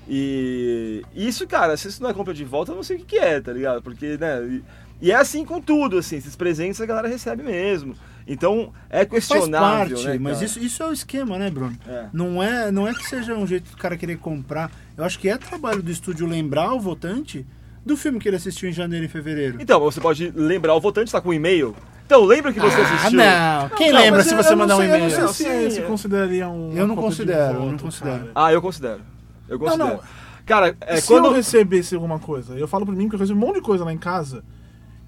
E 0.08 1.02
isso, 1.14 1.46
cara, 1.46 1.76
se 1.76 1.88
isso 1.88 2.02
não 2.02 2.10
é 2.10 2.14
compra 2.14 2.34
de 2.34 2.44
volta, 2.44 2.72
eu 2.72 2.76
não 2.76 2.82
sei 2.82 2.96
o 2.96 2.98
que, 3.00 3.04
que 3.06 3.18
é, 3.18 3.40
tá 3.40 3.52
ligado? 3.52 3.82
Porque, 3.82 4.18
né? 4.18 4.42
E, 4.44 4.64
e 5.00 5.10
é 5.12 5.14
assim 5.14 5.44
com 5.44 5.60
tudo, 5.60 5.98
assim, 5.98 6.16
esses 6.16 6.36
presentes 6.36 6.80
a 6.80 6.86
galera 6.86 7.08
recebe 7.08 7.42
mesmo. 7.42 7.94
Então 8.26 8.72
é 8.88 8.98
Faz 9.04 9.10
questionável, 9.10 9.96
parte, 9.96 10.08
né? 10.08 10.18
mas 10.18 10.40
isso, 10.42 10.58
isso 10.58 10.82
é 10.82 10.86
o 10.86 10.92
esquema, 10.92 11.38
né, 11.38 11.50
Bruno? 11.50 11.76
É. 11.86 12.06
Não, 12.12 12.42
é, 12.42 12.70
não 12.70 12.88
é 12.88 12.92
que 12.94 13.04
seja 13.06 13.34
um 13.34 13.46
jeito 13.46 13.70
do 13.70 13.76
cara 13.76 13.96
querer 13.96 14.18
comprar. 14.18 14.70
Eu 14.96 15.04
acho 15.04 15.18
que 15.18 15.28
é 15.28 15.36
trabalho 15.36 15.82
do 15.82 15.90
estúdio 15.90 16.26
lembrar 16.26 16.72
o 16.72 16.80
votante 16.80 17.44
do 17.84 17.96
filme 17.96 18.18
que 18.18 18.28
ele 18.28 18.36
assistiu 18.36 18.68
em 18.68 18.72
janeiro 18.72 19.04
e 19.04 19.08
fevereiro. 19.08 19.58
Então, 19.60 19.78
você 19.80 20.00
pode 20.00 20.30
lembrar 20.34 20.74
o 20.74 20.80
votante, 20.80 21.12
tá 21.12 21.20
com 21.20 21.30
um 21.30 21.34
e-mail. 21.34 21.74
Então, 22.06 22.24
lembra 22.24 22.52
que 22.52 22.60
você 22.60 22.80
Ah, 22.80 22.84
assistiu? 22.94 23.18
não. 23.18 23.68
Quem 23.76 23.92
Não, 23.92 23.98
lembra 24.00 24.22
se 24.22 24.32
eu- 24.32 24.36
você 24.42 24.52
eu 24.52 24.56
mandar 24.56 24.74
não 24.74 24.80
um 24.80 24.84
e-mail? 24.84 25.04
Eu 25.10 25.20
não 25.22 25.32
sei 25.32 25.70
se, 25.70 25.80
é. 25.80 25.82
consideraria 25.82 26.48
um. 26.48 26.72
Eu 26.76 26.86
não 26.86 26.96
considero, 26.96 27.54
eu 27.54 27.60
voto, 27.60 27.70
não 27.72 27.78
considero. 27.78 28.18
cara. 28.18 28.30
Ah, 28.34 28.52
eu 28.52 28.60
considero. 28.62 29.00
Eu 29.48 29.58
considero. 29.58 29.88
não. 29.90 30.00
Cara, 30.46 30.76
é, 30.82 30.96
se 30.96 31.06
quando. 31.08 31.26
eu 31.26 31.32
recebesse 31.32 31.94
alguma 31.94 32.18
coisa, 32.18 32.54
eu 32.58 32.68
falo 32.68 32.84
por 32.84 32.94
mim 32.94 33.08
que 33.08 33.14
eu 33.14 33.18
recebo 33.18 33.38
um 33.38 33.46
monte 33.46 33.56
de 33.56 33.62
coisa 33.62 33.82
lá 33.84 33.92
em 33.92 33.98
casa 33.98 34.44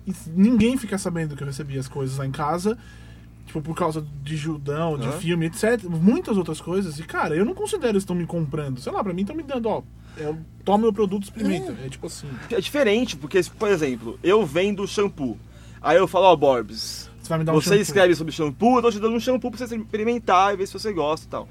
e 0.06 0.12
ninguém 0.34 0.78
fica 0.78 0.96
sabendo 0.96 1.36
que 1.36 1.42
eu 1.42 1.46
recebi 1.46 1.78
as 1.78 1.86
coisas 1.88 2.16
lá 2.16 2.26
em 2.26 2.30
casa, 2.30 2.78
tipo, 3.44 3.60
por 3.60 3.76
causa 3.76 4.02
de 4.22 4.34
Judão, 4.34 4.96
de 4.98 5.06
Aham. 5.06 5.18
filme, 5.18 5.46
etc. 5.46 5.82
Muitas 5.84 6.38
outras 6.38 6.58
coisas. 6.62 6.98
E, 6.98 7.02
cara, 7.02 7.34
eu 7.36 7.44
não 7.44 7.52
considero 7.54 7.92
que 7.92 7.98
estão 7.98 8.16
me 8.16 8.24
comprando. 8.26 8.80
Sei 8.80 8.90
lá, 8.90 9.04
pra 9.04 9.12
mim 9.12 9.20
estão 9.20 9.36
me 9.36 9.42
dando, 9.42 9.68
ó, 9.68 9.82
eu 10.16 10.38
tomo 10.64 10.82
meu 10.82 10.92
produto 10.92 11.22
e 11.22 11.26
experimenta. 11.26 11.74
É. 11.84 11.88
tipo 11.88 12.06
assim. 12.06 12.28
É 12.50 12.60
diferente, 12.60 13.16
porque, 13.16 13.40
por 13.58 13.68
exemplo, 13.70 14.18
eu 14.22 14.44
vendo 14.44 14.86
shampoo. 14.86 15.38
Aí 15.80 15.96
eu 15.96 16.08
falo, 16.08 16.26
ó, 16.26 16.36
Borbs, 16.36 17.10
Você 17.22 17.28
vai 17.28 17.38
me 17.38 17.44
dar 17.44 17.52
um 17.52 17.56
você 17.56 17.68
shampoo. 17.70 17.82
escreve 17.82 18.14
sobre 18.14 18.32
shampoo, 18.32 18.76
eu 18.76 18.82
tô 18.82 18.90
te 18.90 18.98
dando 18.98 19.14
um 19.14 19.20
shampoo 19.20 19.50
pra 19.50 19.64
você 19.64 19.76
experimentar 19.76 20.52
e 20.52 20.56
ver 20.56 20.66
se 20.66 20.72
você 20.72 20.92
gosta 20.92 21.26
e 21.26 21.28
tal. 21.30 21.48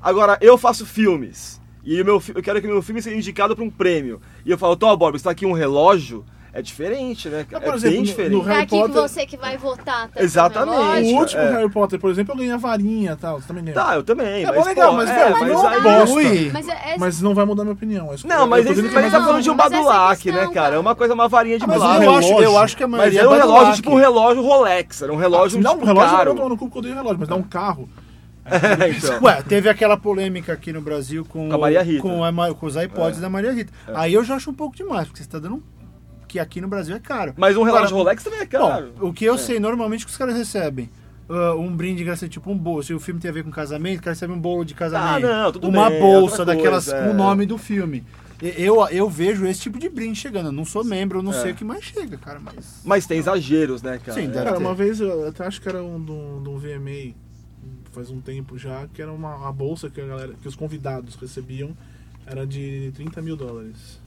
Agora, 0.00 0.38
eu 0.40 0.56
faço 0.58 0.84
filmes. 0.84 1.60
E 1.84 2.02
meu, 2.04 2.22
eu 2.34 2.42
quero 2.42 2.60
que 2.60 2.66
meu 2.66 2.82
filme 2.82 3.02
seja 3.02 3.16
indicado 3.16 3.56
pra 3.56 3.64
um 3.64 3.70
prêmio. 3.70 4.20
E 4.46 4.50
eu 4.50 4.58
falo, 4.58 4.76
Tó, 4.76 4.94
Borbs, 4.96 5.22
tá 5.22 5.30
aqui 5.30 5.44
um 5.44 5.52
relógio. 5.52 6.24
É 6.54 6.60
diferente, 6.60 7.30
né? 7.30 7.46
Mas, 7.50 7.62
por 7.62 7.72
é 7.72 7.76
exemplo, 7.76 7.90
bem 7.92 8.00
no- 8.00 8.06
diferente. 8.06 8.32
no 8.32 8.40
É 8.42 8.44
Harry 8.44 8.58
aqui 8.64 8.66
que 8.76 8.80
Potter- 8.82 8.94
você 9.02 9.26
que 9.26 9.36
vai 9.38 9.56
votar. 9.56 10.08
Tá 10.08 10.22
Exatamente. 10.22 11.12
O 11.14 11.16
último 11.18 11.40
É. 11.42 11.50
Harry 11.52 11.70
Potter, 11.70 11.98
por 11.98 12.10
exemplo, 12.10 12.32
eu 12.34 12.36
ganhei 12.36 12.52
a 12.52 12.56
varinha 12.58 13.12
e 13.12 13.16
tal. 13.16 13.40
Você 13.40 13.48
também 13.48 13.64
ganhou. 13.64 13.82
Tá, 13.82 13.94
eu 13.94 14.02
também. 14.02 14.42
É 14.42 14.46
mas, 14.46 14.56
bom, 14.56 14.64
legal, 14.64 14.90
pô, 14.90 14.96
mas, 14.98 15.08
é, 15.10 15.14
velho, 15.14 15.40
mas 15.40 15.48
não 15.52 15.66
aí- 15.66 15.80
bosta. 15.80 16.14
Ui. 16.14 16.50
Mas 16.52 16.68
é, 16.68 16.72
é- 16.72 16.96
Mas 16.98 17.22
não 17.22 17.34
vai 17.34 17.44
mudar 17.46 17.62
minha 17.64 17.72
opinião. 17.72 18.12
é 18.12 18.16
Não, 18.26 18.46
mas 18.46 18.66
mas 18.66 18.78
ele 18.78 18.88
tá 18.90 19.00
não- 19.00 19.10
falando 19.10 19.42
de 19.42 19.50
um 19.50 19.54
mas 19.54 19.66
é 19.72 19.76
badulac, 19.76 20.30
né, 20.30 20.50
cara? 20.52 20.74
É 20.76 20.78
uma 20.78 20.94
coisa, 20.94 21.14
uma 21.14 21.26
varinha 21.28 21.56
de 21.58 21.64
Ah, 21.64 21.68
mas 21.68 21.82
eu 21.82 21.88
acho, 21.88 22.28
eu 22.28 22.38
relógio. 22.38 22.58
acho 22.58 22.76
que 22.76 22.82
a 22.84 22.88
Mas 22.88 22.98
maioria 22.98 23.20
um 23.20 23.22
é 23.22 23.28
relógio, 23.38 23.48
Badulac. 23.54 23.76
tipo 23.76 23.90
um 23.90 23.96
relógio 23.96 24.42
Rolex. 24.42 25.02
Era 25.02 25.12
um 25.12 25.16
relógio, 25.16 25.62
dá 25.62 25.70
um 25.70 25.74
tipo, 25.74 25.86
relógio, 25.86 26.12
eu 26.12 26.16
caro. 26.18 26.34
não 26.34 26.48
no 26.50 26.58
cu 26.58 26.70
que 26.70 26.78
eu 26.78 26.82
relógio, 26.82 27.16
mas 27.18 27.28
dá 27.28 27.34
um 27.34 27.42
carro. 27.42 27.88
É, 28.44 28.88
então. 28.90 29.22
Ué, 29.22 29.40
teve 29.42 29.68
aquela 29.68 29.96
polêmica 29.96 30.52
aqui 30.52 30.72
no 30.72 30.80
Brasil 30.80 31.24
com, 31.24 31.48
Com 31.48 31.54
a 31.54 31.58
Maria 31.58 31.80
Rita. 31.80 32.02
com, 32.02 32.24
a 32.24 32.54
com 32.54 32.66
os 32.66 32.74
iPods 32.74 33.18
É. 33.18 33.22
da 33.22 33.30
Maria 33.30 33.52
Rita. 33.52 33.72
Aí 33.94 34.12
eu 34.14 34.24
já 34.24 34.34
acho 34.34 34.50
um 34.50 34.54
pouco 34.54 34.74
demais, 34.76 35.06
porque 35.06 35.22
você 35.22 35.28
tá 35.28 35.38
dando 35.38 35.54
um... 35.56 35.62
que 36.32 36.38
aqui 36.38 36.62
no 36.62 36.68
Brasil 36.68 36.96
é 36.96 36.98
caro. 36.98 37.34
Mas 37.36 37.58
um 37.58 37.62
relógio 37.62 37.88
Agora, 37.88 38.04
Rolex 38.04 38.24
também 38.24 38.40
é 38.40 38.46
caro. 38.46 38.90
Bom, 38.98 39.08
o 39.08 39.12
que 39.12 39.22
eu 39.22 39.36
sei 39.36 39.60
normalmente 39.60 40.00
é 40.00 40.04
que 40.06 40.10
os 40.10 40.16
caras 40.16 40.34
recebem 40.34 40.88
ah, 41.28 41.54
um 41.54 41.76
brinde 41.76 42.02
graça, 42.02 42.26
tipo 42.26 42.50
um 42.50 42.56
bolo. 42.56 42.82
Se 42.82 42.94
o 42.94 42.98
filme 42.98 43.20
tem 43.20 43.30
a 43.30 43.34
ver 43.34 43.44
com 43.44 43.50
casamento, 43.50 43.98
o 43.98 44.02
cara 44.02 44.14
recebe 44.14 44.32
um 44.32 44.40
bolo 44.40 44.64
de 44.64 44.72
casamento. 44.72 45.26
Ah, 45.26 45.42
não, 45.44 45.52
tudo 45.52 45.68
uma 45.68 45.90
bem, 45.90 45.98
é 45.98 46.00
bolsa 46.00 46.42
daquelas 46.42 46.86
coisa, 46.86 47.02
com 47.02 47.08
o 47.08 47.12
é. 47.12 47.14
nome 47.14 47.44
do 47.44 47.58
filme. 47.58 48.02
Eu, 48.40 48.88
eu 48.88 49.10
vejo 49.10 49.44
esse 49.46 49.60
tipo 49.60 49.78
de 49.78 49.90
brinde 49.90 50.18
chegando. 50.18 50.46
Eu 50.46 50.52
não 50.52 50.64
sou 50.64 50.82
membro, 50.82 51.18
eu 51.18 51.22
não 51.22 51.32
É. 51.32 51.42
sei 51.42 51.52
o 51.52 51.54
que 51.54 51.64
mais 51.64 51.84
chega, 51.84 52.16
cara, 52.16 52.40
mas. 52.40 52.80
Mas 52.82 53.06
tem 53.06 53.18
exageros, 53.18 53.82
né, 53.82 54.00
cara? 54.02 54.18
Sim, 54.18 54.24
É. 54.24 54.28
deve 54.28 54.44
Cara, 54.44 54.56
ter. 54.56 54.62
uma 54.64 54.74
vez 54.74 55.00
eu 55.00 55.28
até 55.28 55.46
acho 55.46 55.60
que 55.60 55.68
era 55.68 55.82
um 55.84 56.00
do, 56.00 56.40
do 56.40 56.56
VMA, 56.58 57.12
faz 57.92 58.10
um 58.10 58.22
tempo 58.22 58.56
já, 58.56 58.86
que 58.94 59.02
era 59.02 59.12
uma, 59.12 59.36
uma 59.36 59.52
bolsa 59.52 59.90
que 59.90 60.00
a 60.00 60.06
galera, 60.06 60.32
que 60.40 60.48
os 60.48 60.56
convidados 60.56 61.14
recebiam, 61.14 61.76
era 62.26 62.46
de 62.46 62.92
30 62.94 63.20
mil 63.20 63.36
dólares. 63.36 64.00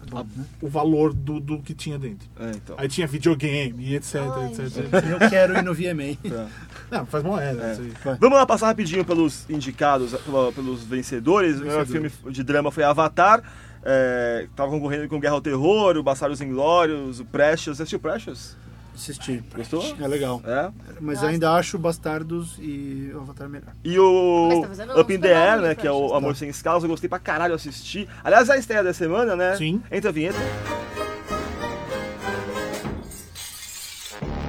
O 0.61 0.67
valor 0.67 1.13
do, 1.13 1.39
do 1.39 1.61
que 1.61 1.73
tinha 1.73 1.99
dentro. 1.99 2.27
É, 2.39 2.51
então. 2.51 2.75
Aí 2.77 2.87
tinha 2.87 3.05
videogame 3.07 3.83
e 3.83 3.95
etc, 3.95 4.15
Ai, 4.15 4.47
etc. 4.47 4.93
Eu 5.09 5.29
quero 5.29 5.57
ir 5.57 5.63
no 5.63 5.73
VMA. 5.73 6.17
Não, 6.89 7.05
faz 7.05 7.23
moeda. 7.23 7.61
É. 7.61 7.71
aí. 7.73 8.17
Vamos 8.19 8.37
lá 8.37 8.45
passar 8.45 8.67
rapidinho 8.67 9.03
pelos 9.03 9.49
indicados, 9.49 10.13
pelos 10.53 10.83
vencedores. 10.83 11.59
O 11.59 11.65
melhor 11.65 11.85
filme 11.85 12.11
de 12.29 12.43
drama 12.43 12.71
foi 12.71 12.83
Avatar. 12.83 13.43
É, 13.83 14.47
tava 14.55 14.71
concorrendo 14.71 15.07
com 15.07 15.19
Guerra 15.19 15.35
ao 15.35 15.41
Terror, 15.41 15.95
o 15.95 16.01
Bastardos 16.01 16.41
Inglórios, 16.41 17.19
o 17.19 17.25
Precious. 17.25 17.77
Você 17.77 17.83
assistiu 17.83 17.99
Precious? 17.99 18.55
Assisti. 18.95 19.43
Gostou? 19.53 19.83
É 19.99 20.07
legal. 20.07 20.41
É. 20.45 20.71
Mas 21.01 21.15
Nossa. 21.17 21.27
ainda 21.27 21.51
acho 21.53 21.77
Bastardos 21.77 22.57
e 22.59 23.11
o 23.13 23.19
Avatar 23.19 23.49
melhor. 23.49 23.73
E 23.83 23.99
o 23.99 24.65
tá 24.85 25.01
Up 25.01 25.13
in 25.13 25.19
the 25.19 25.35
Air, 25.35 25.61
né? 25.61 25.75
Que 25.75 25.85
é 25.85 25.91
o. 25.91 26.13
Amor 26.15 26.35
Sem 26.35 26.49
Escalas. 26.49 26.81
Eu 26.83 26.89
gostei 26.89 27.09
pra 27.09 27.19
caralho 27.19 27.53
assistir. 27.53 28.07
Aliás, 28.23 28.47
é 28.47 28.53
a 28.53 28.57
estreia 28.57 28.83
da 28.83 28.93
semana, 28.93 29.35
né? 29.35 29.57
Sim. 29.57 29.83
Entra 29.91 30.09
a 30.09 30.13
vinheta. 30.13 30.39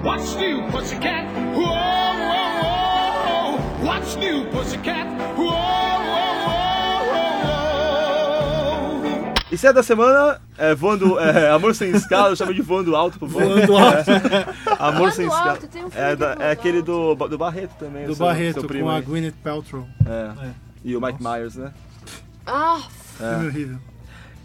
What's 0.05 0.37
new, 0.37 0.63
pussycat? 0.71 1.27
Whoa, 1.53 2.15
whoa, 2.31 2.63
whoa. 2.63 3.85
What's 3.85 4.15
new, 4.15 4.49
pussycat? 4.53 5.09
Whoa, 5.37 6.06
whoa, 9.47 9.51
whoa. 9.51 9.55
Estreia 9.55 9.73
da 9.75 9.83
semana 9.83 10.41
é 10.59 10.75
voando. 10.75 11.19
É, 11.21 11.51
Amor 11.51 11.75
Sem 11.75 11.91
Escalas. 11.91 12.31
Eu 12.31 12.37
chamo 12.37 12.55
de 12.55 12.63
voando 12.63 12.95
alto, 12.97 13.19
por 13.19 13.29
favor. 13.29 13.67
Voando 13.67 13.77
alto. 13.77 14.11
Amor 14.79 14.99
Voando 14.99 15.15
Sem 15.15 15.27
Alto, 15.27 15.37
Escalas. 15.37 15.69
tem 15.73 15.85
um 15.85 15.89
É, 15.95 16.17
da- 16.17 16.37
é 16.41 16.51
aquele 16.51 16.79
alto. 16.79 17.15
do, 17.17 17.29
do 17.29 17.39
Barreto 17.39 17.75
também. 17.79 18.07
Do 18.07 18.15
seu- 18.15 18.27
Barreto, 18.27 18.61
seu 18.61 18.69
primo 18.69 18.85
com 18.87 18.91
a. 18.91 19.01
Gwyneth 19.01 19.35
Paltrow. 19.43 19.87
É. 20.07 20.51
E 20.85 20.97
o 20.97 21.01
Mike 21.01 21.23
Myers, 21.23 21.57
né? 21.57 21.73
Ah, 22.47 22.81
Filme 23.19 23.47
horrível. 23.49 23.79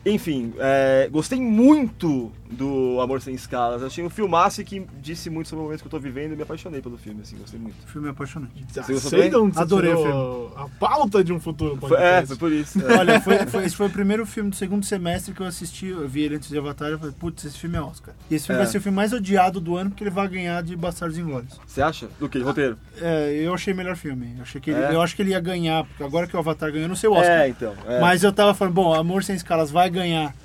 Enfim, 0.05 0.53
é, 0.57 1.07
gostei 1.11 1.39
muito 1.39 2.31
do 2.51 2.99
Amor 3.01 3.21
Sem 3.21 3.33
Escalas. 3.33 3.81
Achei 3.81 4.03
um 4.03 4.09
filmaço 4.09 4.63
que 4.63 4.85
disse 5.01 5.29
muito 5.29 5.47
sobre 5.47 5.61
o 5.61 5.65
momento 5.65 5.81
que 5.81 5.87
eu 5.87 5.91
tô 5.91 5.99
vivendo 5.99 6.33
e 6.33 6.35
me 6.35 6.43
apaixonei 6.43 6.81
pelo 6.81 6.97
filme, 6.97 7.21
assim, 7.21 7.37
gostei 7.37 7.59
muito. 7.59 7.75
Filme 7.87 8.09
apaixonante. 8.09 8.51
Você 8.67 8.93
gostou 8.93 9.09
Sei 9.09 9.21
bem? 9.21 9.29
de 9.29 9.35
onde 9.37 9.55
você 9.55 9.61
Adorei 9.61 9.93
o 9.93 9.97
tirou 9.97 10.53
a 10.57 10.67
pauta 10.79 11.23
de 11.23 11.31
um 11.31 11.39
futuro 11.39 11.77
Foi- 11.77 11.97
é, 11.97 12.25
foi 12.25 12.35
por 12.35 12.51
isso. 12.51 12.79
é. 12.85 12.97
Olha, 12.97 13.21
foi, 13.21 13.37
foi- 13.47 13.65
esse 13.65 13.75
foi 13.75 13.87
o 13.87 13.89
primeiro 13.89 14.25
filme 14.25 14.49
do 14.49 14.55
segundo 14.55 14.85
semestre 14.85 15.33
que 15.33 15.41
eu 15.41 15.45
assisti. 15.45 15.87
Eu 15.87 16.07
vi 16.07 16.23
ele 16.23 16.35
antes 16.35 16.49
de 16.49 16.57
Avatar 16.57 16.89
e 16.89 16.91
eu 16.91 16.99
falei, 16.99 17.15
putz, 17.17 17.45
esse 17.45 17.57
filme 17.57 17.77
é 17.77 17.81
Oscar. 17.81 18.13
E 18.29 18.35
esse 18.35 18.45
filme 18.47 18.61
É. 18.61 18.63
vai 18.63 18.71
ser 18.71 18.77
o 18.79 18.81
filme 18.81 18.95
mais 18.95 19.13
odiado 19.13 19.59
do 19.61 19.77
ano 19.77 19.89
porque 19.89 20.03
ele 20.03 20.09
vai 20.11 20.27
ganhar 20.27 20.61
de 20.61 20.75
Bastardos 20.75 21.17
Inglórios. 21.17 21.59
Você 21.65 21.81
acha? 21.81 22.09
Do 22.19 22.27
que? 22.27 22.39
Roteiro? 22.39 22.77
É, 22.99 23.31
eu 23.33 23.53
achei 23.53 23.73
melhor 23.73 23.95
filme. 23.95 24.33
Eu, 24.37 24.41
achei 24.43 24.59
que 24.59 24.71
ele- 24.71 24.81
É? 24.81 24.93
eu 24.93 25.01
acho 25.01 25.15
que 25.15 25.21
ele 25.21 25.31
ia 25.31 25.39
ganhar, 25.39 25.85
porque 25.85 26.03
agora 26.03 26.27
que 26.27 26.35
o 26.35 26.39
Avatar 26.39 26.69
ganhou, 26.69 26.83
eu 26.85 26.89
não 26.89 26.95
sei 26.95 27.09
o 27.09 27.13
Oscar. 27.13 27.31
É, 27.39 27.47
então. 27.47 27.73
é. 27.87 27.99
Mas 28.01 28.23
eu 28.23 28.33
tava 28.33 28.53
falando, 28.53 28.73
bom, 28.73 28.93
Amor 28.93 29.23
Sem 29.23 29.35
Escalas 29.35 29.71
vai 29.71 29.89
ganhar 29.89 30.35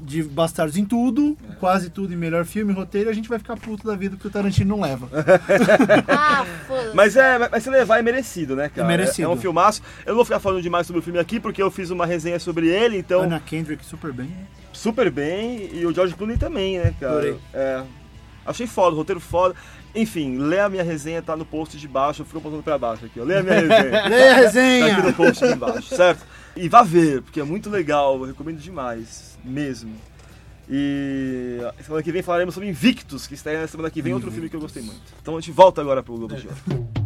de 0.00 0.22
Bastardos 0.22 0.76
em 0.76 0.84
tudo, 0.84 1.36
É. 1.50 1.54
quase 1.54 1.88
tudo 1.90 2.12
em 2.12 2.16
melhor 2.16 2.44
filme, 2.44 2.72
roteiro, 2.72 3.08
a 3.08 3.12
gente 3.12 3.28
vai 3.28 3.38
ficar 3.38 3.56
puto 3.56 3.86
da 3.86 3.94
vida 3.96 4.16
que 4.16 4.26
o 4.26 4.30
Tarantino 4.30 4.76
não 4.76 4.82
leva. 4.82 5.08
Ah, 6.08 6.44
foda-se. 6.66 6.94
Mas 6.96 7.16
é, 7.16 7.38
mas 7.50 7.62
se 7.62 7.70
levar 7.70 7.98
é 7.98 8.02
merecido, 8.02 8.54
né, 8.56 8.68
cara? 8.68 8.86
É 8.86 8.88
merecido. 8.88 9.28
É, 9.28 9.32
um 9.32 9.36
filmaço. 9.36 9.82
Eu 10.04 10.10
não 10.10 10.16
vou 10.16 10.24
ficar 10.24 10.40
falando 10.40 10.62
demais 10.62 10.86
sobre 10.86 11.00
o 11.00 11.02
filme 11.02 11.18
aqui, 11.18 11.38
porque 11.40 11.62
eu 11.62 11.70
fiz 11.70 11.90
uma 11.90 12.06
resenha 12.06 12.38
sobre 12.38 12.68
ele, 12.68 12.98
então. 12.98 13.22
Ana 13.22 13.40
Kendrick 13.40 13.84
super 13.84 14.12
bem. 14.12 14.30
super 14.72 15.10
bem. 15.10 15.70
E 15.72 15.86
o 15.86 15.92
George 15.94 16.14
Clooney 16.14 16.36
também, 16.36 16.78
né, 16.78 16.94
cara? 17.00 17.12
Adorei. 17.12 17.36
É. 17.54 17.82
Achei 18.46 18.66
foda, 18.66 18.94
o 18.94 18.98
roteiro 18.98 19.20
foda. 19.20 19.54
Enfim, 19.94 20.36
lê 20.38 20.60
a 20.60 20.68
minha 20.68 20.82
resenha, 20.82 21.20
tá 21.22 21.34
no 21.36 21.44
post 21.44 21.76
de 21.78 21.88
baixo. 21.88 22.22
Eu 22.22 22.26
fico 22.26 22.38
apontando 22.38 22.62
pra 22.62 22.78
baixo 22.78 23.06
aqui, 23.06 23.18
ó. 23.20 23.24
Lê 23.24 23.38
a 23.38 23.42
minha 23.42 23.54
resenha. 23.60 24.08
Leia 24.08 24.30
a 24.30 24.34
Tá 24.34 24.40
resenha! 24.40 24.92
aqui 24.96 25.06
no 25.06 25.12
post 25.14 25.44
aqui 25.44 25.54
embaixo, 25.54 25.94
certo? 25.94 26.24
E 26.56 26.68
vá 26.68 26.82
ver, 26.82 27.22
porque 27.22 27.40
é 27.40 27.44
muito 27.44 27.68
legal, 27.68 28.18
eu 28.18 28.24
recomendo 28.26 28.58
demais, 28.58 29.38
mesmo. 29.44 29.92
E 30.68 31.58
semana 31.82 32.02
que 32.02 32.10
vem 32.10 32.22
falaremos 32.22 32.54
sobre 32.54 32.68
Invictus, 32.68 33.26
que 33.26 33.34
está 33.34 33.52
na 33.52 33.66
semana 33.68 33.90
que 33.90 34.02
vem, 34.02 34.12
outro 34.14 34.30
filme 34.32 34.48
que 34.48 34.56
eu 34.56 34.60
gostei 34.60 34.82
muito. 34.82 35.00
Então 35.22 35.36
a 35.36 35.40
gente 35.40 35.52
volta 35.52 35.80
agora 35.80 36.02
pro 36.02 36.14
Globo 36.16 36.34
de 36.34 36.48
Ouro. 36.48 36.88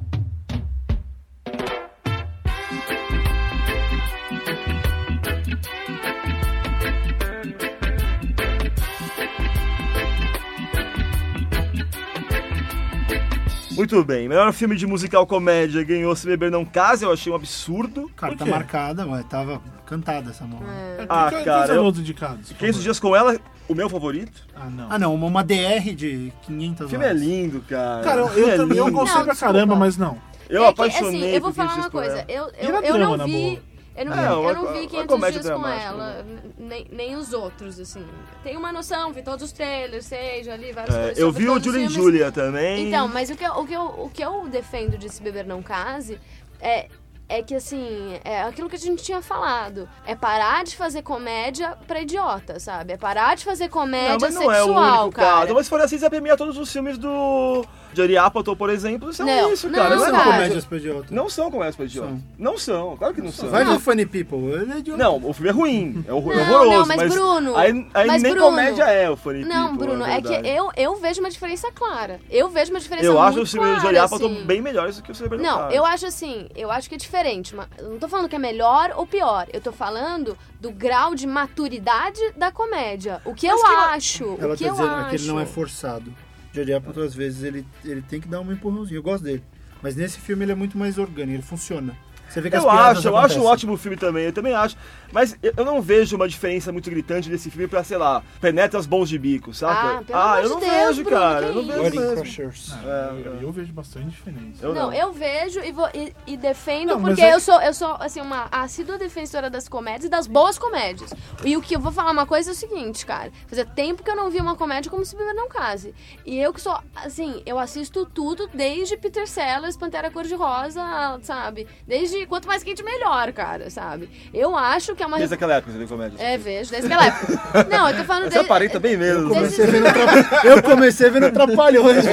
Muito 13.81 14.05
bem, 14.05 14.29
melhor 14.29 14.53
filme 14.53 14.77
de 14.77 14.87
musical 14.87 15.27
comédia 15.27 15.83
ganhou 15.83 16.15
Se 16.15 16.27
Beber 16.27 16.51
Não 16.51 16.67
Case, 16.67 17.03
eu 17.03 17.11
achei 17.11 17.33
um 17.33 17.35
absurdo. 17.37 18.11
Cara, 18.15 18.37
tá 18.37 18.45
marcada, 18.45 19.07
ué, 19.07 19.23
tava 19.23 19.59
cantada 19.87 20.29
essa 20.29 20.45
mão. 20.45 20.61
Ah, 21.09 21.29
Quem- 21.31 21.39
quem 21.39 21.45
cara, 21.47 21.67
são 21.69 21.77
eu- 21.77 21.85
os 21.87 21.99
indicados? 21.99 22.49
por 22.53 22.59
500 22.59 22.77
favor? 22.77 22.83
dias 22.83 23.01
com 23.01 23.17
ela, 23.17 23.41
o 23.67 23.75
meu 23.75 23.89
favorito. 23.89 24.43
Ah, 24.55 24.67
não. 24.69 24.87
Ah 24.91 24.99
não, 24.99 25.15
uma, 25.15 25.27
uma 25.29 25.43
DR 25.43 25.95
de 25.95 26.31
500 26.43 26.87
O 26.87 26.89
filme 26.91 27.07
é 27.07 27.09
horas. 27.09 27.23
lindo, 27.23 27.61
cara. 27.63 28.03
Cara, 28.05 28.21
eu, 28.21 28.29
eu 28.29 28.49
é 28.51 28.57
também 28.59 28.77
eu 28.77 28.85
lindo. 28.85 28.99
gostei 28.99 29.17
Não, 29.17 29.25
pra 29.25 29.33
desculpa. 29.33 29.55
caramba, 29.55 29.77
mas 29.77 29.97
não. 29.97 30.19
Eu 30.51 30.63
É 30.63 30.67
que, 30.67 30.71
apaixonei 30.73 31.21
assim, 31.23 31.35
eu 31.37 31.41
vou 31.41 31.53
falar 31.55 31.69
500 31.71 31.85
uma 31.87 31.91
coisa. 31.91 32.25
Eu, 32.29 32.51
eu, 32.59 32.81
eu 32.83 32.99
não 33.17 33.25
vi. 33.25 33.63
Eu 34.01 34.07
não, 34.07 34.15
É, 34.15 34.31
uma- 34.31 34.49
eu 34.51 34.55
não 34.55 34.73
vi 34.73 34.79
uma 34.81 34.89
500 34.89 35.07
comédia 35.07 35.41
dias 35.41 35.55
com 35.55 35.69
ela, 35.69 36.25
nem, 36.59 36.87
nem 36.91 37.17
os 37.17 37.35
outros, 37.35 37.79
assim. 37.79 38.03
Tenho 38.43 38.59
uma 38.59 38.73
noção, 38.73 39.13
vi 39.13 39.23
todos 39.23 39.45
os 39.45 39.53
trailers, 39.53 40.07
sei, 40.07 40.43
já 40.43 40.57
li 40.57 40.73
várias 40.73 40.95
É, 40.97 41.01
coisas 41.03 41.19
eu 41.19 41.31
vi 41.31 41.49
o 41.51 41.61
Julie 41.63 41.85
e. 41.85 41.89
Julia 41.89 42.33
também. 42.33 42.89
Então, 42.89 43.07
mas 43.09 43.29
o 43.29 43.37
que, 43.37 43.45
eu, 43.45 43.53
o, 43.53 43.67
que 43.67 43.75
eu, 43.75 43.83
o 43.83 44.11
que 44.13 44.25
eu 44.25 44.49
defendo 44.49 44.97
de 44.97 45.09
Se 45.11 45.23
Beber 45.23 45.45
Não 45.47 45.63
Case 45.63 46.19
é, 46.63 46.89
é 47.29 47.43
que, 47.43 47.55
assim, 47.55 48.19
é 48.25 48.43
aquilo 48.43 48.71
que 48.71 48.77
a 48.77 48.79
gente 48.79 49.03
tinha 49.05 49.21
falado. 49.21 49.87
É 50.07 50.15
parar 50.17 50.65
de 50.65 50.75
fazer 50.77 51.03
comédia 51.03 51.77
pra 51.87 52.01
idiota, 52.01 52.59
sabe? 52.59 52.95
É 52.95 52.97
parar 52.97 53.37
de 53.37 53.45
fazer 53.45 53.69
comédia 53.69 54.13
não, 54.15 54.19
mas 54.19 54.35
não 54.35 54.51
é 54.51 54.65
o 54.65 54.69
único 54.69 55.13
cara. 55.13 55.41
caso. 55.43 55.55
Mas 55.55 55.67
se 55.67 55.71
for 55.71 55.81
assim, 55.83 55.97
você 55.97 56.01
vai 56.01 56.11
premiar 56.11 56.39
todos 56.39 56.57
os 56.57 56.73
filmes 56.73 56.97
do 56.97 57.65
Jerry 57.95 58.17
Apatow, 58.17 58.55
por 58.57 58.71
exemplo. 58.71 59.13
São 59.13 59.27
Não, 59.27 59.53
isso, 59.53 59.69
não, 59.69 59.75
cara. 59.79 59.97
Não 59.97 60.03
é 60.03 60.07
são 60.09 60.17
cara. 60.19 60.33
comédias 60.33 60.65
pra 60.65 60.79
idiota. 60.79 61.07
Não 61.11 61.29
são 61.29 61.51
comédias 61.51 61.77
pra 61.77 61.85
idiota. 61.85 62.09
São. 62.09 62.23
Não 62.39 62.59
são, 62.59 62.97
claro 62.97 63.15
que 63.15 63.21
não 63.23 63.33
são. 63.33 63.49
Vai 63.49 63.65
ver 63.65 63.79
Funny 63.81 64.07
People, 64.07 64.53
ele 64.53 64.73
é 64.73 64.79
idiota. 64.79 65.03
Não, 65.03 65.17
o 65.29 65.33
filme 65.33 65.49
é 65.49 65.53
ruim, 65.53 66.05
é 66.07 66.13
horror- 66.13 66.35
Não, 66.37 66.43
horroroso. 66.43 66.79
não, 66.79 66.87
mas 66.87 67.13
Bruno, 67.15 67.57
Aí, 67.57 67.87
aí 67.95 68.07
mas 68.07 68.23
nem 68.23 68.33
Bruno, 68.33 68.47
comédia 68.51 68.85
é 68.85 69.11
o 69.11 69.17
Funny 69.17 69.45
Não, 69.45 69.69
People, 69.71 69.87
Bruno, 69.87 70.01
na 70.07 70.13
é 70.15 70.21
que 70.23 70.33
eu, 70.49 70.71
eu 70.77 70.97
vejo 70.97 71.21
uma 71.21 71.31
diferença 71.31 71.71
clara. 71.73 72.21
Eu 72.31 72.49
vejo 72.49 72.71
uma 72.71 72.81
diferença 72.81 73.07
Eu 73.07 73.21
acho 73.21 73.33
muito 73.33 73.45
os 73.45 73.51
filmes 73.51 73.69
do 73.71 73.75
clara, 73.81 73.87
Jerry 73.95 73.99
Apatow 73.99 74.27
assim. 74.31 74.45
bem 74.45 74.61
melhores 74.63 74.97
do 74.97 75.03
que 75.03 75.11
o 75.13 75.15
Cerebro 75.15 75.39
Não, 75.41 75.71
eu 75.71 75.85
acho 75.85 76.07
assim, 76.07 76.49
eu 76.55 76.71
acho 76.71 76.89
que 76.89 76.95
é 76.95 76.99
diferente. 76.99 77.55
mas 77.55 77.67
eu 77.79 77.91
não 77.91 77.99
tô 77.99 78.09
falando 78.09 78.29
que 78.29 78.37
é 78.37 78.39
melhor 78.39 78.93
ou 78.97 79.07
pior. 79.07 79.47
Eu 79.53 79.61
tô 79.61 79.73
falando 79.73 80.37
do 80.61 80.71
grau 80.71 81.15
de 81.15 81.27
maturidade 81.27 82.21
da 82.37 82.51
comédia. 82.51 83.21
O 83.25 83.35
que 83.35 83.47
eu 83.47 83.57
que 83.57 83.63
não- 83.63 83.79
acho, 83.81 84.25
Ela 84.41 84.55
o 84.55 84.57
que 84.57 84.65
tá 84.65 84.71
eu 84.71 84.73
dizendo 84.75 84.89
acho. 84.95 85.11
que 85.11 85.17
ele 85.17 85.27
não 85.27 85.41
é 85.41 85.47
forçado. 85.47 86.13
George 86.53 86.73
Apatow, 86.73 87.05
às 87.05 87.15
vezes, 87.15 87.43
ele, 87.43 87.67
ele 87.85 88.03
tem 88.03 88.21
que 88.21 88.29
dar 88.29 88.41
um 88.41 88.53
empurrãozinho. 88.53 88.99
Eu 88.99 89.03
gosto 89.03 89.25
dele. 89.25 89.43
Mas 89.83 89.97
nesse 89.97 90.19
filme 90.21 90.45
ele 90.45 90.53
é 90.53 90.55
muito 90.55 90.77
mais 90.77 90.99
orgânico, 90.99 91.37
ele 91.37 91.43
funciona. 91.43 91.97
Você 92.31 92.41
vê 92.41 92.49
que 92.51 92.57
as 92.57 92.63
Eu 92.65 92.71
acho, 92.71 93.09
eu 93.09 93.17
acho 93.19 93.41
um 93.41 93.45
ótimo 93.45 93.77
filme 93.77 93.97
também, 93.97 94.25
eu 94.27 94.33
também 94.33 94.55
acho. 94.55 94.77
Mas 95.13 95.37
eu 95.43 95.51
eu 95.57 95.65
não 95.65 95.83
vejo 95.83 96.17
uma 96.17 96.27
diferença 96.27 96.73
muito 96.73 96.89
gritante 96.89 97.29
desse 97.29 97.51
filme 97.51 97.69
pra, 97.69 97.85
sei 97.85 97.99
lá, 97.99 98.23
penetra 98.41 98.79
os 98.81 98.87
bons 98.87 99.09
de 99.11 99.19
bico, 99.19 99.53
saca? 99.53 100.03
Ah, 100.13 100.33
amor 100.39 100.45
eu 100.45 100.49
não 100.51 100.61
Deus, 100.61 100.73
vejo, 100.73 101.03
Bruno, 101.05 101.19
cara. 101.21 101.47
Eu 101.47 101.55
não 101.57 101.67
vejo 101.67 101.81
Wedding 101.83 101.99
mesmo. 101.99 102.17
Crushers. 102.17 102.73
É, 102.85 103.11
Eu, 103.27 103.35
eu 103.43 103.53
vejo 103.53 103.73
bastante 103.73 104.09
diferença. 104.09 104.65
Eu 104.65 104.73
não, 104.75 104.87
não. 104.87 104.93
eu 104.93 105.13
vejo 105.13 105.61
e, 105.61 105.73
vou, 105.73 105.89
e, 105.93 106.15
e 106.27 106.37
defendo 106.37 106.89
Não, 106.91 107.03
porque 107.03 107.21
é- 107.21 107.35
eu 107.35 107.41
sou, 107.41 107.61
eu 107.61 107.75
sou 107.75 107.95
assim, 108.01 108.21
uma 108.21 108.47
assídua 108.51 108.97
defensora 108.97 109.51
das 109.51 109.69
comédias 109.69 110.05
e 110.05 110.09
das 110.09 110.27
boas 110.27 110.59
comédias. 110.59 111.13
E 111.45 111.57
o 111.57 111.61
que 111.61 111.77
eu 111.77 111.81
vou 111.81 111.93
falar 111.93 112.13
uma 112.13 112.25
coisa 112.27 112.51
é 112.51 112.53
o 112.53 112.57
seguinte, 112.57 113.05
cara. 113.05 113.31
Fazia 113.49 113.67
tempo 113.67 114.03
que 114.03 114.11
eu 114.11 114.17
não 114.17 114.31
vi 114.31 114.39
uma 114.41 114.55
comédia 114.57 114.91
como 114.91 115.05
Se 115.05 115.17
Beber 115.17 115.35
Não 115.35 115.49
Case. 115.49 115.95
E 116.25 116.39
eu 116.39 116.53
que 116.55 116.61
sou, 116.61 116.79
assim, 116.95 117.43
eu 117.45 117.59
assisto 117.59 118.07
tudo 118.07 118.49
desde 118.55 118.97
Peter 118.97 119.27
Sellers, 119.29 119.77
Pantera 119.77 120.11
Cor-de-Rosa, 120.11 120.83
sabe? 121.23 121.67
Desde 121.87 122.20
quanto 122.27 122.47
mais 122.49 122.63
quente, 122.63 122.83
melhor, 122.83 123.33
cara, 123.33 123.71
sabe? 123.71 124.09
Eu 124.33 124.57
acho 124.57 124.95
que 124.95 125.03
é 125.03 125.07
uma... 125.07 125.19
Desde 125.19 125.35
aquela 125.35 125.55
época 125.55 125.73
você 125.73 125.79
vê 125.79 125.87
comédia. 125.87 126.17
É, 126.23 126.37
vejo, 126.39 126.71
desde 126.71 126.87
aquela 126.93 127.07
época. 127.07 127.67
Não, 127.71 127.89
eu 127.91 127.97
tô 127.97 128.05
falando... 128.05 128.23
Você 128.25 128.31
desde- 128.31 128.47
aparenta 128.47 128.79
bem 128.81 128.97
mesmo. 128.97 129.29
né? 129.35 129.41
desde- 129.41 129.63
Comecei 129.63 129.67
vendo 129.67 129.93
tra- 129.93 130.41
Eu 130.45 130.63
comecei 130.63 131.11
vendo 131.11 131.33
Trapalhões. 131.33 132.05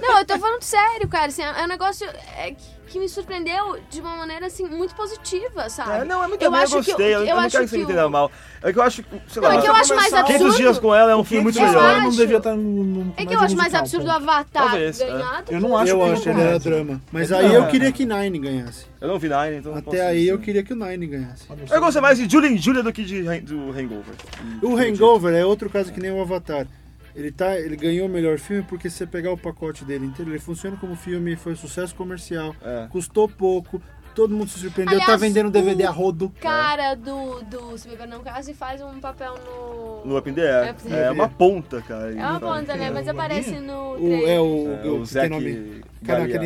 Não, 0.00 0.18
eu 0.18 0.24
tô 0.24 0.38
falando 0.38 0.62
sério, 0.62 1.08
cara. 1.08 1.26
Assim, 1.26 1.42
é 1.42 1.62
um 1.64 1.68
negócio 1.68 2.08
é, 2.38 2.50
que, 2.50 2.62
que 2.92 2.98
me 2.98 3.08
surpreendeu 3.08 3.78
de 3.90 4.00
uma 4.00 4.16
maneira, 4.16 4.46
assim, 4.46 4.64
muito 4.68 4.94
positiva, 4.94 5.68
sabe? 5.70 6.02
É, 6.02 6.04
não, 6.04 6.22
é 6.22 6.28
muito 6.28 6.42
eu 6.42 6.50
bem, 6.50 6.60
eu 6.60 6.64
acho 6.64 6.82
que 6.82 6.90
gostei. 6.90 7.14
Eu, 7.14 7.20
eu 7.24 7.34
não 7.36 7.38
acho 7.42 7.50
quero 7.50 7.64
que 7.64 7.70
você 7.70 7.78
entenda 7.80 8.08
mal. 8.08 8.30
É 8.62 8.72
que 8.72 8.78
eu 8.78 8.82
acho, 8.82 9.02
sei 9.28 9.42
Não, 9.42 9.48
lá, 9.48 9.56
é 9.56 9.60
que 9.60 9.66
eu 9.68 9.74
acho 9.74 9.94
mais 9.96 10.08
500 10.12 10.30
absurdo. 10.30 10.56
dias 10.56 10.78
com 10.78 10.94
ela 10.94 11.10
é 11.10 11.16
um 11.16 11.24
filme 11.24 11.44
muito 11.44 11.58
eu 11.58 11.66
melhor. 11.66 11.82
acho- 11.84 12.02
não 12.02 12.10
devia 12.10 12.36
estar 12.36 12.54
no, 12.54 12.84
no 12.84 13.14
É 13.16 13.26
que 13.26 13.34
eu 13.34 13.40
acho 13.40 13.56
mais 13.56 13.74
absurdo 13.74 14.06
o. 14.06 14.10
Avatar 14.12 14.62
Talvez, 14.68 15.00
é. 15.00 15.06
ganhar 15.06 15.44
Eu 15.50 15.60
não 15.60 15.76
acho 15.76 15.90
Eu 15.92 15.98
que 15.98 16.04
acho, 16.12 16.28
ele 16.28 16.40
era 16.40 16.48
comédia. 16.60 16.70
drama. 16.70 17.02
Mas 17.10 17.30
Não, 17.30 17.38
aí 17.38 17.54
eu 17.54 17.64
é. 17.64 17.66
queria 17.68 17.90
que 17.92 18.04
Nine 18.04 18.38
ganhasse. 18.38 18.86
Eu 19.00 19.08
não 19.08 19.18
vi 19.18 19.28
Nine, 19.28 19.56
então 19.56 19.74
não 19.74 19.82
posso 19.82 19.96
Até 19.96 20.06
aí 20.06 20.18
dizer. 20.20 20.32
eu 20.32 20.38
queria 20.38 20.62
que 20.62 20.72
o 20.72 20.76
Nine 20.76 21.06
ganhasse. 21.06 21.44
Eu 21.70 21.80
gostei 21.80 22.00
mais 22.02 22.18
de 22.18 22.30
Julie 22.30 22.54
e 22.54 22.58
Julia 22.58 22.82
do 22.84 22.92
que 22.92 23.02
de, 23.04 23.22
do 23.40 23.70
Hangover. 23.70 24.14
O 24.62 24.76
Hangover 24.76 25.34
é 25.34 25.44
outro 25.44 25.68
caso 25.70 25.92
que 25.92 25.98
nem 26.00 26.12
o 26.12 26.20
Avatar. 26.20 26.66
Ele, 27.14 27.30
tá, 27.30 27.58
ele 27.58 27.76
ganhou 27.76 28.08
o 28.08 28.10
melhor 28.10 28.38
filme 28.38 28.62
porque 28.62 28.88
se 28.88 28.96
você 28.96 29.06
pegar 29.06 29.32
o 29.32 29.36
pacote 29.38 29.84
dele 29.84 30.06
inteiro, 30.06 30.30
ele 30.30 30.38
funciona 30.38 30.76
como 30.76 30.96
filme, 30.96 31.36
foi 31.36 31.52
um 31.52 31.56
sucesso 31.56 31.94
comercial, 31.94 32.54
É. 32.62 32.86
custou 32.90 33.28
pouco, 33.28 33.82
todo 34.14 34.34
mundo 34.34 34.48
se 34.48 34.58
surpreendeu, 34.58 34.98
tá 34.98 35.04
Aliás, 35.04 35.20
vendendo 35.20 35.50
DVD 35.50 35.84
o 35.84 35.88
a 35.88 35.90
rodo. 35.90 36.32
cara 36.40 36.94
do, 36.94 37.42
do 37.42 37.78
Se 37.78 37.88
Beber 37.88 38.08
Não 38.08 38.20
Case 38.20 38.54
faz 38.54 38.80
um 38.80 39.00
papel 39.00 39.34
no... 39.44 40.04
No 40.04 40.18
Up 40.18 40.28
in 40.28 40.34
the 40.34 40.42
Air. 40.42 40.72
Up 40.72 40.86
in 40.86 40.90
the 40.90 41.04
É 41.04 41.10
uma 41.10 41.28
ponta, 41.28 41.80
cara. 41.82 42.12
É 42.12 42.16
uma 42.16 42.40
ponta, 42.40 42.76
né? 42.76 42.90
Mas 42.90 43.06
o 43.06 43.10
aparece 43.10 43.58
no 43.60 43.92
O, 43.94 44.26
é 44.26 44.40
o, 44.40 44.68
É, 44.82 44.86
o, 44.88 44.96
o 44.96 45.02
que 45.02 45.06
Zac 45.12 45.28
nome. 45.28 45.82
Caraca, 46.04 46.40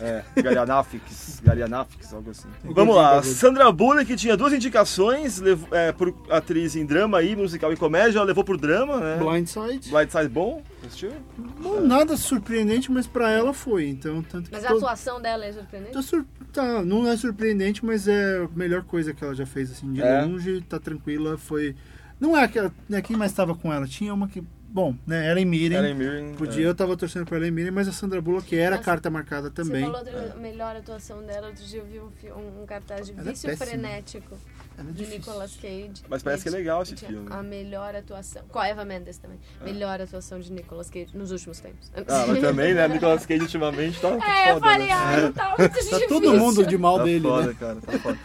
É, 0.00 0.22
Galianafix, 0.40 1.40
Galianafix, 1.44 2.14
algo 2.14 2.30
assim. 2.30 2.48
Vamos 2.64 2.96
lá. 2.96 3.22
Sandra 3.22 3.70
Bullock 3.70 4.06
que 4.06 4.16
tinha 4.16 4.36
duas 4.36 4.52
indicações 4.52 5.38
levou, 5.38 5.68
é, 5.70 5.92
por 5.92 6.14
atriz 6.30 6.76
em 6.76 6.86
drama 6.86 7.22
e 7.22 7.36
musical 7.36 7.72
e 7.72 7.76
comédia, 7.76 8.18
ela 8.18 8.26
levou 8.26 8.42
por 8.42 8.56
drama, 8.56 8.98
né? 8.98 9.16
Blindside. 9.18 9.90
Blindside 9.90 10.28
bom, 10.28 10.62
assistiu? 10.86 11.12
Bom, 11.60 11.80
nada 11.80 12.16
surpreendente, 12.16 12.90
mas 12.90 13.06
pra 13.06 13.30
ela 13.30 13.52
foi. 13.52 13.88
Então, 13.88 14.22
tanto 14.22 14.48
que 14.50 14.54
Mas 14.56 14.64
a 14.64 14.68
todo- 14.68 14.78
atuação 14.78 15.20
dela 15.20 15.44
é 15.44 15.52
surpreendente? 15.52 15.92
Tá 15.92 16.02
sur- 16.02 16.24
tá, 16.52 16.82
não 16.84 17.06
é 17.06 17.16
surpreendente, 17.16 17.84
mas 17.84 18.06
é 18.08 18.38
a 18.38 18.48
melhor 18.56 18.82
coisa 18.84 19.12
que 19.14 19.22
ela 19.24 19.34
já 19.34 19.46
fez, 19.46 19.70
assim, 19.70 19.92
de 19.92 20.02
É. 20.02 20.22
longe, 20.22 20.60
tá 20.62 20.78
tranquila, 20.78 21.36
foi... 21.38 21.74
Não 22.18 22.36
é 22.36 22.44
aquela, 22.44 22.72
né, 22.88 23.02
quem 23.02 23.14
mais 23.16 23.32
tava 23.32 23.54
com 23.54 23.70
ela? 23.72 23.86
Tinha 23.86 24.14
uma 24.14 24.26
que, 24.26 24.42
bom, 24.68 24.96
né, 25.06 25.30
Ellen 25.30 25.44
Mirren, 25.44 25.78
Ellen 25.78 25.94
Mirren. 25.94 26.34
podia, 26.34 26.64
é. 26.64 26.68
eu 26.68 26.74
tava 26.74 26.96
torcendo 26.96 27.26
pra 27.26 27.36
Ellen 27.36 27.50
Mirren, 27.50 27.72
mas 27.72 27.86
a 27.88 27.92
Sandra 27.92 28.22
Bullock 28.22 28.46
que 28.48 28.56
era 28.56 28.76
Nossa, 28.76 28.84
carta 28.84 29.10
marcada 29.10 29.50
também. 29.50 29.84
Você 29.84 29.90
falou 30.10 30.28
da 30.30 30.36
melhor 30.36 30.74
atuação 30.76 31.22
dela. 31.22 31.48
Outro 31.48 31.62
dia 31.64 31.80
eu 31.80 32.08
vi 32.08 32.30
um, 32.32 32.62
um 32.62 32.66
cartaz 32.66 33.06
de 33.06 33.12
Ela 33.12 33.20
é 33.20 33.24
Vício. 33.32 33.54
Frenético 33.58 34.34
Ela 34.78 34.90
é 34.90 34.92
de. 34.92 35.06
Nicolas 35.06 35.56
Cage. 35.56 35.92
Mas 36.08 36.22
parece 36.22 36.42
que 36.42 36.48
é 36.48 36.52
legal 36.52 36.82
esse 36.82 36.96
filme. 36.96 37.26
A 37.30 37.42
melhor 37.42 37.94
atuação. 37.94 38.42
Com 38.48 38.58
a 38.58 38.68
Eva 38.68 38.84
Mendes 38.84 39.16
também. 39.18 39.38
Melhor 39.62 40.00
atuação 40.00 40.38
de 40.38 40.52
Nicolas 40.52 40.90
Cage 40.90 41.16
nos 41.16 41.30
últimos 41.30 41.60
tempos. 41.60 41.90
Ah, 42.08 42.24
mas 42.28 42.40
também, 42.42 42.74
né? 42.74 42.86
Nicolas 42.88 43.24
Cage 43.24 43.42
ultimamente 43.42 44.00
tá 44.00 44.08
É, 44.08 44.50
eu 44.50 44.54
foda, 44.54 44.66
falei, 44.66 44.86
né? 44.86 44.92
ah, 44.92 45.20
não 45.22 45.32
tá 45.32 45.54
muito 45.58 45.72
difícil. 45.72 46.00
Tá 46.00 46.06
todo 46.08 46.34
mundo 46.34 46.66
de 46.66 46.76
mal 46.78 46.98
Tá 46.98 47.04
dele, 47.04 47.20
foda, 47.28 47.46
né? 47.48 47.56
cara, 47.58 47.80
tá 47.80 47.98
foda. 47.98 48.18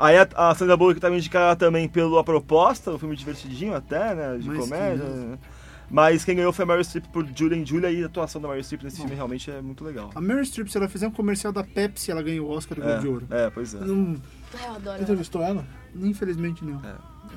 Aí 0.00 0.16
a, 0.16 0.28
a 0.36 0.54
Sandra 0.54 0.76
Bullock 0.76 1.00
tá 1.00 1.10
me 1.10 1.16
indicada 1.16 1.56
também 1.56 1.88
pelo 1.88 2.18
A 2.18 2.24
Proposta, 2.24 2.92
um 2.92 2.98
filme 2.98 3.16
divertidinho 3.16 3.74
até, 3.74 4.14
né? 4.14 4.38
De 4.38 4.46
Mas 4.46 4.58
comédia. 4.60 5.04
que- 5.04 5.10
né? 5.10 5.38
Mas 5.90 6.24
quem 6.24 6.36
ganhou 6.36 6.52
foi 6.52 6.64
a 6.64 6.66
Meryl 6.66 6.84
Streep 6.84 7.06
por 7.08 7.26
Julia 7.34 7.60
and 7.60 7.64
Julia 7.64 7.90
e 7.90 8.02
a 8.02 8.06
atuação 8.06 8.40
da 8.40 8.48
Meryl 8.48 8.62
Streep 8.62 8.82
nesse 8.82 8.98
filme 8.98 9.14
realmente 9.14 9.50
é 9.50 9.62
muito 9.62 9.82
legal. 9.84 10.10
A 10.14 10.20
Meryl 10.20 10.44
Streep, 10.44 10.68
se 10.68 10.76
ela 10.76 10.88
fizer 10.88 11.08
um 11.08 11.10
comercial 11.10 11.52
da 11.52 11.64
Pepsi, 11.64 12.10
ela 12.10 12.22
ganha 12.22 12.42
o 12.42 12.50
Oscar 12.50 12.76
do 12.78 12.84
Globo 12.84 13.00
de 13.00 13.08
Ouro. 13.08 13.26
É, 13.30 13.46
é, 13.46 13.50
pois 13.50 13.74
é. 13.74 13.80
Não, 13.80 14.16
Ai, 14.54 14.68
eu 14.68 14.74
adoro. 14.74 15.02
Entrevistou 15.02 15.42
ela? 15.42 15.64
infelizmente 15.96 16.64
não. 16.64 16.80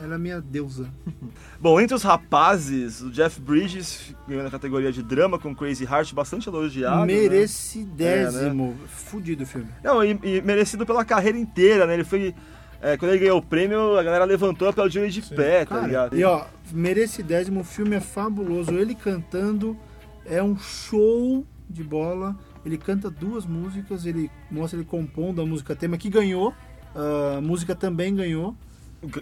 Ela 0.01 0.15
é 0.15 0.17
minha 0.17 0.41
deusa. 0.41 0.89
Bom, 1.59 1.79
entre 1.79 1.95
os 1.95 2.03
rapazes, 2.03 3.01
o 3.01 3.09
Jeff 3.11 3.39
Bridges 3.39 4.15
ganhou 4.27 4.43
na 4.43 4.49
categoria 4.49 4.91
de 4.91 5.01
drama 5.03 5.37
com 5.37 5.55
Crazy 5.55 5.83
Heart, 5.85 6.13
bastante 6.13 6.47
elogiado. 6.47 7.05
né? 7.05 7.05
Merecidésimo. 7.05 8.75
Fudido 8.87 9.43
o 9.43 9.45
filme. 9.45 9.67
Não, 9.83 10.03
e, 10.03 10.17
e 10.23 10.41
merecido 10.41 10.85
pela 10.85 11.03
carreira 11.05 11.37
inteira, 11.37 11.85
né? 11.85 11.93
Ele 11.93 12.03
foi. 12.03 12.33
É, 12.81 12.97
quando 12.97 13.11
ele 13.11 13.19
ganhou 13.19 13.37
o 13.39 13.41
prêmio, 13.41 13.97
a 13.97 14.03
galera 14.03 14.25
levantou 14.25 14.67
e 14.67 14.69
aplaudiu 14.71 15.03
ele 15.03 15.11
de 15.11 15.21
pé, 15.21 15.65
tá 15.65 15.75
Cara, 15.75 15.87
ligado? 15.87 16.17
e 16.17 16.23
ó, 16.23 16.45
merecidésimo, 16.71 17.61
o 17.61 17.63
filme 17.63 17.95
é 17.95 17.99
fabuloso. 17.99 18.71
Ele 18.73 18.95
cantando 18.95 19.77
é 20.25 20.41
um 20.41 20.57
show 20.57 21.45
de 21.69 21.83
bola. 21.83 22.35
Ele 22.65 22.77
canta 22.77 23.09
duas 23.09 23.45
músicas, 23.45 24.05
ele 24.05 24.29
mostra 24.51 24.77
ele 24.79 24.85
compondo 24.87 25.41
a 25.41 25.45
música 25.45 25.75
tema 25.75 25.97
que 25.97 26.09
ganhou. 26.09 26.53
A 26.95 27.41
música 27.41 27.75
também 27.75 28.13
ganhou. 28.15 28.55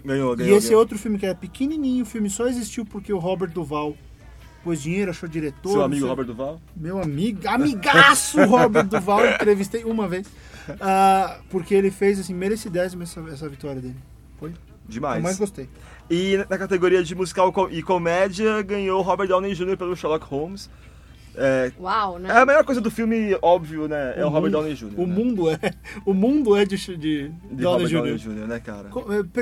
Ganhou, 0.04 0.34
E 0.34 0.36
ganhou. 0.36 0.56
esse 0.58 0.66
é 0.66 0.70
ganhou. 0.70 0.80
outro 0.80 0.98
filme 0.98 1.18
que 1.18 1.24
era 1.24 1.34
pequenininho, 1.34 2.02
o 2.02 2.06
filme 2.06 2.28
só 2.28 2.46
existiu 2.46 2.84
porque 2.84 3.12
o 3.12 3.18
Robert 3.18 3.50
Duval 3.50 3.96
pôs 4.62 4.82
dinheiro, 4.82 5.10
achou 5.10 5.26
diretor. 5.26 5.72
Seu 5.72 5.82
amigo 5.82 6.00
sei- 6.02 6.08
Robert 6.10 6.26
Duval? 6.26 6.60
Meu 6.76 7.00
amigo, 7.00 7.48
amigaço 7.48 8.44
Robert 8.44 8.86
Duval, 8.86 9.24
entrevistei 9.32 9.84
uma 9.84 10.06
vez. 10.06 10.26
Ah, 10.80 11.38
porque 11.50 11.74
ele 11.74 11.90
fez, 11.90 12.18
assim, 12.18 12.34
merecidésimo 12.34 13.02
essa, 13.02 13.20
essa 13.32 13.48
vitória 13.48 13.80
dele. 13.80 13.96
Foi? 14.38 14.52
Demais. 14.88 15.16
Eu 15.16 15.22
mais 15.22 15.38
gostei. 15.38 15.68
E 16.10 16.44
na 16.48 16.58
categoria 16.58 17.02
de 17.02 17.14
musical 17.14 17.52
e 17.70 17.82
comédia, 17.82 18.60
ganhou 18.62 19.00
Robert 19.02 19.28
Downey 19.28 19.54
Jr. 19.54 19.76
pelo 19.76 19.94
Sherlock 19.96 20.26
Holmes. 20.26 20.68
É, 21.32 21.70
Uau, 21.78 22.18
né? 22.18 22.28
é 22.28 22.38
a 22.38 22.44
melhor 22.44 22.64
coisa 22.64 22.80
do 22.80 22.90
filme, 22.90 23.38
óbvio, 23.40 23.86
né? 23.86 24.14
É 24.16 24.24
o, 24.24 24.28
O 24.28 24.30
Robert 24.30 24.50
Downey 24.50 24.74
Jr. 24.74 24.88
O 24.96 25.06
né? 25.06 25.14
mundo 25.14 25.48
é, 25.48 25.58
o 26.04 26.12
mundo 26.12 26.56
é 26.56 26.64
de, 26.64 26.76
de, 26.76 26.96
de 26.96 27.28
Downey 27.62 27.84
Robert 27.86 27.90
Downey 28.02 28.16
Jr. 28.18 28.30
Jr., 28.34 28.46
né, 28.48 28.58
cara? 28.58 28.90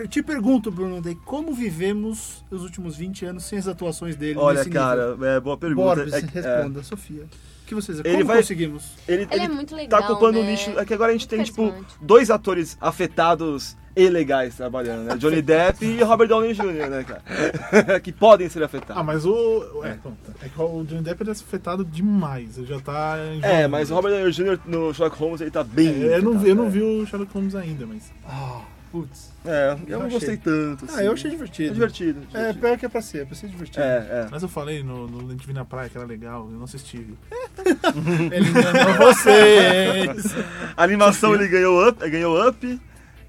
Te 0.09 0.23
pergunto, 0.23 0.71
Bruno, 0.71 1.01
Day, 1.01 1.15
como 1.25 1.55
vivemos 1.55 2.45
os 2.51 2.63
últimos 2.63 2.95
20 2.95 3.25
anos 3.25 3.45
sem 3.45 3.59
as 3.59 3.67
atuações 3.67 4.17
dele 4.17 4.39
Olha, 4.39 4.59
nesse 4.59 4.69
cara, 4.69 5.13
nível? 5.13 5.29
é 5.31 5.41
boa 5.41 5.57
pergunta. 5.57 5.95
Borbes, 5.97 6.13
É- 6.13 6.21
responda. 6.21 6.83
Sofia, 6.83 7.23
o 7.23 7.29
que 7.69 7.75
vocês 7.75 7.99
Ele 8.01 8.11
Como 8.15 8.25
vai- 8.25 8.39
conseguimos? 8.39 8.85
Ele, 9.07 9.29
Ele 9.31 9.43
é 9.45 9.49
muito 9.49 9.77
legal, 9.77 10.01
Tá 10.01 10.11
ocupando 10.11 10.41
o 10.41 10.43
né? 10.43 10.51
nicho. 10.53 10.71
É 10.79 10.85
que 10.85 10.95
agora 10.95 11.11
a 11.11 11.13
gente 11.13 11.29
tem, 11.29 11.43
tipo, 11.43 11.73
dois 12.01 12.31
atores 12.31 12.77
afetados 12.81 13.77
e 13.97 14.09
legais 14.09 14.55
trabalhando, 14.55 15.05
né? 15.09 15.17
Johnny 15.17 15.43
Depp 15.43 15.85
e 15.85 16.03
Robert 16.03 16.29
Downey 16.29 16.55
Jr., 16.55 16.89
né, 16.89 17.05
cara? 17.05 17.99
que 18.01 18.13
podem 18.13 18.49
ser 18.49 18.63
afetados. 18.63 18.97
Ah, 19.01 19.03
mas 19.03 19.25
o. 19.27 19.83
É, 19.85 19.95
pronto. 19.95 20.17
É 20.43 20.49
que 20.49 20.61
o 20.61 20.85
Johnny 20.85 21.03
Depp 21.03 21.23
ele 21.23 21.31
é 21.31 21.33
afetado 21.33 21.85
demais. 21.85 22.57
Ele 22.59 22.67
já 22.67 22.81
tá. 22.81 23.17
enjoando. 23.35 23.47
É, 23.47 23.67
mas 23.67 23.91
o 23.91 23.95
Robert 23.95 24.13
Downey 24.13 24.33
Jr. 24.33 24.59
no 24.67 24.95
Sherlock 24.95 25.19
Holmes, 25.19 25.41
ele 25.41 25.51
tá 25.51 25.65
bem. 25.65 26.05
É, 26.05 26.19
eu, 26.19 26.23
não, 26.23 26.39
vi- 26.39 26.49
eu 26.49 26.55
não 26.55 26.71
vi 26.71 26.81
o 26.83 27.05
Sherlock 27.07 27.33
Holmes 27.35 27.55
ainda, 27.55 27.87
mas. 27.87 28.13
Ah, 28.27 28.61
putz. 28.91 29.31
É, 29.45 29.71
eu, 29.87 29.89
Eu 29.95 29.99
não 30.01 30.07
achei. 30.07 30.19
gostei 30.19 30.37
tanto. 30.37 30.85
Ah, 30.89 30.95
assim. 30.95 31.05
eu 31.05 31.13
achei 31.13 31.29
É 31.31 31.35
divertido. 31.35 31.75
divertido. 31.75 32.19
É, 32.21 32.25
divertido. 32.39 32.59
pior 32.61 32.79
que 32.79 32.87
é 32.87 32.89
pra 32.89 33.01
ser, 33.03 33.19
é 33.23 33.25
pra 33.25 33.35
ser 33.37 33.49
divertido. 33.49 33.81
É, 33.85 33.97
é. 33.97 34.29
Mas 34.31 34.43
eu 34.43 34.49
falei 34.49 34.83
no, 34.83 35.07
no 35.07 35.31
Gente 35.31 35.47
Vi 35.47 35.53
na 35.53 35.65
Praia 35.65 35.89
que 35.89 35.97
era 35.97 36.07
legal, 36.07 36.49
eu 36.51 36.57
não 36.57 36.65
assisti. 36.65 36.97
Ele 38.33 38.49
enganou 38.49 38.95
vocês. 39.13 40.35
A 40.77 40.83
animação 40.83 41.35
ele 41.35 41.49
ganhou 41.49 41.89
up, 41.89 42.11
ganhou 42.11 42.49
up 42.49 42.81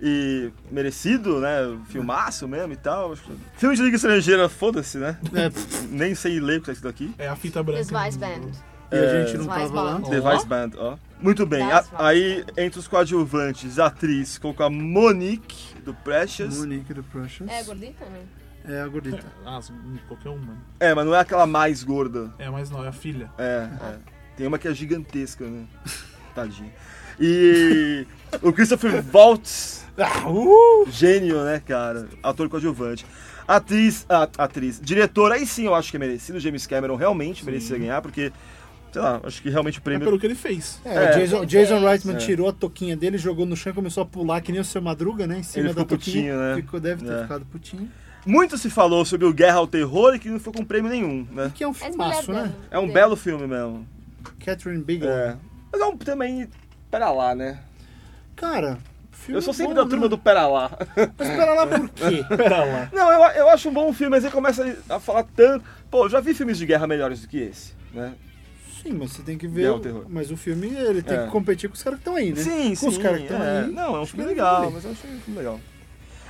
e 0.02 0.52
merecido, 0.72 1.40
né? 1.40 1.78
Filmaço 1.90 2.48
mesmo 2.48 2.72
e 2.74 2.78
tal. 2.78 3.16
Filme 3.58 3.76
de 3.76 3.82
Liga 3.82 3.96
Estrangeira, 3.96 4.48
foda-se, 4.50 4.98
né? 4.98 5.18
É, 5.34 5.52
Nem 5.90 6.16
sei 6.16 6.40
ler 6.40 6.60
o 6.60 6.62
que 6.64 6.70
é 6.70 6.74
isso 6.74 6.84
daqui. 6.84 7.14
É 7.18 7.28
a 7.28 7.36
fita 7.36 7.62
branca. 7.64 7.84
Device 7.84 8.18
do- 8.18 8.20
Band. 8.22 8.52
e 8.92 8.96
a 8.98 9.26
gente 9.26 9.38
não 9.38 9.46
Vai, 9.46 9.62
tava 9.64 9.82
lá. 9.82 10.00
The 10.02 10.20
Vice 10.22 10.46
Band, 10.48 10.70
ó. 10.78 10.98
Muito 11.20 11.46
bem. 11.46 11.64
A- 11.72 11.84
aí, 11.98 12.46
entre 12.58 12.80
os 12.80 12.88
coadjuvantes, 12.88 13.78
a 13.80 13.88
atriz 13.88 14.38
colocou 14.38 14.66
a 14.66 14.70
Monique, 14.70 15.76
do 15.84 15.94
Precious. 15.94 16.58
Monique 16.58 16.94
do 16.94 17.04
Precious. 17.04 17.50
É 17.50 17.64
gordita, 17.64 18.06
né? 18.06 18.22
É 18.66 18.82
a 18.82 18.88
gordita. 18.88 19.26
Ah, 19.46 19.60
qualquer 20.08 20.30
uma. 20.30 20.58
É, 20.80 20.94
mas 20.94 21.06
não 21.06 21.16
é 21.16 21.20
aquela 21.20 21.46
mais 21.48 21.84
gorda. 21.84 22.32
É, 22.38 22.50
mas 22.50 22.70
não, 22.70 22.84
é 22.86 22.88
a 22.90 22.92
filha. 22.92 23.30
É, 23.38 23.68
é. 23.82 23.98
Tem 24.38 24.48
uma 24.48 24.58
que 24.60 24.68
é 24.68 24.74
gigantesca, 24.74 25.46
né? 25.46 25.66
Tadinha. 26.36 26.72
E 27.20 28.06
o 28.42 28.54
Christopher 28.54 29.04
Waltz, 29.14 29.86
Ah, 29.98 30.30
uh! 30.30 30.86
gênio, 30.90 31.44
né, 31.44 31.62
cara? 31.66 32.08
Ator 32.24 32.48
coadjuvante. 32.48 33.06
Atriz, 33.48 34.06
a, 34.08 34.24
atriz, 34.38 34.80
diretor, 34.80 35.32
aí 35.32 35.46
sim 35.46 35.66
eu 35.66 35.74
acho 35.76 35.90
que 35.90 35.98
é 35.98 36.00
merecido. 36.00 36.40
James 36.40 36.66
Cameron 36.68 36.96
realmente 36.96 37.44
merecia 37.44 37.78
ganhar, 37.78 38.02
porque, 38.02 38.32
sei 38.92 39.02
lá, 39.02 39.20
acho 39.24 39.42
que 39.42 39.50
realmente 39.50 39.80
o 39.80 39.82
É 39.82 39.84
prêmio. 39.84 40.06
pelo 40.08 40.20
que 40.20 40.26
ele 40.26 40.36
fez. 40.36 40.80
É, 40.86 40.94
É. 40.96 41.12
o 41.12 41.20
Jason, 41.20 41.46
Jason 41.46 41.80
Reitman 41.80 42.16
É. 42.16 42.18
tirou 42.20 42.50
a 42.50 42.54
toquinha 42.54 42.96
dele, 42.98 43.18
jogou 43.18 43.46
no 43.46 43.56
chão 43.56 43.72
e 43.72 43.76
começou 43.76 44.04
a 44.04 44.06
pular 44.06 44.42
que 44.42 44.52
nem 44.52 44.62
o 44.62 44.66
seu 44.66 44.82
Madruga, 44.82 45.26
né? 45.28 45.40
Em 45.40 45.44
cima 45.44 45.68
Ele 45.68 45.74
da 45.74 45.82
ficou 45.82 45.98
toquinha. 45.98 46.34
putinho, 46.34 46.40
né? 46.40 46.56
Ficou, 46.56 46.80
deve 46.80 47.06
ter 47.06 47.14
É. 47.14 47.22
ficado 47.24 47.46
putinho. 47.46 47.90
Muito 48.26 48.58
se 48.58 48.70
falou 48.70 49.06
sobre 49.06 49.26
o 49.26 49.34
Guerra 49.34 49.58
ao 49.60 49.68
Terror 49.68 50.14
e 50.16 50.20
que 50.20 50.30
não 50.30 50.40
foi 50.40 50.52
com 50.54 50.64
prêmio 50.66 50.90
nenhum, 50.92 51.26
né? 51.32 51.52
Que 51.56 51.64
é 51.64 51.68
um 51.68 51.72
É 51.72 51.74
filmaço, 51.74 52.32
né? 52.32 52.52
É 52.70 52.78
um 52.78 52.92
belo 52.92 53.16
filme 53.16 53.48
mesmo. 53.48 53.88
Catherine 54.46 54.84
Bigelow. 54.84 55.14
É. 55.14 55.38
Mas 55.72 55.82
é 55.82 55.86
um 55.86 55.96
também. 55.98 56.48
Pera 56.92 57.12
lá, 57.12 57.34
né? 57.34 57.60
Cara, 58.36 58.78
filme 59.12 59.38
Eu 59.38 59.42
sou 59.42 59.54
sempre 59.54 59.74
bom, 59.74 59.84
da 59.84 59.90
turma 59.90 60.06
né? 60.06 60.10
do 60.10 60.18
Pera 60.18 60.48
lá. 60.48 60.72
Mas 61.18 61.28
pera 61.30 61.54
lá 61.54 61.68
por 61.68 61.90
quê? 61.90 62.24
Pera 62.36 62.64
lá. 62.66 62.90
Não, 62.92 63.12
eu, 63.12 63.22
eu 63.32 63.50
acho 63.50 63.70
um 63.70 63.74
bom 63.74 63.92
filme, 63.94 64.12
mas 64.12 64.24
ele 64.24 64.34
começa 64.34 64.78
a 64.90 65.00
falar 65.00 65.24
tanto. 65.36 65.64
Pô, 65.90 66.06
eu 66.06 66.10
já 66.10 66.20
vi 66.20 66.34
filmes 66.34 66.58
de 66.58 66.66
guerra 66.66 66.88
melhores 66.88 67.22
do 67.22 67.28
que 67.28 67.38
esse, 67.38 67.74
né? 67.94 68.14
Sim, 68.84 68.94
mas 68.94 69.12
você 69.12 69.22
tem 69.22 69.38
que 69.38 69.48
ver. 69.48 69.68
Ao 69.68 69.78
o- 69.78 69.80
Terror. 69.80 70.06
Mas 70.10 70.32
o 70.32 70.38
filme, 70.38 70.68
ele 70.68 71.02
tem 71.02 71.18
É. 71.18 71.26
que 71.26 71.32
competir 71.32 71.70
com 71.70 71.76
os 71.76 71.84
caras 71.84 72.00
que 72.00 72.02
estão 72.02 72.16
aí, 72.16 72.32
né? 72.32 72.42
Sim, 72.42 72.70
com 72.70 72.76
sim. 72.76 72.88
os 72.88 72.98
caras 72.98 73.18
que 73.20 73.24
estão 73.26 73.42
é. 73.44 73.62
aí. 73.66 73.72
Não, 73.72 73.96
é 73.96 74.00
um 74.02 74.06
filme 74.06 74.24
que 74.24 74.30
legal, 74.30 74.72
mas 74.72 74.86
eu 74.86 74.92
achei 74.92 75.10
um 75.12 75.20
filme 75.20 75.38
legal. 75.40 75.60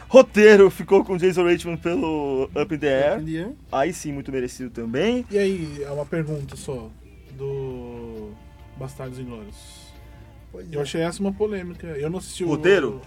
Roteiro 0.08 0.70
ficou 0.72 1.04
com 1.06 1.18
Jason 1.18 1.44
Reitman 1.46 1.78
pelo 1.78 2.50
Up 2.60 2.74
in 2.74 2.78
the. 2.80 2.88
Air. 3.12 3.22
Entendeu? 3.22 3.56
Aí 3.72 3.94
sim, 3.94 4.12
muito 4.12 4.32
merecido 4.32 4.70
também. 4.72 5.24
E 5.30 5.38
aí, 5.38 5.84
é 5.84 5.92
uma 5.92 6.06
pergunta 6.06 6.56
só. 6.56 6.90
Do. 7.38 8.32
Bastardos 8.78 9.20
Inglórios. 9.20 9.56
Pois 10.52 10.66
Eu 10.72 10.80
é. 10.80 10.84
achei 10.84 11.02
essa 11.02 11.20
uma 11.22 11.32
polêmica. 11.32 11.86
Eu 11.88 12.10
não 12.10 12.18
assisti 12.20 12.44
o. 12.44 12.48
Roteiro? 12.48 13.02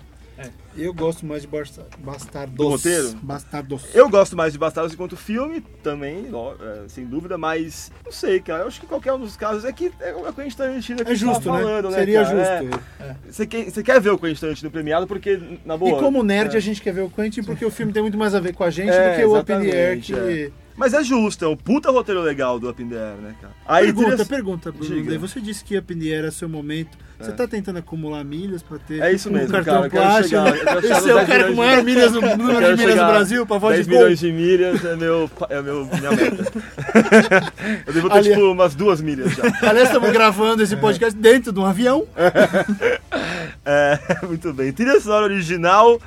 Eu 0.77 0.95
gosto 0.95 1.27
mais 1.27 1.43
de 1.43 1.49
Basta- 1.49 1.87
Bastardos. 1.99 2.55
Do 2.57 2.69
roteiro? 2.69 3.15
Bastardos. 3.23 3.95
Eu 3.95 4.09
gosto 4.09 4.35
mais 4.37 4.53
de 4.53 4.59
Bastardos 4.59 4.95
enquanto 4.95 5.17
filme, 5.17 5.61
também, 5.83 6.27
é, 6.61 6.89
sem 6.89 7.05
dúvida, 7.05 7.37
mas 7.37 7.93
não 8.05 8.11
sei, 8.11 8.41
cara. 8.41 8.63
Eu 8.63 8.69
acho 8.69 8.81
que 8.81 8.87
qualquer 8.87 9.13
um 9.13 9.21
dos 9.21 9.37
casos 9.37 9.65
é 9.65 9.73
que 9.73 9.93
é 10.01 10.15
o 10.15 10.33
Quentin 10.33 10.57
Tarantino 10.57 11.05
que 11.05 11.13
É 11.13 11.15
justo, 11.15 11.35
tá 11.45 11.59
falando, 11.59 11.85
né? 11.85 11.91
né? 11.91 11.99
Seria 11.99 12.25
cara? 12.25 12.61
justo. 12.63 12.81
É. 13.01 13.17
Você 13.31 13.47
quer, 13.47 13.65
você 13.71 13.83
quer 13.83 14.01
ver 14.01 14.11
o 14.11 14.19
Quentin 14.19 14.41
Tarantino 14.41 14.71
premiado 14.71 15.07
porque, 15.07 15.39
na 15.65 15.77
boa... 15.77 15.99
E 15.99 16.01
como 16.01 16.23
nerd, 16.23 16.55
é. 16.55 16.57
a 16.57 16.61
gente 16.61 16.81
quer 16.81 16.95
ver 16.95 17.03
o 17.03 17.11
Quentin 17.11 17.43
porque 17.43 17.65
o 17.65 17.71
filme 17.71 17.93
tem 17.93 18.03
muito 18.03 18.17
mais 18.17 18.35
a 18.35 18.41
ver 18.41 18.55
com 18.55 18.65
a 18.65 18.71
gente 18.71 18.91
É, 18.91 19.11
do 19.11 19.17
que 19.19 19.25
o 19.27 19.45
the 19.45 19.55
Air. 19.55 20.01
Que... 20.01 20.53
é. 20.73 20.77
Mas 20.77 20.95
é 20.95 21.03
justo, 21.05 21.45
é 21.45 21.49
um 21.49 21.57
puta 21.57 21.91
roteiro 21.91 22.21
legal 22.23 22.59
do 22.59 22.69
Up 22.69 22.83
in 22.83 22.89
the 22.89 22.97
Air, 22.97 23.17
né, 23.17 23.35
cara? 23.41 23.53
Aí 23.67 23.85
pergunta, 23.87 24.09
trilha- 24.11 24.25
pergunta, 24.27 24.73
Bruno. 24.73 25.05
Daí 25.07 25.19
Você 25.19 25.41
disse 25.41 25.65
que 25.65 25.77
Up 25.79 25.93
in 25.95 25.99
the 25.99 26.07
Air 26.15 26.25
é 26.27 26.31
seu 26.31 26.49
momento. 26.49 26.97
Você 27.21 27.31
tá 27.31 27.47
tentando 27.47 27.79
acumular 27.79 28.25
milhas 28.25 28.65
pra 28.65 28.79
ter 28.79 29.01
É 29.01 29.13
isso 29.13 29.29
um 29.29 29.33
mesmo, 29.33 29.53
cartão 29.53 29.75
cara, 29.75 29.87
eu 29.87 29.91
quero 29.93 30.03
plástico? 30.03 30.35
eu 30.35 30.53
quero 30.65 30.83
chegar 30.83 30.99
Esse 30.99 31.09
é 31.09 31.13
o 31.13 31.17
10 31.19 31.29
cara 31.29 31.45
com 31.47 31.55
maior 31.55 31.77
de- 31.79 31.85
milhas 31.85 32.13
número 32.13 32.37
de 32.37 32.43
milhas 32.43 32.71
no 32.71 32.79
chegar 32.79 33.11
Brasil 33.13 33.47
pra 33.47 33.59
voz 33.59 33.75
10 33.77 33.87
de 33.87 33.93
gol. 33.93 34.01
milhões 34.03 34.19
de 34.19 34.33
milhas 34.33 34.85
é, 34.85 34.97
meu, 34.97 35.31
é 35.49 35.63
meu, 35.63 35.87
minha 35.87 36.11
meta. 36.11 37.53
eu 37.87 37.93
devo 37.93 38.09
ter, 38.11 38.17
Ali- 38.19 38.29
tipo, 38.31 38.41
umas 38.51 38.75
duas 38.75 39.01
milhas 39.01 39.31
já. 39.37 39.45
Aliás, 39.69 39.87
estamos 39.87 40.11
gravando 40.11 40.65
esse 40.65 40.75
podcast 40.77 41.17
dentro 41.17 41.53
de 41.53 41.61
um 41.61 41.65
avião. 41.67 42.05
É, 43.65 43.99
muito 44.27 44.53
bem. 44.53 44.73
Trilha 44.73 45.01
sonora 45.01 45.25
original 45.27 46.01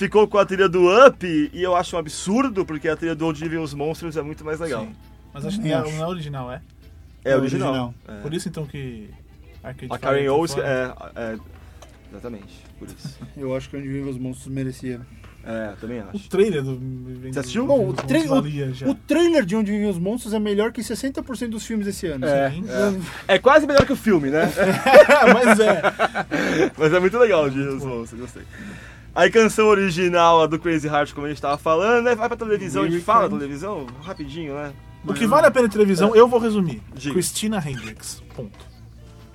ficou 0.00 0.26
com 0.26 0.38
a 0.38 0.46
trilha 0.46 0.66
do 0.68 0.88
Up 1.06 1.26
e 1.52 1.62
eu 1.62 1.76
acho 1.76 1.94
um 1.94 1.98
absurdo 1.98 2.64
porque 2.64 2.88
a 2.88 2.96
trilha 2.96 3.14
do 3.14 3.26
Onde 3.26 3.40
Vivem 3.40 3.58
os 3.58 3.74
Monstros 3.74 4.16
é 4.16 4.22
muito 4.22 4.42
mais 4.44 4.58
legal. 4.58 4.84
Sim. 4.84 4.96
Mas 5.32 5.44
acho 5.44 5.60
que 5.60 5.68
não 5.68 5.84
é, 5.84 6.00
é 6.00 6.06
original, 6.06 6.50
é? 6.52 6.62
É 7.24 7.32
É 7.32 7.36
original. 7.36 7.68
original. 7.68 7.94
É. 8.08 8.22
Por 8.22 8.32
isso 8.34 8.48
então 8.48 8.64
que. 8.66 9.10
Arcade 9.62 9.92
A 9.92 9.98
Karen 9.98 10.28
Owens, 10.30 10.56
é, 10.56 10.90
é, 11.14 11.38
exatamente, 12.10 12.64
por 12.78 12.88
isso. 12.88 13.18
Eu 13.36 13.54
acho 13.54 13.68
que 13.68 13.76
Onde 13.76 13.88
Vivem 13.88 14.08
os 14.10 14.16
Monstros 14.18 14.48
merecia. 14.52 15.00
É, 15.42 15.72
também 15.80 16.00
O 16.00 16.08
acho. 16.14 16.28
trailer 16.28 16.62
do. 16.62 16.78
Você 17.32 17.38
assistiu? 17.38 17.66
Bom, 17.66 17.88
o, 17.88 17.92
Dos 17.92 18.04
tra- 18.04 18.86
o, 18.88 18.90
o 18.90 18.94
trailer 18.94 19.44
de 19.44 19.54
Onde 19.56 19.70
Vivem 19.70 19.88
os 19.88 19.98
Monstros 19.98 20.32
é 20.34 20.38
melhor 20.38 20.72
que 20.72 20.80
60% 20.82 21.48
dos 21.50 21.64
filmes 21.66 21.86
desse 21.86 22.06
ano. 22.06 22.26
É, 22.26 22.50
Sim. 22.50 22.64
é. 23.28 23.34
É 23.34 23.38
quase 23.38 23.66
melhor 23.66 23.84
que 23.86 23.92
o 23.92 23.96
filme, 23.96 24.30
né? 24.30 24.50
Mas 25.34 25.60
é. 25.60 25.82
Mas 26.76 26.92
é 26.92 26.98
muito 27.00 27.18
legal 27.18 27.44
o 27.44 27.50
Dia 27.50 27.64
dos 27.66 27.84
Monstros, 27.84 28.20
gostei. 28.20 28.42
Aí 29.14 29.30
canção 29.30 29.66
original, 29.66 30.42
a 30.42 30.46
do 30.46 30.58
Crazy 30.58 30.86
Heart, 30.86 31.12
como 31.14 31.26
a 31.26 31.28
gente 31.30 31.42
tava 31.42 31.58
falando, 31.58 32.04
né? 32.04 32.14
Vai 32.14 32.28
pra 32.28 32.36
televisão, 32.36 32.84
a 32.84 32.88
gente 32.88 33.02
fala 33.02 33.28
televisão, 33.28 33.86
rapidinho, 34.02 34.54
né? 34.54 34.72
O 35.06 35.12
que 35.14 35.26
vale 35.26 35.46
a 35.46 35.50
pena 35.50 35.66
em 35.66 35.70
televisão, 35.70 36.14
eu 36.14 36.28
vou 36.28 36.38
resumir. 36.38 36.82
Diga. 36.94 37.14
Christina 37.14 37.56
Hendricks. 37.66 38.22
Ponto. 38.34 38.58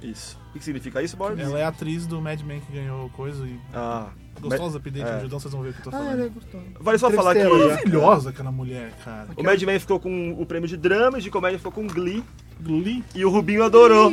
Isso. 0.02 0.38
que 0.54 0.64
significa 0.64 1.02
isso, 1.02 1.18
Borbs? 1.18 1.40
Ela 1.46 1.60
é 1.60 1.64
a 1.66 1.68
atriz 1.68 2.08
do 2.08 2.22
Mad 2.22 2.40
Men 2.42 2.62
que 2.62 2.72
ganhou 2.72 3.10
coisa 3.10 3.46
e 3.46 3.60
Ah. 3.74 4.08
gostosa 4.40 4.80
pedir 4.80 5.02
é. 5.02 5.04
de 5.04 5.10
ajudão, 5.12 5.38
vocês 5.40 5.54
vão 5.54 5.62
ver 5.64 5.70
o 5.70 5.74
que 5.74 5.80
eu 5.80 5.84
tô 5.84 5.90
Ah, 5.90 5.92
falando. 6.00 6.12
ela 6.14 6.26
é 6.26 6.30
gostosa. 6.30 6.64
Vale 6.80 6.98
só 6.98 7.12
falar 7.12 7.36
que. 7.36 7.44
Maravilhosa 7.44 8.30
aquela 8.30 8.52
mulher, 8.54 8.94
cara. 9.04 9.28
o 9.36 9.44
Mad 9.44 9.62
Men 9.64 9.80
ficou 9.80 10.00
com 10.00 10.32
o 10.40 10.46
prêmio 10.46 10.70
de 10.70 10.78
drama 10.78 11.18
e 11.20 11.22
de 11.22 11.30
comédia 11.30 11.58
ficou 11.58 11.74
com 11.74 11.86
Glee. 11.88 12.24
Glee. 12.60 13.04
E 13.14 13.24
o 13.26 13.30
Rubinho 13.30 13.64
adorou. 13.64 14.12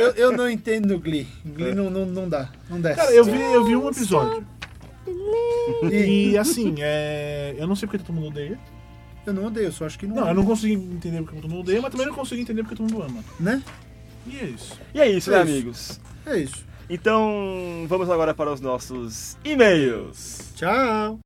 Eu, 0.00 0.10
eu 0.16 0.32
não 0.36 0.48
entendo 0.48 0.98
Glee. 0.98 1.26
Glee 1.44 1.74
não, 1.74 1.90
não, 1.90 2.04
não 2.06 2.28
dá. 2.28 2.50
Não 2.68 2.80
desce. 2.80 2.96
Cara, 2.96 3.12
eu 3.12 3.24
vi, 3.24 3.40
eu 3.40 3.64
vi 3.64 3.76
um 3.76 3.88
episódio. 3.88 4.44
E 5.90 6.30
E 6.30 6.38
assim, 6.38 6.74
é... 6.78 7.54
eu 7.58 7.66
não 7.66 7.74
sei 7.76 7.86
porque 7.88 7.98
todo 8.04 8.14
mundo 8.14 8.28
odeia. 8.28 8.58
eu 9.26 9.32
não 9.32 9.46
odeio, 9.46 9.66
eu 9.66 9.72
só 9.72 9.86
acho 9.86 9.98
que 9.98 10.06
não. 10.06 10.16
Não, 10.16 10.28
eu 10.28 10.34
não 10.34 10.44
consigo 10.44 10.80
entender 10.94 11.22
porque 11.22 11.40
todo 11.40 11.50
mundo 11.50 11.60
odeia, 11.60 11.80
mas 11.80 11.90
também 11.90 12.06
não 12.06 12.14
consigo 12.14 12.40
entender 12.40 12.62
porque 12.62 12.76
todo 12.76 12.90
mundo 12.92 13.04
ama. 13.04 13.24
Né? 13.40 13.62
E 14.26 14.38
é 14.38 14.44
isso. 14.44 14.78
E 14.94 15.00
é 15.00 15.10
isso, 15.10 15.30
né, 15.30 15.38
É 15.38 15.42
isso. 15.42 15.50
amigos? 15.52 16.00
É 16.26 16.36
isso. 16.38 16.64
Então, 16.90 17.86
vamos 17.88 18.10
agora 18.10 18.34
para 18.34 18.52
os 18.52 18.60
nossos 18.60 19.36
e-mails. 19.44 20.52
Tchau. 20.54 21.18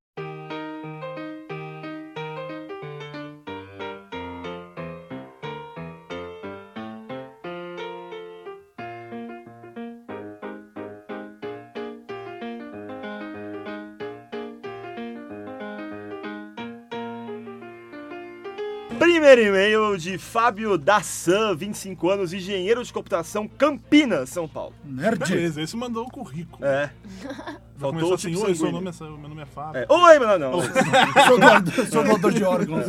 Primeiro 18.99 19.43
e-mail 19.43 19.97
de 19.99 20.17
Fábio 20.17 20.79
Dassan, 20.79 21.55
25 21.55 22.09
anos, 22.09 22.33
engenheiro 22.33 22.83
de 22.83 22.91
computação, 22.93 23.47
Campinas, 23.47 24.31
São 24.31 24.49
Paulo. 24.49 24.75
Nerd. 24.85 25.19
Beleza, 25.29 25.61
esse 25.61 25.77
mandou 25.77 26.07
o 26.07 26.11
currículo. 26.11 26.65
É. 26.65 26.91
Faltou 27.79 28.11
o 28.11 28.15
assim, 28.15 28.31
tipo 28.31 28.47
oi, 28.47 28.55
seu 28.55 28.73
nome 28.73 28.89
é, 28.89 29.03
meu 29.03 29.29
nome 29.29 29.43
é 29.43 29.47
Fábio. 29.47 29.83
É. 29.83 29.87
Oi, 29.89 30.19
meu 30.19 30.39
não. 30.39 30.53
Sou 31.27 31.39
doador, 31.39 31.87
sou 31.87 32.05
doador 32.05 32.33
de 32.33 32.45
órgãos. 32.45 32.87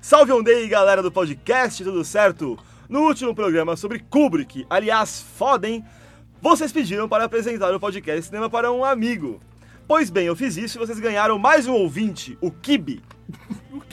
Salve 0.00 0.32
on 0.32 0.42
day, 0.42 0.68
galera 0.68 1.02
do 1.02 1.10
podcast, 1.10 1.82
tudo 1.82 2.04
certo? 2.04 2.58
No 2.88 3.00
último 3.00 3.34
programa 3.34 3.76
sobre 3.76 3.98
Kubrick, 3.98 4.66
aliás, 4.70 5.24
foda, 5.36 5.68
hein? 5.68 5.84
Vocês 6.40 6.72
pediram 6.72 7.08
para 7.08 7.24
apresentar 7.24 7.74
o 7.74 7.80
podcast 7.80 8.26
Cinema 8.26 8.48
para 8.48 8.70
um 8.70 8.84
amigo. 8.84 9.40
Pois 9.88 10.10
bem, 10.10 10.26
eu 10.26 10.36
fiz 10.36 10.56
isso 10.56 10.78
e 10.78 10.80
vocês 10.80 11.00
ganharam 11.00 11.38
mais 11.38 11.66
um 11.66 11.72
ouvinte, 11.72 12.38
o 12.40 12.50
Kibi. 12.50 13.02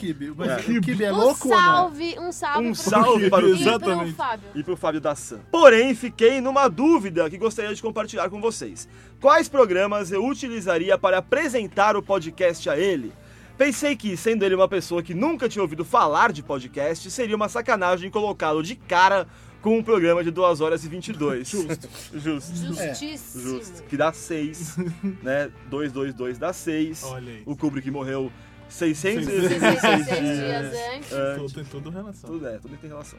O 0.00 0.06
Kibe. 0.06 0.32
Mas 0.36 0.48
É. 0.50 0.54
o 0.78 0.80
Kibe 0.80 1.04
é 1.04 1.12
um 1.12 1.16
louco 1.16 1.48
ou 1.48 1.54
não? 1.54 1.60
salve, 1.60 2.16
um 2.18 2.32
salve 2.32 2.68
Um 2.68 2.72
pro 2.72 2.82
salve 2.82 3.30
para 3.30 3.44
o 3.44 3.48
e 3.48 3.52
Kibi. 3.52 3.64
pro 3.64 3.70
Exatamente. 3.72 4.12
Fábio. 4.14 4.48
e 4.54 4.62
pro 4.62 4.76
Fábio 4.76 5.00
Dassan. 5.00 5.40
Porém, 5.50 5.94
fiquei 5.94 6.40
numa 6.40 6.68
dúvida 6.68 7.28
que 7.28 7.36
gostaria 7.36 7.74
de 7.74 7.82
compartilhar 7.82 8.28
com 8.30 8.40
vocês. 8.40 8.88
Quais 9.20 9.48
programas 9.48 10.10
eu 10.10 10.24
utilizaria 10.26 10.96
para 10.96 11.18
apresentar 11.18 11.96
o 11.96 12.02
podcast 12.02 12.68
a 12.70 12.78
ele? 12.78 13.12
Pensei 13.58 13.94
que, 13.94 14.16
sendo 14.16 14.42
ele 14.42 14.54
uma 14.54 14.66
pessoa 14.68 15.02
que 15.02 15.12
nunca 15.12 15.46
tinha 15.46 15.60
ouvido 15.62 15.84
falar 15.84 16.32
de 16.32 16.42
podcast, 16.42 17.10
seria 17.10 17.36
uma 17.36 17.48
sacanagem 17.48 18.10
colocá-lo 18.10 18.62
de 18.62 18.74
cara 18.74 19.26
com 19.60 19.76
um 19.78 19.82
programa 19.82 20.24
de 20.24 20.30
2 20.30 20.62
horas 20.62 20.82
e 20.86 20.88
22. 20.88 21.46
Justo. 21.50 21.86
Justo. 22.14 22.56
Justíssimo. 22.56 23.42
Justo. 23.58 23.82
Que 23.82 23.98
dá 23.98 24.10
6, 24.10 24.76
né? 25.22 25.50
222 25.68 26.38
dá 26.38 26.50
6. 26.54 27.04
Olha 27.04 27.30
aí. 27.32 27.42
O 27.44 27.54
Kubrick 27.54 27.90
morreu 27.90 28.32
600 28.70 29.26
66 29.26 30.06
dias 30.06 30.74
antes. 30.94 31.10
Tudo, 31.36 31.54
tem 31.54 31.64
tudo 31.64 31.90
relação. 31.90 32.30
tudo 32.30 32.46
é, 32.48 32.58
tudo 32.58 32.76
tem 32.76 32.88
relação. 32.88 33.18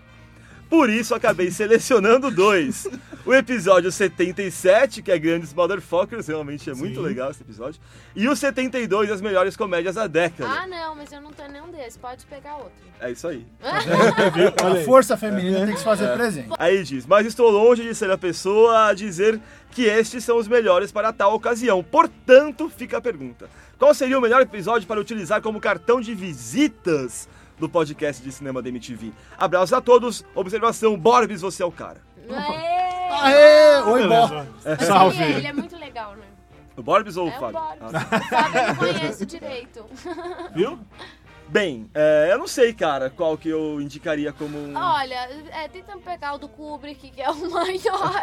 Por 0.71 0.89
isso 0.89 1.13
acabei 1.13 1.51
selecionando 1.51 2.31
dois. 2.31 2.87
O 3.23 3.35
episódio 3.35 3.91
77, 3.91 5.03
que 5.03 5.11
é 5.11 5.19
Grandes 5.19 5.53
Motherfuckers, 5.53 6.25
realmente 6.25 6.67
é 6.71 6.73
muito 6.73 6.95
Sim. 6.95 7.05
legal 7.05 7.29
esse 7.29 7.43
episódio. 7.43 7.79
E 8.15 8.27
o 8.27 8.35
72, 8.35 9.11
as 9.11 9.21
melhores 9.21 9.55
comédias 9.55 9.93
da 9.93 10.07
década. 10.07 10.49
Ah, 10.49 10.65
não, 10.65 10.95
mas 10.95 11.11
eu 11.11 11.21
não 11.21 11.31
tenho 11.31 11.51
nenhum 11.51 11.69
desses. 11.69 11.97
Pode 11.97 12.25
pegar 12.25 12.55
outro. 12.55 12.71
É 12.99 13.11
isso 13.11 13.27
aí. 13.27 13.45
A 13.61 14.83
força 14.83 15.15
feminina 15.15 15.65
tem 15.65 15.73
que 15.73 15.77
se 15.77 15.83
fazer 15.83 16.11
presente. 16.15 16.49
Aí 16.57 16.83
diz, 16.83 17.05
mas 17.05 17.27
estou 17.27 17.51
longe 17.51 17.83
de 17.83 17.93
ser 17.93 18.09
a 18.09 18.17
pessoa 18.17 18.87
a 18.87 18.93
dizer 18.95 19.39
que 19.69 19.83
estes 19.83 20.23
são 20.23 20.37
os 20.37 20.47
melhores 20.47 20.91
para 20.91 21.13
tal 21.13 21.35
ocasião. 21.35 21.83
Portanto, 21.83 22.71
fica 22.75 22.97
a 22.97 23.01
pergunta. 23.01 23.47
Qual 23.81 23.95
seria 23.95 24.15
o 24.15 24.21
melhor 24.21 24.39
episódio 24.43 24.87
para 24.87 24.99
utilizar 24.99 25.41
como 25.41 25.59
cartão 25.59 25.99
de 25.99 26.13
visitas 26.13 27.27
do 27.57 27.67
podcast 27.67 28.21
de 28.21 28.31
cinema 28.31 28.61
da 28.61 28.69
MTV? 28.69 29.11
Abraços 29.35 29.73
a 29.73 29.81
todos. 29.81 30.23
Observação, 30.35 30.95
Borbis, 30.95 31.41
você 31.41 31.63
é 31.63 31.65
o 31.65 31.71
cara. 31.71 31.99
Aê! 32.29 33.09
Aê! 33.09 33.81
Oi. 33.81 34.01
Beleza. 34.03 34.47
Mas 34.63 34.83
Salve. 34.83 35.23
Ele, 35.23 35.33
é, 35.33 35.37
ele 35.39 35.47
é 35.47 35.53
muito 35.53 35.75
legal, 35.79 36.15
né? 36.15 36.27
O 36.77 36.83
Borbis 36.83 37.17
ou 37.17 37.25
o 37.25 37.31
É 37.31 37.35
o 37.35 37.39
Fábio? 37.39 37.59
Borbs. 37.59 37.95
Ah, 37.95 38.05
tá. 38.05 38.17
O 38.17 38.23
Fábio 38.29 38.61
eu 38.61 38.67
não 38.67 38.75
conheço 38.75 39.25
direito. 39.25 39.85
Viu? 40.53 40.79
Bem, 41.49 41.89
é, 41.95 42.29
eu 42.31 42.37
não 42.37 42.47
sei, 42.47 42.73
cara, 42.75 43.09
qual 43.09 43.35
que 43.35 43.49
eu 43.49 43.81
indicaria 43.81 44.31
como 44.31 44.57
um... 44.59 44.73
Olha, 44.77 45.27
é, 45.51 45.67
tentando 45.67 46.01
pegar 46.01 46.35
o 46.35 46.37
do 46.37 46.47
Kubrick, 46.47 47.09
que 47.09 47.19
é 47.21 47.31
o 47.31 47.35
maior. 47.49 48.21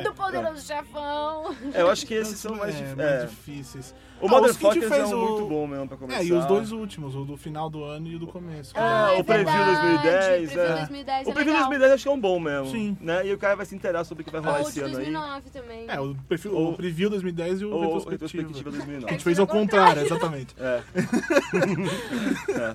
o 0.00 0.02
do 0.02 0.14
Poderoso 0.16 0.66
Chefão. 0.66 1.54
É, 1.74 1.82
eu 1.82 1.90
acho 1.90 2.06
que 2.06 2.14
esses 2.14 2.38
são 2.40 2.56
mais, 2.56 2.74
é, 2.74 2.78
dif- 2.78 2.96
mais 2.96 3.10
é. 3.10 3.26
difíceis. 3.26 3.94
O 4.20 4.26
Ah, 4.26 4.30
Motherfuckers 4.30 4.84
é 4.84 4.88
fez 4.88 5.12
um 5.12 5.16
o- 5.16 5.28
muito 5.30 5.48
bom 5.48 5.66
mesmo 5.66 5.86
pra 5.86 5.96
começar. 5.96 6.20
É, 6.20 6.24
e 6.24 6.32
os 6.32 6.44
dois 6.46 6.72
últimos, 6.72 7.14
o 7.14 7.24
do 7.24 7.36
final 7.36 7.70
do 7.70 7.84
ano 7.84 8.08
e 8.08 8.16
o 8.16 8.18
do 8.18 8.26
começo. 8.26 8.72
Ah, 8.76 9.10
o 9.16 9.20
é 9.20 9.22
preview 9.22 9.46
verdade, 9.46 9.80
2010, 9.80 10.42
o 10.42 10.46
preview 10.46 10.62
é. 10.64 10.74
2010 10.74 11.26
O 11.26 11.30
é 11.30 11.32
preview 11.34 11.52
legal. 11.54 11.68
2010 11.68 11.92
acho 11.92 12.02
que 12.02 12.08
é 12.08 12.12
um 12.12 12.20
bom 12.20 12.40
mesmo. 12.40 12.70
Sim. 12.70 12.96
Né? 13.00 13.26
E 13.26 13.32
o 13.32 13.38
cara 13.38 13.54
vai 13.54 13.64
se 13.66 13.76
inteirar 13.76 14.02
sobre 14.04 14.22
o 14.22 14.24
que 14.24 14.32
vai 14.32 14.40
rolar 14.40 14.58
o 14.58 14.62
esse 14.62 14.80
ano 14.80 14.88
aí. 14.88 14.94
2009 15.12 15.50
também. 15.50 15.84
É, 15.88 16.00
o, 16.00 16.16
perfil, 16.28 16.52
Ou- 16.54 16.70
o 16.72 16.76
preview 16.76 17.08
2010 17.10 17.60
e 17.60 17.64
o 17.64 17.70
Ou 17.72 17.80
retrospectiva. 17.80 18.42
retrospectiva 18.42 18.68
A 18.70 18.72
2009. 18.72 19.12
gente 19.12 19.24
fez 19.24 19.38
ao 19.38 19.46
contrário, 19.46 20.02
exatamente. 20.02 20.54
É. 20.58 20.82
É. 22.58 22.74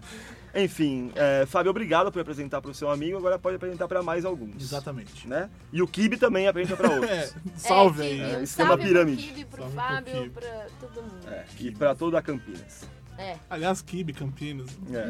Enfim, 0.55 1.11
é, 1.15 1.45
Fábio, 1.47 1.71
obrigado 1.71 2.11
por 2.11 2.21
apresentar 2.21 2.61
para 2.61 2.69
o 2.69 2.73
seu 2.73 2.89
amigo. 2.89 3.17
Agora 3.17 3.39
pode 3.39 3.55
apresentar 3.55 3.87
para 3.87 4.03
mais 4.03 4.23
alguns. 4.23 4.61
Exatamente. 4.61 5.27
Né? 5.27 5.49
E 5.71 5.81
o 5.81 5.87
Kibe 5.87 6.17
também 6.17 6.47
apresenta 6.47 6.77
para 6.77 6.89
outros. 6.93 7.09
É, 7.09 7.33
salve 7.55 8.03
é, 8.03 8.05
aí. 8.05 8.19
É, 8.19 8.23
um 8.23 8.29
é 8.33 8.37
uma 8.37 8.45
salve 8.45 8.83
pirâmide. 8.83 9.23
Pro 9.23 9.33
Kibe, 9.33 9.45
pro 9.45 9.61
Salve 9.61 9.73
pro 9.73 9.81
Fábio, 9.81 10.31
pra 10.31 10.67
todo 10.79 11.01
mundo. 11.01 11.27
É, 11.27 11.45
e 11.59 11.71
para 11.71 11.95
toda 11.95 12.19
a 12.19 12.21
Campinas. 12.21 12.87
É. 13.17 13.35
Aliás, 13.49 13.81
Kibe, 13.81 14.13
Campinas. 14.13 14.69
É. 14.91 15.09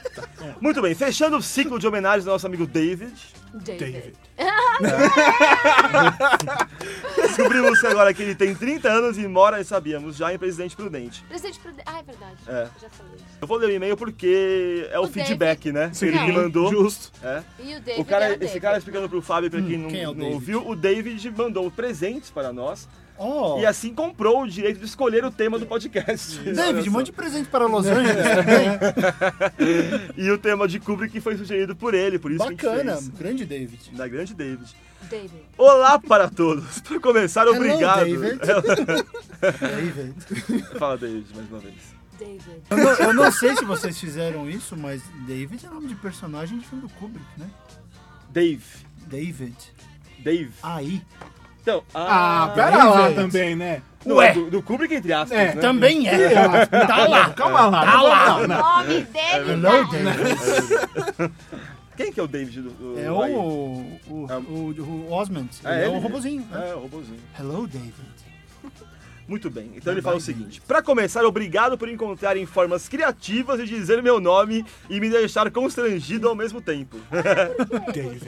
Muito 0.60 0.82
bem, 0.82 0.94
fechando 0.94 1.36
o 1.36 1.42
ciclo 1.42 1.78
de 1.78 1.86
homenagens 1.86 2.26
ao 2.26 2.34
nosso 2.34 2.46
amigo 2.46 2.66
David. 2.66 3.12
David. 3.54 3.78
David. 3.78 4.14
Descobrimos 7.16 7.82
agora 7.84 8.12
que 8.12 8.22
ele 8.22 8.34
tem 8.34 8.54
30 8.54 8.88
anos 8.88 9.18
e 9.18 9.26
mora, 9.28 9.62
sabíamos, 9.62 10.16
já 10.16 10.34
em 10.34 10.38
Presidente 10.38 10.74
Prudente. 10.74 11.22
Presidente 11.28 11.60
Prudente. 11.60 11.84
Ah, 11.86 12.00
é 12.00 12.02
verdade. 12.02 12.36
É. 12.48 12.68
Já 12.80 12.88
falei. 12.90 13.12
Eu 13.40 13.46
vou 13.46 13.56
ler 13.56 13.68
o 13.68 13.72
e-mail 13.72 13.96
porque 13.96 14.88
é 14.90 14.98
o, 14.98 15.04
O 15.04 15.08
feedback, 15.08 15.70
né? 15.72 15.90
Sim, 15.92 16.06
ele 16.08 16.18
que 16.18 16.32
mandou. 16.32 16.70
Justo. 16.70 17.12
É. 17.22 17.42
E 17.60 17.76
o 17.76 17.80
David 17.80 18.00
O 18.00 18.04
cara, 18.04 18.24
é 18.26 18.30
o 18.30 18.32
esse 18.32 18.40
David. 18.40 18.60
cara 18.60 18.78
explicando 18.78 19.08
pro 19.08 19.22
Fábio, 19.22 19.50
pra 19.50 19.62
quem 19.62 19.78
não, 19.78 19.88
quem 19.88 20.00
é 20.00 20.06
não 20.06 20.14
David? 20.14 20.34
ouviu, 20.34 20.68
o 20.68 20.74
David 20.74 21.30
mandou 21.30 21.70
presentes 21.70 22.30
para 22.30 22.52
nós 22.52 22.88
Oh. 23.16 23.58
e 23.60 23.66
assim 23.66 23.94
comprou 23.94 24.42
o 24.42 24.48
direito 24.48 24.80
de 24.80 24.86
escolher 24.86 25.24
o 25.24 25.30
tema 25.30 25.58
do 25.58 25.66
podcast. 25.66 26.38
David, 26.40 26.90
mande 26.90 27.12
presente 27.12 27.48
para 27.48 27.66
Los 27.66 27.86
Angeles 27.86 28.16
também. 28.34 28.66
E 30.16 30.30
o 30.30 30.38
tema 30.38 30.66
de 30.66 30.80
Kubrick 30.80 31.20
foi 31.20 31.36
sugerido 31.36 31.76
por 31.76 31.94
ele, 31.94 32.18
por 32.18 32.32
isso 32.32 32.44
que 32.56 32.66
a 32.66 32.70
Bacana. 32.70 32.94
gente 32.96 33.04
fez. 33.04 33.18
Grande 33.18 33.46
David. 33.46 33.90
Da 33.92 34.08
grande 34.08 34.34
David. 34.34 34.76
David. 35.08 35.32
Olá 35.56 35.98
para 35.98 36.28
todos. 36.28 36.80
Para 36.80 36.98
começar, 36.98 37.42
Hello, 37.46 37.56
obrigado. 37.56 38.04
David. 38.04 38.38
David. 39.60 40.78
Fala, 40.78 40.96
David, 40.98 41.26
mais 41.34 41.50
uma 41.50 41.58
vez. 41.60 41.74
David. 42.18 42.62
Eu 42.70 42.76
não, 42.76 42.92
eu 42.92 43.12
não 43.12 43.30
sei 43.32 43.54
se 43.56 43.64
vocês 43.64 43.98
fizeram 43.98 44.48
isso, 44.48 44.76
mas 44.76 45.02
David 45.26 45.66
é 45.66 45.68
nome 45.68 45.88
de 45.88 45.94
personagem 45.96 46.58
de 46.58 46.66
filme 46.66 46.82
do 46.82 46.88
Kubrick, 46.94 47.26
né? 47.36 47.48
Dave. 48.30 48.64
David. 49.06 49.56
Dave. 50.20 50.52
Aí. 50.62 51.02
Então, 51.64 51.82
Ah, 51.94 52.44
ah, 52.44 52.48
pera 52.50 52.84
lá 52.84 53.08
David. 53.08 53.14
também, 53.14 53.56
né? 53.56 53.80
não, 54.04 54.16
ué. 54.16 54.34
Do, 54.34 54.50
do 54.50 54.62
Kubrick, 54.62 54.94
entre 54.96 55.14
aspas, 55.14 55.32
É, 55.38 55.54
né? 55.54 55.60
Também 55.62 56.06
é. 56.06 56.28
Tá 56.86 57.06
lá. 57.08 57.30
Calma 57.30 57.66
lá. 57.68 57.84
Tá 57.86 58.02
lá. 58.02 58.36
O 58.36 58.46
nome 58.46 59.00
dele 59.04 59.50
Hello, 59.52 59.88
tá... 59.88 59.94
David. 59.94 61.32
Quem 61.96 62.12
que 62.12 62.20
é 62.20 62.22
o 62.22 62.26
David 62.26 62.60
do, 62.60 62.70
do 62.70 63.00
É 63.00 63.10
o, 63.10 63.16
o, 63.16 64.26
É. 64.28 64.36
o, 64.36 65.06
o 65.08 65.12
Osmond. 65.12 65.48
Ah, 65.64 65.72
Ele 65.74 65.80
é 65.84 65.86
ele? 65.86 65.96
o 65.96 66.00
robozinho. 66.00 66.46
né? 66.50 66.68
É, 66.70 66.74
o 66.74 66.80
robozinho. 66.80 67.20
Hello, 67.38 67.66
David. 67.66 67.94
Muito 69.26 69.50
bem. 69.50 69.70
Então 69.74 69.92
ele 69.92 70.02
fala 70.02 70.16
o 70.16 70.20
seguinte: 70.20 70.60
Pra 70.60 70.82
começar, 70.82 71.24
obrigado 71.24 71.78
por 71.78 71.88
encontrarem 71.88 72.44
formas 72.46 72.88
criativas 72.88 73.58
de 73.58 73.66
dizer 73.66 74.02
meu 74.02 74.20
nome 74.20 74.64
e 74.88 75.00
me 75.00 75.08
deixar 75.08 75.50
constrangido 75.50 76.28
ao 76.28 76.34
mesmo 76.34 76.60
tempo. 76.60 76.98
David. 77.92 78.24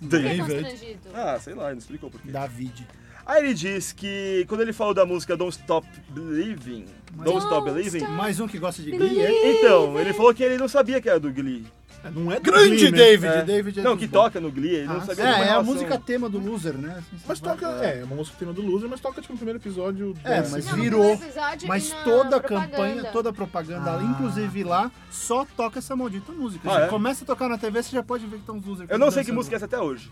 David. 0.00 0.38
constrangido. 0.38 1.00
Ah, 1.14 1.38
sei 1.40 1.54
lá, 1.54 1.66
ele 1.66 1.72
não 1.72 1.78
explicou 1.78 2.10
por 2.10 2.20
quê. 2.20 2.30
David. 2.30 2.86
Aí 3.24 3.44
ele 3.44 3.54
diz 3.54 3.92
que 3.92 4.44
quando 4.48 4.62
ele 4.62 4.72
falou 4.72 4.92
da 4.92 5.06
música 5.06 5.36
Don't 5.36 5.56
Stop 5.56 5.86
Believing, 6.08 6.86
Don't 7.12 7.38
Stop 7.38 7.70
Believing. 7.70 8.00
Mais 8.08 8.40
um 8.40 8.48
que 8.48 8.58
gosta 8.58 8.82
de 8.82 8.90
Glee, 8.90 9.20
é? 9.20 9.58
então, 9.58 9.98
ele 10.00 10.12
falou 10.12 10.34
que 10.34 10.42
ele 10.42 10.56
não 10.56 10.66
sabia 10.66 11.00
que 11.00 11.08
era 11.08 11.20
do 11.20 11.32
Glee. 11.32 11.64
É, 12.02 12.10
Não 12.10 12.32
é 12.32 12.36
do 12.36 12.42
Grande 12.42 12.76
Glee? 12.76 12.90
David, 12.90 13.32
É. 13.32 13.42
David 13.42 13.80
é 13.80 13.82
Não, 13.82 13.96
que 13.96 14.06
bons. 14.06 14.12
toca 14.22 14.40
no 14.40 14.50
Glee, 14.50 14.74
ele 14.76 14.86
não 14.86 14.96
Ah, 14.96 15.00
sabia 15.02 15.24
é, 15.24 15.48
é 15.48 15.50
a 15.52 15.62
música 15.62 15.98
tema 15.98 16.28
do 16.28 16.38
Loser, 16.38 16.74
né? 16.74 16.96
Assim, 16.98 17.22
Mas 17.26 17.40
toca, 17.40 17.66
é, 17.84 18.00
é 18.00 18.04
uma 18.04 18.16
música 18.16 18.36
tema 18.38 18.52
do 18.52 18.62
Loser, 18.62 18.88
mas 18.88 19.00
toca 19.00 19.20
tipo 19.20 19.32
no 19.34 19.38
primeiro 19.38 19.58
episódio. 19.58 20.14
É, 20.24 20.40
desse. 20.40 20.52
mas 20.52 20.66
Não, 20.66 20.74
virou. 20.74 21.20
Mas 21.66 21.94
toda 22.04 22.36
a 22.36 22.40
campanha, 22.40 23.04
toda 23.12 23.30
a 23.30 23.32
propaganda, 23.32 23.92
Ah. 23.98 24.02
inclusive 24.02 24.64
lá, 24.64 24.90
só 25.10 25.46
toca 25.56 25.78
essa 25.78 25.94
maldita 25.94 26.32
música. 26.32 26.70
Ah, 26.72 26.80
é? 26.82 26.86
começa 26.86 27.24
a 27.24 27.26
tocar 27.26 27.48
na 27.48 27.58
TV, 27.58 27.82
você 27.82 27.90
já 27.96 28.02
pode 28.02 28.24
ver 28.24 28.36
que 28.36 28.42
estão 28.42 28.56
os 28.56 28.64
losers. 28.64 28.88
Eu 28.90 28.98
não 28.98 29.10
sei 29.10 29.22
que 29.24 29.32
música 29.32 29.54
é 29.54 29.58
essa 29.58 29.66
até 29.66 29.78
hoje. 29.78 30.10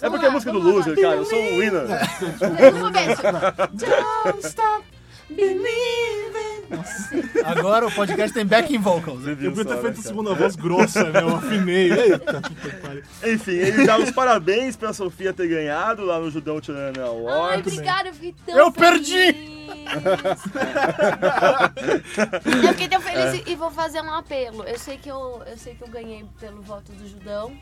É 0.00 0.08
porque 0.08 0.24
é 0.24 0.28
a 0.28 0.32
música 0.32 0.52
do. 0.52 0.58
Loser, 0.60 0.94
cara. 1.00 1.16
Eu 1.16 1.24
sou 1.24 1.38
um 1.40 1.58
winner. 1.58 1.86
O 1.86 2.80
começo. 2.80 3.22
Don't 3.72 4.46
stop 4.46 4.84
believing. 5.34 6.60
Agora 7.44 7.86
o 7.88 7.92
podcast 7.92 8.32
tem 8.32 8.46
backing 8.46 8.78
vocals. 8.78 9.22
né? 9.24 9.32
Eu 9.40 9.50
podia 9.52 9.64
ter 9.74 9.80
feito 9.82 9.96
né, 9.96 10.02
segunda 10.02 10.34
voz 10.34 10.54
grossa, 10.54 11.04
né? 11.10 11.20
Eu 11.20 11.36
afinei. 11.36 11.90
Eita. 11.92 12.42
Enfim, 13.26 13.52
ele 13.52 13.84
dá 13.86 13.98
os 13.98 14.10
parabéns 14.12 14.76
pra 14.76 14.92
Sofia 14.92 15.32
ter 15.32 15.48
ganhado 15.48 16.04
lá 16.04 16.18
no 16.20 16.30
Judão 16.30 16.60
Tirana 16.60 17.02
Ai, 17.02 17.08
Awards. 17.08 17.72
obrigada, 17.72 18.08
eu 18.10 18.14
fiquei 18.14 18.34
tão 18.46 18.56
Eu 18.56 18.70
feliz. 18.72 19.08
perdi! 19.10 19.60
eu 22.62 22.68
fiquei 22.72 22.88
tão 22.88 23.00
feliz 23.00 23.34
e- 23.46 23.50
e 23.52 23.56
vou 23.56 23.70
fazer 23.70 24.00
um 24.00 24.12
apelo. 24.14 24.62
Eu 24.64 24.78
sei 24.78 24.96
que 24.96 25.08
eu, 25.08 25.42
eu 25.46 25.56
sei 25.56 25.74
que 25.74 25.82
eu 25.82 25.88
ganhei 25.88 26.24
pelo 26.38 26.62
voto 26.62 26.92
do 26.92 27.06
Judão, 27.08 27.52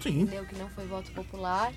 Sim, 0.00 0.20
entendeu? 0.20 0.44
Que 0.44 0.56
não 0.56 0.68
foi 0.68 0.86
voto 0.86 1.10
popular. 1.12 1.72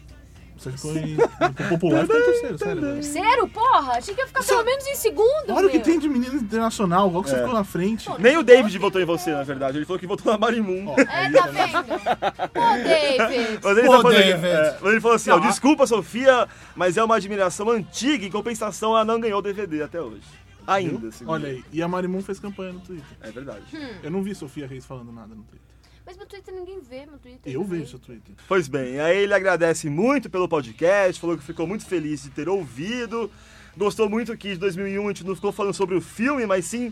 Você 0.64 0.72
ficou 0.72 0.96
em. 0.96 1.16
O 1.16 1.70
popular 1.70 2.02
ficou 2.02 2.20
em 2.20 2.24
terceiro, 2.26 2.58
sério. 2.58 2.82
velho. 2.82 2.94
Terceiro, 2.96 3.48
porra? 3.50 3.94
Achei 3.94 4.14
que 4.14 4.22
ia 4.22 4.28
ficar 4.28 4.44
pelo 4.44 4.64
menos 4.64 4.88
em 4.88 4.96
segundo. 4.96 5.50
Olha 5.50 5.68
o 5.68 5.70
que 5.70 5.78
meu. 5.78 5.86
tem 5.86 6.00
de 6.00 6.10
menino 6.10 6.36
internacional, 6.36 7.10
qual 7.12 7.24
que 7.24 7.30
você 7.30 7.36
É. 7.36 7.40
ficou 7.40 7.54
na 7.54 7.64
frente? 7.64 8.10
Nem 8.20 8.38
o 8.38 8.44
David 8.44 8.78
votou 8.78 9.02
em 9.02 9.06
você, 9.06 9.32
na 9.32 9.44
verdade. 9.44 9.78
Ele 9.78 9.86
falou 9.86 10.00
que 10.00 10.08
votou 10.08 10.32
na 10.32 10.38
Marimun. 10.38 10.94
É, 10.98 11.32
tá 11.32 11.48
vendo? 11.48 12.50
Pô, 12.54 12.60
David. 12.84 13.60
Mas 13.64 13.78
ele, 13.78 13.88
Pô, 13.88 13.96
tá 13.98 14.02
falando, 14.02 14.18
David. 14.18 14.46
é, 14.48 14.78
mas 14.82 14.92
ele 14.92 15.02
falou 15.02 15.16
assim, 15.16 15.30
ó, 15.32 15.38
a- 15.38 15.40
desculpa, 15.40 15.88
Sofia, 15.88 16.48
mas 16.76 16.98
é 16.98 17.04
uma 17.04 17.16
admiração 17.16 17.70
antiga. 17.70 18.26
Em 18.26 18.32
compensação, 18.32 18.92
ela 18.92 19.06
não 19.06 19.20
ganhou 19.20 19.40
o 19.40 19.42
DVD 19.42 19.84
até 19.84 20.02
hoje. 20.02 20.22
Ainda, 20.68 21.08
assim. 21.08 21.26
Olha 21.28 21.48
aí, 21.50 21.64
e 21.72 21.82
a 21.82 21.88
Marimun 21.88 22.22
fez 22.22 22.40
campanha 22.40 22.74
no 22.74 22.80
Twitter. 22.80 23.06
É 23.22 23.32
verdade. 23.32 23.64
Eu 24.04 24.12
não 24.12 24.22
vi 24.22 24.36
Sofia 24.36 24.68
Reis 24.68 24.86
falando 24.86 25.12
nada 25.12 25.30
no 25.34 25.42
Twitter. 25.44 25.69
Mas 26.10 26.18
meu 26.18 26.26
Twitter 26.26 26.52
ninguém 26.56 26.80
vê, 26.80 27.06
meu 27.06 27.20
Twitter. 27.20 27.54
Eu 27.54 27.64
vejo 27.64 27.86
seu 27.86 28.00
Twitter. 28.00 28.34
Pois 28.48 28.68
bem, 28.68 29.00
aí 29.00 29.16
ele 29.20 29.32
agradece 29.32 29.92
muito 29.92 30.28
pelo 30.28 30.50
podcast, 30.50 31.22
falou 31.22 31.38
que 31.38 31.44
ficou 31.44 31.68
muito 31.68 31.86
feliz 31.86 32.24
de 32.24 32.32
ter 32.32 32.50
ouvido, 32.50 33.30
gostou 33.78 34.10
muito 34.10 34.36
que 34.36 34.54
de 34.54 34.58
2001 34.58 35.04
a 35.06 35.08
gente 35.10 35.24
não 35.24 35.36
ficou 35.36 35.52
falando 35.52 35.76
sobre 35.76 35.96
o 35.96 36.02
filme, 36.02 36.48
mas 36.48 36.66
sim 36.66 36.92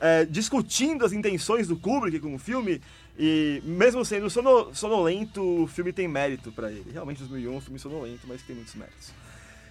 é, 0.00 0.24
discutindo 0.24 1.04
as 1.04 1.12
intenções 1.12 1.68
do 1.68 1.76
Kubrick 1.76 2.18
com 2.20 2.34
o 2.34 2.38
filme, 2.38 2.80
e 3.18 3.60
mesmo 3.66 4.02
sendo 4.02 4.30
sono- 4.30 4.74
sonolento, 4.74 5.42
o 5.64 5.66
filme 5.66 5.92
tem 5.92 6.08
mérito 6.08 6.50
pra 6.50 6.72
ele. 6.72 6.90
Realmente 6.90 7.18
2001 7.18 7.52
é 7.52 7.56
um 7.58 7.60
filme 7.60 7.78
sonolento, 7.78 8.20
mas 8.26 8.40
que 8.40 8.46
tem 8.46 8.56
muitos 8.56 8.74
méritos. 8.76 9.12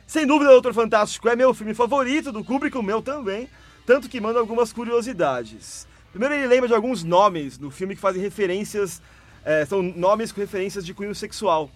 Sem 0.05 0.27
dúvida, 0.27 0.51
Doutor 0.51 0.71
Fantástico 0.71 1.27
é 1.27 1.35
meu 1.35 1.51
filme 1.55 1.73
favorito 1.73 2.31
do 2.31 2.43
Kubrick, 2.43 2.77
o 2.77 2.83
meu 2.83 3.01
também, 3.01 3.49
tanto 3.87 4.07
que 4.07 4.21
manda 4.21 4.37
algumas 4.37 4.71
curiosidades. 4.71 5.87
Primeiro, 6.13 6.35
ele 6.35 6.47
lembra 6.47 6.69
de 6.69 6.73
alguns 6.75 7.03
nomes 7.03 7.59
no 7.59 7.69
filme 7.69 7.95
que 7.95 8.01
fazem 8.01 8.21
referências, 8.21 9.01
é, 9.43 9.65
são 9.65 9.81
nomes 9.83 10.31
com 10.31 10.39
referências 10.39 10.85
de 10.85 10.93
cunho 10.93 11.13
sexual. 11.13 11.69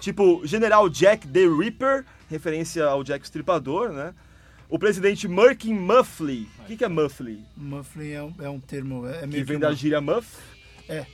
Tipo, 0.00 0.44
General 0.44 0.88
Jack 0.88 1.28
the 1.28 1.46
Ripper, 1.46 2.04
referência 2.28 2.84
ao 2.86 3.04
Jack 3.04 3.22
o 3.22 3.26
Estripador, 3.26 3.90
né? 3.90 4.12
O 4.68 4.78
presidente 4.78 5.28
Murkin 5.28 5.74
Muffley. 5.74 6.48
O 6.60 6.64
que, 6.64 6.76
que 6.78 6.84
é 6.84 6.88
Muffley? 6.88 7.44
Mufflin 7.56 8.10
é 8.12 8.22
um, 8.22 8.34
é 8.40 8.48
um 8.48 8.58
termo. 8.58 9.06
É, 9.06 9.18
é 9.24 9.28
Que 9.28 9.44
vem 9.44 9.56
que 9.56 9.58
da 9.58 9.68
uma- 9.68 9.74
gíria 9.76 10.00
Muff. 10.00 10.38
É. 10.88 11.06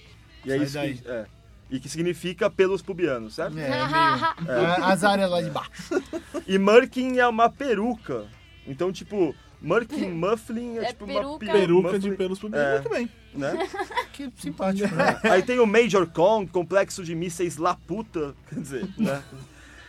E 0.46 0.52
é 0.52 0.56
isso 0.56 0.74
daí. 0.74 0.94
que, 0.96 1.08
é. 1.10 1.26
E 1.70 1.78
que 1.80 1.88
significa 1.88 2.48
pelos 2.48 2.80
pubianos, 2.80 3.34
certo? 3.34 3.58
É, 3.58 3.62
é 3.68 3.86
meio. 3.86 4.58
é, 4.58 4.76
as 4.84 5.02
áreas 5.04 5.28
lá 5.28 5.42
de 5.42 5.50
baixo. 5.50 6.02
E 6.46 6.56
Murkin 6.56 7.18
é 7.18 7.26
uma 7.26 7.50
peruca. 7.50 8.24
Então, 8.66 8.92
tipo, 8.92 9.34
Murkin 9.60 10.10
Mufflin 10.10 10.78
é, 10.78 10.84
É 10.84 10.86
tipo 10.88 11.04
uma 11.04 11.14
peruca. 11.14 11.46
pe- 11.46 11.52
Peruca 11.52 11.98
de 11.98 12.10
pelos 12.12 12.38
pubianos. 12.38 12.68
É. 12.68 12.74
Muito 12.74 12.90
bem. 12.90 13.10
né? 13.34 13.68
Que 14.12 14.32
simpático, 14.36 14.94
né? 14.94 15.20
Aí 15.30 15.42
tem 15.42 15.58
o 15.58 15.66
Major 15.66 16.06
Kong, 16.06 16.50
complexo 16.50 17.04
de 17.04 17.14
mísseis 17.14 17.56
Laputa, 17.56 18.34
quer 18.48 18.60
dizer, 18.60 18.88
né? 18.96 19.22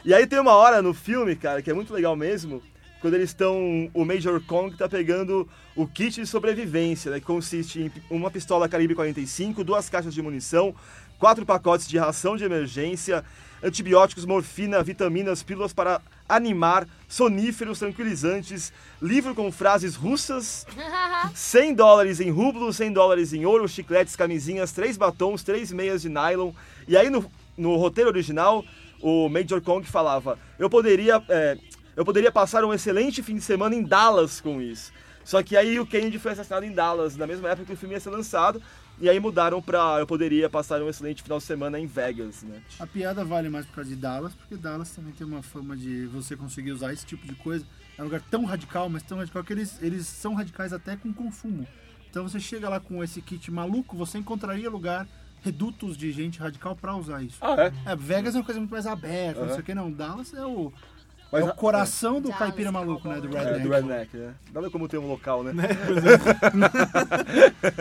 E 0.05 0.13
aí 0.13 0.25
tem 0.25 0.39
uma 0.39 0.53
hora 0.53 0.81
no 0.81 0.93
filme, 0.93 1.35
cara, 1.35 1.61
que 1.61 1.69
é 1.69 1.73
muito 1.73 1.93
legal 1.93 2.15
mesmo, 2.15 2.63
quando 3.01 3.15
eles 3.15 3.31
estão. 3.31 3.89
O 3.93 4.05
Major 4.05 4.39
Kong 4.45 4.75
tá 4.77 4.87
pegando 4.87 5.47
o 5.75 5.85
kit 5.85 6.21
de 6.21 6.25
sobrevivência, 6.25 7.11
né, 7.11 7.19
que 7.19 7.25
consiste 7.25 7.81
em 7.81 7.91
uma 8.15 8.31
pistola 8.31 8.69
calibre 8.69 8.95
45, 8.95 9.63
duas 9.63 9.89
caixas 9.89 10.13
de 10.13 10.21
munição, 10.21 10.73
quatro 11.19 11.45
pacotes 11.45 11.87
de 11.87 11.97
ração 11.97 12.37
de 12.37 12.43
emergência, 12.45 13.25
antibióticos, 13.61 14.25
morfina, 14.25 14.81
vitaminas, 14.81 15.43
pílulas 15.43 15.73
para 15.73 16.01
animar, 16.29 16.87
soníferos, 17.07 17.79
tranquilizantes, 17.79 18.71
livro 19.01 19.33
com 19.33 19.51
frases 19.51 19.95
russas, 19.95 20.65
100 21.33 21.73
dólares 21.73 22.19
em 22.19 22.29
rublos, 22.29 22.77
100 22.77 22.93
dólares 22.93 23.33
em 23.33 23.45
ouro, 23.45 23.67
chicletes, 23.67 24.15
camisinhas, 24.15 24.71
três 24.71 24.95
batons, 24.95 25.43
três 25.43 25.71
meias 25.71 26.03
de 26.03 26.09
nylon. 26.09 26.51
E 26.87 26.95
aí 26.95 27.09
no, 27.09 27.29
no 27.57 27.75
roteiro 27.75 28.09
original, 28.09 28.63
o 29.01 29.27
Major 29.27 29.59
Kong 29.61 29.85
falava: 29.85 30.37
eu 30.59 30.69
poderia, 30.69 31.21
é, 31.27 31.57
eu 31.95 32.05
poderia 32.05 32.31
passar 32.31 32.63
um 32.63 32.73
excelente 32.73 33.23
fim 33.23 33.35
de 33.35 33.41
semana 33.41 33.75
em 33.75 33.83
Dallas 33.83 34.39
com 34.39 34.61
isso. 34.61 34.91
Só 35.23 35.43
que 35.43 35.57
aí 35.57 35.79
o 35.79 35.85
Kennedy 35.85 36.17
foi 36.17 36.31
assassinado 36.31 36.65
em 36.65 36.71
Dallas, 36.71 37.15
na 37.15 37.27
mesma 37.27 37.49
época 37.49 37.67
que 37.67 37.73
o 37.73 37.77
filme 37.77 37.95
ia 37.95 37.99
ser 37.99 38.09
lançado. 38.09 38.61
E 39.01 39.09
aí 39.09 39.19
mudaram 39.19 39.61
pra 39.61 39.97
eu 39.99 40.05
poderia 40.07 40.49
passar 40.49 40.81
um 40.81 40.89
excelente 40.89 41.23
final 41.23 41.37
de 41.37 41.45
semana 41.45 41.79
em 41.79 41.85
Vegas, 41.85 42.43
né? 42.43 42.61
A 42.79 42.85
piada 42.85 43.23
vale 43.23 43.49
mais 43.49 43.65
por 43.65 43.75
causa 43.75 43.89
de 43.89 43.95
Dallas, 43.95 44.33
porque 44.33 44.57
Dallas 44.57 44.89
também 44.91 45.13
tem 45.13 45.25
uma 45.25 45.41
fama 45.41 45.75
de 45.77 46.05
você 46.07 46.35
conseguir 46.35 46.73
usar 46.73 46.91
esse 46.91 47.05
tipo 47.05 47.25
de 47.25 47.33
coisa. 47.35 47.65
É 47.97 48.01
um 48.01 48.05
lugar 48.05 48.21
tão 48.29 48.43
radical, 48.43 48.89
mas 48.89 49.01
tão 49.03 49.17
radical 49.17 49.43
que 49.43 49.53
eles, 49.53 49.81
eles 49.81 50.05
são 50.05 50.33
radicais 50.33 50.73
até 50.73 50.97
com 50.97 51.13
consumo. 51.13 51.65
Então 52.09 52.27
você 52.27 52.39
chega 52.39 52.67
lá 52.67 52.79
com 52.79 53.01
esse 53.03 53.21
kit 53.21 53.49
maluco, 53.51 53.95
você 53.95 54.17
encontraria 54.17 54.69
lugar, 54.69 55.07
redutos 55.41 55.95
de 55.95 56.11
gente 56.11 56.39
radical 56.39 56.75
pra 56.75 56.95
usar 56.95 57.23
isso. 57.23 57.37
Ah, 57.39 57.55
é? 57.85 57.91
É, 57.91 57.95
Vegas 57.95 58.35
é 58.35 58.39
uma 58.39 58.43
coisa 58.43 58.59
muito 58.59 58.71
mais 58.71 58.85
aberta, 58.85 59.39
não 59.39 59.47
Aham. 59.47 59.53
sei 59.53 59.61
o 59.61 59.65
que, 59.65 59.73
não. 59.75 59.91
Dallas 59.91 60.33
é 60.33 60.45
o, 60.45 60.73
Mas 61.31 61.45
é 61.45 61.49
o 61.49 61.53
coração 61.53 62.15
do 62.15 62.29
Dallas 62.29 62.39
caipira 62.39 62.71
maluco, 62.71 63.07
né? 63.07 63.21
Do 63.21 63.27
Redneck. 63.27 63.59
É, 63.59 63.59
do 63.59 63.69
Redneck, 63.69 64.17
né? 64.17 64.33
Nada 64.53 64.69
como 64.69 64.87
ter 64.87 64.97
um 64.97 65.07
local, 65.07 65.43
né? 65.43 65.53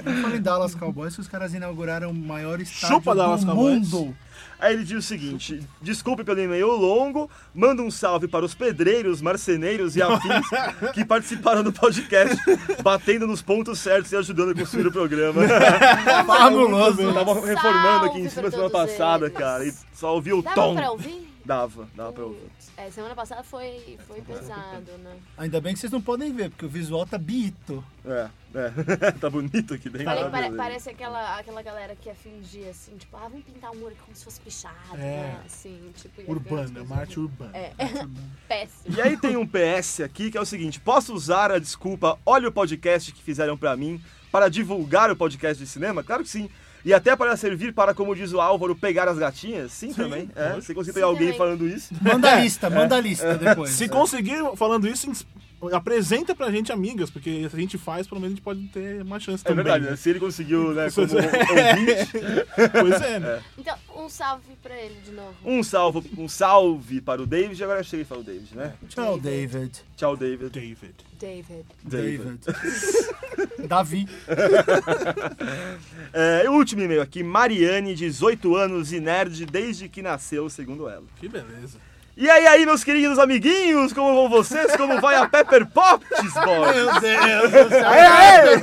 Eu 0.05 0.23
falei 0.23 0.39
Dallas 0.39 0.75
Cowboys 0.75 1.15
que 1.15 1.21
os 1.21 1.29
caras 1.29 1.55
inauguraram 1.55 2.11
o 2.11 2.15
maior 2.15 2.61
estádio 2.61 2.97
Chupa 2.97 3.15
Dallas 3.15 3.45
do 3.45 3.53
Cowboys. 3.53 3.91
mundo. 3.91 4.17
Aí 4.61 4.75
ele 4.75 4.85
diz 4.85 4.99
o 4.99 5.03
seguinte: 5.03 5.61
desculpe 5.81 6.25
pelo 6.25 6.41
e-mail 6.41 6.69
longo, 6.73 7.31
manda 7.55 7.81
um 7.83 7.91
salve 7.91 8.27
para 8.27 8.45
os 8.45 8.55
pedreiros, 8.55 9.23
marceneiros 9.23 9.95
e 9.97 10.03
afins 10.03 10.47
que 10.93 11.05
participaram 11.05 11.63
do 11.63 11.73
podcast, 11.73 12.37
batendo 12.83 13.27
nos 13.27 13.41
pontos 13.41 13.79
certos 13.79 14.11
e 14.13 14.17
ajudando 14.17 14.51
a 14.51 14.55
construir 14.55 14.89
o 14.89 14.93
programa. 14.93 15.43
Fabuloso. 16.27 17.03
Eu 17.03 17.15
tava 17.15 17.35
reformando 17.35 18.07
aqui 18.07 18.21
em 18.21 18.29
cima 18.29 18.51
semana 18.51 18.71
passada, 18.71 19.27
eles. 19.27 19.39
cara, 19.39 19.65
e 19.65 19.73
só 19.95 20.15
ouvi 20.15 20.33
o 20.33 20.43
Dava 20.43 20.55
tom. 20.57 20.75
pra 20.75 20.91
ouvir? 20.91 21.29
Dava, 21.45 21.89
dava 21.97 22.13
pra 22.13 22.25
ouvir. 22.25 22.43
É, 22.81 22.93
semana 22.93 23.13
passada 23.13 23.43
foi, 23.43 23.99
foi 24.07 24.21
pesado, 24.23 24.93
né? 25.03 25.17
Ainda 25.37 25.61
bem 25.61 25.75
que 25.75 25.81
vocês 25.81 25.91
não 25.91 26.01
podem 26.01 26.33
ver, 26.33 26.49
porque 26.51 26.65
o 26.65 26.69
visual 26.69 27.05
tá 27.05 27.19
bito. 27.19 27.83
É, 28.07 28.29
é. 28.55 29.11
tá 29.19 29.29
bonito 29.29 29.75
aqui 29.75 29.91
dentro. 29.91 30.05
Falei, 30.05 30.31
pare- 30.31 30.53
parece 30.57 30.89
aquela, 30.91 31.39
aquela 31.39 31.61
galera 31.61 31.97
que 31.97 32.09
ia 32.09 32.15
fingir 32.15 32.69
assim, 32.69 32.97
tipo, 32.97 33.17
ah, 33.17 33.23
vamos 33.29 33.45
pintar 33.45 33.73
o 33.73 33.77
muro 33.77 33.97
como 34.05 34.17
se 34.17 34.25
fosse 34.25 34.41
pichado, 34.41 34.77
É. 34.95 34.99
né? 34.99 35.41
Assim, 35.45 35.91
tipo, 35.97 36.21
as 36.23 36.29
Urbana, 36.29 36.69
coisas 36.69 36.87
uma 36.87 36.97
arte 36.97 37.19
urbana. 37.19 37.51
É, 37.57 37.73
péssimo. 38.47 38.95
E 38.97 39.01
aí 39.01 39.17
tem 39.17 39.37
um 39.37 39.45
PS 39.47 40.01
aqui 40.05 40.31
que 40.31 40.39
é 40.39 40.41
o 40.41 40.47
seguinte: 40.47 40.79
posso 40.79 41.13
usar 41.13 41.51
a 41.51 41.59
desculpa 41.59 42.17
olha 42.25 42.49
o 42.49 42.53
podcast 42.53 43.11
que 43.13 43.21
fizeram 43.25 43.57
pra 43.57 43.77
mim 43.77 44.01
para 44.31 44.49
divulgar 44.49 45.11
o 45.11 45.17
podcast 45.17 45.61
de 45.61 45.69
cinema? 45.69 46.05
Claro 46.05 46.23
que 46.23 46.31
sim. 46.31 46.49
E 46.85 46.95
até 46.95 47.15
para 47.17 47.37
servir 47.37 47.73
para, 47.73 47.93
como 47.93 48.15
diz 48.15 48.33
o 48.33 48.41
Álvaro, 48.41 48.75
pegar 48.75 49.09
as 49.09 49.19
gatinhas? 49.19 49.73
Sim, 49.73 49.93
também. 49.93 50.31
É, 50.35 50.53
você 50.55 50.73
conseguir 50.73 50.93
Sim, 50.93 50.95
pegar 50.95 51.07
alguém 51.07 51.27
também. 51.33 51.39
falando 51.39 51.67
isso. 51.67 51.95
Manda 52.01 52.33
a 52.33 52.41
lista, 52.41 52.71
manda 52.71 52.97
a 52.97 53.01
lista 53.01 53.35
depois. 53.37 53.71
Se 53.71 53.89
conseguir 53.89 54.39
falando 54.57 54.87
isso, 54.87 55.11
apresenta 55.73 56.35
pra 56.35 56.51
gente 56.51 56.71
amigas, 56.73 57.11
porque 57.11 57.49
se 57.49 57.57
a 57.57 57.59
gente 57.61 57.77
faz, 57.79 58.07
pelo 58.07 58.21
menos 58.21 58.33
a 58.33 58.37
gente 58.37 58.45
pode 58.45 58.67
ter 58.69 59.03
uma 59.03 59.19
chance 59.19 59.43
É 59.45 59.49
também. 59.49 59.65
verdade, 59.65 59.91
né? 59.91 59.97
Se 59.97 60.11
ele 60.11 60.21
conseguiu, 60.21 60.73
né, 60.73 60.89
como 60.91 61.07
é. 61.19 61.71
ouvinte. 61.71 62.13
Pois 62.81 63.01
é, 63.03 63.19
né? 63.19 63.43
Então, 63.57 63.77
um 63.97 64.09
salve 64.09 64.55
pra 64.63 64.77
ele 64.81 64.97
de 65.05 65.11
novo. 65.13 65.35
Um 65.45 65.63
salve, 65.63 66.11
um 66.17 66.29
salve 66.29 67.01
para 67.01 67.21
o 67.21 67.27
David. 67.27 67.63
Agora 67.63 67.81
eu 67.81 67.85
cheguei 67.85 68.05
para 68.05 68.19
o 68.19 68.23
David, 68.23 68.55
né? 68.55 68.75
Tchau, 68.89 69.19
David. 69.19 69.85
Tchau, 69.97 70.17
David. 70.17 70.51
David. 70.51 70.95
David. 71.19 71.65
David. 71.83 72.39
Davi. 73.69 74.09
É, 76.13 76.45
e 76.45 76.49
o 76.49 76.53
último 76.53 76.83
e-mail 76.83 77.03
aqui, 77.03 77.23
Mariane, 77.23 77.95
18 77.95 78.57
anos 78.57 78.93
e 78.93 79.01
nerd 79.01 79.45
desde 79.47 79.89
que 79.89 80.01
nasceu, 80.03 80.49
segundo 80.49 80.89
ela. 80.89 81.05
Que 81.17 81.29
beleza. 81.29 81.79
E 82.21 82.29
aí, 82.29 82.49
aí, 82.49 82.67
meus 82.67 82.83
queridos 82.83 83.17
amiguinhos, 83.17 83.93
como 83.93 84.13
vão 84.13 84.29
vocês? 84.29 84.75
Como 84.75 85.01
vai 85.01 85.15
a 85.15 85.29
Pepper 85.29 85.65
Potts, 85.67 86.35
Bob? 86.35 86.75
Meu 86.75 87.01
Deus 87.01 87.53
do 87.53 87.71
céu. 87.71 87.89
Aê, 87.89 88.55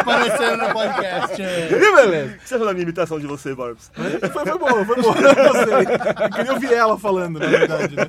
aparecendo 0.00 0.56
no 0.58 0.74
podcast. 0.74 1.40
E 1.40 1.78
beleza? 1.80 2.34
O 2.34 2.38
que 2.38 2.46
você 2.46 2.54
achou 2.56 2.66
da 2.66 2.74
minha 2.74 2.82
imitação 2.82 3.18
de 3.18 3.26
você, 3.26 3.54
Borbs? 3.54 3.90
Foi, 3.94 4.44
foi 4.44 4.58
boa, 4.58 4.84
foi 4.84 5.00
boa. 5.00 5.16
Eu 5.16 5.34
gostei. 5.34 6.26
Eu 6.26 6.30
queria 6.30 6.52
ouvir 6.52 6.72
ela 6.74 6.98
falando, 6.98 7.38
na 7.38 7.46
verdade. 7.46 7.96
Né? 7.96 8.04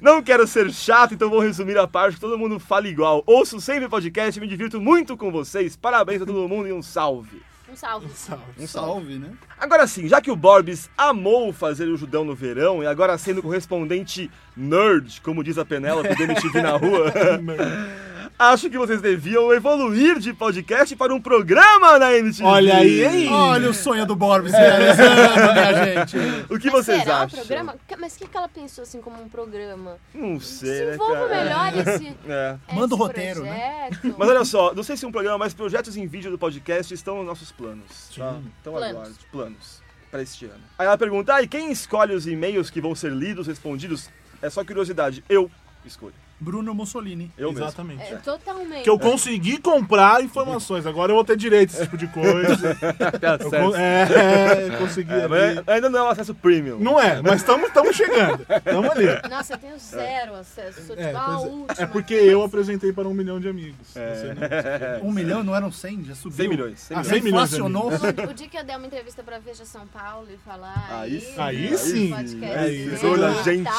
Não 0.00 0.20
quero 0.20 0.48
ser 0.48 0.68
chato, 0.72 1.14
então 1.14 1.30
vou 1.30 1.38
resumir 1.38 1.78
a 1.78 1.86
parte 1.86 2.16
que 2.16 2.20
todo 2.20 2.36
mundo 2.36 2.58
fala 2.58 2.88
igual. 2.88 3.22
Ouço 3.24 3.60
sempre 3.60 3.88
podcast, 3.88 4.40
me 4.40 4.48
divirto 4.48 4.80
muito 4.80 5.16
com 5.16 5.30
vocês. 5.30 5.76
Parabéns 5.76 6.22
a 6.22 6.26
todo 6.26 6.48
mundo 6.48 6.66
e 6.66 6.72
um 6.72 6.82
salve. 6.82 7.40
Um 8.06 8.14
salve. 8.14 8.44
Um 8.58 8.66
salve, 8.66 9.18
né? 9.18 9.30
Agora 9.58 9.86
sim, 9.86 10.08
já 10.08 10.20
que 10.20 10.30
o 10.30 10.36
Borbs 10.36 10.88
amou 10.96 11.52
fazer 11.52 11.88
o 11.88 11.96
Judão 11.96 12.24
no 12.24 12.34
verão 12.34 12.82
e 12.82 12.86
agora 12.86 13.18
sendo 13.18 13.42
correspondente 13.42 14.30
nerd, 14.56 15.20
como 15.20 15.44
diz 15.44 15.58
a 15.58 15.64
Penélope 15.64 16.14
do 16.14 16.22
MTV 16.22 16.62
na 16.62 16.76
rua, 16.76 17.12
acho 18.38 18.68
que 18.68 18.76
vocês 18.78 19.00
deviam 19.00 19.52
evoluir 19.52 20.18
de 20.18 20.32
podcast 20.32 20.94
para 20.96 21.14
um 21.14 21.20
programa 21.20 21.98
na 21.98 22.14
MTV. 22.14 22.44
Olha 22.44 22.76
aí, 22.78 23.04
hein? 23.04 23.28
Olha 23.32 23.70
o 23.70 23.74
sonho 23.74 24.04
do 24.06 24.14
Borbs 24.14 24.50
se 24.52 24.56
realizando, 24.58 25.52
minha 25.52 25.84
gente. 26.04 26.16
O 26.52 26.58
que 26.58 26.66
Mas 26.70 26.84
vocês 26.86 27.02
será 27.02 27.22
acham? 27.22 27.26
um 27.40 27.46
programa? 27.46 27.76
Mas 27.98 28.14
o 28.14 28.18
que, 28.18 28.28
que 28.28 28.36
ela 28.36 28.48
pensou 28.48 28.82
assim 28.82 29.00
como 29.00 29.22
um 29.22 29.28
programa? 29.28 29.96
Não 30.14 30.38
sei, 30.40 30.70
né, 30.70 30.84
Desenvolva 30.86 31.28
cara? 31.28 31.44
melhor 31.44 31.88
esse, 31.88 32.16
É. 32.28 32.56
Manda 32.72 32.94
o 32.94 32.96
esse 32.96 33.02
roteiro, 33.06 33.42
né? 33.42 33.88
projeto. 33.90 34.14
Mas 34.18 34.28
olha 34.28 34.44
só, 34.44 34.74
não 34.74 34.82
sei 34.82 34.96
se 34.96 35.06
um 35.06 35.12
programa, 35.12 35.38
mas 35.38 35.54
projetos 35.54 35.96
em 35.96 36.06
vídeo 36.06 36.30
do 36.30 36.38
podcast 36.38 36.92
estão 36.92 37.16
nos 37.18 37.26
nossos 37.26 37.50
planos. 37.52 38.10
Tá? 38.16 38.38
Então 38.60 38.72
Planos. 38.74 38.90
aguarde, 38.96 39.14
planos 39.32 39.82
para 40.10 40.22
este 40.22 40.44
ano. 40.46 40.60
Aí 40.78 40.86
ela 40.86 40.96
pergunta, 40.98 41.34
ah, 41.34 41.42
e 41.42 41.48
quem 41.48 41.70
escolhe 41.72 42.14
os 42.14 42.26
e-mails 42.26 42.70
que 42.70 42.80
vão 42.80 42.94
ser 42.94 43.12
lidos, 43.12 43.46
respondidos? 43.46 44.08
É 44.42 44.48
só 44.50 44.64
curiosidade, 44.64 45.24
eu 45.28 45.50
escolho. 45.84 46.14
Bruno 46.38 46.74
Mussolini. 46.74 47.30
Eu 47.38 47.50
mesmo. 47.50 47.64
Exatamente. 47.64 48.02
É, 48.02 48.16
totalmente. 48.16 48.82
Que 48.82 48.90
eu 48.90 48.98
consegui 48.98 49.58
comprar 49.58 50.22
informações. 50.22 50.86
Agora 50.86 51.10
eu 51.12 51.16
vou 51.16 51.24
ter 51.24 51.36
direito 51.36 51.70
a 51.70 51.72
esse 51.74 51.82
tipo 51.84 51.96
de 51.96 52.06
coisa. 52.08 52.76
Tá 53.20 53.38
Eu 53.40 53.50
con- 53.50 53.76
é, 53.76 54.68
eu 54.68 54.78
consegui. 54.78 55.12
É, 55.12 55.72
ainda 55.74 55.88
não 55.88 56.00
é 56.00 56.02
um 56.02 56.08
acesso 56.08 56.34
premium. 56.34 56.78
Não 56.78 57.00
é, 57.00 57.20
mas 57.22 57.36
estamos 57.36 57.70
chegando. 57.96 58.44
Estamos 58.48 58.90
ali. 58.90 59.06
Nossa, 59.30 59.54
eu 59.54 59.58
tenho 59.58 59.78
zero 59.78 60.34
acesso. 60.34 60.86
Sou 60.86 60.96
É, 60.98 61.06
tipo 61.08 61.18
a 61.18 61.32
é. 61.32 61.36
última. 61.36 61.66
É 61.78 61.86
porque 61.86 62.14
eu 62.14 62.42
apresentei 62.42 62.92
para 62.92 63.08
um 63.08 63.14
milhão 63.14 63.40
de 63.40 63.48
amigos. 63.48 63.86
Você 63.88 64.34
não- 65.00 65.08
Um 65.08 65.12
milhão 65.12 65.42
não 65.42 65.54
eram 65.54 65.70
100, 65.72 66.04
já 66.04 66.14
subiu. 66.14 66.36
100 66.36 66.48
milhões. 66.48 66.80
100 66.80 66.96
Ah, 66.96 67.00
milhões. 67.00 67.14
100 67.16 67.22
milhões 67.22 67.50
de 67.50 67.56
Inflacionou. 67.56 67.90
O 68.30 68.34
dia 68.34 68.48
que 68.48 68.56
eu 68.58 68.64
der 68.64 68.76
uma 68.76 68.86
entrevista 68.86 69.22
pra 69.22 69.38
Veja 69.38 69.64
São 69.64 69.86
Paulo 69.86 70.26
e 70.32 70.36
falar. 70.38 70.86
Aí 70.90 71.20
sim. 71.20 71.34
Aí 71.38 71.70
né, 71.70 71.76
sim. 71.76 72.10
podcast, 72.10 72.44
É 72.56 72.60
né, 72.62 72.70
isso. 72.72 73.06
Olha, 73.06 73.34
tá? 73.34 73.42
gente. 73.42 73.70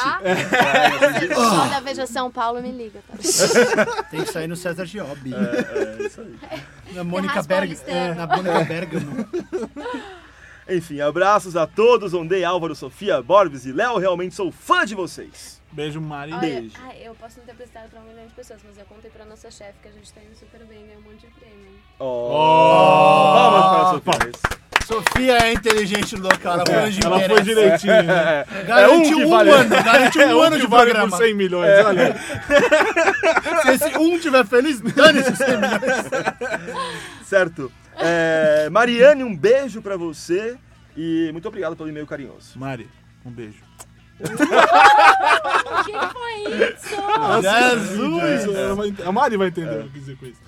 Se 1.19 1.27
for 1.35 1.69
da 1.69 1.79
Veja 1.81 2.05
São 2.07 2.31
Paulo, 2.31 2.46
me 2.53 2.71
liga, 2.71 2.99
tá? 3.07 3.15
Tem 4.09 4.23
que 4.23 4.31
sair 4.31 4.47
no 4.47 4.55
César 4.55 4.85
Giobi. 4.85 5.33
É, 5.33 6.05
isso 6.05 6.21
aí. 6.21 6.61
Na 6.93 7.03
Mônica 7.03 7.41
Berg... 7.43 7.77
É, 7.85 8.13
na 8.13 8.25
Mônica 8.25 8.63
Bergamo. 8.63 9.27
Enfim, 10.69 10.99
abraços 10.99 11.55
a 11.55 11.65
todos, 11.65 12.13
Ondei, 12.13 12.43
Álvaro, 12.43 12.75
Sofia, 12.75 13.21
Borbs 13.21 13.65
e 13.65 13.71
Léo. 13.71 13.97
Realmente 13.97 14.35
sou 14.35 14.51
fã 14.51 14.85
de 14.85 14.95
vocês. 14.95 15.61
Beijo, 15.71 16.01
Mari. 16.01 16.33
Olha, 16.33 16.41
Beijo. 16.41 16.75
ai, 16.81 17.01
eu 17.03 17.15
posso 17.15 17.39
não 17.39 17.45
ter 17.45 17.55
prestado 17.55 17.89
pra 17.89 18.01
um 18.01 18.03
milhão 18.03 18.25
de 18.25 18.33
pessoas, 18.33 18.59
mas 18.65 18.77
eu 18.77 18.85
contei 18.85 19.09
pra 19.09 19.25
nossa 19.25 19.49
chefe 19.49 19.75
que 19.81 19.87
a 19.87 19.91
gente 19.91 20.11
tá 20.11 20.21
indo 20.21 20.37
super 20.37 20.65
bem, 20.65 20.85
ganhou 20.87 20.99
um 21.01 21.03
monte 21.03 21.25
de 21.25 21.33
prêmio. 21.33 21.71
Oh, 21.99 23.31
Palmas 23.33 24.01
para 24.01 24.19
a 24.19 24.31
Sofia. 24.31 24.66
Sofia 24.87 25.37
é 25.39 25.53
inteligente 25.53 26.15
no 26.15 26.23
local, 26.23 26.53
ela 26.53 26.65
foi 26.65 26.75
onde 26.77 27.05
Ela 27.05 27.19
foi 27.21 27.41
direitinho, 27.41 28.03
né? 28.03 28.45
Garante 28.65 28.83
É 28.83 28.87
um 28.89 29.01
que 29.03 29.15
um, 29.25 29.29
vale. 29.29 29.49
ano, 29.49 29.69
garante 29.69 30.17
um 30.17 30.21
É 30.31 30.35
um 30.35 30.41
ano 30.41 30.59
de 30.59 30.65
vale 30.67 30.91
programa. 30.91 31.09
por 31.17 31.17
100 31.25 31.33
milhões, 31.35 31.85
olha. 31.85 32.15
Se 33.63 33.69
esse 33.71 33.97
um 33.97 34.17
tiver 34.17 34.45
feliz, 34.45 34.79
dane-se 34.79 35.35
100 35.35 35.47
milhões. 35.57 35.81
Certo. 37.25 37.69
É, 37.99 38.69
Mariane, 38.71 39.23
um 39.23 39.35
beijo 39.35 39.81
pra 39.81 39.97
você. 39.97 40.55
E 40.95 41.29
muito 41.33 41.47
obrigado 41.47 41.75
pelo 41.75 41.89
e-mail 41.89 42.07
carinhoso. 42.07 42.57
Mari, 42.57 42.89
um 43.25 43.31
beijo. 43.31 43.57
O 45.69 45.83
que 45.83 45.91
foi 46.13 46.69
isso? 46.73 46.95
Jesus! 47.41 48.75
Vai 48.75 48.87
ent- 48.87 49.01
A 49.05 49.11
Mari 49.11 49.37
vai 49.37 49.47
entender 49.49 49.79
o 49.81 49.89
que 49.89 49.99
dizer 49.99 50.17
com 50.17 50.25
isso. 50.25 50.39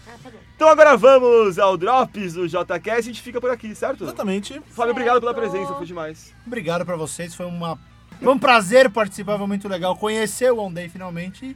Então 0.59 0.67
agora 0.67 0.97
vamos 0.97 1.57
ao 1.57 1.77
Drops 1.77 2.33
do 2.33 2.45
JCast. 2.45 2.89
A 2.89 3.01
gente 3.01 3.21
fica 3.21 3.39
por 3.39 3.49
aqui, 3.49 3.73
certo? 3.73 4.03
Exatamente. 4.03 4.61
Fábio, 4.71 4.91
obrigado 4.91 5.21
pela 5.21 5.33
Certo. 5.33 5.49
presença, 5.49 5.73
foi 5.73 5.85
demais. 5.85 6.35
Obrigado 6.45 6.85
pra 6.85 6.97
vocês, 6.97 7.33
foi 7.33 7.45
uma... 7.45 7.79
Foi 8.21 8.33
um 8.33 8.37
prazer 8.37 8.89
participar, 8.89 9.37
foi 9.37 9.47
muito 9.47 9.69
legal 9.69 9.95
conhecer 9.95 10.51
o 10.51 10.59
On 10.59 10.69
Day 10.69 10.89
finalmente. 10.89 11.55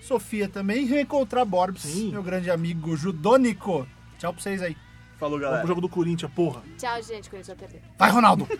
Sofia 0.00 0.48
também, 0.48 0.84
e 0.84 0.84
reencontrar 0.84 1.44
Borbs, 1.44 1.82
Sim. 1.82 2.12
meu 2.12 2.22
grande 2.22 2.48
amigo 2.48 2.96
judônico. 2.96 3.84
Tchau 4.16 4.32
pra 4.32 4.40
vocês 4.40 4.62
aí. 4.62 4.76
Falou, 5.18 5.32
Vamos 5.32 5.40
galera. 5.40 5.58
pro 5.62 5.68
jogo 5.68 5.80
do 5.80 5.88
Corinthians, 5.88 6.30
porra. 6.32 6.62
Tchau, 6.78 7.02
gente, 7.02 7.28
gente 7.28 7.46
vai 7.48 7.56
perder. 7.56 7.82
Vai, 7.98 8.10
Ronaldo! 8.12 8.46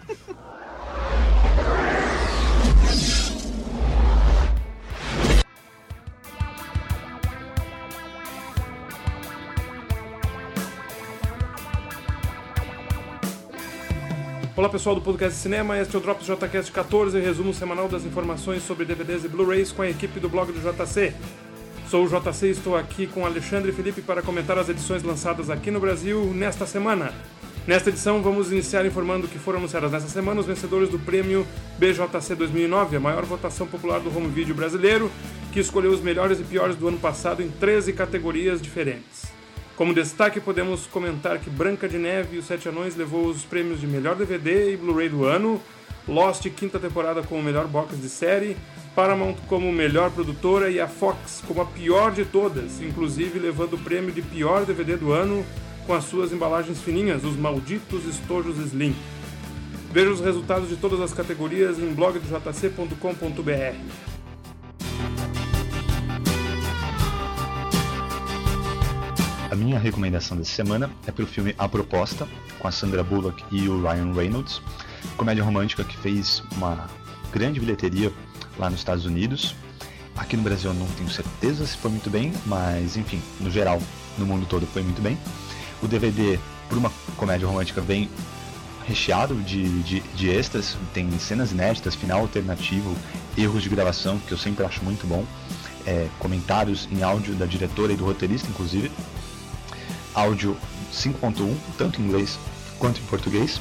Olá 14.57 14.71
pessoal 14.71 14.95
do 14.95 15.03
Podcast 15.03 15.39
Cinema, 15.39 15.79
este 15.79 15.95
é 15.95 15.99
o 15.99 16.01
Drops 16.01 16.27
JCast 16.27 16.73
14, 16.73 17.21
resumo 17.21 17.53
semanal 17.53 17.89
das 17.89 18.07
informações 18.07 18.63
sobre 18.63 18.87
DVDs 18.87 19.23
e 19.23 19.29
Blu-rays 19.29 19.71
com 19.71 19.83
a 19.83 19.91
equipe 19.91 20.19
do 20.19 20.31
blog 20.31 20.51
do 20.51 20.59
JC. 20.59 21.13
Sou 21.91 22.07
o 22.07 22.09
JC 22.09 22.47
e 22.47 22.51
estou 22.53 22.75
aqui 22.75 23.07
com 23.07 23.27
Alexandre 23.27 23.71
Felipe 23.71 24.01
para 24.01 24.23
comentar 24.23 24.57
as 24.57 24.71
edições 24.71 25.03
lançadas 25.03 25.51
aqui 25.51 25.71
no 25.71 25.79
Brasil 25.79 26.33
nesta 26.33 26.65
semana. 26.65 27.13
Nesta 27.67 27.91
edição, 27.91 28.23
vamos 28.23 28.51
iniciar 28.51 28.87
informando 28.87 29.29
que 29.29 29.39
foram 29.39 29.59
anunciadas 29.59 29.93
nesta 29.93 30.09
semana 30.09 30.41
os 30.41 30.47
vencedores 30.47 30.89
do 30.89 30.99
prêmio 30.99 31.47
BJC 31.79 32.35
2009, 32.35 32.97
a 32.97 33.01
maior 33.01 33.27
votação 33.27 33.67
popular 33.67 34.01
do 34.01 34.09
home 34.09 34.29
video 34.29 34.55
brasileiro, 34.55 35.13
que 35.53 35.61
escolheu 35.61 35.91
os 35.91 36.01
melhores 36.01 36.41
e 36.41 36.45
piores 36.45 36.77
do 36.77 36.89
ano 36.89 36.99
passado 36.99 37.43
em 37.43 37.51
13 37.51 37.93
categorias 37.93 38.63
diferentes. 38.63 39.26
Como 39.77 39.93
destaque, 39.93 40.41
podemos 40.41 40.87
comentar 40.87 41.39
que 41.39 41.51
Branca 41.51 41.87
de 41.87 41.99
Neve 41.99 42.37
e 42.37 42.39
os 42.39 42.47
Sete 42.47 42.67
Anões 42.67 42.97
levou 42.97 43.27
os 43.27 43.45
prêmios 43.45 43.79
de 43.79 43.87
melhor 43.87 44.17
DVD 44.17 44.73
e 44.73 44.77
Blu-ray 44.77 45.11
do 45.11 45.27
ano, 45.27 45.61
Lost 46.09 46.49
quinta 46.49 46.79
temporada 46.79 47.23
como 47.23 47.43
melhor 47.43 47.67
box 47.67 48.01
de 48.01 48.09
série, 48.09 48.57
Paramount 48.95 49.37
como 49.49 49.71
melhor 49.71 50.11
produtora 50.11 50.71
e 50.71 50.81
a 50.81 50.89
Fox 50.89 51.43
como 51.47 51.61
a 51.61 51.67
pior 51.67 52.13
de 52.13 52.25
todas, 52.25 52.81
inclusive 52.81 53.39
levando 53.39 53.75
o 53.75 53.79
prêmio 53.79 54.13
de 54.13 54.23
pior 54.23 54.65
DVD 54.65 54.97
do 54.97 55.13
ano 55.13 55.45
com 55.87 55.93
as 55.93 56.05
suas 56.05 56.33
embalagens 56.33 56.81
fininhas, 56.81 57.23
os 57.23 57.37
malditos 57.37 58.07
estojos 58.07 58.57
Slim. 58.57 58.97
Veja 59.93 60.11
os 60.11 60.21
resultados 60.21 60.71
de 60.71 60.77
todas 60.77 61.03
as 61.03 61.13
categorias 61.13 61.79
em 61.79 61.93
blogdojc.com.br. 61.93 64.16
Minha 69.57 69.79
recomendação 69.79 70.37
dessa 70.37 70.51
semana 70.51 70.91
é 71.07 71.11
pelo 71.11 71.27
filme 71.27 71.55
A 71.57 71.67
Proposta, 71.67 72.29
com 72.59 72.69
a 72.69 72.71
Sandra 72.71 73.03
Bullock 73.03 73.43
e 73.51 73.67
o 73.71 73.81
Ryan 73.81 74.13
Reynolds, 74.13 74.61
comédia 75.17 75.43
romântica 75.43 75.83
que 75.83 75.97
fez 75.97 76.43
uma 76.57 76.91
grande 77.33 77.59
bilheteria 77.59 78.13
lá 78.59 78.69
nos 78.69 78.81
Estados 78.81 79.07
Unidos. 79.07 79.57
Aqui 80.15 80.37
no 80.37 80.43
Brasil 80.43 80.71
eu 80.71 80.75
não 80.75 80.87
tenho 80.89 81.09
certeza 81.09 81.67
se 81.67 81.75
foi 81.79 81.91
muito 81.91 82.11
bem, 82.11 82.35
mas 82.45 82.99
enfim, 82.99 83.23
no 83.41 83.51
geral, 83.51 83.81
no 84.19 84.27
mundo 84.27 84.45
todo 84.47 84.67
foi 84.67 84.83
muito 84.83 85.01
bem. 85.01 85.17
O 85.83 85.89
DVD, 85.89 86.39
por 86.69 86.77
uma 86.77 86.93
comédia 87.17 87.49
romântica, 87.49 87.81
vem 87.81 88.11
recheado 88.87 89.35
de, 89.37 89.83
de, 89.85 90.01
de 90.01 90.29
extras, 90.29 90.77
tem 90.93 91.11
cenas 91.19 91.53
inéditas, 91.53 91.95
final 91.95 92.21
alternativo, 92.21 92.95
erros 93.39 93.63
de 93.63 93.71
gravação, 93.71 94.19
que 94.19 94.33
eu 94.33 94.39
sempre 94.39 94.67
acho 94.67 94.85
muito 94.85 95.07
bom, 95.07 95.25
é, 95.87 96.09
comentários 96.19 96.87
em 96.93 97.03
áudio 97.03 97.35
da 97.35 97.47
diretora 97.47 97.95
e 97.95 97.97
do 97.97 98.05
roteirista, 98.05 98.49
inclusive, 98.51 98.91
áudio 100.17 100.57
5.1, 100.93 101.55
tanto 101.79 102.01
em 102.01 102.07
inglês 102.07 102.39
quanto 102.79 103.01
em 103.01 103.05
português. 103.05 103.61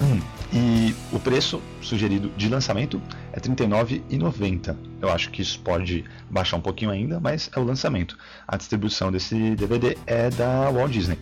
Hum, 0.00 0.20
e 0.52 0.94
o 1.12 1.20
preço 1.20 1.60
sugerido 1.82 2.30
de 2.36 2.48
lançamento 2.48 3.00
é 3.32 3.36
R$ 3.36 3.54
39,90. 3.54 4.76
Eu 5.02 5.10
acho 5.10 5.30
que 5.30 5.42
isso 5.42 5.60
pode 5.60 6.04
baixar 6.30 6.56
um 6.56 6.60
pouquinho 6.60 6.90
ainda, 6.90 7.20
mas 7.20 7.50
é 7.54 7.60
o 7.60 7.64
lançamento. 7.64 8.16
A 8.48 8.56
distribuição 8.56 9.12
desse 9.12 9.54
DVD 9.56 9.98
é 10.06 10.30
da 10.30 10.70
Walt 10.70 10.90
Disney. 10.90 11.18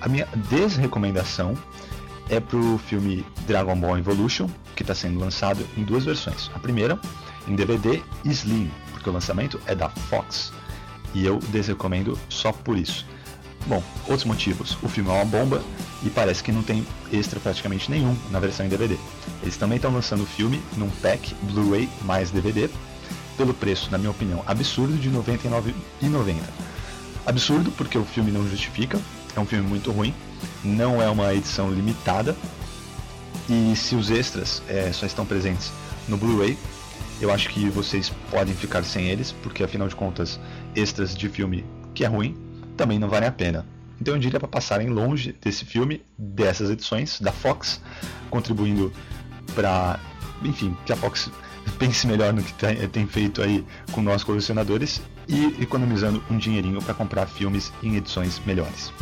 A 0.00 0.08
minha 0.08 0.26
desrecomendação 0.50 1.56
é 2.28 2.40
pro 2.40 2.78
filme 2.78 3.24
Dragon 3.46 3.76
Ball 3.76 3.98
Evolution, 3.98 4.48
que 4.74 4.82
está 4.82 4.94
sendo 4.94 5.18
lançado 5.18 5.66
em 5.76 5.84
duas 5.84 6.04
versões. 6.04 6.50
A 6.54 6.58
primeira 6.58 6.98
em 7.46 7.54
DVD 7.54 8.02
Slim, 8.24 8.70
porque 8.92 9.08
o 9.08 9.12
lançamento 9.12 9.60
é 9.66 9.74
da 9.74 9.88
Fox. 9.88 10.52
E 11.14 11.24
eu 11.24 11.38
desrecomendo 11.50 12.18
só 12.28 12.52
por 12.52 12.76
isso. 12.76 13.06
Bom, 13.66 13.82
outros 14.06 14.24
motivos. 14.24 14.76
O 14.82 14.88
filme 14.88 15.10
é 15.10 15.12
uma 15.12 15.24
bomba 15.24 15.62
e 16.02 16.10
parece 16.10 16.42
que 16.42 16.52
não 16.52 16.62
tem 16.62 16.86
extra 17.12 17.40
praticamente 17.40 17.90
nenhum 17.90 18.16
na 18.30 18.38
versão 18.38 18.66
em 18.66 18.68
DVD. 18.68 18.96
Eles 19.42 19.56
também 19.56 19.76
estão 19.76 19.92
lançando 19.92 20.22
o 20.22 20.26
filme 20.26 20.62
num 20.76 20.90
pack 20.90 21.34
Blu-ray 21.42 21.88
mais 22.02 22.30
DVD 22.30 22.68
pelo 23.36 23.54
preço, 23.54 23.90
na 23.90 23.98
minha 23.98 24.10
opinião, 24.10 24.42
absurdo 24.46 24.96
de 24.96 25.08
R$ 25.08 25.16
99,90. 25.18 26.36
Absurdo 27.26 27.70
porque 27.72 27.98
o 27.98 28.04
filme 28.04 28.30
não 28.30 28.48
justifica, 28.48 29.00
é 29.34 29.40
um 29.40 29.46
filme 29.46 29.66
muito 29.66 29.90
ruim, 29.90 30.14
não 30.62 31.02
é 31.02 31.08
uma 31.08 31.34
edição 31.34 31.72
limitada 31.72 32.36
e 33.48 33.74
se 33.74 33.96
os 33.96 34.10
extras 34.10 34.62
é, 34.68 34.92
só 34.92 35.06
estão 35.06 35.24
presentes 35.24 35.72
no 36.06 36.16
Blu-ray, 36.16 36.56
eu 37.20 37.32
acho 37.32 37.48
que 37.48 37.68
vocês 37.70 38.12
podem 38.30 38.54
ficar 38.54 38.84
sem 38.84 39.08
eles, 39.08 39.32
porque 39.32 39.64
afinal 39.64 39.88
de 39.88 39.96
contas, 39.96 40.38
extras 40.76 41.16
de 41.16 41.28
filme 41.28 41.64
que 41.94 42.04
é 42.04 42.08
ruim 42.08 42.36
também 42.76 42.98
não 42.98 43.08
valem 43.08 43.28
a 43.28 43.32
pena. 43.32 43.66
Então 44.00 44.14
eu 44.14 44.20
diria 44.20 44.38
para 44.38 44.48
passarem 44.48 44.88
longe 44.88 45.32
desse 45.32 45.64
filme, 45.64 46.02
dessas 46.18 46.70
edições 46.70 47.20
da 47.20 47.32
Fox, 47.32 47.80
contribuindo 48.28 48.92
para, 49.54 49.98
enfim, 50.42 50.76
que 50.84 50.92
a 50.92 50.96
Fox 50.96 51.30
pense 51.78 52.06
melhor 52.06 52.32
no 52.32 52.42
que 52.42 52.52
tem 52.88 53.06
feito 53.06 53.42
aí 53.42 53.64
com 53.92 54.02
nós 54.02 54.24
colecionadores 54.24 55.00
e 55.28 55.62
economizando 55.62 56.22
um 56.30 56.36
dinheirinho 56.36 56.82
para 56.82 56.94
comprar 56.94 57.26
filmes 57.26 57.72
em 57.82 57.96
edições 57.96 58.40
melhores. 58.44 58.92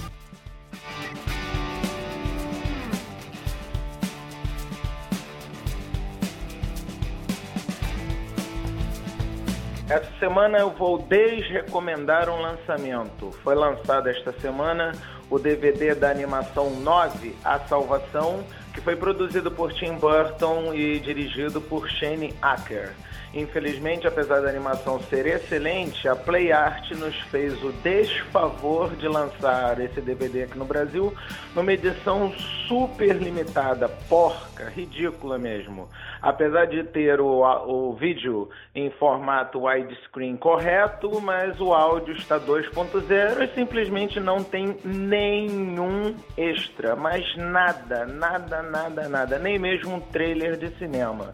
Essa 9.93 10.11
semana 10.19 10.57
eu 10.57 10.71
vou 10.71 10.97
desrecomendar 11.03 12.31
um 12.31 12.41
lançamento. 12.41 13.31
Foi 13.45 13.55
lançado 13.55 14.09
esta 14.09 14.33
semana 14.41 14.93
o 15.29 15.39
DVD 15.39 15.95
da 15.95 16.11
animação 16.11 16.71
9, 16.71 17.37
A 17.45 17.59
Salvação, 17.59 18.43
que 18.73 18.81
foi 18.81 18.97
produzido 18.97 19.51
por 19.51 19.71
Tim 19.75 19.97
Burton 19.97 20.73
e 20.73 20.99
dirigido 20.99 21.61
por 21.61 21.91
Shane 21.91 22.35
Acker. 22.41 22.95
Infelizmente, 23.35 24.07
apesar 24.07 24.43
da 24.43 24.51
animação 24.51 25.01
ser 25.01 25.27
excelente, 25.27 26.07
a 26.07 26.15
Play 26.15 26.53
Art 26.53 26.91
nos 26.93 27.19
fez 27.31 27.63
o 27.65 27.73
desfavor 27.73 28.95
de 28.95 29.09
lançar 29.09 29.81
esse 29.81 30.03
DVD 30.03 30.43
aqui 30.43 30.59
no 30.59 30.67
Brasil 30.67 31.15
numa 31.55 31.73
edição 31.73 32.31
super 32.69 33.17
limitada, 33.17 33.89
porca, 33.89 34.69
ridícula 34.69 35.39
mesmo. 35.39 35.89
Apesar 36.21 36.67
de 36.67 36.85
ter 36.85 37.23
o, 37.23 37.41
o 37.41 37.95
vídeo 37.95 38.51
em 38.75 38.91
formato 38.91 39.65
widescreen 39.65 40.37
correto, 40.37 41.19
mas 41.21 41.59
o 41.59 41.73
áudio 41.73 42.15
está 42.15 42.39
2.0 42.39 43.43
e 43.43 43.55
simplesmente 43.55 44.21
não 44.21 44.45
tem 44.45 44.77
nenhum 44.85 46.15
extra, 46.37 46.95
mas 46.95 47.25
nada, 47.37 48.05
nada, 48.05 48.63
nada, 48.63 49.09
nada, 49.09 49.39
nem 49.39 49.59
mesmo 49.59 49.95
um 49.95 50.01
trailer 50.01 50.59
de 50.59 50.69
cinema. 50.77 51.33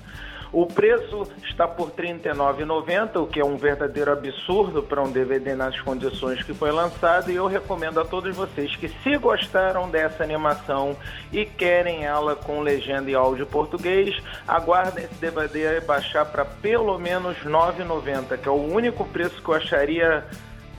O 0.50 0.64
preço 0.66 1.26
está 1.44 1.68
por 1.68 1.90
R$ 1.90 2.14
39,90, 2.14 3.22
o 3.22 3.26
que 3.26 3.38
é 3.38 3.44
um 3.44 3.56
verdadeiro 3.56 4.10
absurdo 4.10 4.82
para 4.82 5.02
um 5.02 5.10
DVD 5.10 5.54
nas 5.54 5.78
condições 5.80 6.42
que 6.42 6.54
foi 6.54 6.72
lançado. 6.72 7.30
E 7.30 7.36
eu 7.36 7.46
recomendo 7.46 8.00
a 8.00 8.04
todos 8.04 8.34
vocês 8.34 8.74
que, 8.76 8.88
se 8.88 9.16
gostaram 9.18 9.90
dessa 9.90 10.24
animação 10.24 10.96
e 11.30 11.44
querem 11.44 12.04
ela 12.04 12.34
com 12.34 12.60
legenda 12.60 13.10
e 13.10 13.14
áudio 13.14 13.46
português, 13.46 14.16
aguardem 14.46 15.04
esse 15.04 15.14
DVD 15.16 15.80
baixar 15.80 16.24
para 16.24 16.46
pelo 16.46 16.98
menos 16.98 17.36
R$ 17.38 17.50
9,90, 17.50 18.38
que 18.38 18.48
é 18.48 18.52
o 18.52 18.54
único 18.54 19.04
preço 19.04 19.42
que 19.42 19.48
eu 19.50 19.54
acharia 19.54 20.24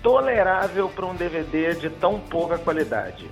tolerável 0.01 0.89
para 0.89 1.05
um 1.05 1.13
DVD 1.13 1.75
de 1.75 1.89
tão 1.89 2.19
pouca 2.19 2.57
qualidade. 2.57 3.29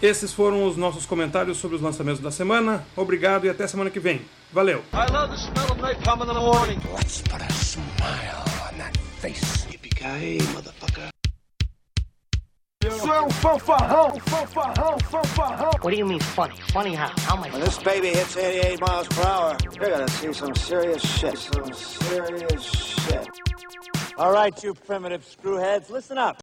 Esses 0.00 0.32
foram 0.32 0.64
os 0.64 0.76
nossos 0.76 1.04
comentários 1.04 1.58
sobre 1.58 1.76
os 1.76 1.82
lançamentos 1.82 2.20
da 2.20 2.30
semana. 2.30 2.86
Obrigado 2.96 3.46
e 3.46 3.50
até 3.50 3.66
semana 3.66 3.90
que 3.90 3.98
vem. 3.98 4.20
Valeu! 4.52 4.84
I 4.92 5.10
love 5.12 5.30
the 5.30 5.36
smell 5.36 5.72
of 5.72 5.80
napalm 5.82 6.22
in 6.22 6.28
the 6.28 6.34
morning. 6.34 6.80
Let's 6.94 7.20
put 7.22 7.42
a 7.42 7.52
smile 7.52 8.44
on 8.70 8.78
that 8.78 8.96
face. 9.20 9.66
Yippee-ki-yay, 9.66 10.38
motherfucker. 10.54 11.08
Fanfarrão, 13.42 14.20
fanfarrão, 14.20 14.98
fanfarrão. 15.10 15.70
What 15.82 15.90
do 15.90 15.96
you 15.96 16.06
mean 16.06 16.20
funny? 16.20 16.54
Funny 16.72 16.94
how? 16.94 17.10
How 17.26 17.36
am 17.36 17.44
I 17.44 17.50
When 17.50 17.60
this 17.60 17.78
baby 17.78 18.08
hits 18.08 18.36
88 18.36 18.80
miles 18.80 19.08
per 19.08 19.22
hour, 19.24 19.56
you're 19.64 19.90
gonna 19.90 20.08
see 20.08 20.32
some 20.32 20.54
serious 20.54 21.02
shit. 21.02 21.36
Some 21.36 21.72
serious 21.72 22.62
shit. 22.62 23.28
All 24.16 24.32
right, 24.32 24.54
you 24.62 24.74
primitive 24.74 25.24
screwheads, 25.24 25.90
listen 25.90 26.18
up. 26.18 26.38